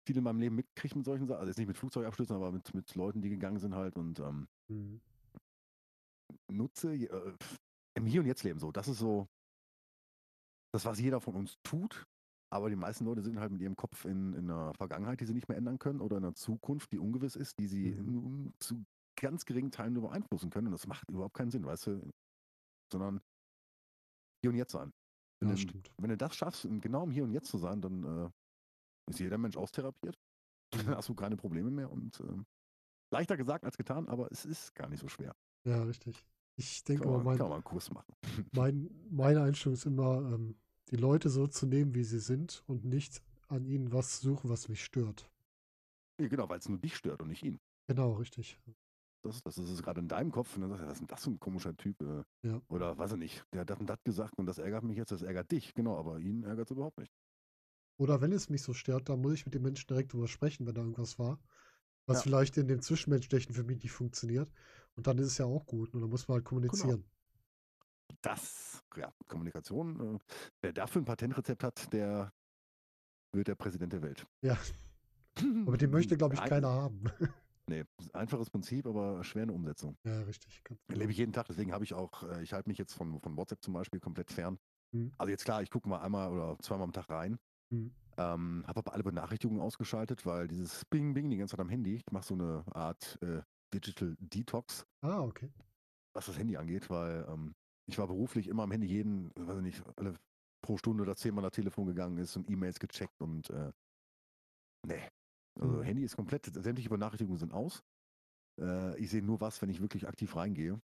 viele 0.06 0.18
in 0.20 0.24
meinem 0.24 0.40
Leben 0.40 0.56
mitgekriegt 0.56 0.96
mit 0.96 1.06
solchen 1.06 1.28
Sachen. 1.28 1.40
Also 1.40 1.50
jetzt 1.50 1.58
nicht 1.58 1.68
mit 1.68 1.78
Flugzeugabstürzen, 1.78 2.36
aber 2.36 2.52
mit, 2.52 2.74
mit 2.74 2.94
Leuten, 2.96 3.22
die 3.22 3.30
gegangen 3.30 3.60
sind 3.60 3.76
halt 3.76 3.96
und 3.96 4.20
ähm, 4.20 4.48
Mhm. 4.70 5.00
nutze 6.52 6.94
äh, 6.94 7.34
im 7.96 8.06
Hier 8.06 8.22
und 8.22 8.28
Jetzt 8.28 8.44
leben 8.44 8.60
so. 8.60 8.72
Das 8.72 8.88
ist 8.88 9.00
so 9.00 9.28
das, 10.74 10.84
was 10.86 11.00
jeder 11.00 11.22
von 11.22 11.36
uns 11.36 11.58
tut. 11.64 12.06
Aber 12.50 12.70
die 12.70 12.76
meisten 12.78 13.04
Leute 13.06 13.22
sind 13.22 13.40
halt 13.40 13.52
mit 13.52 13.62
ihrem 13.62 13.76
Kopf 13.76 14.06
in, 14.06 14.34
in 14.34 14.50
einer 14.50 14.74
Vergangenheit, 14.76 15.20
die 15.20 15.26
sie 15.26 15.34
nicht 15.34 15.50
mehr 15.50 15.58
ändern 15.58 15.80
können, 15.80 16.00
oder 16.02 16.18
in 16.18 16.24
einer 16.24 16.34
Zukunft, 16.36 16.92
die 16.92 17.00
ungewiss 17.00 17.36
ist, 17.36 17.60
die 17.60 17.68
sie 17.68 17.92
Mhm. 17.96 18.54
zu 18.60 18.86
ganz 19.20 19.46
geringen 19.46 19.72
Teilen 19.72 19.94
nur 19.94 20.04
beeinflussen 20.10 20.50
können. 20.50 20.68
Und 20.68 20.74
das 20.74 20.88
macht 20.88 21.10
überhaupt 21.10 21.34
keinen 21.36 21.52
Sinn, 21.52 21.66
weißt 21.66 21.88
du? 21.88 22.12
Sondern 22.92 23.20
hier 24.42 24.52
und 24.52 24.56
jetzt 24.58 24.72
sein. 24.72 24.94
Wenn, 25.40 25.50
Ja, 25.50 25.56
du, 25.56 25.62
stimmt. 25.62 25.92
wenn 25.98 26.10
du 26.10 26.18
das 26.18 26.36
schaffst, 26.36 26.68
genau 26.82 27.04
im 27.04 27.12
Hier 27.12 27.24
und 27.24 27.32
Jetzt 27.32 27.50
zu 27.50 27.58
sein, 27.58 27.82
dann 27.82 28.04
äh, 28.04 28.30
ist 29.10 29.20
jeder 29.20 29.38
Mensch 29.38 29.58
austherapiert. 29.58 30.18
Dann 30.94 30.96
hast 30.98 31.08
du 31.10 31.16
keine 31.16 31.38
Probleme 31.38 31.72
mehr. 31.72 31.90
Und 31.92 32.20
ähm, 32.22 32.46
leichter 33.12 33.38
gesagt 33.38 33.64
als 33.64 33.78
getan, 33.78 34.08
aber 34.10 34.30
es 34.32 34.46
ist 34.46 34.76
gar 34.76 34.90
nicht 34.90 35.00
so 35.00 35.08
schwer. 35.08 35.34
Ja, 35.66 35.82
richtig. 35.84 36.26
Ich 36.58 36.84
denke 36.84 37.08
mal, 37.08 37.24
man, 37.24 37.38
kann 37.38 37.46
mein, 37.46 37.50
man 37.50 37.52
einen 37.54 37.64
Kurs 37.64 37.92
machen. 37.92 38.14
mein, 38.52 38.90
meine 39.10 39.42
Einstellung 39.44 39.76
ist 39.76 39.86
immer, 39.86 40.18
ähm, 40.34 40.56
die 40.90 40.96
Leute 40.96 41.30
so 41.30 41.48
zu 41.48 41.66
nehmen, 41.66 41.94
wie 41.96 42.04
sie 42.04 42.20
sind 42.20 42.64
und 42.68 42.86
nicht 42.86 43.22
an 43.48 43.66
ihnen 43.66 43.92
was 43.92 44.20
suchen, 44.20 44.50
was 44.50 44.70
mich 44.70 44.84
stört. 44.84 45.30
Ja, 46.20 46.28
genau, 46.28 46.50
weil 46.50 46.60
es 46.60 46.68
nur 46.70 46.78
dich 46.80 46.96
stört 46.96 47.22
und 47.22 47.30
nicht 47.30 47.44
ihn. 47.44 47.60
Genau, 47.88 48.14
richtig. 48.14 48.60
Das, 49.24 49.42
das 49.44 49.58
ist 49.58 49.70
es 49.70 49.82
gerade 49.84 50.00
in 50.02 50.08
deinem 50.08 50.32
Kopf. 50.32 50.56
Und 50.56 50.62
dann 50.62 50.70
sagst 50.72 50.84
du, 50.84 50.88
was 50.88 50.94
ist 50.94 51.00
denn 51.02 51.08
das 51.08 51.24
für 51.24 51.30
ein 51.32 51.40
komischer 51.40 51.76
Typ? 51.76 52.02
Äh, 52.02 52.24
Ja. 52.44 52.62
Oder 52.70 52.98
weiß 52.98 53.14
ich 53.14 53.18
nicht, 53.18 53.46
der 53.54 53.62
hat 53.62 53.70
das 53.70 53.80
und 53.80 53.88
das 53.88 54.00
gesagt 54.04 54.38
und 54.38 54.46
das 54.46 54.58
ärgert 54.58 54.84
mich 54.84 54.98
jetzt, 54.98 55.12
das 55.12 55.22
ärgert 55.22 55.52
dich. 55.52 55.74
Genau, 55.74 55.98
aber 55.98 56.20
ihn 56.20 56.44
ärgert 56.44 56.68
es 56.70 56.72
überhaupt 56.76 56.98
nicht. 56.98 57.12
Oder 58.00 58.22
wenn 58.22 58.32
es 58.32 58.50
mich 58.50 58.62
so 58.62 58.74
stört, 58.74 59.10
dann 59.10 59.22
muss 59.22 59.34
ich 59.34 59.46
mit 59.46 59.56
dem 59.56 59.64
Menschen 59.64 59.88
direkt 59.88 60.14
drüber 60.14 60.28
sprechen, 60.28 60.68
wenn 60.68 60.76
da 60.76 60.82
irgendwas 60.82 61.18
war. 61.18 61.40
Was 62.06 62.20
Ja. 62.20 62.24
vielleicht 62.24 62.58
in 62.58 62.68
dem 62.68 62.82
Zwischenmenschlichen 62.82 63.54
für 63.54 63.64
mich 63.64 63.82
nicht 63.84 63.92
funktioniert. 63.92 64.52
Und 64.96 65.08
dann 65.08 65.18
ist 65.18 65.28
es 65.28 65.38
ja 65.40 65.46
auch 65.46 65.66
gut. 65.66 65.94
Und 65.94 66.02
dann 66.02 66.10
muss 66.10 66.28
man 66.28 66.36
halt 66.36 66.46
kommunizieren. 66.46 67.04
Das, 68.22 68.84
ja, 68.96 69.12
Kommunikation. 69.28 70.16
Äh, 70.16 70.20
wer 70.62 70.74
dafür 70.74 71.02
ein 71.02 71.06
Patentrezept 71.06 71.64
hat, 71.64 71.94
der 71.94 72.32
wird 73.34 73.48
der 73.48 73.56
Präsident 73.56 73.94
der 73.94 74.02
Welt. 74.02 74.26
Ja. 74.42 74.58
Aber 75.66 75.78
den 75.78 75.92
möchte, 75.92 76.18
glaube 76.18 76.36
ich, 76.36 76.42
Ein- 76.42 76.50
keiner 76.50 76.70
haben. 76.70 77.04
Nee, 77.70 77.84
einfaches 78.14 78.50
Prinzip, 78.50 78.88
aber 78.88 79.22
schwer 79.26 79.42
in 79.44 79.50
der 79.50 79.56
Umsetzung. 79.58 79.98
ja, 80.06 80.22
richtig. 80.22 80.64
Genau. 80.64 80.80
Erlebe 80.88 81.12
ich 81.12 81.18
jeden 81.18 81.34
Tag, 81.34 81.48
deswegen 81.48 81.74
habe 81.74 81.84
ich 81.84 81.94
auch, 81.94 82.24
äh, 82.24 82.42
ich 82.42 82.54
halte 82.54 82.70
mich 82.70 82.78
jetzt 82.78 82.94
von, 82.94 83.20
von 83.20 83.36
WhatsApp 83.36 83.62
zum 83.62 83.74
Beispiel 83.74 84.00
komplett 84.00 84.32
fern. 84.32 84.58
Mhm. 84.94 85.12
Also 85.18 85.32
jetzt 85.32 85.44
klar, 85.44 85.62
ich 85.62 85.70
gucke 85.70 85.90
mal 85.90 86.00
einmal 86.00 86.32
oder 86.32 86.58
zweimal 86.60 86.86
am 86.86 86.94
Tag 86.94 87.10
rein, 87.10 87.38
Mhm. 87.70 87.92
ähm, 88.18 88.64
habe 88.66 88.80
aber 88.80 88.94
alle 88.94 89.04
Benachrichtigungen 89.04 89.62
ausgeschaltet, 89.62 90.26
weil 90.26 90.48
dieses 90.48 90.86
Bing 90.86 91.14
Bing 91.14 91.30
die 91.30 91.36
ganze 91.36 91.58
Zeit 91.58 91.60
am 91.60 91.68
Handy, 91.68 91.96
ich 91.96 92.04
mache 92.10 92.24
so 92.26 92.36
eine 92.36 92.64
Art 92.74 93.20
äh, 93.22 93.42
Digital 93.74 94.16
Detox, 94.22 94.86
Ah, 95.02 95.20
okay. 95.20 95.52
was 96.14 96.28
das 96.28 96.38
Handy 96.38 96.56
angeht, 96.56 96.90
weil 96.90 97.28
ähm, 97.28 97.54
ich 97.90 97.98
war 97.98 98.08
beruflich 98.08 98.48
immer 98.48 98.64
am 98.64 98.72
Handy 98.72 98.88
jeden, 98.88 99.32
weiß 99.36 99.58
ich 99.58 99.64
nicht, 99.64 99.84
alle 99.98 100.16
pro 100.62 100.78
Stunde 100.78 101.04
oder 101.04 101.16
zehnmal 101.16 101.44
nach 101.44 101.52
Telefon 101.52 101.86
gegangen 101.88 102.18
ist 102.18 102.36
und 102.36 102.50
E-Mails 102.50 102.80
gecheckt 102.80 103.22
und 103.22 103.50
äh, 103.50 103.72
nee. 104.86 105.02
Also 105.60 105.78
Mhm. 105.78 105.82
Handy 105.84 106.04
ist 106.04 106.16
komplett, 106.16 106.46
sämtliche 106.46 106.90
Benachrichtigungen 106.90 107.40
sind 107.40 107.52
aus. 107.54 107.82
Äh, 108.62 108.98
ich 109.00 109.10
sehe 109.10 109.24
nur 109.24 109.42
was, 109.42 109.62
wenn 109.62 109.70
ich 109.70 109.82
wirklich 109.82 110.08
aktiv 110.08 110.36
reingehe. 110.36 110.80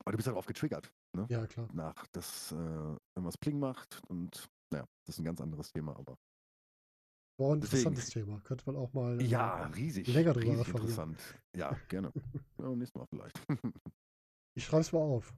Aber 0.00 0.12
du 0.12 0.16
bist 0.16 0.26
halt 0.26 0.36
oft 0.36 0.48
getriggert, 0.48 0.92
ne? 1.14 1.26
Ja, 1.28 1.46
klar. 1.46 1.68
Nach, 1.72 2.06
dass 2.08 2.52
äh, 2.52 2.54
irgendwas 2.56 3.36
Pling 3.38 3.58
macht 3.58 4.00
und 4.08 4.48
naja, 4.72 4.86
das 5.04 5.14
ist 5.16 5.20
ein 5.20 5.24
ganz 5.24 5.40
anderes 5.40 5.70
Thema, 5.72 5.96
aber 5.96 6.16
Boah, 7.38 7.54
ein 7.54 7.60
Deswegen- 7.60 7.88
interessantes 7.92 8.10
Thema. 8.10 8.40
Könnte 8.40 8.64
man 8.66 8.76
auch 8.76 8.92
mal. 8.94 9.20
äh, 9.20 9.24
ja, 9.24 9.66
riesig, 9.66 10.06
länger 10.08 10.32
drüber 10.32 10.52
riesig 10.52 10.68
interessant. 10.68 11.20
Ja, 11.54 11.78
gerne. 11.88 12.12
ja, 12.58 12.68
nächstes 12.74 12.94
Mal 12.98 13.06
vielleicht. 13.06 13.38
Ich 14.56 14.64
schreibe 14.64 14.80
es 14.80 14.90
mal 14.92 15.00
auf. 15.00 15.34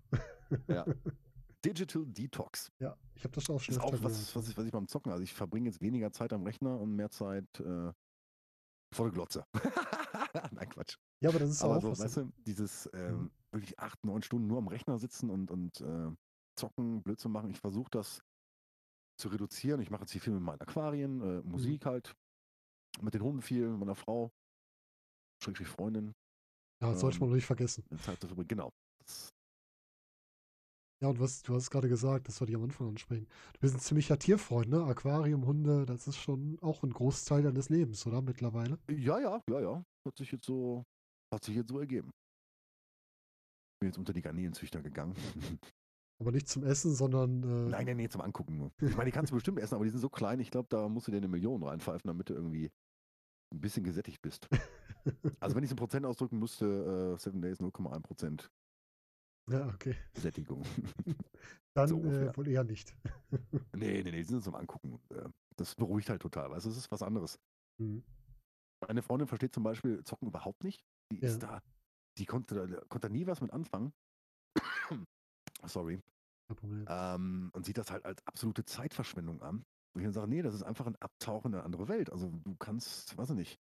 Ja. 0.69 0.85
Digital 1.65 2.07
Detox. 2.07 2.71
Ja, 2.79 2.97
ich 3.15 3.25
habe 3.25 3.35
das 3.35 3.51
auch 3.51 3.59
schon 3.61 3.75
ist 3.75 3.81
auch 3.81 3.93
was, 3.93 4.35
was, 4.37 4.49
ich, 4.49 4.57
was 4.57 4.65
ich 4.67 4.73
beim 4.73 4.87
Zocken, 4.87 5.11
also 5.11 5.25
ich 5.25 5.35
verbringe 5.35 5.67
jetzt 5.69 5.81
weniger 5.81 6.13
Zeit 6.13 6.33
am 6.33 6.45
Rechner 6.45 6.79
und 6.79 6.95
mehr 6.95 7.11
Zeit 7.11 7.49
äh, 7.59 7.93
vor 8.95 9.07
der 9.07 9.11
Glotze. 9.13 9.45
Nein, 10.53 10.69
Quatsch. 10.69 10.97
Ja, 11.21 11.31
aber 11.31 11.41
das 11.41 11.51
ist 11.51 11.63
Aber 11.63 11.77
auch 11.77 11.83
so, 11.83 11.91
was. 11.91 11.99
weißt 12.01 12.17
du, 12.19 12.33
dieses 12.47 12.89
ähm, 12.95 13.23
Mhm. 13.25 13.31
wirklich 13.53 13.79
acht, 13.79 14.05
neun 14.05 14.23
Stunden 14.23 14.47
nur 14.47 14.59
am 14.59 14.69
Rechner 14.69 14.99
sitzen 14.99 15.31
und, 15.31 15.51
und 15.51 15.81
äh, 15.81 16.11
zocken, 16.57 17.03
Blödsinn 17.03 17.33
machen, 17.33 17.51
ich 17.51 17.59
versuche 17.61 17.91
das 17.91 18.23
zu 19.21 19.29
reduzieren. 19.29 19.81
Ich 19.81 19.91
mache 19.91 20.03
jetzt 20.03 20.13
hier 20.13 20.21
viel 20.21 20.33
mit 20.35 20.43
meinen 20.43 20.61
Aquarien, 20.61 21.21
äh, 21.21 21.43
Mhm. 21.43 21.51
Musik 21.51 21.87
halt, 21.87 22.15
mit 23.01 23.15
den 23.15 23.23
Hunden 23.23 23.43
viel, 23.43 23.69
mit 23.69 23.81
meiner 23.81 23.95
Frau, 23.97 24.31
Schrägstrich 25.43 25.69
Freundin, 25.69 26.15
ja, 26.81 26.91
das 26.93 27.01
sollte 27.01 27.19
man 27.19 27.31
ähm, 27.31 27.35
nicht 27.37 27.47
vergessen. 27.47 27.85
Zeit 27.99 28.21
zu 28.21 28.29
verbringen. 28.29 28.49
Genau. 28.49 28.73
Das, 29.01 29.31
Ja, 31.01 31.09
und 31.09 31.21
was, 31.21 31.43
du 31.43 31.55
hast 31.55 31.71
gerade 31.71 31.89
gesagt, 31.89 32.27
das 32.27 32.41
wollte 32.41 32.51
ich 32.53 32.57
am 32.57 32.65
Anfang 32.65 32.89
ansprechen. 32.89 33.29
Du 33.53 33.61
bist 33.61 33.75
ein 33.75 33.81
ziemlicher 33.81 34.19
Tierfreund, 34.19 34.69
ne? 34.69 34.83
Aquarium, 34.85 35.47
Hunde, 35.47 35.87
das 35.87 36.09
ist 36.09 36.17
schon 36.17 36.59
auch 36.61 36.83
ein 36.83 36.91
Großteil 36.93 37.43
deines 37.43 37.69
Lebens, 37.69 38.05
oder? 38.07 38.21
Mittlerweile. 38.21 38.79
ja, 38.91 39.21
ja, 39.21 39.41
ja, 39.49 39.61
ja. 39.61 39.85
Hat 40.07 40.17
sich 40.17 40.33
jetzt 40.33 40.47
so, 40.47 40.85
hat 41.33 41.45
sich 41.45 41.55
jetzt 41.55 41.71
so 41.71 41.79
ergeben. 41.79 42.11
Bin 43.81 43.91
jetzt 43.91 43.99
unter 43.99 44.13
die 44.13 44.23
Garnelenzüchter 44.23 44.83
gegangen. 44.83 45.15
Aber 46.21 46.33
nicht 46.33 46.49
zum 46.49 46.65
Essen, 46.65 46.93
sondern. 46.97 47.45
Äh, 47.45 47.71
Nein, 47.71 47.87
nein, 47.87 47.97
nee, 47.97 48.09
zum 48.09 48.21
Angucken 48.23 48.57
nur. 48.57 48.73
Ich 48.81 48.97
meine, 48.97 49.05
die 49.05 49.13
kannst 49.13 49.31
du 49.31 49.37
bestimmt 49.37 49.61
essen, 49.61 49.77
aber 49.77 49.85
die 49.85 49.91
sind 49.93 50.01
so 50.01 50.09
klein, 50.09 50.41
ich 50.41 50.51
glaube, 50.51 50.67
da 50.69 50.89
musst 50.89 51.07
du 51.07 51.13
dir 51.13 51.19
eine 51.19 51.29
Million 51.29 51.63
reinpfeifen, 51.63 52.09
damit 52.09 52.29
du 52.29 52.35
irgendwie 52.35 52.73
ein 53.55 53.61
bisschen 53.61 53.85
gesättigt 53.85 54.21
bist. 54.23 54.49
Also 55.41 55.57
wenn 55.57 55.63
ich 55.63 55.69
es 55.69 55.71
in 55.71 55.77
Prozent 55.79 56.05
ausdrücken 56.05 56.39
müsste, 56.39 57.15
äh, 57.15 57.19
Seven 57.19 57.41
Days 57.41 57.61
0,1 57.61 58.01
Prozent 58.01 58.51
Ja, 59.51 59.67
okay. 59.69 59.97
Sättigung. 60.15 60.63
Dann 61.75 61.89
So 61.89 62.03
äh, 62.03 62.37
wohl 62.37 62.49
eher 62.49 62.65
nicht. 62.65 62.95
nee, 63.75 64.03
nee, 64.03 64.03
nee, 64.03 64.11
die 64.13 64.25
sind 64.25 64.43
zum 64.43 64.55
Angucken. 64.55 65.01
Äh, 65.11 65.29
das 65.57 65.75
beruhigt 65.75 66.11
halt 66.11 66.23
total. 66.23 66.53
Also 66.53 66.71
es 66.71 66.77
ist 66.77 66.91
was 66.91 67.03
anderes. 67.03 67.39
Mhm. 67.79 68.03
Meine 68.87 69.03
Freundin 69.03 69.27
versteht 69.29 69.55
zum 69.55 69.63
Beispiel 69.65 70.03
Zocken 70.05 70.29
überhaupt 70.29 70.65
nicht. 70.65 70.85
Die 71.13 71.19
ist 71.21 71.43
Ja. 71.43 71.61
da, 71.61 71.63
die 72.19 72.27
konnte 72.27 72.67
da, 72.67 72.81
konnte 72.89 73.11
nie 73.11 73.27
was 73.27 73.41
mit 73.41 73.53
anfangen. 73.53 73.93
Sorry. 75.65 76.01
Ähm, 76.87 77.51
und 77.53 77.65
sieht 77.67 77.77
das 77.79 77.91
halt 77.91 78.05
als 78.05 78.27
absolute 78.27 78.65
Zeitverschwendung 78.65 79.43
an. 79.43 79.65
Und 79.95 80.01
ich 80.01 80.05
dann 80.05 80.13
sage, 80.13 80.29
nee, 80.29 80.43
das 80.43 80.55
ist 80.55 80.63
einfach 80.63 80.87
ein 80.87 80.97
Abtauchen 80.97 81.53
in 81.53 81.57
eine 81.57 81.65
andere 81.65 81.89
Welt. 81.89 82.11
Also 82.11 82.31
du 82.31 82.57
kannst, 82.57 83.17
weiß 83.17 83.31
ich 83.31 83.37
nicht. 83.37 83.61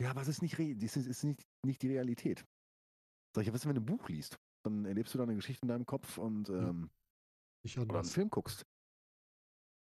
Ja, 0.00 0.14
was 0.16 0.28
ist 0.28 0.42
nicht, 0.42 0.58
das 0.58 0.96
ist, 0.96 1.06
ist 1.06 1.24
nicht, 1.24 1.42
nicht 1.64 1.82
die 1.82 1.88
Realität. 1.88 2.44
Sag 3.34 3.42
ich, 3.42 3.48
ja, 3.48 3.52
was 3.52 3.62
ist, 3.62 3.66
wenn 3.66 3.74
du 3.76 3.82
ein 3.82 3.86
Buch 3.86 4.08
liest? 4.08 4.38
Dann 4.62 4.84
erlebst 4.84 5.14
du 5.14 5.18
da 5.18 5.24
eine 5.24 5.34
Geschichte 5.34 5.62
in 5.62 5.68
deinem 5.68 5.86
Kopf 5.86 6.18
und 6.18 6.48
ähm, 6.50 6.90
Nicht 7.62 7.78
oder 7.78 8.00
einen. 8.00 8.04
Film 8.04 8.30
guckst. 8.30 8.66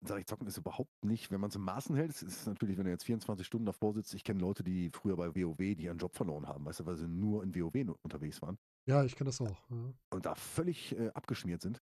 Dann 0.00 0.08
sage 0.08 0.20
ich, 0.20 0.26
zocken 0.26 0.46
ist 0.46 0.56
überhaupt 0.56 1.04
nicht, 1.04 1.32
wenn 1.32 1.40
man 1.40 1.50
es 1.50 1.56
im 1.56 1.62
Maßen 1.62 1.96
hält, 1.96 2.10
es 2.10 2.22
ist 2.22 2.46
natürlich, 2.46 2.78
wenn 2.78 2.84
du 2.84 2.90
jetzt 2.90 3.04
24 3.04 3.44
Stunden 3.44 3.66
davor 3.66 3.94
sitzt, 3.94 4.14
ich 4.14 4.22
kenne 4.22 4.40
Leute, 4.40 4.62
die 4.62 4.90
früher 4.90 5.16
bei 5.16 5.34
WoW, 5.34 5.56
die 5.58 5.84
ihren 5.84 5.98
Job 5.98 6.14
verloren 6.14 6.46
haben, 6.46 6.64
weißt 6.64 6.80
du, 6.80 6.86
weil 6.86 6.96
sie 6.96 7.08
nur 7.08 7.42
in 7.42 7.52
WoW 7.54 7.96
unterwegs 8.02 8.40
waren 8.40 8.58
Ja, 8.86 9.02
ich 9.02 9.16
kenne 9.16 9.28
das 9.28 9.40
auch. 9.40 9.68
Ja. 9.70 9.92
und 10.10 10.24
da 10.24 10.36
völlig 10.36 10.96
äh, 10.96 11.08
abgeschmiert 11.14 11.62
sind. 11.62 11.82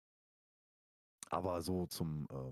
Aber 1.31 1.61
so 1.61 1.87
zum, 1.87 2.27
äh, 2.31 2.49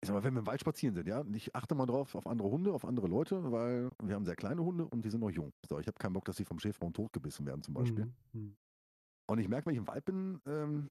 ich 0.00 0.06
sag 0.06 0.12
mal, 0.14 0.22
wenn 0.22 0.34
wir 0.34 0.40
im 0.40 0.46
Wald 0.46 0.60
spazieren 0.60 0.94
sind, 0.94 1.08
ja, 1.08 1.20
und 1.20 1.34
ich 1.34 1.56
achte 1.56 1.74
mal 1.74 1.86
drauf 1.86 2.14
auf 2.14 2.26
andere 2.28 2.48
Hunde, 2.48 2.72
auf 2.72 2.84
andere 2.84 3.08
Leute, 3.08 3.50
weil 3.50 3.90
wir 4.02 4.14
haben 4.14 4.24
sehr 4.24 4.36
kleine 4.36 4.62
Hunde 4.62 4.86
und 4.86 5.04
die 5.04 5.10
sind 5.10 5.20
noch 5.20 5.30
jung. 5.30 5.50
So, 5.68 5.80
ich 5.80 5.88
habe 5.88 5.98
keinen 5.98 6.12
Bock, 6.12 6.26
dass 6.26 6.36
sie 6.36 6.44
vom 6.44 6.60
Schäferhund 6.60 6.94
totgebissen 6.94 7.44
werden 7.44 7.62
zum 7.62 7.74
Beispiel. 7.74 8.12
Mhm. 8.32 8.56
Und 9.26 9.38
ich 9.38 9.48
merke, 9.48 9.66
wenn 9.66 9.74
ich 9.74 9.78
im 9.78 9.86
Wald 9.86 10.04
bin, 10.04 10.40
ähm, 10.46 10.90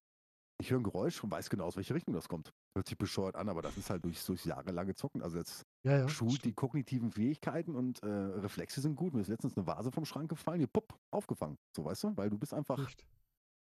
ich 0.60 0.70
höre 0.70 0.78
ein 0.80 0.84
Geräusch 0.84 1.22
und 1.22 1.30
weiß 1.30 1.50
genau, 1.50 1.64
aus 1.66 1.76
welche 1.76 1.94
Richtung 1.94 2.14
das 2.14 2.28
kommt. 2.28 2.52
Hört 2.76 2.86
sich 2.88 2.96
bescheuert 2.96 3.34
an, 3.36 3.48
aber 3.48 3.60
das 3.62 3.76
ist 3.76 3.90
halt 3.90 4.04
durch, 4.04 4.24
durch 4.24 4.44
jahrelange 4.44 4.94
Zocken. 4.94 5.22
Also 5.22 5.36
jetzt 5.36 5.64
Ja, 5.84 5.98
ja. 5.98 6.08
schult 6.08 6.44
die 6.44 6.52
kognitiven 6.52 7.10
Fähigkeiten 7.10 7.74
und 7.74 8.02
äh, 8.02 8.06
Reflexe 8.06 8.80
sind 8.80 8.94
gut. 8.96 9.14
Mir 9.14 9.20
ist 9.20 9.28
letztens 9.28 9.56
eine 9.56 9.66
Vase 9.66 9.90
vom 9.90 10.04
Schrank 10.04 10.28
gefallen, 10.30 10.58
hier, 10.58 10.68
pupp, 10.68 10.96
aufgefangen. 11.12 11.58
So, 11.76 11.84
weißt 11.84 12.04
du? 12.04 12.16
Weil 12.16 12.30
du 12.30 12.38
bist 12.38 12.54
einfach, 12.54 12.78
Echt. 12.86 13.04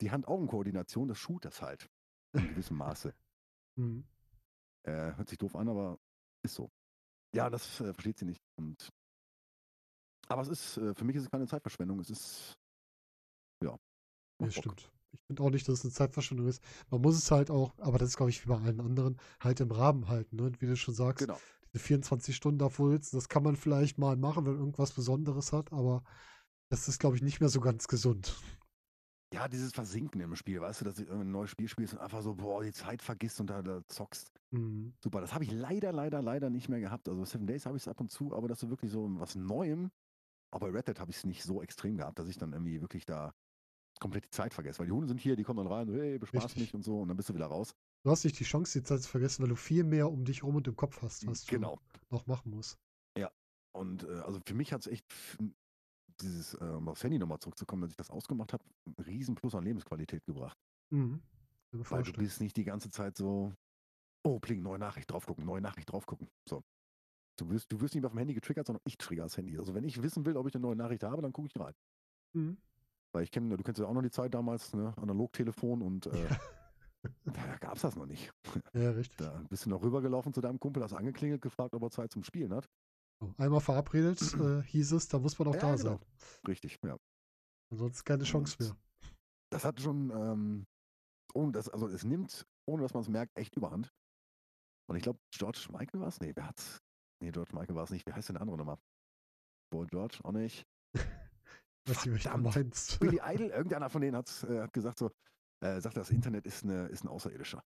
die 0.00 0.10
Hand-Augen-Koordination, 0.10 1.08
das 1.08 1.18
schult 1.18 1.44
das 1.44 1.62
halt. 1.62 1.88
In 2.32 2.48
gewissem 2.48 2.76
Maße. 2.76 3.14
Mhm. 3.76 4.04
Äh, 4.82 5.14
hört 5.14 5.28
sich 5.28 5.38
doof 5.38 5.54
an, 5.54 5.68
aber 5.68 6.00
ist 6.42 6.56
so. 6.56 6.68
Ja, 7.32 7.48
das 7.48 7.80
äh, 7.80 7.92
versteht 7.94 8.18
sie 8.18 8.24
nicht. 8.24 8.40
Und 8.56 8.88
aber 10.26 10.42
es 10.42 10.48
ist, 10.48 10.78
äh, 10.78 10.94
für 10.96 11.04
mich 11.04 11.14
ist 11.14 11.22
es 11.22 11.30
keine 11.30 11.46
Zeitverschwendung. 11.46 12.00
Es 12.00 12.10
ist, 12.10 12.58
ja. 13.62 13.78
Nee, 14.38 14.50
stimmt. 14.50 14.90
Ich 15.12 15.20
finde 15.26 15.42
auch 15.42 15.50
nicht, 15.50 15.66
dass 15.68 15.78
es 15.78 15.84
eine 15.84 15.92
Zeitverschwendung 15.92 16.46
ist. 16.48 16.62
Man 16.90 17.00
muss 17.00 17.16
es 17.16 17.30
halt 17.30 17.50
auch, 17.50 17.72
aber 17.78 17.98
das 17.98 18.10
ist, 18.10 18.16
glaube 18.16 18.30
ich, 18.30 18.44
wie 18.44 18.48
bei 18.48 18.58
allen 18.58 18.80
anderen, 18.80 19.18
halt 19.40 19.60
im 19.60 19.70
Rahmen 19.70 20.08
halten. 20.08 20.36
Ne? 20.36 20.42
Und 20.44 20.60
wie 20.60 20.66
du 20.66 20.76
schon 20.76 20.94
sagst, 20.94 21.26
Genau. 21.26 21.40
diese 21.72 21.82
24 21.82 22.34
Stunden 22.36 22.58
davor 22.58 22.90
sitzen, 22.90 23.16
das 23.16 23.28
kann 23.28 23.42
man 23.42 23.56
vielleicht 23.56 23.98
mal 23.98 24.16
machen, 24.16 24.46
wenn 24.46 24.58
irgendwas 24.58 24.92
Besonderes 24.92 25.52
hat, 25.52 25.72
aber 25.72 26.02
das 26.70 26.88
ist, 26.88 26.98
glaube 26.98 27.16
ich, 27.16 27.22
nicht 27.22 27.40
mehr 27.40 27.48
so 27.48 27.60
ganz 27.60 27.88
gesund. 27.88 28.36
ja, 29.32 29.48
dieses 29.48 29.72
Versinken 29.72 30.20
im 30.20 30.36
Spiel, 30.36 30.60
weißt 30.60 30.80
du, 30.80 30.84
dass 30.86 30.94
du 30.96 31.02
irgendein 31.02 31.30
neues 31.32 31.50
Spiel 31.50 31.68
spielst 31.68 31.94
und 31.94 32.00
einfach 32.00 32.22
so, 32.22 32.34
boah, 32.34 32.62
die 32.62 32.72
Zeit 32.72 33.02
vergisst 33.02 33.40
und 33.40 33.48
da, 33.48 33.62
da 33.62 33.82
zockst. 33.86 34.32
Mhm. 34.50 34.94
Super, 35.02 35.20
das 35.20 35.34
habe 35.34 35.44
ich 35.44 35.50
leider, 35.52 35.92
leider, 35.92 36.22
leider 36.22 36.48
nicht 36.50 36.68
mehr 36.68 36.80
gehabt. 36.80 37.08
Also 37.08 37.24
Seven 37.24 37.46
Days 37.46 37.66
habe 37.66 37.76
ich 37.76 37.82
es 37.82 37.88
ab 37.88 38.00
und 38.00 38.10
zu, 38.10 38.34
aber 38.34 38.48
dass 38.48 38.60
du 38.60 38.70
wirklich 38.70 38.90
so 38.90 39.06
was 39.18 39.34
Neuem, 39.34 39.90
aber 40.50 40.68
bei 40.70 40.78
Red 40.78 40.88
Dead 40.88 41.00
habe 41.00 41.10
ich 41.10 41.18
es 41.18 41.24
nicht 41.24 41.42
so 41.44 41.62
extrem 41.62 41.98
gehabt, 41.98 42.18
dass 42.18 42.28
ich 42.28 42.38
dann 42.38 42.52
irgendwie 42.52 42.80
wirklich 42.80 43.04
da 43.04 43.34
komplett 44.00 44.24
die 44.24 44.30
Zeit 44.30 44.54
vergesse. 44.54 44.78
Weil 44.80 44.86
die 44.86 44.92
Hunde 44.92 45.06
sind 45.08 45.20
hier, 45.20 45.36
die 45.36 45.42
kommen 45.44 45.58
dann 45.64 45.72
rein, 45.72 45.88
hey, 45.88 46.18
bespaß 46.18 46.44
Richtig. 46.44 46.62
mich 46.62 46.74
und 46.74 46.82
so 46.82 47.00
und 47.00 47.08
dann 47.08 47.16
bist 47.16 47.28
du 47.28 47.34
wieder 47.34 47.46
raus. 47.46 47.74
Du 48.04 48.10
hast 48.10 48.24
nicht 48.24 48.38
die 48.38 48.44
Chance, 48.44 48.78
die 48.80 48.84
Zeit 48.84 49.02
zu 49.02 49.08
vergessen, 49.08 49.42
weil 49.42 49.48
du 49.48 49.56
viel 49.56 49.84
mehr 49.84 50.10
um 50.10 50.24
dich 50.24 50.42
rum 50.42 50.56
und 50.56 50.66
im 50.68 50.76
Kopf 50.76 51.02
hast, 51.02 51.26
was 51.26 51.44
du 51.44 51.54
Genau. 51.56 51.78
noch 52.10 52.26
machen 52.26 52.50
musst. 52.50 52.78
Und 53.74 54.02
äh, 54.04 54.20
also 54.20 54.40
für 54.44 54.54
mich 54.54 54.72
hat 54.72 54.80
es 54.80 54.86
echt 54.86 55.04
f- 55.12 55.38
dieses, 56.22 56.54
äh, 56.54 56.64
um 56.64 56.88
aufs 56.88 57.04
Handy 57.04 57.18
nochmal 57.18 57.38
zurückzukommen, 57.38 57.82
dass 57.82 57.90
ich 57.90 57.96
das 57.96 58.10
ausgemacht 58.10 58.52
habe, 58.54 58.64
einen 58.86 58.96
riesen 59.06 59.34
Plus 59.34 59.54
an 59.54 59.62
Lebensqualität 59.62 60.24
gebracht. 60.24 60.56
Mhm. 60.90 61.20
Weil 61.72 62.02
du 62.02 62.12
bist 62.14 62.40
nicht 62.40 62.56
die 62.56 62.64
ganze 62.64 62.90
Zeit 62.90 63.16
so, 63.18 63.52
oh, 64.24 64.40
pling, 64.40 64.62
neue 64.62 64.78
Nachricht 64.78 65.10
drauf 65.12 65.26
gucken, 65.26 65.44
neue 65.44 65.60
Nachricht 65.60 65.92
drauf 65.92 66.06
gucken. 66.06 66.28
So. 66.48 66.62
Du 67.38 67.50
wirst, 67.50 67.70
du 67.70 67.80
wirst 67.80 67.94
nicht 67.94 68.00
mehr 68.02 68.10
vom 68.10 68.18
Handy 68.18 68.34
getriggert, 68.34 68.66
sondern 68.66 68.82
ich 68.84 68.96
trigger 68.96 69.24
das 69.24 69.36
Handy. 69.36 69.56
Also 69.58 69.74
wenn 69.74 69.84
ich 69.84 70.02
wissen 70.02 70.24
will, 70.24 70.36
ob 70.38 70.48
ich 70.48 70.54
eine 70.54 70.62
neue 70.62 70.74
Nachricht 70.74 71.04
habe, 71.04 71.22
dann 71.22 71.32
gucke 71.32 71.48
ich 71.54 71.60
rein. 71.60 71.74
Mhm. 72.32 72.56
Weil 73.12 73.24
ich 73.24 73.30
kenne, 73.30 73.56
du 73.56 73.62
kennst 73.62 73.80
ja 73.80 73.86
auch 73.86 73.94
noch 73.94 74.02
die 74.02 74.10
Zeit 74.10 74.34
damals, 74.34 74.74
ne? 74.74 74.94
Analogtelefon 74.98 75.82
und 75.82 76.06
äh, 76.06 76.28
da 77.24 77.56
gab 77.58 77.76
es 77.76 77.82
das 77.82 77.96
noch 77.96 78.06
nicht. 78.06 78.30
Ja, 78.74 78.90
richtig. 78.90 79.16
Da 79.18 79.42
bist 79.48 79.64
du 79.66 79.70
noch 79.70 79.82
rübergelaufen 79.82 80.32
zu 80.34 80.40
deinem 80.40 80.60
Kumpel, 80.60 80.82
hast 80.82 80.92
angeklingelt, 80.92 81.40
gefragt, 81.42 81.74
ob 81.74 81.82
er 81.82 81.90
Zeit 81.90 82.12
zum 82.12 82.22
Spielen 82.22 82.52
hat. 82.52 82.68
Einmal 83.36 83.60
verabredet, 83.60 84.20
äh, 84.40 84.62
hieß 84.62 84.92
es, 84.92 85.08
da 85.08 85.18
muss 85.18 85.38
man 85.38 85.48
auch 85.48 85.54
Ja, 85.54 85.60
da 85.60 85.74
genau. 85.74 85.98
sein. 85.98 85.98
Richtig, 86.46 86.78
ja. 86.84 86.96
Ansonsten 87.72 88.04
keine 88.04 88.24
Chance 88.24 88.56
mehr. 88.60 88.76
Das 89.50 89.64
hat 89.64 89.80
schon, 89.80 90.10
ähm, 90.10 90.66
ohne 91.34 91.52
das, 91.52 91.68
also 91.68 91.88
es 91.88 92.04
nimmt, 92.04 92.46
ohne 92.68 92.82
dass 92.82 92.94
man 92.94 93.02
es 93.02 93.08
merkt, 93.08 93.36
echt 93.36 93.56
überhand. 93.56 93.90
Und 94.88 94.96
ich 94.96 95.02
glaube, 95.02 95.18
George 95.34 95.68
Michael 95.70 96.00
war 96.00 96.08
es? 96.08 96.20
Nee, 96.20 96.32
wer 96.34 96.46
hat's? 96.46 96.78
Nee, 97.22 97.30
George 97.32 97.54
Michael 97.54 97.74
war 97.74 97.84
es 97.84 97.90
nicht. 97.90 98.06
Wie 98.06 98.12
heißt 98.12 98.28
denn 98.28 98.34
der 98.34 98.42
andere 98.42 98.56
nochmal? 98.58 98.78
Boy 99.70 99.86
George, 99.86 100.20
auch 100.22 100.32
nicht. 100.32 100.64
Du 101.88 101.94
Verdammt. 101.94 102.54
meinst. 102.54 103.00
Billy 103.00 103.20
Idol, 103.24 103.48
irgendeiner 103.48 103.88
von 103.90 104.00
denen 104.00 104.16
hat, 104.16 104.44
äh, 104.48 104.60
hat 104.60 104.72
gesagt 104.72 104.98
so, 104.98 105.10
äh, 105.60 105.80
sagt, 105.80 105.96
das 105.96 106.10
Internet 106.10 106.46
ist, 106.46 106.64
eine, 106.64 106.86
ist 106.88 107.04
ein 107.04 107.08
Außerirdischer, 107.08 107.62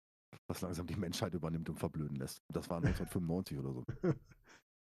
was 0.49 0.61
langsam 0.61 0.87
die 0.87 0.97
Menschheit 0.97 1.35
übernimmt 1.35 1.69
und 1.69 1.79
verblöden 1.79 2.17
lässt. 2.17 2.39
Das 2.53 2.71
war 2.71 2.79
1995 2.79 3.59
oder 3.59 3.73
so. 3.73 3.85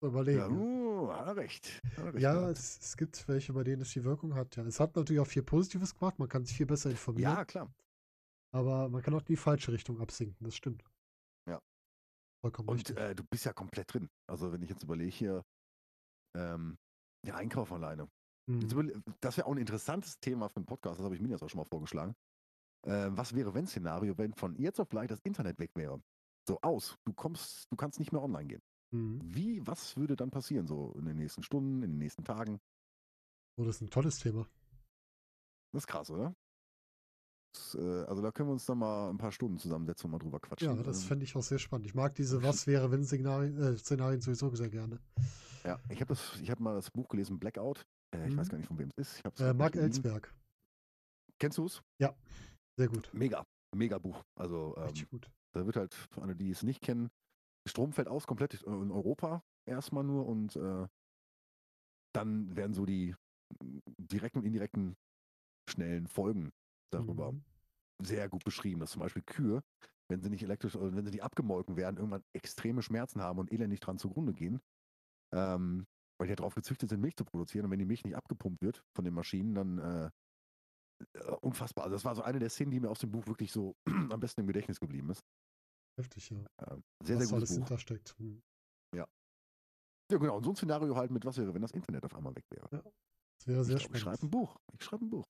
Überlegen. 0.03 0.39
Ja, 0.39 0.49
uh, 0.49 1.13
hat 1.13 1.27
er 1.27 1.35
recht. 1.37 1.81
Hat 1.95 2.05
er 2.05 2.13
recht 2.13 2.21
ja 2.21 2.49
es, 2.49 2.77
es 2.79 2.97
gibt 2.97 3.25
welche, 3.29 3.53
bei 3.53 3.63
denen 3.63 3.81
es 3.83 3.91
die 3.91 4.03
Wirkung 4.03 4.35
hat. 4.35 4.55
Ja, 4.57 4.63
es 4.63 4.79
hat 4.79 4.95
natürlich 4.95 5.21
auch 5.21 5.27
viel 5.27 5.43
Positives 5.43 5.95
gemacht. 5.97 6.19
Man 6.19 6.27
kann 6.27 6.45
sich 6.45 6.57
viel 6.57 6.65
besser 6.65 6.89
informieren. 6.89 7.31
ja, 7.35 7.45
klar. 7.45 7.73
Aber 8.53 8.89
man 8.89 9.01
kann 9.01 9.13
auch 9.13 9.21
in 9.21 9.25
die 9.27 9.37
falsche 9.37 9.71
Richtung 9.71 9.99
absinken. 10.01 10.43
Das 10.43 10.55
stimmt. 10.55 10.83
Ja. 11.49 11.59
Vollkommen 12.41 12.67
Und 12.69 12.75
richtig. 12.75 12.97
äh, 12.97 13.15
du 13.15 13.23
bist 13.23 13.45
ja 13.45 13.53
komplett 13.53 13.93
drin. 13.93 14.09
Also 14.29 14.51
wenn 14.51 14.61
ich 14.61 14.69
jetzt 14.69 14.83
überlege 14.83 15.09
hier, 15.09 15.43
ähm, 16.35 16.77
der 17.25 17.37
Einkauf 17.37 17.71
alleine. 17.71 18.07
Mhm. 18.45 19.03
Das 19.21 19.37
wäre 19.37 19.47
auch 19.47 19.51
ein 19.53 19.57
interessantes 19.57 20.19
Thema 20.19 20.49
für 20.49 20.57
einen 20.57 20.65
Podcast, 20.65 20.99
das 20.99 21.05
habe 21.05 21.15
ich 21.15 21.21
mir 21.21 21.29
jetzt 21.29 21.43
auch 21.43 21.49
schon 21.49 21.59
mal 21.59 21.65
vorgeschlagen. 21.65 22.15
Äh, 22.85 23.09
was 23.11 23.33
wäre, 23.33 23.53
wenn 23.53 23.65
Szenario, 23.67 24.17
wenn 24.17 24.33
von 24.33 24.55
jetzt 24.55 24.79
auf 24.79 24.89
gleich 24.89 25.07
das 25.07 25.21
Internet 25.21 25.59
weg 25.59 25.71
wäre? 25.75 26.01
So 26.47 26.59
aus. 26.61 26.97
Du 27.05 27.13
kommst, 27.13 27.71
du 27.71 27.77
kannst 27.77 27.99
nicht 27.99 28.11
mehr 28.11 28.21
online 28.21 28.47
gehen. 28.47 28.61
Mhm. 28.91 29.21
Wie, 29.23 29.65
was 29.65 29.95
würde 29.95 30.15
dann 30.17 30.29
passieren, 30.29 30.67
so 30.67 30.93
in 30.97 31.05
den 31.05 31.17
nächsten 31.17 31.43
Stunden, 31.43 31.81
in 31.83 31.91
den 31.91 31.99
nächsten 31.99 32.25
Tagen? 32.25 32.59
Oh, 33.57 33.63
das 33.63 33.77
ist 33.77 33.81
ein 33.81 33.89
tolles 33.89 34.19
Thema. 34.19 34.45
Das 35.71 35.83
ist 35.83 35.87
krass, 35.87 36.09
oder? 36.11 36.35
Das, 37.55 37.75
äh, 37.75 38.03
also 38.05 38.21
da 38.21 38.31
können 38.31 38.49
wir 38.49 38.53
uns 38.53 38.65
dann 38.65 38.79
mal 38.79 39.09
ein 39.09 39.17
paar 39.17 39.31
Stunden 39.31 39.57
zusammensetzen 39.57 40.05
und 40.07 40.11
mal 40.11 40.19
drüber 40.19 40.39
quatschen. 40.39 40.75
Ja, 40.75 40.83
das 40.83 41.03
Ähm, 41.03 41.07
fände 41.07 41.23
ich 41.23 41.35
auch 41.35 41.43
sehr 41.43 41.59
spannend. 41.59 41.85
Ich 41.85 41.93
mag 41.93 42.15
diese 42.15 42.43
Was 42.43 42.67
wäre, 42.67 42.91
wenn 42.91 43.05
Szenarien, 43.05 43.57
äh, 43.57 43.77
Szenarien 43.77 44.21
sowieso 44.21 44.53
sehr 44.55 44.69
gerne. 44.69 44.99
ja, 45.63 45.79
ich 45.89 46.01
habe 46.01 46.15
habe 46.15 46.63
mal 46.63 46.75
das 46.75 46.91
Buch 46.91 47.07
gelesen, 47.07 47.39
Blackout. 47.39 47.85
Äh, 48.13 48.27
ich 48.27 48.37
weiß 48.37 48.47
Mhm. 48.47 48.51
gar 48.51 48.57
nicht, 48.57 48.67
von 48.67 48.77
wem 48.77 48.89
es 48.95 48.97
ist. 48.97 49.25
Ich 49.25 49.41
Äh, 49.41 49.53
Marc. 49.53 49.75
Ellsberg. 49.75 50.33
Kennst 51.39 51.57
du 51.57 51.65
es? 51.65 51.81
Sehr 52.77 52.87
gut. 52.87 53.11
Mega, 53.13 53.45
mega 53.75 53.97
Buch. 53.99 54.23
Also 54.35 54.75
ähm, 54.77 54.83
Richtig 54.85 55.09
gut. 55.09 55.29
Da 55.53 55.65
wird 55.65 55.75
halt, 55.75 55.93
für 55.93 56.21
alle, 56.21 56.35
die 56.35 56.49
es 56.49 56.63
nicht 56.63 56.81
kennen, 56.81 57.11
Strom 57.67 57.93
fällt 57.93 58.07
aus, 58.07 58.25
komplett 58.25 58.55
in 58.63 58.91
Europa 58.91 59.43
erstmal 59.65 60.03
nur 60.03 60.25
und 60.25 60.55
äh, 60.55 60.87
dann 62.13 62.55
werden 62.55 62.73
so 62.73 62.85
die 62.85 63.15
direkten 63.97 64.39
und 64.39 64.45
indirekten 64.45 64.95
schnellen 65.69 66.07
Folgen 66.07 66.51
darüber 66.91 67.31
Mhm. 67.31 67.43
sehr 68.01 68.27
gut 68.29 68.43
beschrieben. 68.43 68.79
Dass 68.79 68.91
zum 68.91 69.01
Beispiel 69.01 69.21
Kühe, 69.21 69.63
wenn 70.09 70.21
sie 70.21 70.29
nicht 70.29 70.43
elektrisch 70.43 70.75
oder 70.75 70.95
wenn 70.95 71.05
sie 71.05 71.11
nicht 71.11 71.23
abgemolken 71.23 71.75
werden, 71.77 71.97
irgendwann 71.97 72.23
extreme 72.33 72.81
Schmerzen 72.81 73.21
haben 73.21 73.39
und 73.39 73.51
elendig 73.51 73.79
dran 73.79 73.97
zugrunde 73.97 74.33
gehen. 74.33 74.59
Ähm, 75.31 75.85
weil 76.23 76.27
die 76.27 76.31
ja 76.31 76.35
darauf 76.37 76.55
gezüchtet 76.55 76.89
sind, 76.89 77.01
Milch 77.01 77.15
zu 77.17 77.25
produzieren. 77.25 77.65
Und 77.65 77.71
wenn 77.71 77.79
die 77.79 77.85
Milch 77.85 78.03
nicht 78.05 78.15
abgepumpt 78.15 78.61
wird 78.61 78.81
von 78.95 79.03
den 79.05 79.13
Maschinen, 79.13 79.53
dann 79.55 79.77
äh, 79.77 80.09
äh, 81.19 81.31
unfassbar. 81.41 81.83
Also 81.83 81.95
das 81.95 82.05
war 82.05 82.15
so 82.15 82.21
eine 82.23 82.39
der 82.39 82.49
Szenen, 82.49 82.71
die 82.71 82.79
mir 82.79 82.89
aus 82.89 82.99
dem 82.99 83.11
Buch 83.11 83.27
wirklich 83.27 83.51
so 83.51 83.75
am 83.85 84.19
besten 84.19 84.41
im 84.41 84.47
Gedächtnis 84.47 84.79
geblieben 84.79 85.09
ist. 85.09 85.21
Heftig, 85.99 86.29
ja. 86.29 86.37
Äh, 86.37 86.45
sehr, 86.65 86.79
Was 86.97 87.05
sehr 87.05 87.15
alles 87.17 87.29
gutes 87.29 87.49
Buch. 87.49 87.55
hintersteckt. 87.57 88.15
Mhm. 88.19 88.41
Ja, 88.95 90.17
genau. 90.17 90.37
Und 90.37 90.43
so 90.43 90.51
ein 90.51 90.55
Szenario 90.55 90.95
halt 90.95 91.11
mit, 91.11 91.25
was 91.25 91.37
wäre, 91.37 91.53
wenn 91.53 91.61
das 91.61 91.71
Internet 91.71 92.03
auf 92.05 92.15
einmal 92.15 92.35
weg 92.35 92.45
wäre. 92.51 92.67
Das 92.71 93.47
wäre 93.47 93.63
sehr 93.63 93.77
ich 93.77 93.83
glaub, 93.83 93.95
ich 93.95 94.01
schreibe 94.01 94.17
spannend. 94.17 94.23
ein 94.23 94.29
Buch. 94.39 94.57
Ich 94.77 94.83
schreibe 94.83 95.05
ein 95.05 95.09
Buch. 95.09 95.23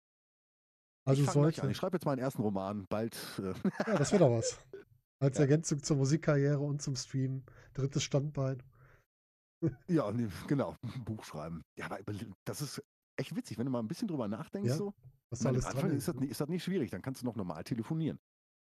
Also 1.06 1.24
ich, 1.24 1.30
sollte. 1.30 1.70
ich 1.70 1.78
schreibe 1.78 1.96
jetzt 1.98 2.06
meinen 2.06 2.20
ersten 2.20 2.42
Roman. 2.42 2.86
Bald. 2.90 3.16
Äh, 3.40 3.54
Ja, 3.88 3.98
das 3.98 4.12
wäre 4.12 4.26
doch 4.26 4.32
was. 4.38 4.60
Als 5.20 5.38
Ja. 5.38 5.42
Ergänzung 5.44 5.82
zur 5.84 5.98
Musikkarriere 5.98 6.60
und 6.60 6.82
zum 6.82 6.96
Stream. 6.96 7.44
Drittes 7.74 8.04
Standbein. 8.04 8.62
Ja, 9.88 10.12
nee, 10.12 10.28
genau. 10.48 10.76
Ein 10.82 11.04
Buch 11.06 11.24
schreiben. 11.24 11.64
Ja, 11.78 11.86
aber 11.86 12.00
das 12.46 12.62
ist 12.62 12.84
echt 13.18 13.36
witzig, 13.36 13.58
wenn 13.58 13.66
du 13.66 13.72
mal 13.72 13.80
ein 13.80 13.88
bisschen 13.88 14.08
drüber 14.08 14.28
nachdenkst. 14.28 14.70
Ja, 14.70 14.76
So. 14.76 14.94
Was 15.30 15.46
alles 15.46 15.66
Anfang 15.66 15.92
ist. 15.92 16.08
das, 16.08 16.16
nicht, 16.16 16.30
ist 16.32 16.42
das 16.42 16.50
nicht 16.50 16.64
schwierig. 16.64 16.92
Dann 16.92 17.02
kannst 17.02 17.22
du 17.22 17.26
noch 17.26 17.36
normal 17.36 17.64
telefonieren. 17.64 18.20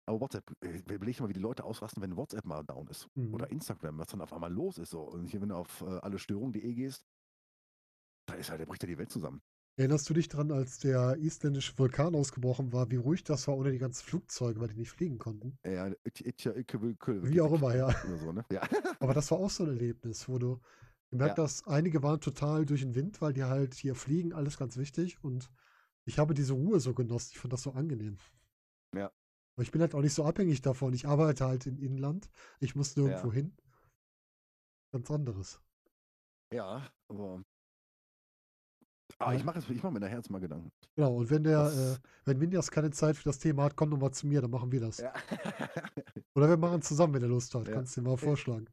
Aber 0.06 0.20
WhatsApp, 0.20 0.52
äh, 0.62 0.78
überleg 0.78 1.18
mal, 1.18 1.28
wie 1.28 1.32
die 1.32 1.40
Leute 1.40 1.64
ausrasten, 1.64 2.02
wenn 2.02 2.16
WhatsApp 2.16 2.44
mal 2.44 2.62
down 2.62 2.86
ist. 2.88 3.08
Mhm. 3.14 3.34
Oder 3.34 3.50
Instagram, 3.50 3.98
was 3.98 4.08
dann 4.08 4.20
auf 4.20 4.32
einmal 4.32 4.52
los 4.52 4.78
ist. 4.78 4.90
So. 4.90 5.00
Und 5.02 5.26
hier, 5.26 5.40
wenn 5.40 5.48
du 5.48 5.56
auf 5.56 5.80
äh, 5.80 5.86
allestörung.de 5.98 6.74
gehst, 6.74 7.04
da 8.26 8.34
ist 8.34 8.50
halt, 8.50 8.60
da 8.60 8.64
bricht 8.66 8.82
ja 8.82 8.86
die 8.86 8.98
Welt 8.98 9.10
zusammen. 9.10 9.42
Erinnerst 9.76 10.08
du 10.08 10.14
dich 10.14 10.28
dran, 10.28 10.52
als 10.52 10.78
der 10.78 11.16
isländische 11.16 11.76
Vulkan 11.76 12.14
ausgebrochen 12.14 12.72
war, 12.72 12.90
wie 12.92 12.96
ruhig 12.96 13.24
das 13.24 13.48
war 13.48 13.56
ohne 13.56 13.72
die 13.72 13.78
ganzen 13.78 14.04
Flugzeuge, 14.04 14.60
weil 14.60 14.68
die 14.68 14.76
nicht 14.76 14.92
fliegen 14.92 15.18
konnten? 15.18 15.58
Ja, 15.64 15.90
Wie 15.90 17.40
auch 17.40 17.52
immer, 17.52 17.74
ja. 17.74 17.90
So, 18.18 18.30
ne? 18.32 18.44
Ja. 18.52 18.62
Aber 19.00 19.14
das 19.14 19.30
war 19.32 19.38
auch 19.38 19.50
so 19.50 19.64
ein 19.64 19.70
Erlebnis, 19.70 20.28
wo 20.28 20.38
du 20.38 20.60
gemerkt 21.10 21.38
Ja. 21.38 21.44
hast, 21.44 21.66
einige 21.66 22.02
waren 22.04 22.20
total 22.20 22.66
durch 22.66 22.82
den 22.82 22.94
Wind, 22.94 23.20
weil 23.20 23.32
die 23.32 23.42
halt 23.44 23.74
hier 23.74 23.96
fliegen, 23.96 24.32
alles 24.32 24.58
ganz 24.58 24.76
wichtig. 24.76 25.22
Und 25.24 25.50
ich 26.04 26.18
habe 26.18 26.34
diese 26.34 26.52
Ruhe 26.52 26.78
so 26.78 26.94
genossen. 26.94 27.30
Ich 27.32 27.38
fand 27.38 27.52
das 27.52 27.62
so 27.62 27.72
angenehm. 27.72 28.18
Ja. 28.94 29.06
Aber 29.56 29.62
ich 29.62 29.72
bin 29.72 29.80
halt 29.80 29.94
auch 29.96 30.02
nicht 30.02 30.14
so 30.14 30.24
abhängig 30.24 30.62
davon. 30.62 30.92
Ich 30.94 31.06
arbeite 31.06 31.46
halt 31.46 31.66
im 31.66 31.78
Inland. 31.78 32.30
Ich 32.60 32.76
muss 32.76 32.94
nirgendwo 32.96 33.28
Ja. 33.28 33.34
hin. 33.34 33.56
Ganz 34.92 35.10
anderes. 35.10 35.60
Ja, 36.52 36.88
aber. 37.08 37.42
Ah, 39.18 39.32
ich 39.34 39.44
mache 39.44 39.60
ich 39.60 39.82
mach 39.82 39.90
mir 39.90 40.00
nachher 40.00 40.16
jetzt 40.16 40.30
mal 40.30 40.40
Gedanken. 40.40 40.70
Genau, 40.96 41.14
und 41.16 41.30
wenn 41.30 41.44
der, 41.44 41.64
Das- 41.64 41.96
äh, 41.96 42.00
wenn 42.24 42.40
Windias 42.40 42.70
keine 42.70 42.90
Zeit 42.90 43.16
für 43.16 43.24
das 43.24 43.38
Thema 43.38 43.64
hat, 43.64 43.76
komm 43.76 43.90
doch 43.90 43.98
mal 43.98 44.12
zu 44.12 44.26
mir, 44.26 44.40
dann 44.42 44.50
machen 44.50 44.70
wir 44.72 44.80
das. 44.80 44.98
Ja. 44.98 45.12
Oder 46.34 46.48
wir 46.48 46.56
machen 46.56 46.80
es 46.80 46.88
zusammen, 46.88 47.14
wenn 47.14 47.22
er 47.22 47.28
Lust 47.28 47.54
hat. 47.54 47.68
Ja. 47.68 47.74
Kannst 47.74 47.96
du 47.96 48.00
dir 48.02 48.08
mal 48.08 48.16
vorschlagen. 48.16 48.66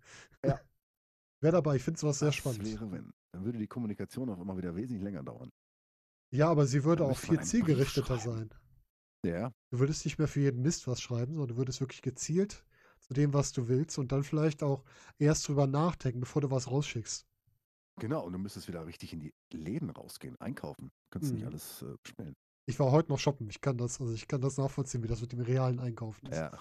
Ja. 0.43 0.59
Wer 1.43 1.51
dabei? 1.51 1.75
Ich 1.77 1.83
finde 1.83 1.99
sowas 1.99 2.19
sehr 2.19 2.27
Was 2.29 2.35
spannend. 2.35 2.65
wäre, 2.65 2.91
wenn? 2.91 3.11
Dann 3.33 3.45
würde 3.45 3.57
die 3.57 3.67
Kommunikation 3.67 4.29
auch 4.29 4.39
immer 4.39 4.57
wieder 4.57 4.75
wesentlich 4.75 5.01
länger 5.03 5.23
dauern. 5.23 5.49
Ja, 6.33 6.49
aber 6.49 6.65
sie 6.65 6.83
würde 6.83 7.03
Dann 7.03 7.11
auch 7.11 7.17
viel 7.17 7.41
zielgerichteter 7.41 8.17
sein. 8.19 8.49
Ja, 9.25 9.51
Du 9.71 9.79
würdest 9.79 10.05
nicht 10.05 10.17
mehr 10.17 10.27
für 10.27 10.39
jeden 10.39 10.61
Mist 10.61 10.87
was 10.87 11.01
schreiben, 11.01 11.33
sondern 11.33 11.49
du 11.49 11.57
würdest 11.57 11.79
wirklich 11.79 12.01
gezielt 12.01 12.65
zu 12.99 13.13
dem, 13.13 13.33
was 13.33 13.51
du 13.51 13.67
willst 13.67 13.97
und 13.99 14.11
dann 14.11 14.23
vielleicht 14.23 14.63
auch 14.63 14.83
erst 15.19 15.47
drüber 15.47 15.67
nachdenken, 15.67 16.19
bevor 16.21 16.41
du 16.41 16.49
was 16.51 16.69
rausschickst. 16.69 17.25
Genau. 18.01 18.25
Und 18.25 18.33
du 18.33 18.39
müsstest 18.39 18.67
wieder 18.67 18.85
richtig 18.85 19.13
in 19.13 19.19
die 19.21 19.33
Läden 19.53 19.89
rausgehen, 19.89 20.35
einkaufen. 20.41 20.89
Du 20.89 21.19
kannst 21.19 21.31
nicht 21.33 21.41
Mhm. 21.43 21.47
alles 21.47 21.81
äh, 21.83 21.95
bestellen. 22.03 22.33
Ich 22.67 22.79
war 22.79 22.91
heute 22.91 23.09
noch 23.09 23.19
shoppen. 23.19 23.49
Ich 23.49 23.61
kann 23.61 23.77
das, 23.77 23.99
also 24.01 24.13
ich 24.13 24.27
kann 24.27 24.41
das 24.41 24.57
nachvollziehen, 24.57 25.03
wie 25.03 25.07
das 25.07 25.21
mit 25.21 25.31
dem 25.31 25.39
realen 25.41 25.79
Einkaufen 25.79 26.27
ist. 26.27 26.37
Ja, 26.37 26.51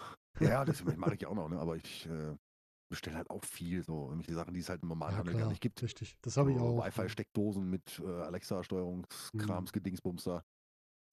ja 0.40 0.64
das 0.64 0.84
mache 0.84 1.14
ich 1.14 1.26
auch 1.26 1.34
noch, 1.34 1.48
ne? 1.48 1.58
aber 1.58 1.76
ich 1.76 2.06
äh, 2.06 2.34
bestelle 2.90 3.16
halt 3.16 3.30
auch 3.30 3.44
viel, 3.44 3.82
so 3.84 4.04
irgendwelche 4.08 4.34
Sachen, 4.34 4.54
die 4.54 4.60
es 4.60 4.68
halt 4.68 4.82
im 4.82 4.88
normalen 4.88 5.12
Ja, 5.12 5.18
Handel 5.18 5.34
gar 5.36 5.48
nicht 5.48 5.60
gibt. 5.60 5.82
richtig. 5.82 6.16
Das 6.22 6.36
habe 6.36 6.50
ich 6.52 6.58
So 6.58 6.64
auch. 6.64 6.76
Mhm. 6.76 6.82
Wi-Fi-Steckdosen 6.88 7.68
mit 7.68 8.00
äh, 8.04 8.06
Alexa-Steuerungskrams, 8.06 9.72
Gedingsbumster. 9.72 10.44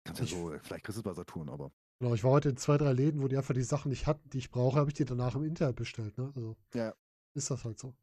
Kannst 0.06 0.22
ja 0.22 0.26
Ich- 0.26 0.32
so, 0.32 0.52
äh, 0.52 0.60
vielleicht 0.60 0.86
kriegst 0.86 0.98
du 0.98 1.02
es 1.02 1.04
bei 1.04 1.14
Saturn, 1.14 1.50
aber 1.50 1.72
Genau, 2.00 2.14
ich 2.14 2.24
war 2.24 2.30
heute 2.32 2.50
in 2.50 2.58
zwei, 2.58 2.78
drei 2.78 2.94
Läden, 2.94 3.22
wo 3.24 3.28
die 3.28 3.38
einfach 3.38 3.56
die 3.56 3.64
Sachen 3.64 3.90
nicht 3.90 4.06
hatten, 4.06 4.30
die 4.30 4.38
ich 4.38 4.52
brauche, 4.52 4.78
habe 4.80 4.90
ich 4.90 4.94
die 4.94 5.04
danach 5.06 5.36
im 5.36 5.44
Internet 5.44 5.76
bestellt. 5.76 6.16
Ne? 6.20 6.32
Also 6.36 6.56
Ja. 6.76 6.94
ist 7.36 7.50
das 7.50 7.66
halt 7.66 7.80
so. 7.80 7.96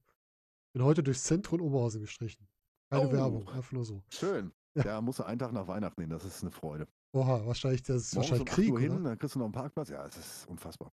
Bin 0.75 0.83
heute 0.85 1.03
durchs 1.05 1.23
Zentrum 1.25 1.61
Oberhausen 1.61 2.01
gestrichen. 2.01 2.49
Keine 2.91 3.09
Oh. 3.09 3.13
Werbung, 3.13 3.49
einfach 3.49 3.73
nur 3.73 3.85
so. 3.85 4.03
schön. 4.11 4.53
Ja. 4.77 4.85
Ja, 4.85 5.01
musst 5.01 5.21
du 5.21 5.23
einen 5.23 5.39
Tag 5.39 5.53
nach 5.53 5.69
Weihnachten 5.69 6.01
nehmen, 6.01 6.11
das 6.11 6.25
ist 6.25 6.43
eine 6.43 6.51
Freude. 6.51 6.89
Oha, 7.13 7.47
wahrscheinlich, 7.47 7.83
das 7.85 8.03
ist 8.03 8.15
Morgens 8.15 8.33
wahrscheinlich 8.33 8.49
um 8.49 8.53
8 8.53 8.55
Krieg, 8.57 8.73
Uhr 8.73 8.81
hin, 8.81 8.91
oder? 8.91 9.03
dann 9.11 9.19
kriegst 9.19 9.35
du 9.37 9.39
noch 9.39 9.47
einen 9.47 9.53
Parkplatz. 9.53 9.89
Ja, 9.89 10.05
es 10.05 10.17
ist 10.17 10.49
unfassbar. 10.49 10.93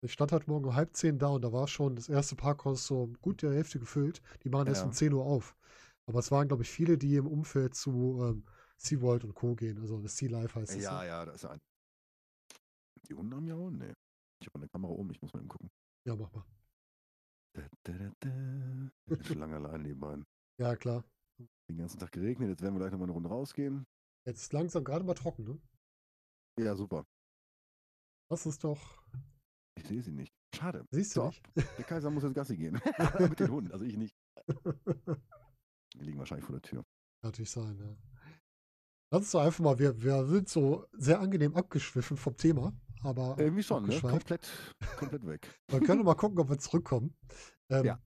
Ich 0.00 0.12
stand 0.12 0.30
heute 0.30 0.48
Morgen 0.48 0.66
um 0.66 0.74
halb 0.76 0.94
zehn 0.94 1.18
da 1.18 1.26
und 1.30 1.42
da 1.42 1.52
war 1.52 1.66
schon 1.66 1.96
das 1.96 2.08
erste 2.08 2.36
Parkhaus 2.36 2.86
so 2.86 3.08
gut 3.20 3.42
der 3.42 3.52
Hälfte 3.52 3.80
gefüllt. 3.80 4.22
Die 4.44 4.48
machen 4.48 4.68
erst 4.68 4.82
Ja. 4.82 4.86
um 4.86 4.92
10 4.92 5.12
Uhr 5.12 5.24
auf. 5.24 5.56
Aber 6.06 6.20
es 6.20 6.30
waren, 6.30 6.46
glaube 6.46 6.62
ich, 6.62 6.70
viele, 6.70 6.96
die 6.96 7.16
im 7.16 7.26
Umfeld 7.26 7.74
zu 7.74 8.20
ähm, 8.22 8.44
SeaWorld 8.76 9.24
und 9.24 9.34
Co. 9.34 9.56
gehen. 9.56 9.80
Also 9.80 10.00
das 10.00 10.16
Sea 10.16 10.30
Life 10.30 10.54
heißt 10.58 10.76
es. 10.76 10.84
Ja, 10.84 11.00
ne? 11.00 11.08
ja, 11.08 11.24
da 11.26 11.32
ist 11.32 11.44
ein. 11.46 11.58
Die 13.08 13.14
Hunde 13.14 13.36
haben 13.36 13.46
ja 13.48 13.56
auch? 13.56 13.70
Nee. 13.70 13.92
Ich 14.40 14.46
habe 14.46 14.60
eine 14.60 14.68
Kamera 14.68 14.92
oben, 14.92 15.10
ich 15.10 15.20
muss 15.20 15.32
mal 15.32 15.40
eben 15.40 15.48
gucken. 15.48 15.68
ja, 16.06 16.14
mach 16.14 16.30
mal. 16.32 16.44
Da, 17.54 17.62
da, 17.84 17.92
da, 17.92 18.12
da. 18.20 18.90
Ist 19.14 19.26
schon 19.26 19.38
lange 19.38 19.56
allein 19.56 19.82
nebenbei. 19.82 20.16
Ja, 20.60 20.74
klar. 20.74 21.04
Den 21.70 21.78
ganzen 21.78 22.00
Tag 22.00 22.10
geregnet, 22.10 22.48
jetzt 22.48 22.62
werden 22.62 22.74
wir 22.74 22.80
gleich 22.80 22.90
nochmal 22.90 23.06
eine 23.06 23.12
Runde 23.12 23.28
rausgehen. 23.28 23.86
Jetzt 24.26 24.40
ist 24.42 24.52
langsam 24.52 24.82
gerade 24.82 25.04
mal 25.04 25.14
trocken, 25.14 25.44
ne? 25.44 25.60
Ja, 26.58 26.74
super. 26.74 27.06
Das 28.28 28.44
ist 28.44 28.64
doch. 28.64 29.00
Ich 29.76 29.86
sehe 29.86 30.02
sie 30.02 30.10
nicht. 30.10 30.34
Schade. 30.52 30.84
Siehst 30.90 31.14
du 31.14 31.20
So. 31.20 31.26
nicht? 31.28 31.46
Der 31.78 31.84
Kaiser 31.84 32.10
muss 32.10 32.24
jetzt 32.24 32.34
Gassi 32.34 32.56
gehen. 32.56 32.74
Mit 33.20 33.38
den 33.38 33.52
Hunden, 33.52 33.70
also 33.70 33.84
ich 33.84 33.96
nicht. 33.96 34.16
Die 35.94 36.00
liegen 36.00 36.18
wahrscheinlich 36.18 36.44
vor 36.44 36.58
der 36.58 36.62
Tür. 36.62 36.82
Kann 37.22 37.30
natürlich 37.30 37.50
sein, 37.50 37.78
ja. 37.78 37.96
Lass 39.12 39.22
uns 39.22 39.30
doch 39.30 39.42
einfach 39.42 39.62
mal, 39.62 39.78
wir, 39.78 40.02
wir 40.02 40.26
sind 40.26 40.48
so 40.48 40.86
sehr 40.92 41.20
angenehm 41.20 41.54
abgeschwiffen 41.54 42.16
vom 42.16 42.36
Thema, 42.36 42.72
aber 43.02 43.36
Irgendwie 43.38 43.62
schon, 43.62 43.86
ne? 43.86 44.00
Komplett, 44.00 44.48
komplett 44.96 45.26
weg. 45.26 45.48
Wir 45.68 45.80
können 45.80 46.04
mal 46.04 46.14
gucken, 46.14 46.38
ob 46.38 46.50
wir 46.50 46.58
zurückkommen. 46.58 47.14
Ähm, 47.70 47.84
Ja. 47.84 48.00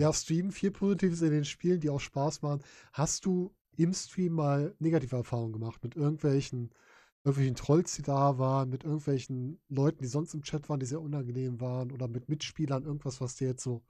Ja, 0.00 0.12
Stream, 0.12 0.52
viel 0.52 0.70
Positives 0.70 1.22
in 1.22 1.32
den 1.32 1.44
Spielen, 1.44 1.80
die 1.80 1.90
auch 1.90 1.98
Spaß 1.98 2.42
machen. 2.42 2.62
Hast 2.92 3.24
du 3.24 3.52
im 3.76 3.92
Stream 3.92 4.34
mal 4.34 4.74
negative 4.78 5.16
Erfahrungen 5.16 5.52
gemacht 5.52 5.82
mit 5.82 5.96
irgendwelchen, 5.96 6.72
irgendwelchen 7.24 7.56
Trolls, 7.56 7.94
die 7.94 8.02
da 8.02 8.38
waren, 8.38 8.70
mit 8.70 8.84
irgendwelchen 8.84 9.60
Leuten, 9.68 10.02
die 10.02 10.08
sonst 10.08 10.34
im 10.34 10.42
Chat 10.42 10.68
waren, 10.68 10.78
die 10.78 10.86
sehr 10.86 11.00
unangenehm 11.00 11.60
waren 11.60 11.90
oder 11.90 12.06
mit 12.06 12.28
Mitspielern, 12.28 12.84
irgendwas, 12.84 13.20
was 13.20 13.34
dir 13.34 13.48
jetzt 13.48 13.64
so 13.64 13.82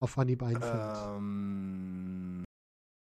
auf 0.00 0.18
Anhieb 0.18 0.42
einfällt? 0.42 1.16
Ähm, 1.16 2.44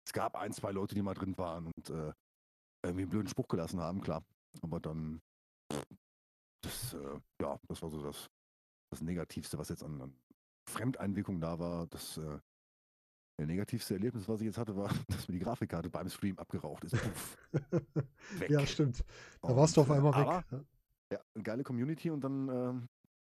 es 0.06 0.12
gab 0.12 0.36
ein, 0.36 0.52
zwei 0.52 0.70
Leute, 0.70 0.94
die 0.94 1.02
mal 1.02 1.14
drin 1.14 1.36
waren 1.38 1.66
und 1.66 1.90
äh, 1.90 2.12
irgendwie 2.82 3.02
einen 3.02 3.10
blöden 3.10 3.28
Spruch 3.28 3.48
gelassen 3.48 3.80
haben, 3.80 4.02
klar. 4.02 4.22
Aber 4.60 4.80
dann, 4.80 5.22
das, 6.64 6.94
äh, 6.94 7.20
ja, 7.42 7.58
das 7.68 7.82
war 7.82 7.90
so 7.90 8.02
das, 8.02 8.28
das 8.90 9.00
Negativste, 9.00 9.58
was 9.58 9.68
jetzt 9.68 9.82
an, 9.82 10.00
an 10.00 10.14
Fremdeinwirkung 10.70 11.40
da 11.40 11.58
war. 11.58 11.86
Das 11.88 12.16
äh, 12.18 12.38
der 13.40 13.46
negativste 13.46 13.94
Erlebnis, 13.94 14.28
was 14.28 14.40
ich 14.40 14.46
jetzt 14.46 14.58
hatte, 14.58 14.76
war, 14.76 14.88
dass 15.08 15.28
mir 15.28 15.34
die 15.34 15.44
Grafikkarte 15.44 15.90
beim 15.90 16.08
Stream 16.08 16.38
abgeraucht 16.38 16.84
ist. 16.84 16.96
Ja, 18.48 18.66
stimmt. 18.66 19.04
Da 19.42 19.54
warst 19.56 19.76
du 19.76 19.82
auf 19.82 19.88
Und, 19.90 19.94
äh, 19.94 19.98
einmal 19.98 20.14
weg. 20.14 20.26
aber- 20.50 20.64
ja. 21.12 21.20
Geile 21.42 21.62
Community 21.62 22.10
und 22.10 22.22
dann 22.22 22.48
ähm, 22.48 22.88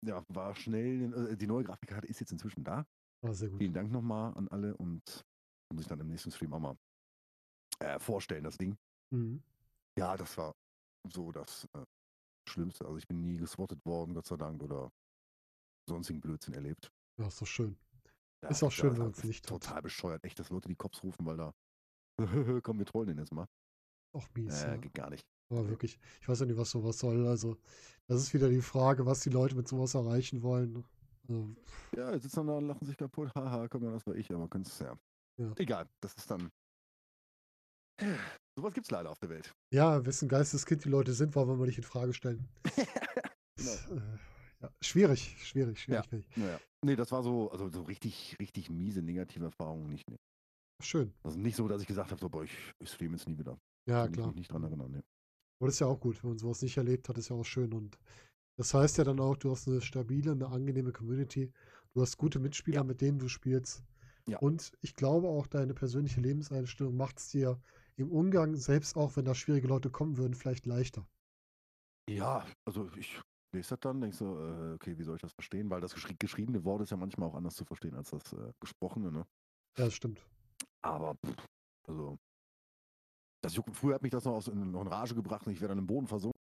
ja, 0.04 0.22
war 0.28 0.54
schnell, 0.54 1.30
äh, 1.32 1.36
die 1.36 1.46
neue 1.46 1.64
Grafikkarte 1.64 2.06
ist 2.08 2.20
jetzt 2.20 2.32
inzwischen 2.32 2.64
da. 2.64 2.84
Ah, 3.22 3.32
sehr 3.32 3.48
gut. 3.48 3.58
Vielen 3.58 3.72
Dank 3.72 3.90
nochmal 3.90 4.34
an 4.34 4.48
alle 4.48 4.76
und 4.76 5.02
muss 5.72 5.82
ich 5.84 5.88
dann 5.88 6.00
im 6.00 6.08
nächsten 6.08 6.30
Stream 6.30 6.52
auch 6.52 6.58
mal 6.58 6.76
äh, 7.78 7.98
vorstellen, 7.98 8.44
das 8.44 8.58
Ding. 8.58 8.76
Mhm. 9.14 9.42
Ja, 9.98 10.16
das 10.16 10.36
war 10.36 10.52
so 11.12 11.30
das 11.32 11.66
äh, 11.74 11.84
Schlimmste. 12.50 12.84
Also 12.84 12.98
ich 12.98 13.06
bin 13.08 13.22
nie 13.22 13.36
geswattet 13.36 13.84
worden, 13.86 14.14
Gott 14.14 14.26
sei 14.26 14.36
Dank, 14.36 14.62
oder 14.62 14.90
sonstigen 15.88 16.20
Blödsinn 16.20 16.54
erlebt. 16.54 16.90
Ja, 17.18 17.26
ist 17.28 17.40
doch 17.40 17.46
schön. 17.46 17.76
Ja, 18.42 18.48
Ist 18.48 18.62
auch 18.62 18.72
schön, 18.72 18.92
wenn 18.92 19.02
hat 19.02 19.06
man's 19.16 19.24
nicht 19.24 19.44
tut. 19.46 19.62
Total 19.62 19.82
bescheuert. 19.82 20.24
Echt, 20.24 20.38
dass 20.38 20.50
Leute 20.50 20.68
die 20.68 20.76
Cops 20.76 21.02
rufen, 21.02 21.26
weil 21.26 21.36
da 21.36 21.52
komm, 22.62 22.78
wir 22.78 22.86
trollen 22.86 23.08
den 23.08 23.18
jetzt 23.18 23.32
mal. 23.32 23.46
Auch 24.12 24.28
mies. 24.34 24.62
Äh, 24.62 24.68
ja. 24.72 24.76
geht 24.76 24.94
gar 24.94 25.10
nicht. 25.10 25.26
Aber 25.50 25.68
wirklich, 25.68 25.98
ich 26.20 26.28
weiß 26.28 26.40
ja 26.40 26.46
nicht, 26.46 26.56
was 26.56 26.70
sowas 26.70 26.98
soll. 26.98 27.26
Also, 27.26 27.56
das 28.06 28.22
ist 28.22 28.34
wieder 28.34 28.48
die 28.48 28.62
Frage, 28.62 29.04
was 29.04 29.20
die 29.20 29.30
Leute 29.30 29.56
mit 29.56 29.68
sowas 29.68 29.94
erreichen 29.94 30.42
wollen. 30.42 30.84
Also, 31.28 31.54
Ja, 31.96 32.12
jetzt 32.12 32.22
sitzen 32.22 32.46
da, 32.46 32.58
lachen 32.58 32.86
sich 32.86 32.96
kaputt. 32.96 33.34
Haha, 33.34 33.68
komm, 33.68 33.82
das 33.82 34.06
war 34.06 34.14
ich, 34.14 34.32
aber 34.32 34.48
kannst 34.48 34.80
ja. 34.80 34.96
Ja. 35.38 35.52
Egal, 35.56 35.88
das 36.00 36.14
ist 36.14 36.30
dann. 36.30 36.50
Sowas 38.60 38.74
gibt's 38.74 38.90
leider 38.90 39.10
auf 39.10 39.18
der 39.18 39.30
Welt. 39.30 39.54
ja, 39.72 40.04
wessen 40.04 40.28
Geisteskind 40.28 40.84
die 40.84 40.90
Leute 40.90 41.12
sind, 41.14 41.34
wollen 41.34 41.48
wir 41.48 41.56
mal 41.56 41.66
nicht 41.66 41.78
in 41.78 41.84
Frage 41.84 42.12
stellen. 42.12 42.46
Genau. 43.56 43.72
Äh, 43.72 44.00
ja, 44.62 44.70
schwierig, 44.80 45.36
schwierig, 45.42 45.80
schwierig. 45.80 46.04
schwierig. 46.06 46.26
Naja. 46.36 46.58
Nee, 46.84 46.96
das 46.96 47.12
war 47.12 47.22
so, 47.22 47.50
also 47.50 47.68
so 47.68 47.82
richtig, 47.82 48.36
richtig 48.40 48.70
miese 48.70 49.02
negative 49.02 49.44
Erfahrungen 49.46 49.88
nicht. 49.88 50.08
Nee. 50.10 50.16
Schön. 50.82 51.12
Also 51.22 51.38
nicht 51.38 51.56
so, 51.56 51.68
dass 51.68 51.82
ich 51.82 51.86
gesagt 51.88 52.10
habe, 52.10 52.20
so, 52.20 52.28
boah, 52.30 52.42
ich, 52.44 52.52
ich 52.78 52.90
streame 52.90 53.16
jetzt 53.16 53.28
nie 53.28 53.36
wieder. 53.38 53.58
Ja, 53.86 54.02
Kann 54.04 54.10
ich 54.10 54.16
klar. 54.16 54.26
mich 54.28 54.36
nicht 54.36 54.52
dran 54.52 54.62
erinnern. 54.64 54.90
Nee. 54.92 55.02
Aber 55.58 55.66
das 55.66 55.74
ist 55.74 55.80
ja 55.80 55.86
auch 55.88 56.00
gut, 56.00 56.22
wenn 56.22 56.30
man 56.30 56.38
sowas 56.38 56.62
nicht 56.62 56.76
erlebt 56.78 57.08
hat, 57.10 57.18
ist 57.18 57.28
ja 57.28 57.36
auch 57.36 57.44
schön. 57.44 57.72
Und 57.74 57.98
das 58.58 58.72
heißt 58.72 58.96
ja 58.98 59.04
dann 59.04 59.20
auch, 59.20 59.36
du 59.36 59.50
hast 59.50 59.68
eine 59.68 59.82
stabile, 59.82 60.32
eine 60.32 60.46
angenehme 60.48 60.92
Community. 60.92 61.52
Du 61.92 62.00
hast 62.00 62.16
gute 62.16 62.38
Mitspieler, 62.38 62.76
Ja. 62.78 62.84
mit 62.84 63.00
denen 63.02 63.18
du 63.18 63.28
spielst. 63.28 63.82
Ja. 64.26 64.38
Und 64.38 64.72
ich 64.80 64.94
glaube 64.94 65.28
auch, 65.28 65.46
deine 65.48 65.74
persönliche 65.74 66.20
Lebenseinstellung 66.22 66.96
macht 66.96 67.18
es 67.18 67.28
dir 67.28 67.60
im 68.00 68.10
Umgang, 68.10 68.56
selbst 68.56 68.96
auch 68.96 69.16
wenn 69.16 69.24
da 69.24 69.34
schwierige 69.34 69.68
Leute 69.68 69.90
kommen 69.90 70.16
würden, 70.16 70.34
vielleicht 70.34 70.66
leichter. 70.66 71.06
Ja, 72.08 72.44
also 72.66 72.90
ich 72.96 73.20
lese 73.54 73.70
das 73.70 73.80
dann, 73.80 74.00
denke 74.00 74.16
so, 74.16 74.38
äh, 74.38 74.74
okay, 74.74 74.98
wie 74.98 75.02
soll 75.02 75.16
ich 75.16 75.22
das 75.22 75.32
verstehen? 75.32 75.70
Weil 75.70 75.80
das 75.80 75.94
geschri 75.94 76.14
geschriebene 76.18 76.64
Wort 76.64 76.82
ist 76.82 76.90
ja 76.90 76.96
manchmal 76.96 77.28
auch 77.28 77.34
anders 77.34 77.54
zu 77.54 77.64
verstehen 77.64 77.94
als 77.94 78.10
das 78.10 78.32
äh, 78.32 78.52
gesprochene, 78.60 79.12
ne? 79.12 79.26
Ja, 79.78 79.84
das 79.84 79.94
stimmt. 79.94 80.26
Aber, 80.82 81.14
pff, 81.24 81.46
also, 81.86 82.18
das 83.42 83.54
juckt, 83.54 83.74
früher 83.76 83.94
hat 83.94 84.02
mich 84.02 84.12
das 84.12 84.24
noch, 84.24 84.34
aus, 84.34 84.48
in, 84.48 84.70
noch 84.70 84.82
in 84.82 84.88
Rage 84.88 85.14
gebracht 85.14 85.46
und 85.46 85.52
ich 85.52 85.60
wäre 85.60 85.68
dann 85.70 85.78
im 85.78 85.86
Boden 85.86 86.06
versunken. 86.06 86.40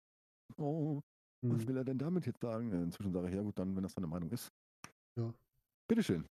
Oh, 0.56 1.01
was 1.43 1.60
Hm. 1.60 1.68
will 1.68 1.76
er 1.76 1.85
denn 1.85 1.98
damit 1.98 2.26
jetzt 2.26 2.40
sagen? 2.40 2.72
Äh, 2.72 2.82
Inzwischen 2.82 3.12
sage 3.12 3.28
ich, 3.28 3.35
ja 3.35 3.43
gut, 3.43 3.59
dann, 3.59 3.76
wenn 3.76 3.82
das 3.82 3.94
deine 3.94 4.09
Meinung 4.09 4.30
ist. 4.30 4.48
Ja. 5.16 5.32
Bitteschön. 5.89 6.26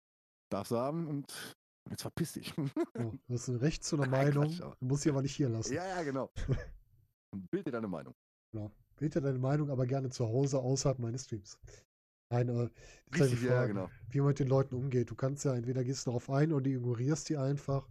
Darfst 0.49 0.71
du 0.71 0.77
haben 0.77 1.07
und 1.07 1.53
jetzt 1.89 2.01
verpiss 2.01 2.34
dich. 2.34 2.53
Ja, 2.97 3.11
du 3.27 3.34
hast 3.34 3.47
ein 3.47 3.55
Recht 3.57 3.84
zu 3.84 3.95
einer 3.97 4.07
Meinung, 4.10 4.45
Quatsch, 4.45 4.76
du 4.80 4.85
musst 4.85 5.03
sie 5.03 5.10
aber 5.10 5.22
nicht 5.22 5.35
hier 5.35 5.49
lassen. 5.49 5.73
ja, 5.73 5.85
ja, 5.85 6.03
genau. 6.03 6.31
Und 7.31 7.49
bild 7.49 7.65
dir 7.68 7.72
deine 7.72 7.88
Meinung. 7.88 8.14
Genau. 8.51 8.72
Bitte 8.97 9.19
deine 9.22 9.39
Meinung, 9.39 9.72
aber 9.72 9.88
gerne 9.88 10.10
zu 10.11 10.27
Hause 10.27 10.60
außerhalb 10.60 10.99
meines 10.99 11.26
Streams. 11.26 11.57
Nein, 12.31 12.47
äh, 12.49 12.53
das 12.53 12.61
ist 12.68 12.72
ja 12.72 13.26
die 13.26 13.31
Richtig, 13.34 13.41
ja, 13.43 13.49
Frage, 13.51 13.73
genau. 13.73 13.89
wie 14.10 14.19
man 14.19 14.27
mit 14.27 14.39
den 14.39 14.47
Leuten 14.47 14.76
umgeht. 14.76 15.10
Du 15.10 15.15
kannst 15.15 15.43
ja 15.45 15.55
entweder 15.55 15.84
gehst 15.84 16.05
du 16.05 16.11
darauf 16.11 16.30
ein 16.30 16.53
oder 16.53 16.68
ignorierst 16.68 17.30
die 17.30 17.38
einfach. 17.38 17.89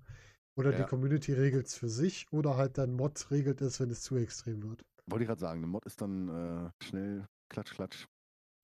Oder 0.56 0.70
die 0.72 0.78
Ja. 0.80 0.86
Community 0.86 1.32
regelt 1.32 1.66
es 1.66 1.74
für 1.74 1.88
sich 1.88 2.26
oder 2.30 2.56
halt 2.56 2.78
dein 2.78 2.92
Mod 2.92 3.30
regelt 3.30 3.60
es, 3.62 3.80
wenn 3.80 3.90
es 3.90 4.02
zu 4.02 4.16
extrem 4.16 4.62
wird. 4.62 4.84
Wollte 5.06 5.24
ich 5.24 5.28
gerade 5.28 5.40
sagen, 5.40 5.58
eine 5.58 5.66
Mod 5.66 5.84
ist 5.86 6.00
dann 6.00 6.28
äh, 6.28 6.84
schnell 6.84 7.26
klatsch, 7.48 7.72
klatsch 7.72 8.06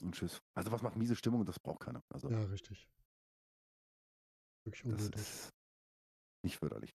und 0.05 0.15
tschüss. 0.15 0.41
Also 0.55 0.71
was 0.71 0.83
macht 0.83 0.97
miese 0.97 1.17
Stimmung 1.17 1.41
und 1.41 1.49
das 1.49 1.59
braucht 1.59 1.81
keiner. 1.81 2.03
Also 2.11 2.31
Ja, 2.31 2.43
richtig. 2.45 2.89
Wirklich 4.69 4.83
das 4.93 5.01
unnötig. 5.01 5.21
ist 5.23 5.51
nicht 6.45 6.57
förderlich. 6.59 6.95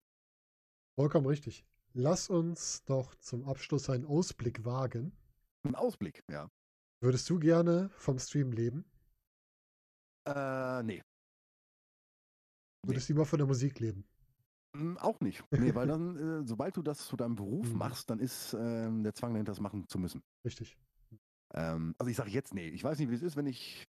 Vollkommen 0.98 1.26
richtig. 1.26 1.64
Lass 1.92 2.28
uns 2.30 2.82
doch 2.84 3.14
zum 3.16 3.44
Abschluss 3.44 3.88
einen 3.90 4.04
Ausblick 4.04 4.64
wagen. 4.64 5.12
Ein 5.64 5.74
Ausblick, 5.74 6.22
ja. 6.30 6.48
Würdest 7.00 7.28
du 7.30 7.38
gerne 7.38 7.90
vom 7.96 8.18
Stream 8.18 8.52
leben? 8.52 8.84
Äh, 10.26 10.82
nee. 10.82 11.02
Nee. 12.82 12.88
Würdest 12.88 13.08
du 13.08 13.12
lieber 13.12 13.26
von 13.26 13.38
der 13.38 13.46
Musik 13.46 13.78
leben? 13.80 14.04
Mm, 14.76 14.96
Auch 14.98 15.20
nicht. 15.20 15.42
Nee, 15.52 15.74
weil 15.74 15.86
dann, 15.86 16.16
äh, 16.42 16.46
sobald 16.46 16.76
du 16.76 16.82
das 16.82 17.06
zu 17.06 17.16
deinem 17.16 17.34
Beruf 17.36 17.70
Mhm. 17.72 17.78
machst, 17.78 18.10
dann 18.10 18.18
ist 18.20 18.54
ähm, 18.58 19.02
der 19.02 19.14
Zwang 19.14 19.32
dahinter, 19.32 19.52
das 19.52 19.60
machen 19.60 19.88
zu 19.88 19.98
müssen. 19.98 20.22
Richtig. 20.44 20.76
Ähm, 21.54 21.94
also 21.98 22.10
ich 22.10 22.16
sage 22.16 22.30
jetzt, 22.30 22.54
nee, 22.54 22.68
ich 22.68 22.82
weiß 22.84 22.98
nicht, 22.98 23.10
wie 23.10 23.14
es 23.14 23.22
ist, 23.22 23.36
wenn 23.36 23.46
ich, 23.46 23.84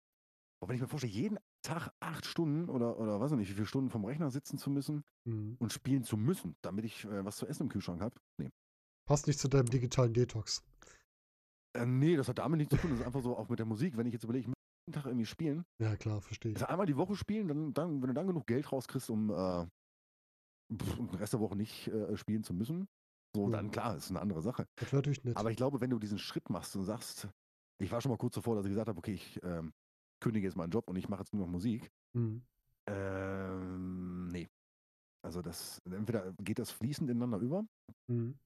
auch 0.64 0.70
wenn 0.70 0.76
ich 0.76 0.82
mir 0.82 0.88
vorstelle, 0.88 1.14
jeden 1.14 1.38
Tag 1.62 1.92
acht 2.00 2.26
Stunden 2.26 2.70
oder, 2.70 2.98
oder 3.00 3.20
weiß 3.20 3.32
ich 3.32 3.38
nicht, 3.38 3.50
wie 3.50 3.54
viele 3.56 3.66
Stunden 3.68 3.90
vom 3.90 4.06
Rechner 4.06 4.32
sitzen 4.32 4.58
zu 4.58 4.70
müssen 4.70 5.04
Mhm. 5.26 5.56
und 5.60 5.72
spielen 5.72 6.04
zu 6.04 6.18
müssen, 6.18 6.56
damit 6.62 6.84
ich 6.86 7.06
äh, 7.06 7.24
was 7.24 7.38
zu 7.38 7.46
essen 7.48 7.64
im 7.64 7.70
Kühlschrank 7.70 8.02
habe. 8.02 8.16
Nee. 8.38 8.50
Passt 9.08 9.28
nicht 9.28 9.40
zu 9.40 9.48
deinem 9.48 9.70
digitalen 9.70 10.14
Detox. 10.14 10.64
Äh, 11.76 11.86
nee, 11.86 12.16
das 12.16 12.28
hat 12.28 12.40
damit 12.40 12.58
nichts 12.58 12.76
zu 12.76 12.82
tun. 12.82 12.92
Das 12.92 13.00
ist 13.00 13.06
einfach 13.06 13.22
so 13.22 13.38
auch 13.38 13.50
mit 13.50 13.60
der 13.60 13.66
Musik. 13.66 13.96
Wenn 13.98 14.06
ich 14.06 14.14
jetzt 14.14 14.24
überlege, 14.24 14.42
ich 14.44 14.48
muss 14.48 14.56
jeden 14.88 14.94
Tag 14.94 15.06
irgendwie 15.06 15.26
spielen, 15.26 15.64
Ja, 15.82 15.96
klar, 15.96 16.22
verstehe 16.22 16.52
ich. 16.52 16.58
also 16.58 16.68
einmal 16.68 16.86
die 16.86 16.98
Woche 16.98 17.16
spielen, 17.16 17.48
dann, 17.48 17.74
dann, 17.74 18.02
wenn 18.02 18.08
du 18.10 18.14
dann 18.14 18.28
genug 18.28 18.46
Geld 18.48 18.72
rauskriegst, 18.72 19.10
um 19.10 19.30
äh, 19.30 19.66
pff, 20.76 21.00
um 21.00 21.08
den 21.08 21.16
Rest 21.16 21.34
der 21.34 21.40
Woche 21.40 21.56
nicht 21.56 21.88
äh, 21.88 22.16
spielen 22.18 22.44
zu 22.44 22.54
müssen, 22.54 22.88
so, 23.36 23.50
dann 23.50 23.68
Mhm. 23.68 23.72
klar, 23.72 23.96
ist 23.96 24.10
eine 24.10 24.20
andere 24.22 24.42
Sache. 24.42 24.66
Das 24.76 24.92
wäre 24.92 24.98
natürlich 24.98 25.24
nett. 25.24 25.38
Aber 25.38 25.50
ich 25.52 25.58
glaube, 25.58 25.82
wenn 25.82 25.90
du 25.90 26.00
diesen 26.00 26.20
Schritt 26.20 26.50
machst 26.50 26.76
und 26.76 26.84
sagst, 26.84 27.28
ich 27.82 27.92
war 27.92 28.02
schon 28.02 28.12
mal 28.12 28.18
kurz 28.18 28.36
davor, 28.36 28.56
dass 28.56 28.66
ich 28.66 28.70
gesagt 28.72 28.90
habe, 28.90 29.00
okay, 29.00 29.14
ich 29.14 29.42
ähm, 29.44 29.74
kündige 30.24 30.48
jetzt 30.48 30.56
meinen 30.56 30.72
Job 30.72 30.90
und 30.90 30.96
ich 30.96 31.10
mache 31.10 31.22
jetzt 31.22 31.34
nur 31.34 31.46
noch 31.46 31.52
Musik. 31.52 31.92
Mhm. 32.14 32.42
Ähm, 32.88 34.28
nee. 34.30 34.50
Also 35.24 35.42
das, 35.42 35.80
entweder 35.86 36.34
geht 36.34 36.60
das 36.60 36.72
fließend 36.72 37.10
ineinander 37.10 37.38
über, 37.40 37.66
Mhm. 38.08 38.38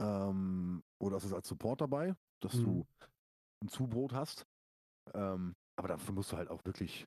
ähm, 0.00 0.82
oder 1.02 1.16
es 1.16 1.24
ist 1.24 1.32
als 1.32 1.48
Support 1.48 1.80
dabei, 1.80 2.14
dass 2.42 2.54
Mhm. 2.54 2.64
du 2.64 2.86
ein 3.62 3.68
Zubrot 3.68 4.12
hast. 4.12 4.46
Ähm, 5.14 5.54
aber 5.78 5.88
dafür 5.88 6.14
musst 6.14 6.32
du 6.32 6.36
halt 6.36 6.48
auch 6.48 6.64
wirklich, 6.64 7.04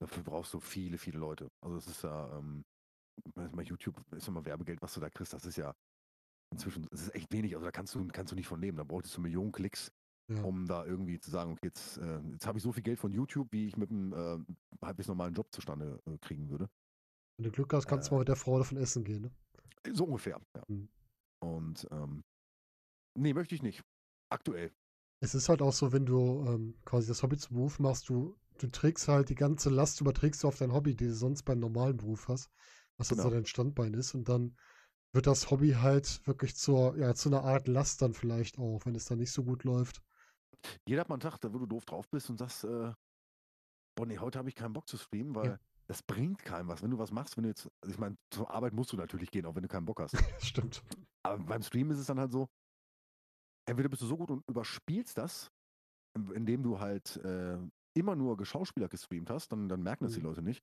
dafür 0.00 0.22
brauchst 0.22 0.52
du 0.54 0.60
viele, 0.60 0.98
viele 0.98 1.18
Leute. 1.18 1.48
Also 1.62 1.76
es 1.76 1.86
ist 1.86 2.02
ja, 2.02 2.38
ähm, 2.38 2.64
mal, 3.34 3.64
YouTube 3.64 3.96
ist 4.12 4.28
immer 4.28 4.44
Werbegeld, 4.44 4.80
was 4.82 4.94
du 4.94 5.00
da 5.00 5.10
kriegst, 5.10 5.32
das 5.32 5.44
ist 5.44 5.56
ja 5.56 5.74
inzwischen, 6.52 6.86
es 6.90 7.02
ist 7.02 7.14
echt 7.14 7.32
wenig, 7.32 7.54
also 7.54 7.64
da 7.64 7.70
kannst 7.70 7.94
du, 7.94 8.06
kannst 8.08 8.32
du 8.32 8.36
nicht 8.36 8.48
von 8.48 8.60
leben. 8.60 8.76
Da 8.76 8.84
bräuchtest 8.84 9.16
du 9.16 9.20
Millionen 9.20 9.52
Klicks, 9.52 9.92
Ja. 10.30 10.42
um 10.42 10.66
da 10.66 10.84
irgendwie 10.86 11.18
zu 11.18 11.30
sagen, 11.30 11.52
okay, 11.52 11.66
jetzt, 11.66 11.98
äh, 11.98 12.20
jetzt 12.32 12.46
habe 12.46 12.58
ich 12.58 12.62
so 12.62 12.72
viel 12.72 12.82
Geld 12.82 12.98
von 12.98 13.12
YouTube, 13.12 13.48
wie 13.52 13.66
ich 13.66 13.76
mit 13.76 13.90
einem 13.90 14.12
äh, 14.12 14.38
halbwegs 14.86 15.08
normalen 15.08 15.34
Job 15.34 15.48
zustande 15.52 16.00
äh, 16.06 16.18
kriegen 16.18 16.48
würde. 16.50 16.68
Wenn 17.36 17.44
du 17.44 17.50
Glück 17.50 17.72
hast, 17.72 17.86
kannst 17.86 18.08
du 18.08 18.12
Äh. 18.12 18.14
mal 18.14 18.18
mit 18.20 18.28
der 18.28 18.36
Frau 18.36 18.58
davon 18.58 18.78
essen 18.78 19.02
gehen, 19.04 19.22
ne? 19.22 19.30
So 19.92 20.04
ungefähr, 20.04 20.40
ja. 20.54 20.62
Mhm. 20.68 20.88
Und 21.42 21.86
ähm, 21.90 22.22
nee, 23.18 23.32
möchte 23.32 23.54
ich 23.54 23.62
nicht. 23.62 23.82
Aktuell. 24.30 24.70
Es 25.20 25.34
ist 25.34 25.48
halt 25.48 25.62
auch 25.62 25.72
so, 25.72 25.92
wenn 25.92 26.06
du 26.06 26.44
ähm, 26.46 26.74
quasi 26.84 27.08
das 27.08 27.22
Hobby 27.22 27.36
zum 27.36 27.56
Beruf 27.56 27.78
machst, 27.78 28.08
du, 28.08 28.36
du 28.58 28.68
trägst 28.68 29.08
halt 29.08 29.28
die 29.28 29.34
ganze 29.34 29.70
Last, 29.70 30.00
überträgst 30.00 30.42
du 30.42 30.48
auf 30.48 30.56
dein 30.58 30.72
Hobby, 30.72 30.94
die 30.94 31.06
du 31.06 31.14
sonst 31.14 31.42
beim 31.42 31.58
normalen 31.60 31.96
Beruf 31.96 32.28
hast, 32.28 32.50
was 32.96 33.10
jetzt 33.10 33.22
so 33.22 33.28
Genau. 33.28 33.34
dein 33.36 33.46
Standbein 33.46 33.94
ist. 33.94 34.14
Und 34.14 34.28
dann 34.28 34.56
wird 35.12 35.26
das 35.26 35.50
Hobby 35.50 35.70
halt 35.72 36.26
wirklich 36.26 36.56
zur, 36.56 36.96
ja, 36.96 37.14
zu 37.14 37.28
einer 37.28 37.42
Art 37.44 37.68
Last 37.68 38.00
dann 38.02 38.14
vielleicht 38.14 38.58
auch, 38.58 38.86
wenn 38.86 38.94
es 38.94 39.06
dann 39.06 39.18
nicht 39.18 39.32
so 39.32 39.44
gut 39.44 39.64
läuft. 39.64 40.02
Jeder 40.86 41.00
hat 41.02 41.08
mal 41.08 41.14
einen 41.14 41.20
Tag, 41.20 41.38
da 41.40 41.52
wo 41.52 41.58
du 41.58 41.66
doof 41.66 41.84
drauf 41.84 42.08
bist 42.10 42.28
und 42.30 42.38
sagst, 42.38 42.64
äh, 42.64 42.92
boah, 43.96 44.06
nee, 44.06 44.18
heute 44.18 44.38
habe 44.38 44.48
ich 44.48 44.54
keinen 44.54 44.72
Bock 44.72 44.88
zu 44.88 44.96
streamen, 44.98 45.34
weil 45.34 45.46
Ja. 45.50 45.58
das 45.88 46.02
bringt 46.02 46.38
keinem 46.44 46.68
was. 46.68 46.82
Wenn 46.82 46.90
du 46.90 46.98
was 46.98 47.10
machst, 47.12 47.36
wenn 47.36 47.42
du 47.44 47.48
jetzt, 47.48 47.68
also 47.82 47.92
ich 47.92 47.98
meine, 47.98 48.16
zur 48.30 48.50
Arbeit 48.50 48.72
musst 48.72 48.92
du 48.92 48.96
natürlich 48.96 49.30
gehen, 49.30 49.46
auch 49.46 49.54
wenn 49.54 49.62
du 49.62 49.68
keinen 49.68 49.84
Bock 49.86 50.00
hast. 50.00 50.14
Stimmt. 50.40 50.82
Aber 51.22 51.38
beim 51.42 51.62
Stream 51.62 51.90
ist 51.90 51.98
es 51.98 52.06
dann 52.06 52.18
halt 52.18 52.32
so, 52.32 52.48
entweder 53.68 53.88
bist 53.88 54.02
du 54.02 54.06
so 54.06 54.16
gut 54.16 54.30
und 54.30 54.42
überspielst 54.48 55.16
das, 55.18 55.50
in- 56.16 56.32
indem 56.32 56.62
du 56.62 56.80
halt 56.80 57.16
äh, 57.18 57.58
immer 57.96 58.16
nur 58.16 58.36
Geschauspieler 58.36 58.88
gestreamt 58.88 59.30
hast, 59.30 59.52
dann, 59.52 59.68
dann 59.68 59.82
merken 59.82 60.04
das 60.04 60.14
die 60.14 60.20
Mhm. 60.20 60.26
Leute 60.26 60.42
nicht. 60.42 60.62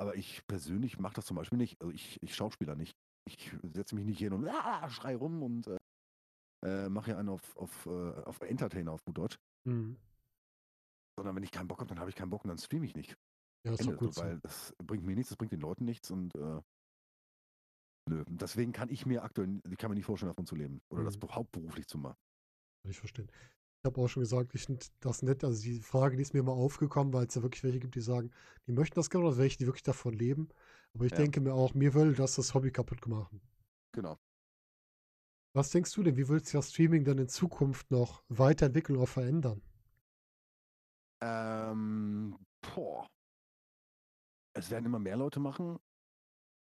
Aber 0.00 0.14
ich 0.14 0.46
persönlich 0.46 0.98
mache 0.98 1.14
das 1.14 1.26
zum 1.26 1.36
Beispiel 1.36 1.58
nicht. 1.58 1.80
Also 1.80 1.92
ich, 1.92 2.18
ich 2.22 2.34
Schauspieler 2.34 2.76
nicht. 2.76 2.94
Ich 3.28 3.52
setze 3.74 3.94
mich 3.94 4.04
nicht 4.04 4.18
hin 4.18 4.32
und 4.32 4.46
ah, 4.48 4.88
schrei 4.90 5.16
rum 5.16 5.42
und 5.42 5.66
äh, 5.66 5.77
äh, 6.62 6.88
mache 6.88 7.06
hier 7.06 7.18
einen 7.18 7.28
auf, 7.28 7.56
auf, 7.56 7.86
äh, 7.86 7.90
auf 8.24 8.40
Entertainer 8.40 8.92
auf 8.92 9.04
gut 9.04 9.18
Deutsch. 9.18 9.38
Mhm. 9.64 9.96
Sondern 11.16 11.36
wenn 11.36 11.42
ich 11.42 11.50
keinen 11.50 11.68
Bock 11.68 11.80
habe, 11.80 11.88
dann 11.88 11.98
habe 11.98 12.10
ich 12.10 12.16
keinen 12.16 12.30
Bock 12.30 12.44
und 12.44 12.48
dann 12.48 12.58
streame 12.58 12.86
ich 12.86 12.94
nicht. 12.94 13.16
Ja, 13.64 13.72
ist 13.72 13.80
Ende, 13.80 13.96
gut 13.96 14.14
so, 14.14 14.20
so. 14.22 14.26
weil 14.26 14.38
das 14.40 14.74
bringt 14.78 15.04
mir 15.04 15.14
nichts, 15.16 15.30
das 15.30 15.36
bringt 15.36 15.52
den 15.52 15.60
Leuten 15.60 15.84
nichts 15.84 16.10
und 16.10 16.34
äh, 16.36 16.60
nö. 18.08 18.24
Deswegen 18.28 18.72
kann 18.72 18.88
ich 18.88 19.04
mir 19.04 19.22
aktuell, 19.24 19.60
ich 19.68 19.76
kann 19.78 19.90
mir 19.90 19.96
nicht 19.96 20.04
vorstellen, 20.06 20.30
davon 20.30 20.46
zu 20.46 20.54
leben. 20.54 20.80
Oder 20.90 21.04
das 21.04 21.16
Mhm. 21.16 21.28
hauptberuflich 21.30 21.86
zu 21.86 21.98
machen. 21.98 22.16
Kann 22.82 22.90
ich 22.90 22.98
verstehen. 22.98 23.30
Ich 23.80 23.86
habe 23.86 24.00
auch 24.00 24.08
schon 24.08 24.22
gesagt, 24.22 24.54
ich 24.54 24.64
finde 24.64 24.84
das 25.00 25.22
nett. 25.22 25.44
Also 25.44 25.62
die 25.62 25.80
Frage, 25.80 26.16
die 26.16 26.22
ist 26.22 26.34
mir 26.34 26.42
mal 26.42 26.52
aufgekommen, 26.52 27.12
weil 27.12 27.26
es 27.26 27.34
ja 27.34 27.42
wirklich 27.42 27.62
welche 27.62 27.78
gibt, 27.80 27.94
die 27.94 28.00
sagen, 28.00 28.30
die 28.66 28.72
möchten 28.72 28.96
das 28.96 29.10
gerne, 29.10 29.26
oder 29.26 29.36
welche, 29.38 29.58
die 29.58 29.66
wirklich 29.66 29.82
davon 29.84 30.14
leben. 30.14 30.48
Aber 30.94 31.04
ich 31.06 31.12
Ja. 31.12 31.18
denke 31.18 31.40
mir 31.40 31.54
auch, 31.54 31.74
mir 31.74 31.94
würde 31.94 32.14
das 32.14 32.34
das 32.34 32.54
Hobby 32.54 32.70
kaputt 32.72 33.00
gemacht. 33.02 33.32
Genau. 33.92 34.18
Was 35.58 35.70
denkst 35.70 35.92
du 35.94 36.04
denn, 36.04 36.16
wie 36.16 36.28
willst 36.28 36.54
du 36.54 36.58
das 36.58 36.70
Streaming 36.70 37.02
dann 37.02 37.18
in 37.18 37.26
Zukunft 37.28 37.90
noch 37.90 38.22
weiterentwickeln 38.28 38.96
oder 38.96 39.08
verändern? 39.08 39.60
Ähm, 41.20 42.38
boah. 42.60 43.08
Es 44.54 44.70
werden 44.70 44.86
immer 44.86 45.00
mehr 45.00 45.16
Leute 45.16 45.40
machen, 45.40 45.80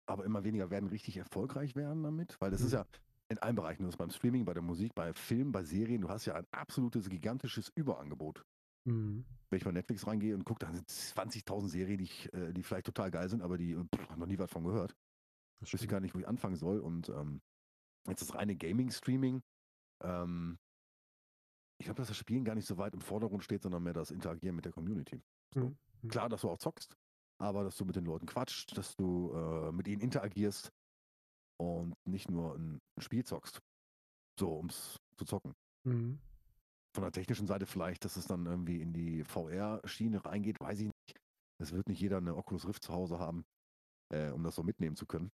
aber 0.06 0.24
immer 0.24 0.42
weniger 0.42 0.70
werden 0.70 0.88
richtig 0.88 1.18
erfolgreich 1.18 1.76
werden 1.76 2.02
damit, 2.02 2.40
weil 2.40 2.50
das 2.50 2.62
ist 2.62 2.72
Mhm. 2.72 2.76
ja 2.78 2.86
in 3.28 3.38
allen 3.40 3.56
Bereichen, 3.56 3.82
das 3.82 3.90
ist 3.90 3.98
beim 3.98 4.08
Streaming, 4.08 4.46
bei 4.46 4.54
der 4.54 4.62
Musik, 4.62 4.94
bei 4.94 5.12
Filmen, 5.12 5.52
bei 5.52 5.64
Serien, 5.64 6.00
du 6.00 6.08
hast 6.08 6.24
ja 6.24 6.34
ein 6.36 6.46
absolutes, 6.50 7.10
gigantisches 7.10 7.70
Überangebot. 7.74 8.42
Mhm. 8.86 9.26
Wenn 9.50 9.58
ich 9.58 9.64
bei 9.64 9.72
Netflix 9.72 10.06
reingehe 10.06 10.34
und 10.34 10.46
gucke, 10.46 10.64
da 10.64 10.72
sind 10.72 10.88
20.000 10.88 11.68
Serien, 11.68 11.98
die, 11.98 12.04
ich, 12.04 12.32
äh, 12.32 12.54
die 12.54 12.62
vielleicht 12.62 12.86
total 12.86 13.10
geil 13.10 13.28
sind, 13.28 13.42
aber 13.42 13.58
die 13.58 13.74
pff, 13.76 14.16
noch 14.16 14.26
nie 14.26 14.38
was 14.38 14.50
von 14.50 14.64
gehört. 14.64 14.96
Ich 15.60 15.68
stimmt. 15.68 15.90
gar 15.90 16.00
nicht, 16.00 16.14
wo 16.14 16.20
ich 16.20 16.26
anfangen 16.26 16.56
soll. 16.56 16.80
Und 16.80 17.10
ähm, 17.10 17.42
jetzt 18.10 18.22
das 18.22 18.34
reine 18.34 18.56
Gaming-Streaming, 18.56 19.42
ähm, 20.02 20.58
ich 21.80 21.84
glaube, 21.84 21.98
dass 21.98 22.08
das 22.08 22.16
Spielen 22.16 22.44
gar 22.44 22.54
nicht 22.54 22.66
so 22.66 22.76
weit 22.76 22.94
im 22.94 23.00
Vordergrund 23.00 23.44
steht, 23.44 23.62
sondern 23.62 23.82
mehr 23.82 23.92
das 23.92 24.10
Interagieren 24.10 24.56
mit 24.56 24.64
der 24.64 24.72
Community. 24.72 25.22
So. 25.54 25.60
Mhm. 25.60 25.78
Mhm. 26.02 26.08
Klar, 26.08 26.28
dass 26.28 26.42
du 26.42 26.50
auch 26.50 26.58
zockst, 26.58 26.96
aber 27.40 27.64
dass 27.64 27.76
du 27.76 27.84
mit 27.84 27.96
den 27.96 28.04
Leuten 28.04 28.26
quatscht, 28.26 28.76
dass 28.76 28.96
du 28.96 29.32
äh, 29.32 29.72
mit 29.72 29.86
ihnen 29.88 30.00
interagierst 30.00 30.72
und 31.60 31.94
nicht 32.04 32.30
nur 32.30 32.56
ein 32.56 32.80
Spiel 32.98 33.24
zockst. 33.24 33.60
So, 34.38 34.54
um 34.54 34.66
es 34.66 34.96
zu 35.16 35.24
zocken. 35.24 35.54
Mhm. 35.84 36.20
Von 36.94 37.02
der 37.02 37.12
technischen 37.12 37.46
Seite 37.46 37.66
vielleicht, 37.66 38.04
dass 38.04 38.16
es 38.16 38.26
dann 38.26 38.46
irgendwie 38.46 38.80
in 38.80 38.92
die 38.92 39.24
VR-Schiene 39.24 40.24
reingeht, 40.24 40.60
weiß 40.60 40.80
ich 40.80 40.86
nicht. 40.86 41.20
Es 41.60 41.72
wird 41.72 41.88
nicht 41.88 42.00
jeder 42.00 42.18
eine 42.18 42.36
Oculus 42.36 42.66
Rift 42.66 42.84
zu 42.84 42.92
Hause 42.92 43.18
haben, 43.18 43.44
äh, 44.12 44.30
um 44.30 44.42
das 44.42 44.54
so 44.54 44.62
mitnehmen 44.62 44.96
zu 44.96 45.06
können. 45.06 45.30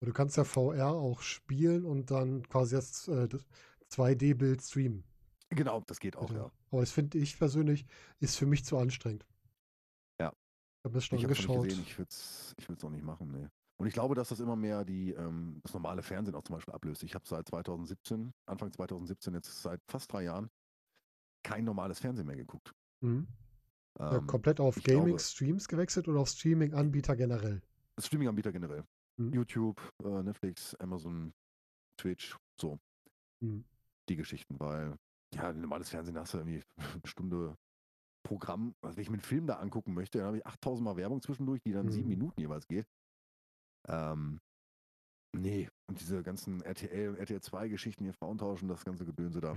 Du 0.00 0.12
kannst 0.12 0.36
ja 0.36 0.44
VR 0.44 0.92
auch 0.92 1.22
spielen 1.22 1.84
und 1.84 2.10
dann 2.10 2.48
quasi 2.48 2.76
das, 2.76 3.08
äh, 3.08 3.28
das 3.28 3.44
2D-Bild 3.90 4.62
streamen. 4.62 5.04
Genau, 5.50 5.80
das 5.86 5.98
geht 5.98 6.16
auch, 6.16 6.28
Bitte. 6.28 6.40
ja. 6.40 6.52
Aber 6.70 6.80
das 6.82 6.90
finde 6.92 7.18
ich 7.18 7.38
persönlich, 7.38 7.86
ist 8.20 8.36
für 8.36 8.46
mich 8.46 8.64
zu 8.64 8.76
anstrengend. 8.78 9.26
Ja. 10.20 10.28
Ich 10.30 10.84
habe 10.84 10.94
das 10.94 11.04
schon 11.06 11.18
Ich 11.18 11.24
es 11.24 11.30
nicht 11.30 11.40
angeschaut. 11.40 11.64
gesehen, 11.68 11.82
ich 11.82 11.98
würde 11.98 12.10
es 12.10 12.54
ich 12.58 12.68
würd's 12.68 12.84
auch 12.84 12.90
nicht 12.90 13.04
machen, 13.04 13.30
nee. 13.32 13.48
Und 13.80 13.86
ich 13.86 13.94
glaube, 13.94 14.14
dass 14.14 14.28
das 14.28 14.40
immer 14.40 14.56
mehr 14.56 14.84
die, 14.84 15.12
ähm, 15.12 15.60
das 15.62 15.72
normale 15.72 16.02
Fernsehen 16.02 16.34
auch 16.34 16.42
zum 16.42 16.56
Beispiel 16.56 16.74
ablöst. 16.74 17.02
Ich 17.04 17.14
habe 17.14 17.26
seit 17.26 17.48
2017, 17.48 18.32
Anfang 18.46 18.72
2017, 18.72 19.34
jetzt 19.34 19.62
seit 19.62 19.80
fast 19.86 20.12
drei 20.12 20.24
Jahren, 20.24 20.50
kein 21.44 21.64
normales 21.64 21.98
Fernsehen 22.00 22.26
mehr 22.26 22.36
geguckt. 22.36 22.74
Mhm. 23.00 23.28
Ja, 23.98 24.16
Ähm, 24.16 24.26
komplett 24.26 24.60
auf 24.60 24.76
Gaming-Streams 24.82 25.66
gewechselt 25.68 26.08
oder 26.08 26.20
auf 26.20 26.28
Streaming-Anbieter 26.28 27.16
generell? 27.16 27.62
Streaming-Anbieter 27.98 28.52
generell. 28.52 28.84
Mhm. 29.18 29.32
YouTube, 29.32 29.80
äh, 30.02 30.22
Netflix, 30.22 30.74
Amazon, 30.76 31.32
Twitch, 32.00 32.36
so, 32.60 32.78
Mhm. 33.40 33.64
die 34.08 34.16
Geschichten, 34.16 34.58
weil, 34.60 34.96
ja, 35.34 35.48
ein 35.50 35.60
normales 35.60 35.90
Fernsehen 35.90 36.18
hast 36.18 36.34
du 36.34 36.38
irgendwie 36.38 36.62
eine 36.76 36.78
Stunde 37.06 37.56
Programm, 38.24 38.74
also 38.82 38.96
wenn 38.96 39.02
ich 39.02 39.08
mir 39.10 39.14
einen 39.14 39.22
Film 39.22 39.46
da 39.46 39.54
angucken 39.56 39.94
möchte, 39.94 40.18
dann 40.18 40.26
habe 40.28 40.38
ich 40.38 40.46
8000 40.46 40.84
Mal 40.84 40.96
Werbung 40.96 41.22
zwischendurch, 41.22 41.60
die 41.62 41.72
dann 41.72 41.90
sieben 41.90 42.08
Mhm. 42.08 42.14
Minuten 42.18 42.40
jeweils 42.40 42.66
geht. 42.68 42.86
Ähm, 43.88 44.38
nee, 45.36 45.68
und 45.88 46.00
diese 46.00 46.22
ganzen 46.22 46.60
RTL, 46.62 47.16
RTL 47.16 47.40
2 47.40 47.68
Geschichten 47.68 48.04
hier, 48.04 48.12
Frauentauschen, 48.14 48.68
das 48.68 48.84
ganze 48.84 49.04
Gedönse 49.06 49.40
da, 49.40 49.56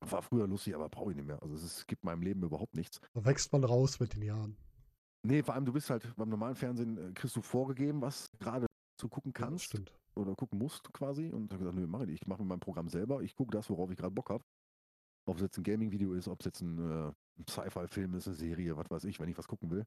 war 0.00 0.22
früher 0.22 0.46
lustig, 0.48 0.74
aber 0.74 0.88
brauche 0.88 1.10
ich 1.10 1.16
nicht 1.16 1.26
mehr. 1.26 1.40
Also 1.42 1.54
es 1.54 1.62
ist, 1.62 1.86
gibt 1.86 2.04
meinem 2.04 2.22
Leben 2.22 2.42
überhaupt 2.42 2.74
nichts. 2.74 3.00
Da 3.14 3.24
wächst 3.24 3.52
man 3.52 3.64
raus 3.64 4.00
mit 4.00 4.14
den 4.14 4.22
Jahren. 4.22 4.56
Nee, 5.26 5.42
vor 5.42 5.54
allem 5.54 5.64
du 5.64 5.72
bist 5.72 5.88
halt 5.88 6.14
beim 6.16 6.28
normalen 6.28 6.56
Fernsehen, 6.56 6.98
äh, 6.98 7.12
kriegst 7.12 7.36
du 7.36 7.42
vorgegeben, 7.42 8.02
was 8.02 8.26
gerade 8.40 8.66
zu 9.04 9.08
gucken 9.10 9.32
Ja, 9.36 9.40
das 9.40 9.48
kannst 9.50 9.64
stimmt. 9.66 9.92
oder 10.14 10.34
gucken 10.34 10.58
musst 10.58 10.90
quasi. 10.94 11.28
Und 11.30 11.52
dann 11.52 11.58
gesagt, 11.58 11.76
nö, 11.76 11.86
mach 11.86 12.00
ich 12.00 12.06
nicht. 12.06 12.22
Ich 12.22 12.26
mache 12.26 12.42
mein 12.44 12.60
Programm 12.60 12.88
selber. 12.88 13.22
Ich 13.22 13.34
gucke 13.34 13.50
das, 13.50 13.68
worauf 13.68 13.90
ich 13.90 13.98
gerade 13.98 14.14
Bock 14.14 14.30
habe. 14.30 14.44
Ob 15.26 15.36
es 15.36 15.42
jetzt 15.42 15.58
ein 15.58 15.62
Gaming-Video 15.64 16.12
ist, 16.14 16.28
ob 16.28 16.40
es 16.40 16.46
jetzt 16.46 16.60
ein, 16.62 16.78
äh, 16.78 17.12
Sci-Fi-Film 17.50 18.14
ist, 18.14 18.26
eine 18.26 18.36
Serie, 18.36 18.76
was 18.76 18.90
weiß 18.90 19.04
ich, 19.04 19.20
wenn 19.20 19.28
ich 19.28 19.36
was 19.36 19.46
gucken 19.48 19.70
will. 19.70 19.84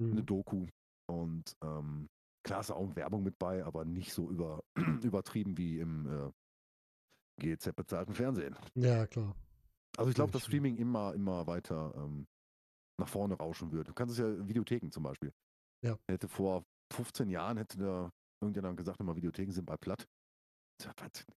Eine 0.00 0.20
Mhm. 0.22 0.26
Doku. 0.26 0.66
Und 1.06 1.56
ähm, 1.62 2.08
klar 2.42 2.60
ist 2.60 2.70
auch 2.70 2.96
Werbung 2.96 3.22
mit 3.22 3.38
bei, 3.38 3.64
aber 3.64 3.84
nicht 3.84 4.12
so 4.14 4.30
über, 4.30 4.62
übertrieben 5.02 5.58
wie 5.58 5.78
im 5.78 6.06
äh, 6.06 6.30
GZ 7.40 7.74
bezahlten 7.76 8.14
Fernsehen. 8.14 8.56
Ja, 8.74 9.06
klar. 9.06 9.34
Also 9.96 10.08
ich 10.10 10.14
glaube, 10.14 10.32
dass. 10.32 10.44
Streaming 10.44 10.76
immer, 10.76 11.14
immer 11.14 11.46
weiter 11.46 11.92
ähm, 11.96 12.26
nach 12.98 13.08
vorne 13.08 13.34
rauschen 13.34 13.72
wird. 13.72 13.88
Du 13.88 13.92
kannst 13.94 14.12
es 14.12 14.18
ja 14.18 14.48
Videotheken 14.48 14.90
zum 14.90 15.02
Beispiel. 15.02 15.32
Ja. 15.82 15.98
Hätte 16.08 16.28
vor 16.28 16.64
15 16.92 17.28
Jahren 17.30 17.56
hätte 17.58 17.78
da 17.78 18.10
irgendjemand 18.40 18.76
gesagt, 18.76 19.00
immer 19.00 19.16
Videotheken 19.16 19.52
sind 19.52 19.66
bei 19.66 19.76
platt. 19.76 20.06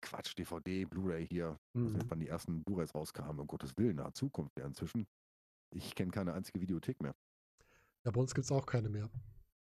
Quatsch, 0.01 0.35
DVD, 0.37 0.85
Blu-ray 0.87 1.27
hier. 1.27 1.59
Mhm. 1.75 1.93
nicht, 1.93 2.11
wann 2.11 2.21
die 2.21 2.29
ersten 2.29 2.65
Blu-rays 2.65 2.95
rauskamen, 2.95 3.39
um 3.39 3.47
Gottes 3.47 3.77
Willen, 3.77 3.97
nahe 3.97 4.13
Zukunft 4.13 4.59
ja 4.59 4.67
inzwischen. 4.67 5.07
Ich 5.75 5.95
kenne 5.95 6.11
keine 6.11 6.33
einzige 6.33 6.61
Videothek 6.61 7.03
mehr. 7.03 7.15
Ja, 8.05 8.13
bei 8.13 8.21
uns 8.21 8.35
gibt 8.35 8.45
es 8.45 8.53
auch 8.53 8.67
keine 8.67 8.89
mehr. 8.89 9.11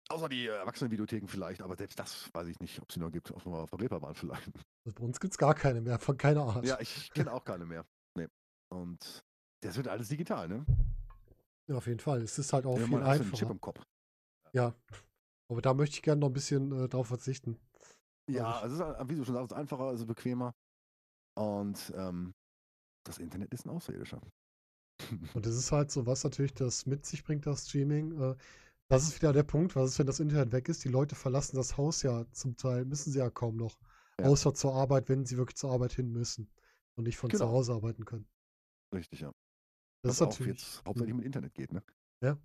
Außer 0.09 0.29
die 0.29 0.47
äh, 0.47 0.51
Erwachsenenvideotheken 0.57 1.27
vielleicht, 1.27 1.61
aber 1.61 1.75
selbst 1.75 1.97
das 1.97 2.29
weiß 2.33 2.47
ich 2.47 2.59
nicht, 2.59 2.81
ob 2.81 2.89
es 2.89 2.95
sie 2.95 2.99
noch 2.99 3.11
gibt, 3.11 3.31
auf 3.31 3.47
einer 3.47 3.65
Reeperbahn 3.71 4.15
vielleicht. 4.15 4.51
Also 4.85 4.95
bei 4.95 5.03
uns 5.03 5.19
gibt 5.19 5.33
es 5.33 5.37
gar 5.37 5.55
keine 5.55 5.81
mehr, 5.81 5.97
von 5.97 6.17
keiner 6.17 6.43
Art. 6.43 6.65
Ja, 6.65 6.79
ich 6.79 7.11
kenne 7.13 7.31
auch 7.33 7.45
keine 7.45 7.65
mehr. 7.65 7.85
Nee. 8.15 8.27
Und 8.69 9.23
das 9.61 9.77
wird 9.77 9.87
alles 9.87 10.09
digital, 10.09 10.49
ne? 10.49 10.65
Ja, 11.67 11.75
auf 11.75 11.87
jeden 11.87 12.01
Fall. 12.01 12.21
Es 12.21 12.37
ist 12.37 12.51
halt 12.51 12.65
auch 12.65 12.75
viel 12.75 12.83
hast 12.83 12.91
du 12.91 12.97
einen 12.97 13.19
Chip 13.19 13.31
einfacher. 13.31 13.51
im 13.51 13.61
Kopf. 13.61 13.81
Ja. 14.51 14.75
Aber 15.49 15.61
da 15.61 15.73
möchte 15.73 15.95
ich 15.95 16.01
gerne 16.01 16.21
noch 16.21 16.27
ein 16.29 16.33
bisschen 16.33 16.71
äh, 16.71 16.89
drauf 16.89 17.07
verzichten. 17.07 17.59
Ja, 18.29 18.59
Also 18.59 18.75
es 18.75 18.79
ist, 18.79 18.85
halt, 18.97 19.09
wie 19.09 19.15
du 19.15 19.25
schon 19.25 19.35
sagst, 19.35 19.53
einfacher, 19.53 19.91
es 19.91 20.01
ist 20.01 20.07
bequemer. 20.07 20.53
Und 21.35 21.91
ähm, 21.95 22.33
das 23.05 23.17
Internet 23.17 23.53
ist 23.53 23.65
ein 23.65 23.69
Außerirdischer. 23.71 24.21
Und 25.33 25.45
das 25.45 25.55
ist 25.55 25.71
halt 25.71 25.91
so, 25.91 26.05
was 26.05 26.23
natürlich 26.23 26.53
das 26.53 26.85
mit 26.85 27.05
sich 27.05 27.23
bringt, 27.23 27.45
das 27.45 27.67
Streaming. 27.67 28.19
Äh, 28.19 28.35
das 28.89 29.03
ist 29.07 29.15
wieder 29.15 29.33
der 29.33 29.43
Punkt, 29.43 29.75
was 29.75 29.91
ist, 29.91 29.99
wenn 29.99 30.07
das 30.07 30.19
Internet 30.19 30.51
weg 30.51 30.69
ist? 30.69 30.83
Die 30.83 30.89
Leute 30.89 31.15
verlassen 31.15 31.55
das 31.55 31.77
Haus 31.77 32.03
ja 32.03 32.25
zum 32.31 32.55
Teil, 32.55 32.85
müssen 32.85 33.11
sie 33.11 33.19
ja 33.19 33.29
kaum 33.29 33.55
noch. 33.57 33.77
Ja. 34.19 34.27
Außer 34.27 34.53
zur 34.53 34.75
Arbeit, 34.75 35.09
wenn 35.09 35.25
sie 35.25 35.37
wirklich 35.37 35.55
zur 35.57 35.71
Arbeit 35.71 35.93
hin 35.93 36.11
müssen 36.11 36.49
und 36.95 37.05
nicht 37.05 37.17
von 37.17 37.31
zu 37.31 37.37
Genau. 37.37 37.51
Hause 37.51 37.73
arbeiten 37.73 38.05
können. 38.05 38.27
Richtig, 38.93 39.21
ja. 39.21 39.31
Das 40.03 40.09
Was 40.09 40.15
ist 40.15 40.21
auch 40.21 40.27
natürlich. 40.27 40.51
jetzt 40.53 40.85
hauptsächlich 40.85 41.15
mit 41.15 41.25
Internet 41.25 41.53
geht, 41.55 41.73
ne? 41.73 41.81
Ja. 42.21 42.37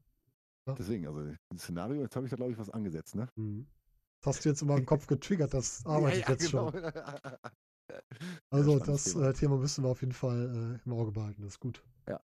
Ja. 0.69 0.74
Deswegen, 0.74 1.07
also 1.07 1.32
das 1.51 1.62
Szenario, 1.62 2.03
jetzt 2.03 2.15
habe 2.15 2.27
ich 2.27 2.31
da, 2.31 2.36
glaube 2.36 2.53
ich, 2.53 2.59
was 2.59 2.70
angesetzt, 2.70 3.15
ne? 3.15 3.28
Mhm. 3.36 3.66
Das 4.20 4.36
hast 4.36 4.45
du 4.45 4.49
jetzt 4.51 4.62
in 4.62 4.69
meinem 4.69 4.86
Kopf 4.86 5.07
getriggert, 5.07 5.55
das 5.55 5.85
arbeitet 5.86 6.28
jetzt 6.28 6.51
schon. 6.51 6.73
Also 8.51 8.78
das 8.78 9.05
Thema. 9.05 9.31
Äh, 9.31 9.32
Thema. 9.32 9.57
müssen 9.57 9.82
wir 9.82 9.89
auf 9.89 10.03
jeden 10.03 10.12
Fall 10.12 10.78
äh, 10.78 10.86
im 10.86 10.93
Auge 10.93 11.11
behalten. 11.11 11.40
Das 11.40 11.53
ist 11.53 11.61
gut. 11.61 11.82
Ja. 12.07 12.20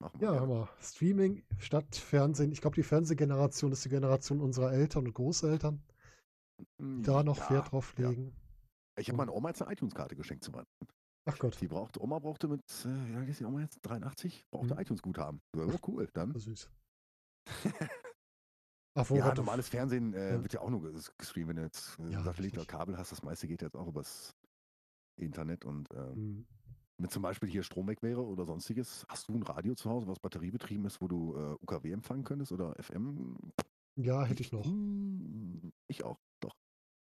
Machen 0.00 0.20
wir 0.20 0.32
ja, 0.32 0.40
hör 0.40 0.46
mal. 0.46 0.68
Streaming 0.80 1.44
statt 1.58 1.94
Fernsehen. 1.94 2.50
Ich 2.50 2.60
glaube, 2.60 2.74
die 2.74 2.82
Fernsehgeneration 2.82 3.70
ist 3.70 3.84
die 3.84 3.90
Generation 3.90 4.40
unserer 4.40 4.72
Eltern 4.72 5.06
und 5.06 5.14
Großeltern. 5.14 5.80
Die 6.80 7.02
da 7.02 7.22
noch 7.22 7.38
ja, 7.38 7.50
Wert 7.50 7.70
drauf 7.70 7.96
legen. 7.96 8.26
Ja. 8.26 9.00
Ich 9.00 9.08
habe 9.08 9.18
meiner 9.18 9.34
Oma 9.34 9.50
jetzt 9.50 9.62
eine 9.62 9.72
iTunes-Karte 9.72 10.16
geschenkt 10.16 10.42
zu 10.42 10.52
Weihnachten. 10.52 10.88
Ach 11.26 11.38
Gott. 11.38 11.60
Die 11.60 11.68
brauchte, 11.68 12.02
Oma 12.02 12.18
brauchte 12.18 12.48
mit, 12.48 12.60
äh, 12.84 13.10
wie 13.10 13.14
alt 13.14 13.28
ist 13.28 13.38
die 13.38 13.44
Oma 13.44 13.60
jetzt? 13.60 13.78
83? 13.82 14.46
Brauchte 14.50 14.74
mhm. 14.74 14.80
iTunes-Guthaben. 14.80 15.40
Oh, 15.56 15.76
cool, 15.86 16.08
dann. 16.14 16.34
Süß. 16.34 16.70
Ach, 18.94 19.08
ja, 19.10 19.32
normales 19.32 19.68
Fernsehen 19.68 20.12
äh, 20.12 20.34
ja. 20.34 20.42
wird 20.42 20.52
ja 20.54 20.60
auch 20.60 20.70
nur 20.70 20.92
gestreamt, 21.18 21.48
wenn 21.48 21.56
du 21.56 21.62
jetzt 21.62 21.98
äh, 22.00 22.10
ja, 22.10 22.22
Satellit 22.22 22.54
oder 22.54 22.66
Kabel 22.66 22.98
hast. 22.98 23.12
Das 23.12 23.22
meiste 23.22 23.46
geht 23.46 23.62
jetzt 23.62 23.76
auch 23.76 23.86
übers 23.86 24.34
Internet 25.16 25.64
und 25.64 25.88
äh, 25.92 26.14
mhm. 26.16 26.46
wenn 26.98 27.08
zum 27.08 27.22
Beispiel 27.22 27.48
hier 27.48 27.62
Strom 27.62 27.86
weg 27.86 28.02
wäre 28.02 28.24
oder 28.24 28.44
sonstiges, 28.44 29.06
hast 29.08 29.28
du 29.28 29.34
ein 29.34 29.42
Radio 29.44 29.74
zu 29.76 29.88
Hause, 29.88 30.08
was 30.08 30.18
batteriebetrieben 30.18 30.84
ist, 30.86 31.00
wo 31.00 31.06
du 31.06 31.36
äh, 31.36 31.62
UKW 31.62 31.92
empfangen 31.92 32.24
könntest 32.24 32.50
oder 32.50 32.74
FM? 32.82 33.36
Ja, 33.96 34.24
hätte 34.24 34.42
ich 34.42 34.50
noch. 34.50 34.64
Hm, 34.64 35.72
ich 35.86 36.04
auch, 36.04 36.18
doch. 36.40 36.56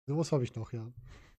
Sowas 0.06 0.30
habe 0.30 0.44
ich 0.44 0.54
noch, 0.54 0.72
ja. 0.72 0.92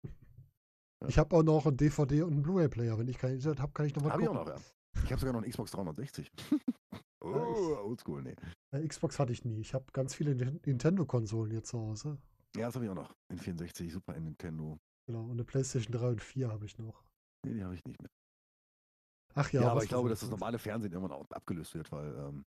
ja. 0.03 1.07
Ich 1.07 1.17
habe 1.17 1.35
auch 1.35 1.43
noch 1.43 1.65
ein 1.67 1.77
DVD 1.77 2.23
und 2.23 2.33
einen 2.33 2.41
Blu-ray-Player. 2.43 2.97
Wenn 2.97 3.07
ich 3.07 3.17
kein 3.17 3.35
Internet 3.35 3.59
habe, 3.59 3.71
kann 3.71 3.85
ich 3.85 3.95
noch 3.95 4.03
was 4.03 4.13
Hab 4.13 4.21
ich 4.21 4.27
auch 4.27 4.33
noch, 4.33 4.47
ja. 4.47 4.55
Ich 5.03 5.11
habe 5.11 5.19
sogar 5.19 5.33
noch 5.33 5.41
einen 5.41 5.51
Xbox 5.51 5.71
360. 5.71 6.31
Oh, 7.23 7.77
oldschool, 7.85 8.21
nee. 8.21 8.35
Äh, 8.71 8.85
Xbox 8.85 9.17
hatte 9.17 9.31
ich 9.31 9.45
nie. 9.45 9.59
Ich 9.59 9.73
habe 9.73 9.85
ganz 9.93 10.13
viele 10.13 10.35
Nintendo-Konsolen 10.35 11.51
hier 11.51 11.63
zu 11.63 11.79
Hause. 11.79 12.17
Ja, 12.55 12.65
das 12.67 12.75
habe 12.75 12.85
ich 12.85 12.91
auch 12.91 12.95
noch. 12.95 13.15
In 13.29 13.37
64, 13.37 13.91
Super 13.91 14.19
Nintendo. 14.19 14.77
Genau, 15.07 15.23
und 15.23 15.31
eine 15.31 15.43
PlayStation 15.43 15.93
3 15.93 16.09
und 16.09 16.21
4 16.21 16.49
habe 16.49 16.65
ich 16.65 16.77
noch. 16.77 17.03
Nee, 17.45 17.53
die 17.53 17.63
habe 17.63 17.75
ich 17.75 17.83
nicht 17.85 18.01
mit. 18.01 18.11
Ach 19.35 19.51
ja. 19.51 19.61
Ja, 19.61 19.71
aber 19.71 19.83
ich 19.83 19.89
glaube, 19.89 20.09
dass 20.09 20.19
das 20.19 20.29
normale 20.29 20.59
Fernsehen 20.59 20.91
irgendwann 20.91 21.17
auch 21.17 21.29
abgelöst 21.31 21.73
wird, 21.73 21.91
weil. 21.91 22.13
Ähm, 22.15 22.45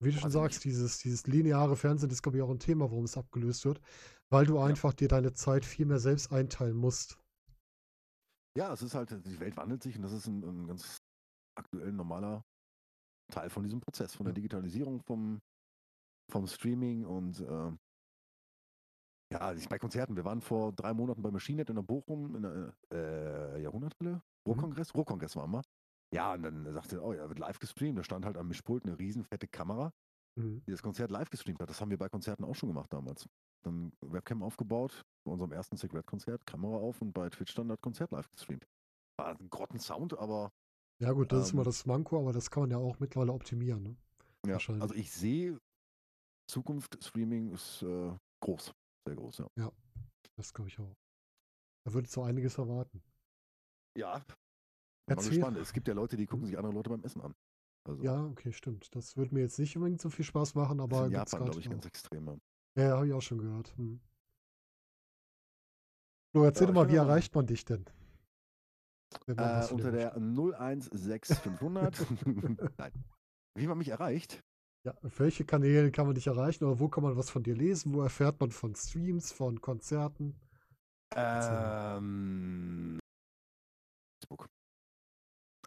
wie 0.00 0.12
du 0.12 0.18
schon 0.18 0.30
sagst, 0.30 0.64
dieses, 0.64 0.98
dieses 0.98 1.26
lineare 1.26 1.76
Fernsehen 1.76 2.10
ist, 2.10 2.22
glaube 2.22 2.38
ich, 2.38 2.42
auch 2.42 2.50
ein 2.50 2.60
Thema, 2.60 2.90
warum 2.90 3.04
es 3.04 3.16
abgelöst 3.16 3.64
wird, 3.64 3.80
weil 4.30 4.46
du 4.46 4.58
einfach 4.58 4.92
ja. 4.92 4.96
dir 4.96 5.08
deine 5.08 5.32
Zeit 5.32 5.64
viel 5.64 5.86
mehr 5.86 5.98
selbst 5.98 6.30
einteilen 6.32 6.76
musst. 6.76 7.18
Ja, 8.56 8.72
es 8.72 8.82
ist 8.82 8.94
halt, 8.94 9.10
die 9.10 9.40
Welt 9.40 9.56
wandelt 9.56 9.82
sich 9.82 9.96
und 9.96 10.02
das 10.02 10.12
ist 10.12 10.26
ein, 10.26 10.44
ein 10.44 10.66
ganz 10.68 11.00
aktuell 11.58 11.92
normaler 11.92 12.44
Teil 13.30 13.50
von 13.50 13.62
diesem 13.62 13.80
Prozess, 13.80 14.14
von 14.14 14.24
der 14.24 14.34
Digitalisierung, 14.34 15.02
vom, 15.02 15.40
vom 16.30 16.46
Streaming 16.46 17.04
und 17.04 17.40
äh, 17.40 17.72
ja, 19.30 19.54
bei 19.68 19.78
Konzerten. 19.78 20.16
Wir 20.16 20.24
waren 20.24 20.40
vor 20.40 20.72
drei 20.72 20.94
Monaten 20.94 21.20
bei 21.20 21.30
Machinenet 21.30 21.68
in 21.68 21.76
der 21.76 21.82
Bochum 21.82 22.34
in 22.34 22.42
der 22.42 22.74
äh, 22.90 23.62
Jahrhunderthalle. 23.62 24.22
Ruhrkongress? 24.46 24.94
Mhm. 24.94 24.98
Ruhrkongress 24.98 25.36
waren 25.36 25.50
wir. 25.50 25.62
Ja, 26.14 26.32
und 26.32 26.42
dann 26.42 26.72
sagte 26.72 26.96
er, 26.96 27.04
oh 27.04 27.12
ja, 27.12 27.28
wird 27.28 27.38
live 27.38 27.58
gestreamt. 27.58 27.98
Da 27.98 28.02
stand 28.02 28.24
halt 28.24 28.38
am 28.38 28.48
Mischpult 28.48 28.84
eine 28.84 28.98
riesen 28.98 29.24
fette 29.24 29.46
Kamera, 29.46 29.92
mhm. 30.36 30.62
die 30.66 30.70
das 30.70 30.82
Konzert 30.82 31.10
live 31.10 31.28
gestreamt 31.28 31.60
hat. 31.60 31.68
Das 31.68 31.80
haben 31.82 31.90
wir 31.90 31.98
bei 31.98 32.08
Konzerten 32.08 32.44
auch 32.44 32.54
schon 32.54 32.70
gemacht 32.70 32.90
damals. 32.90 33.28
Dann 33.62 33.92
Webcam 34.00 34.42
aufgebaut, 34.42 35.02
bei 35.24 35.32
unserem 35.32 35.52
ersten 35.52 35.76
Secret-Konzert, 35.76 36.46
Kamera 36.46 36.76
auf 36.76 37.02
und 37.02 37.12
bei 37.12 37.28
Twitch 37.28 37.54
dann 37.54 37.68
das 37.68 37.80
Konzert 37.82 38.10
live 38.12 38.30
gestreamt. 38.30 38.66
War 39.18 39.38
ein 39.38 39.50
grotten 39.50 39.78
Sound, 39.78 40.16
aber 40.18 40.52
ja, 41.00 41.12
gut, 41.12 41.32
das 41.32 41.38
ähm, 41.38 41.44
ist 41.44 41.52
immer 41.52 41.64
das 41.64 41.86
Manko, 41.86 42.20
aber 42.20 42.32
das 42.32 42.50
kann 42.50 42.64
man 42.64 42.70
ja 42.70 42.78
auch 42.78 42.98
mittlerweile 42.98 43.32
optimieren. 43.32 43.82
Ne? 43.82 43.96
Ja, 44.46 44.56
also 44.56 44.94
ich 44.94 45.10
sehe, 45.10 45.58
Zukunft 46.48 46.98
Streaming 47.02 47.52
ist 47.52 47.82
äh, 47.82 48.12
groß, 48.40 48.72
sehr 49.06 49.16
groß, 49.16 49.38
ja. 49.38 49.46
Ja, 49.56 49.72
das 50.36 50.52
glaube 50.52 50.68
ich 50.68 50.78
auch. 50.78 50.96
Da 51.84 51.92
würde 51.94 52.08
so 52.08 52.22
einiges 52.22 52.58
erwarten. 52.58 53.02
Ja, 53.96 54.24
bin 55.06 55.16
mal 55.16 55.28
gespannt. 55.28 55.56
Es 55.56 55.72
gibt 55.72 55.88
ja 55.88 55.94
Leute, 55.94 56.16
die 56.16 56.26
gucken 56.26 56.46
sich 56.46 56.56
andere 56.56 56.72
Leute 56.72 56.90
beim 56.90 57.02
Essen 57.02 57.22
an. 57.22 57.34
Also, 57.84 58.02
ja, 58.02 58.24
okay, 58.26 58.52
stimmt. 58.52 58.94
Das 58.94 59.16
würde 59.16 59.34
mir 59.34 59.40
jetzt 59.40 59.58
nicht 59.58 59.76
unbedingt 59.76 60.00
so 60.00 60.10
viel 60.10 60.24
Spaß 60.24 60.54
machen, 60.54 60.80
aber. 60.80 61.06
in 61.06 61.12
Japan, 61.12 61.44
glaube 61.44 61.60
ich, 61.60 61.68
auch. 61.68 61.72
ganz 61.72 61.86
extrem. 61.86 62.26
Ja, 62.76 62.82
ja 62.82 62.96
habe 62.96 63.06
ich 63.06 63.12
auch 63.12 63.22
schon 63.22 63.38
gehört. 63.38 63.74
Hm. 63.76 64.00
Flo, 66.32 66.44
erzähl 66.44 66.62
ja, 66.62 66.66
doch 66.68 66.74
mal, 66.74 66.90
wie 66.90 66.96
erreicht 66.96 67.34
man 67.34 67.46
dich 67.46 67.64
denn? 67.64 67.86
Äh, 69.26 69.66
unter 69.70 69.90
der 69.90 70.16
016500. 70.16 72.06
Nein. 72.78 72.92
Wie 73.54 73.66
man 73.66 73.78
mich 73.78 73.88
erreicht? 73.88 74.42
Ja, 74.84 74.94
auf 75.02 75.18
welche 75.18 75.44
Kanäle 75.44 75.90
kann 75.90 76.06
man 76.06 76.14
dich 76.14 76.26
erreichen 76.26 76.64
oder 76.64 76.78
wo 76.78 76.88
kann 76.88 77.02
man 77.02 77.16
was 77.16 77.30
von 77.30 77.42
dir 77.42 77.54
lesen? 77.54 77.92
Wo 77.92 78.02
erfährt 78.02 78.40
man 78.40 78.52
von 78.52 78.74
Streams, 78.74 79.32
von 79.32 79.60
Konzerten? 79.60 80.38
Ähm, 81.16 82.98
Facebook. 84.22 84.48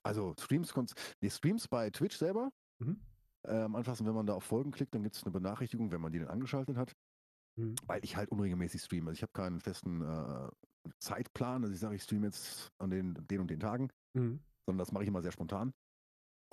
Also 0.03 0.33
Streams, 0.39 0.73
nee, 1.19 1.29
Streams 1.29 1.67
bei 1.67 1.89
Twitch 1.89 2.17
selber. 2.17 2.51
Mhm. 2.79 2.99
Äh, 3.43 3.61
am 3.61 3.75
einfachsten, 3.75 4.05
wenn 4.05 4.15
man 4.15 4.25
da 4.25 4.33
auf 4.33 4.43
Folgen 4.43 4.71
klickt, 4.71 4.95
dann 4.95 5.03
gibt 5.03 5.15
es 5.15 5.23
eine 5.23 5.31
Benachrichtigung, 5.31 5.91
wenn 5.91 6.01
man 6.01 6.11
die 6.11 6.19
dann 6.19 6.29
angeschaltet 6.29 6.77
hat. 6.77 6.95
Mhm. 7.57 7.75
Weil 7.85 8.03
ich 8.03 8.15
halt 8.15 8.29
unregelmäßig 8.29 8.81
streame. 8.81 9.09
Also 9.09 9.17
ich 9.17 9.23
habe 9.23 9.33
keinen 9.33 9.59
festen 9.59 10.01
äh, 10.01 10.49
Zeitplan. 10.99 11.63
Also 11.63 11.73
ich 11.73 11.79
sage, 11.79 11.95
ich 11.95 12.03
streame 12.03 12.27
jetzt 12.27 12.71
an 12.79 12.89
den, 12.89 13.13
den 13.27 13.41
und 13.41 13.49
den 13.49 13.59
Tagen, 13.59 13.89
mhm. 14.13 14.39
sondern 14.65 14.79
das 14.79 14.91
mache 14.91 15.03
ich 15.03 15.09
immer 15.09 15.21
sehr 15.21 15.31
spontan. 15.31 15.73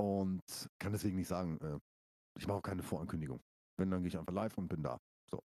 Und 0.00 0.42
kann 0.78 0.92
deswegen 0.92 1.16
nicht 1.16 1.28
sagen, 1.28 1.59
äh, 1.60 1.78
ich 2.38 2.46
mache 2.46 2.59
auch 2.59 2.62
keine 2.62 2.82
Vorankündigung. 2.82 3.40
Wenn, 3.78 3.90
dann 3.90 4.02
gehe 4.02 4.09
ich 4.09 4.18
einfach 4.18 4.32
live 4.32 4.56
und 4.59 4.68
bin 4.68 4.82
da. 4.82 5.00
So. 5.30 5.42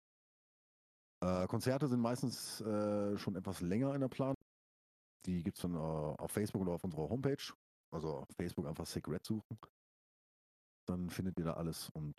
Äh, 1.24 1.48
Konzerte 1.48 1.88
sind 1.88 2.00
meistens 2.00 2.62
äh, 2.62 3.18
schon 3.18 3.36
etwas 3.36 3.62
länger 3.62 3.94
in 3.96 4.02
der 4.02 4.10
Planung. 4.10 4.36
Die 5.26 5.42
gibt 5.42 5.58
es 5.58 5.62
dann 5.62 5.76
äh, 5.76 5.78
auf 5.78 6.32
Facebook 6.32 6.62
oder 6.62 6.74
auf 6.74 6.84
unserer 6.84 7.10
Homepage. 7.10 7.54
Also 7.92 8.18
auf 8.18 8.28
Facebook 8.36 8.68
einfach 8.68 8.86
Sick 8.86 9.08
Red 9.08 9.26
suchen. 9.26 9.58
Dann 10.88 11.10
findet 11.10 11.38
ihr 11.40 11.46
da 11.46 11.54
alles 11.54 11.90
und 11.92 12.16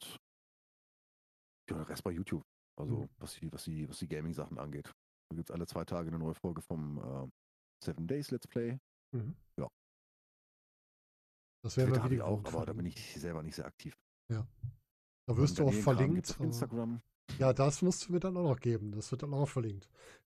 ja, 1.68 1.76
der 1.76 1.88
Rest 1.88 2.04
bei 2.04 2.12
YouTube. 2.12 2.42
Also 2.76 3.02
mhm. 3.02 3.08
was 3.18 3.34
die, 3.34 3.52
was 3.52 3.64
die, 3.64 3.88
was 3.88 3.98
die 3.98 4.08
Gaming-Sachen 4.08 4.58
angeht. 4.58 4.92
Da 5.30 5.36
gibt 5.36 5.50
es 5.50 5.54
alle 5.54 5.66
zwei 5.66 5.84
Tage 5.84 6.08
eine 6.08 6.18
neue 6.18 6.34
Folge 6.34 6.62
vom 6.62 6.98
äh, 6.98 7.28
Seven 7.84 8.06
Days 8.06 8.30
Let's 8.30 8.46
Play. 8.46 8.78
Mhm. 9.12 9.36
Ja. 9.58 9.70
Das 11.62 11.76
wäre 11.76 12.10
wieder 12.10 12.26
auch, 12.26 12.44
aber 12.44 12.66
da 12.66 12.72
bin 12.72 12.86
ich 12.86 13.14
selber 13.14 13.42
nicht 13.42 13.54
sehr 13.54 13.66
aktiv. 13.66 13.96
Ja. 14.30 14.46
Da 15.26 15.36
wirst 15.36 15.58
du 15.58 15.66
auch 15.66 15.72
verlinkt. 15.72 16.38
Instagram. 16.38 17.00
Ja, 17.38 17.52
das 17.52 17.82
musst 17.82 18.06
du 18.06 18.12
mir 18.12 18.20
dann 18.20 18.36
auch 18.36 18.50
noch 18.50 18.60
geben. 18.60 18.92
Das 18.92 19.10
wird 19.10 19.22
dann 19.22 19.34
auch 19.34 19.48
verlinkt. 19.48 19.88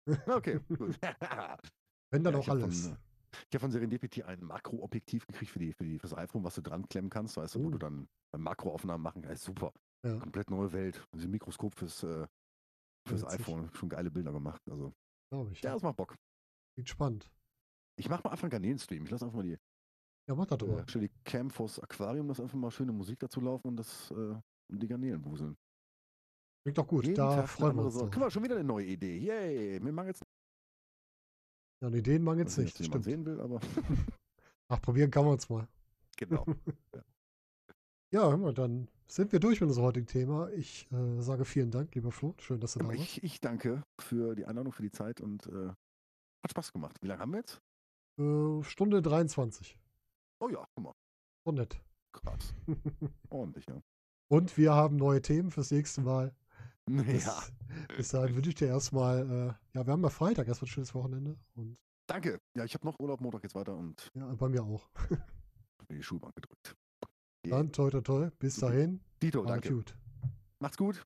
Okay, 0.26 0.60
gut. 0.68 1.00
Wenn 2.12 2.24
dann 2.24 2.34
ja, 2.34 2.40
auch 2.40 2.48
alles. 2.48 2.88
Von, 2.88 2.98
ich 3.32 3.54
habe 3.54 3.60
von 3.60 3.72
Serendipity 3.72 4.24
ein 4.24 4.44
Makroobjektiv 4.44 5.28
gekriegt 5.28 5.52
für, 5.52 5.60
die, 5.60 5.74
für, 5.74 5.84
die, 5.84 6.00
für 6.00 6.08
das 6.08 6.18
iPhone, 6.18 6.44
was 6.44 6.56
du 6.56 6.62
dran 6.62 6.90
klemmen 6.90 7.12
kannst, 7.12 7.38
weißt 7.38 7.54
du, 7.54 7.60
uh. 7.60 7.64
wo 7.66 7.70
du 7.70 7.78
dann 7.78 8.08
Makroaufnahmen 8.36 9.02
machen 9.02 9.22
kannst. 9.22 9.44
Super. 9.44 9.72
Ja. 10.04 10.18
Komplett 10.18 10.50
neue 10.50 10.74
Welt. 10.74 11.08
Also 11.12 11.28
ein 11.28 11.32
Mikroskop 11.32 11.76
fürs, 11.76 12.02
äh, 12.04 12.28
fürs 13.08 13.26
iPhone. 13.26 13.70
Schon 13.74 13.90
geile 13.90 14.12
Bilder 14.12 14.32
gemacht. 14.32 14.62
Also. 14.70 14.94
Glaube 15.30 15.52
ich. 15.52 15.62
Ja, 15.62 15.74
das 15.74 15.84
macht 15.84 15.98
Bock. 15.98 16.16
Klingt 16.76 16.90
spannend. 16.90 17.32
Ich 17.98 18.10
mache 18.10 18.24
mal 18.24 18.32
einfach 18.32 18.44
einen 18.44 18.52
Garnelenstream. 18.52 19.04
Ich 19.04 19.12
lasse 19.12 19.26
einfach 19.26 19.38
mal 19.38 19.44
die. 19.44 19.58
Ja, 20.28 20.36
mach 20.36 20.46
das 20.46 20.58
doch 20.58 20.68
mal. 20.68 20.84
Stell 20.88 21.02
die 21.02 21.12
Cam 21.24 21.50
vors 21.50 21.80
Aquarium, 21.80 22.28
lass 22.28 22.40
einfach 22.40 22.58
mal 22.58 22.72
schöne 22.72 22.92
Musik 22.92 23.20
dazu 23.20 23.42
laufen 23.42 23.68
und 23.68 23.78
das 23.78 24.12
äh, 24.12 24.36
und 24.72 24.82
die 24.82 24.88
Garnelen 24.88 25.24
wuseln. 25.26 25.58
Klingt 26.64 26.78
doch 26.78 26.88
gut. 26.88 27.06
Jeden 27.06 27.16
da 27.16 27.36
Tag 27.36 27.50
freuen 27.50 27.76
wir 27.76 27.86
uns. 27.86 27.96
Guck 27.96 28.18
mal, 28.18 28.32
schon 28.32 28.44
wieder 28.44 28.56
eine 28.56 28.64
neue 28.64 28.86
Idee. 28.86 29.18
Yay, 29.18 29.80
mir 29.80 30.06
jetzt. 30.06 30.24
Ja, 31.82 31.88
an 31.88 31.94
Ideen 31.94 32.24
mangelt 32.24 32.50
es 32.50 32.58
nicht. 32.58 32.80
Nicht, 32.80 32.90
stimmt. 32.90 33.04
sehen 33.04 33.26
will, 33.26 33.40
aber. 33.40 33.60
Ach, 34.68 34.82
probieren 34.82 35.12
kann 35.12 35.26
man 35.26 35.36
es 35.36 35.50
mal. 35.50 35.68
Genau. 36.18 36.46
ja. 36.96 37.04
Ja, 38.14 38.30
hör 38.30 38.38
mal, 38.38 38.54
dann 38.54 38.90
sind 39.08 39.32
wir 39.32 39.40
durch 39.40 39.62
mit 39.62 39.70
unserem 39.70 39.86
heutigen 39.86 40.06
Thema. 40.06 40.50
Ich 40.52 40.92
äh, 40.92 41.22
sage 41.22 41.46
vielen 41.46 41.72
Dank, 41.72 41.96
lieber 41.96 42.12
Flo. 42.12 42.36
Schön, 42.40 42.60
dass 42.60 42.74
du 42.74 42.80
da 42.80 42.88
warst. 42.88 43.00
Ich, 43.00 43.24
ich 43.24 43.40
danke 43.40 43.84
für 44.02 44.36
die 44.36 44.46
Einladung, 44.46 44.74
für 44.74 44.82
die 44.82 44.92
Zeit 44.92 45.22
und 45.22 45.48
äh, 45.48 45.70
hat 45.70 46.52
Spaß 46.52 46.74
gemacht. 46.74 46.98
Wie 47.02 47.08
lange 47.08 47.22
haben 47.22 47.32
wir 47.32 47.38
jetzt? 47.38 47.62
Äh, 48.20 48.64
Stunde 48.64 49.02
23. 49.02 49.80
Oh 50.42 50.50
ja, 50.50 50.68
guck 50.76 50.84
mal. 50.84 50.94
So 51.46 51.54
nett. 51.54 51.82
Krass. 52.12 52.54
Ordentlich, 53.30 53.66
ja. 53.70 53.82
Und 54.30 54.58
wir 54.58 54.74
haben 54.74 54.98
neue 54.98 55.22
Themen 55.22 55.50
fürs 55.50 55.72
nächste 55.72 56.02
Mal. 56.02 56.36
Ja. 56.88 57.44
Bis, 57.88 57.96
bis 57.96 58.10
dahin 58.10 58.36
wünsche 58.36 58.50
ich 58.50 58.56
dir 58.56 58.68
erstmal, 58.68 59.22
äh, 59.22 59.78
ja, 59.78 59.86
wir 59.86 59.94
haben 59.94 60.04
ja 60.04 60.10
Freitag 60.10 60.48
erstmal 60.48 60.66
ein 60.66 60.74
schönes 60.74 60.94
Wochenende. 60.94 61.38
Und 61.54 61.78
Danke. 62.08 62.42
Ja, 62.58 62.66
ich 62.66 62.74
habe 62.74 62.86
noch 62.86 63.00
Urlaub, 63.00 63.22
Montag 63.22 63.44
geht's 63.44 63.56
weiter 63.56 63.78
und. 63.78 64.10
Ja, 64.16 64.26
bei 64.34 64.50
mir 64.50 64.64
auch. 64.64 64.90
die 65.90 66.04
Schulbank 66.04 66.36
gedrückt. 66.36 66.76
Dann 67.44 67.72
toi 67.72 67.90
toi 67.90 68.02
toi. 68.02 68.30
Bis 68.40 68.58
dahin. 68.58 69.00
Dito, 69.22 69.44
danke. 69.44 69.74
Gut. 69.74 69.96
Macht's 70.60 70.78
gut. 70.78 71.04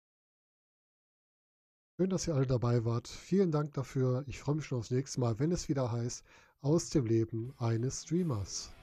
Schön, 1.97 2.09
dass 2.09 2.27
ihr 2.27 2.35
alle 2.35 2.45
dabei 2.45 2.83
wart. 2.83 3.07
Vielen 3.07 3.51
Dank 3.51 3.73
dafür. 3.73 4.25
Ich 4.27 4.39
freue 4.39 4.55
mich 4.55 4.65
schon 4.65 4.79
aufs 4.79 4.91
nächste 4.91 5.21
Mal, 5.21 5.39
wenn 5.39 5.51
es 5.51 5.69
wieder 5.69 5.91
heißt, 5.91 6.25
aus 6.61 6.89
dem 6.89 7.05
Leben 7.05 7.53
eines 7.57 8.03
Streamers. 8.03 8.73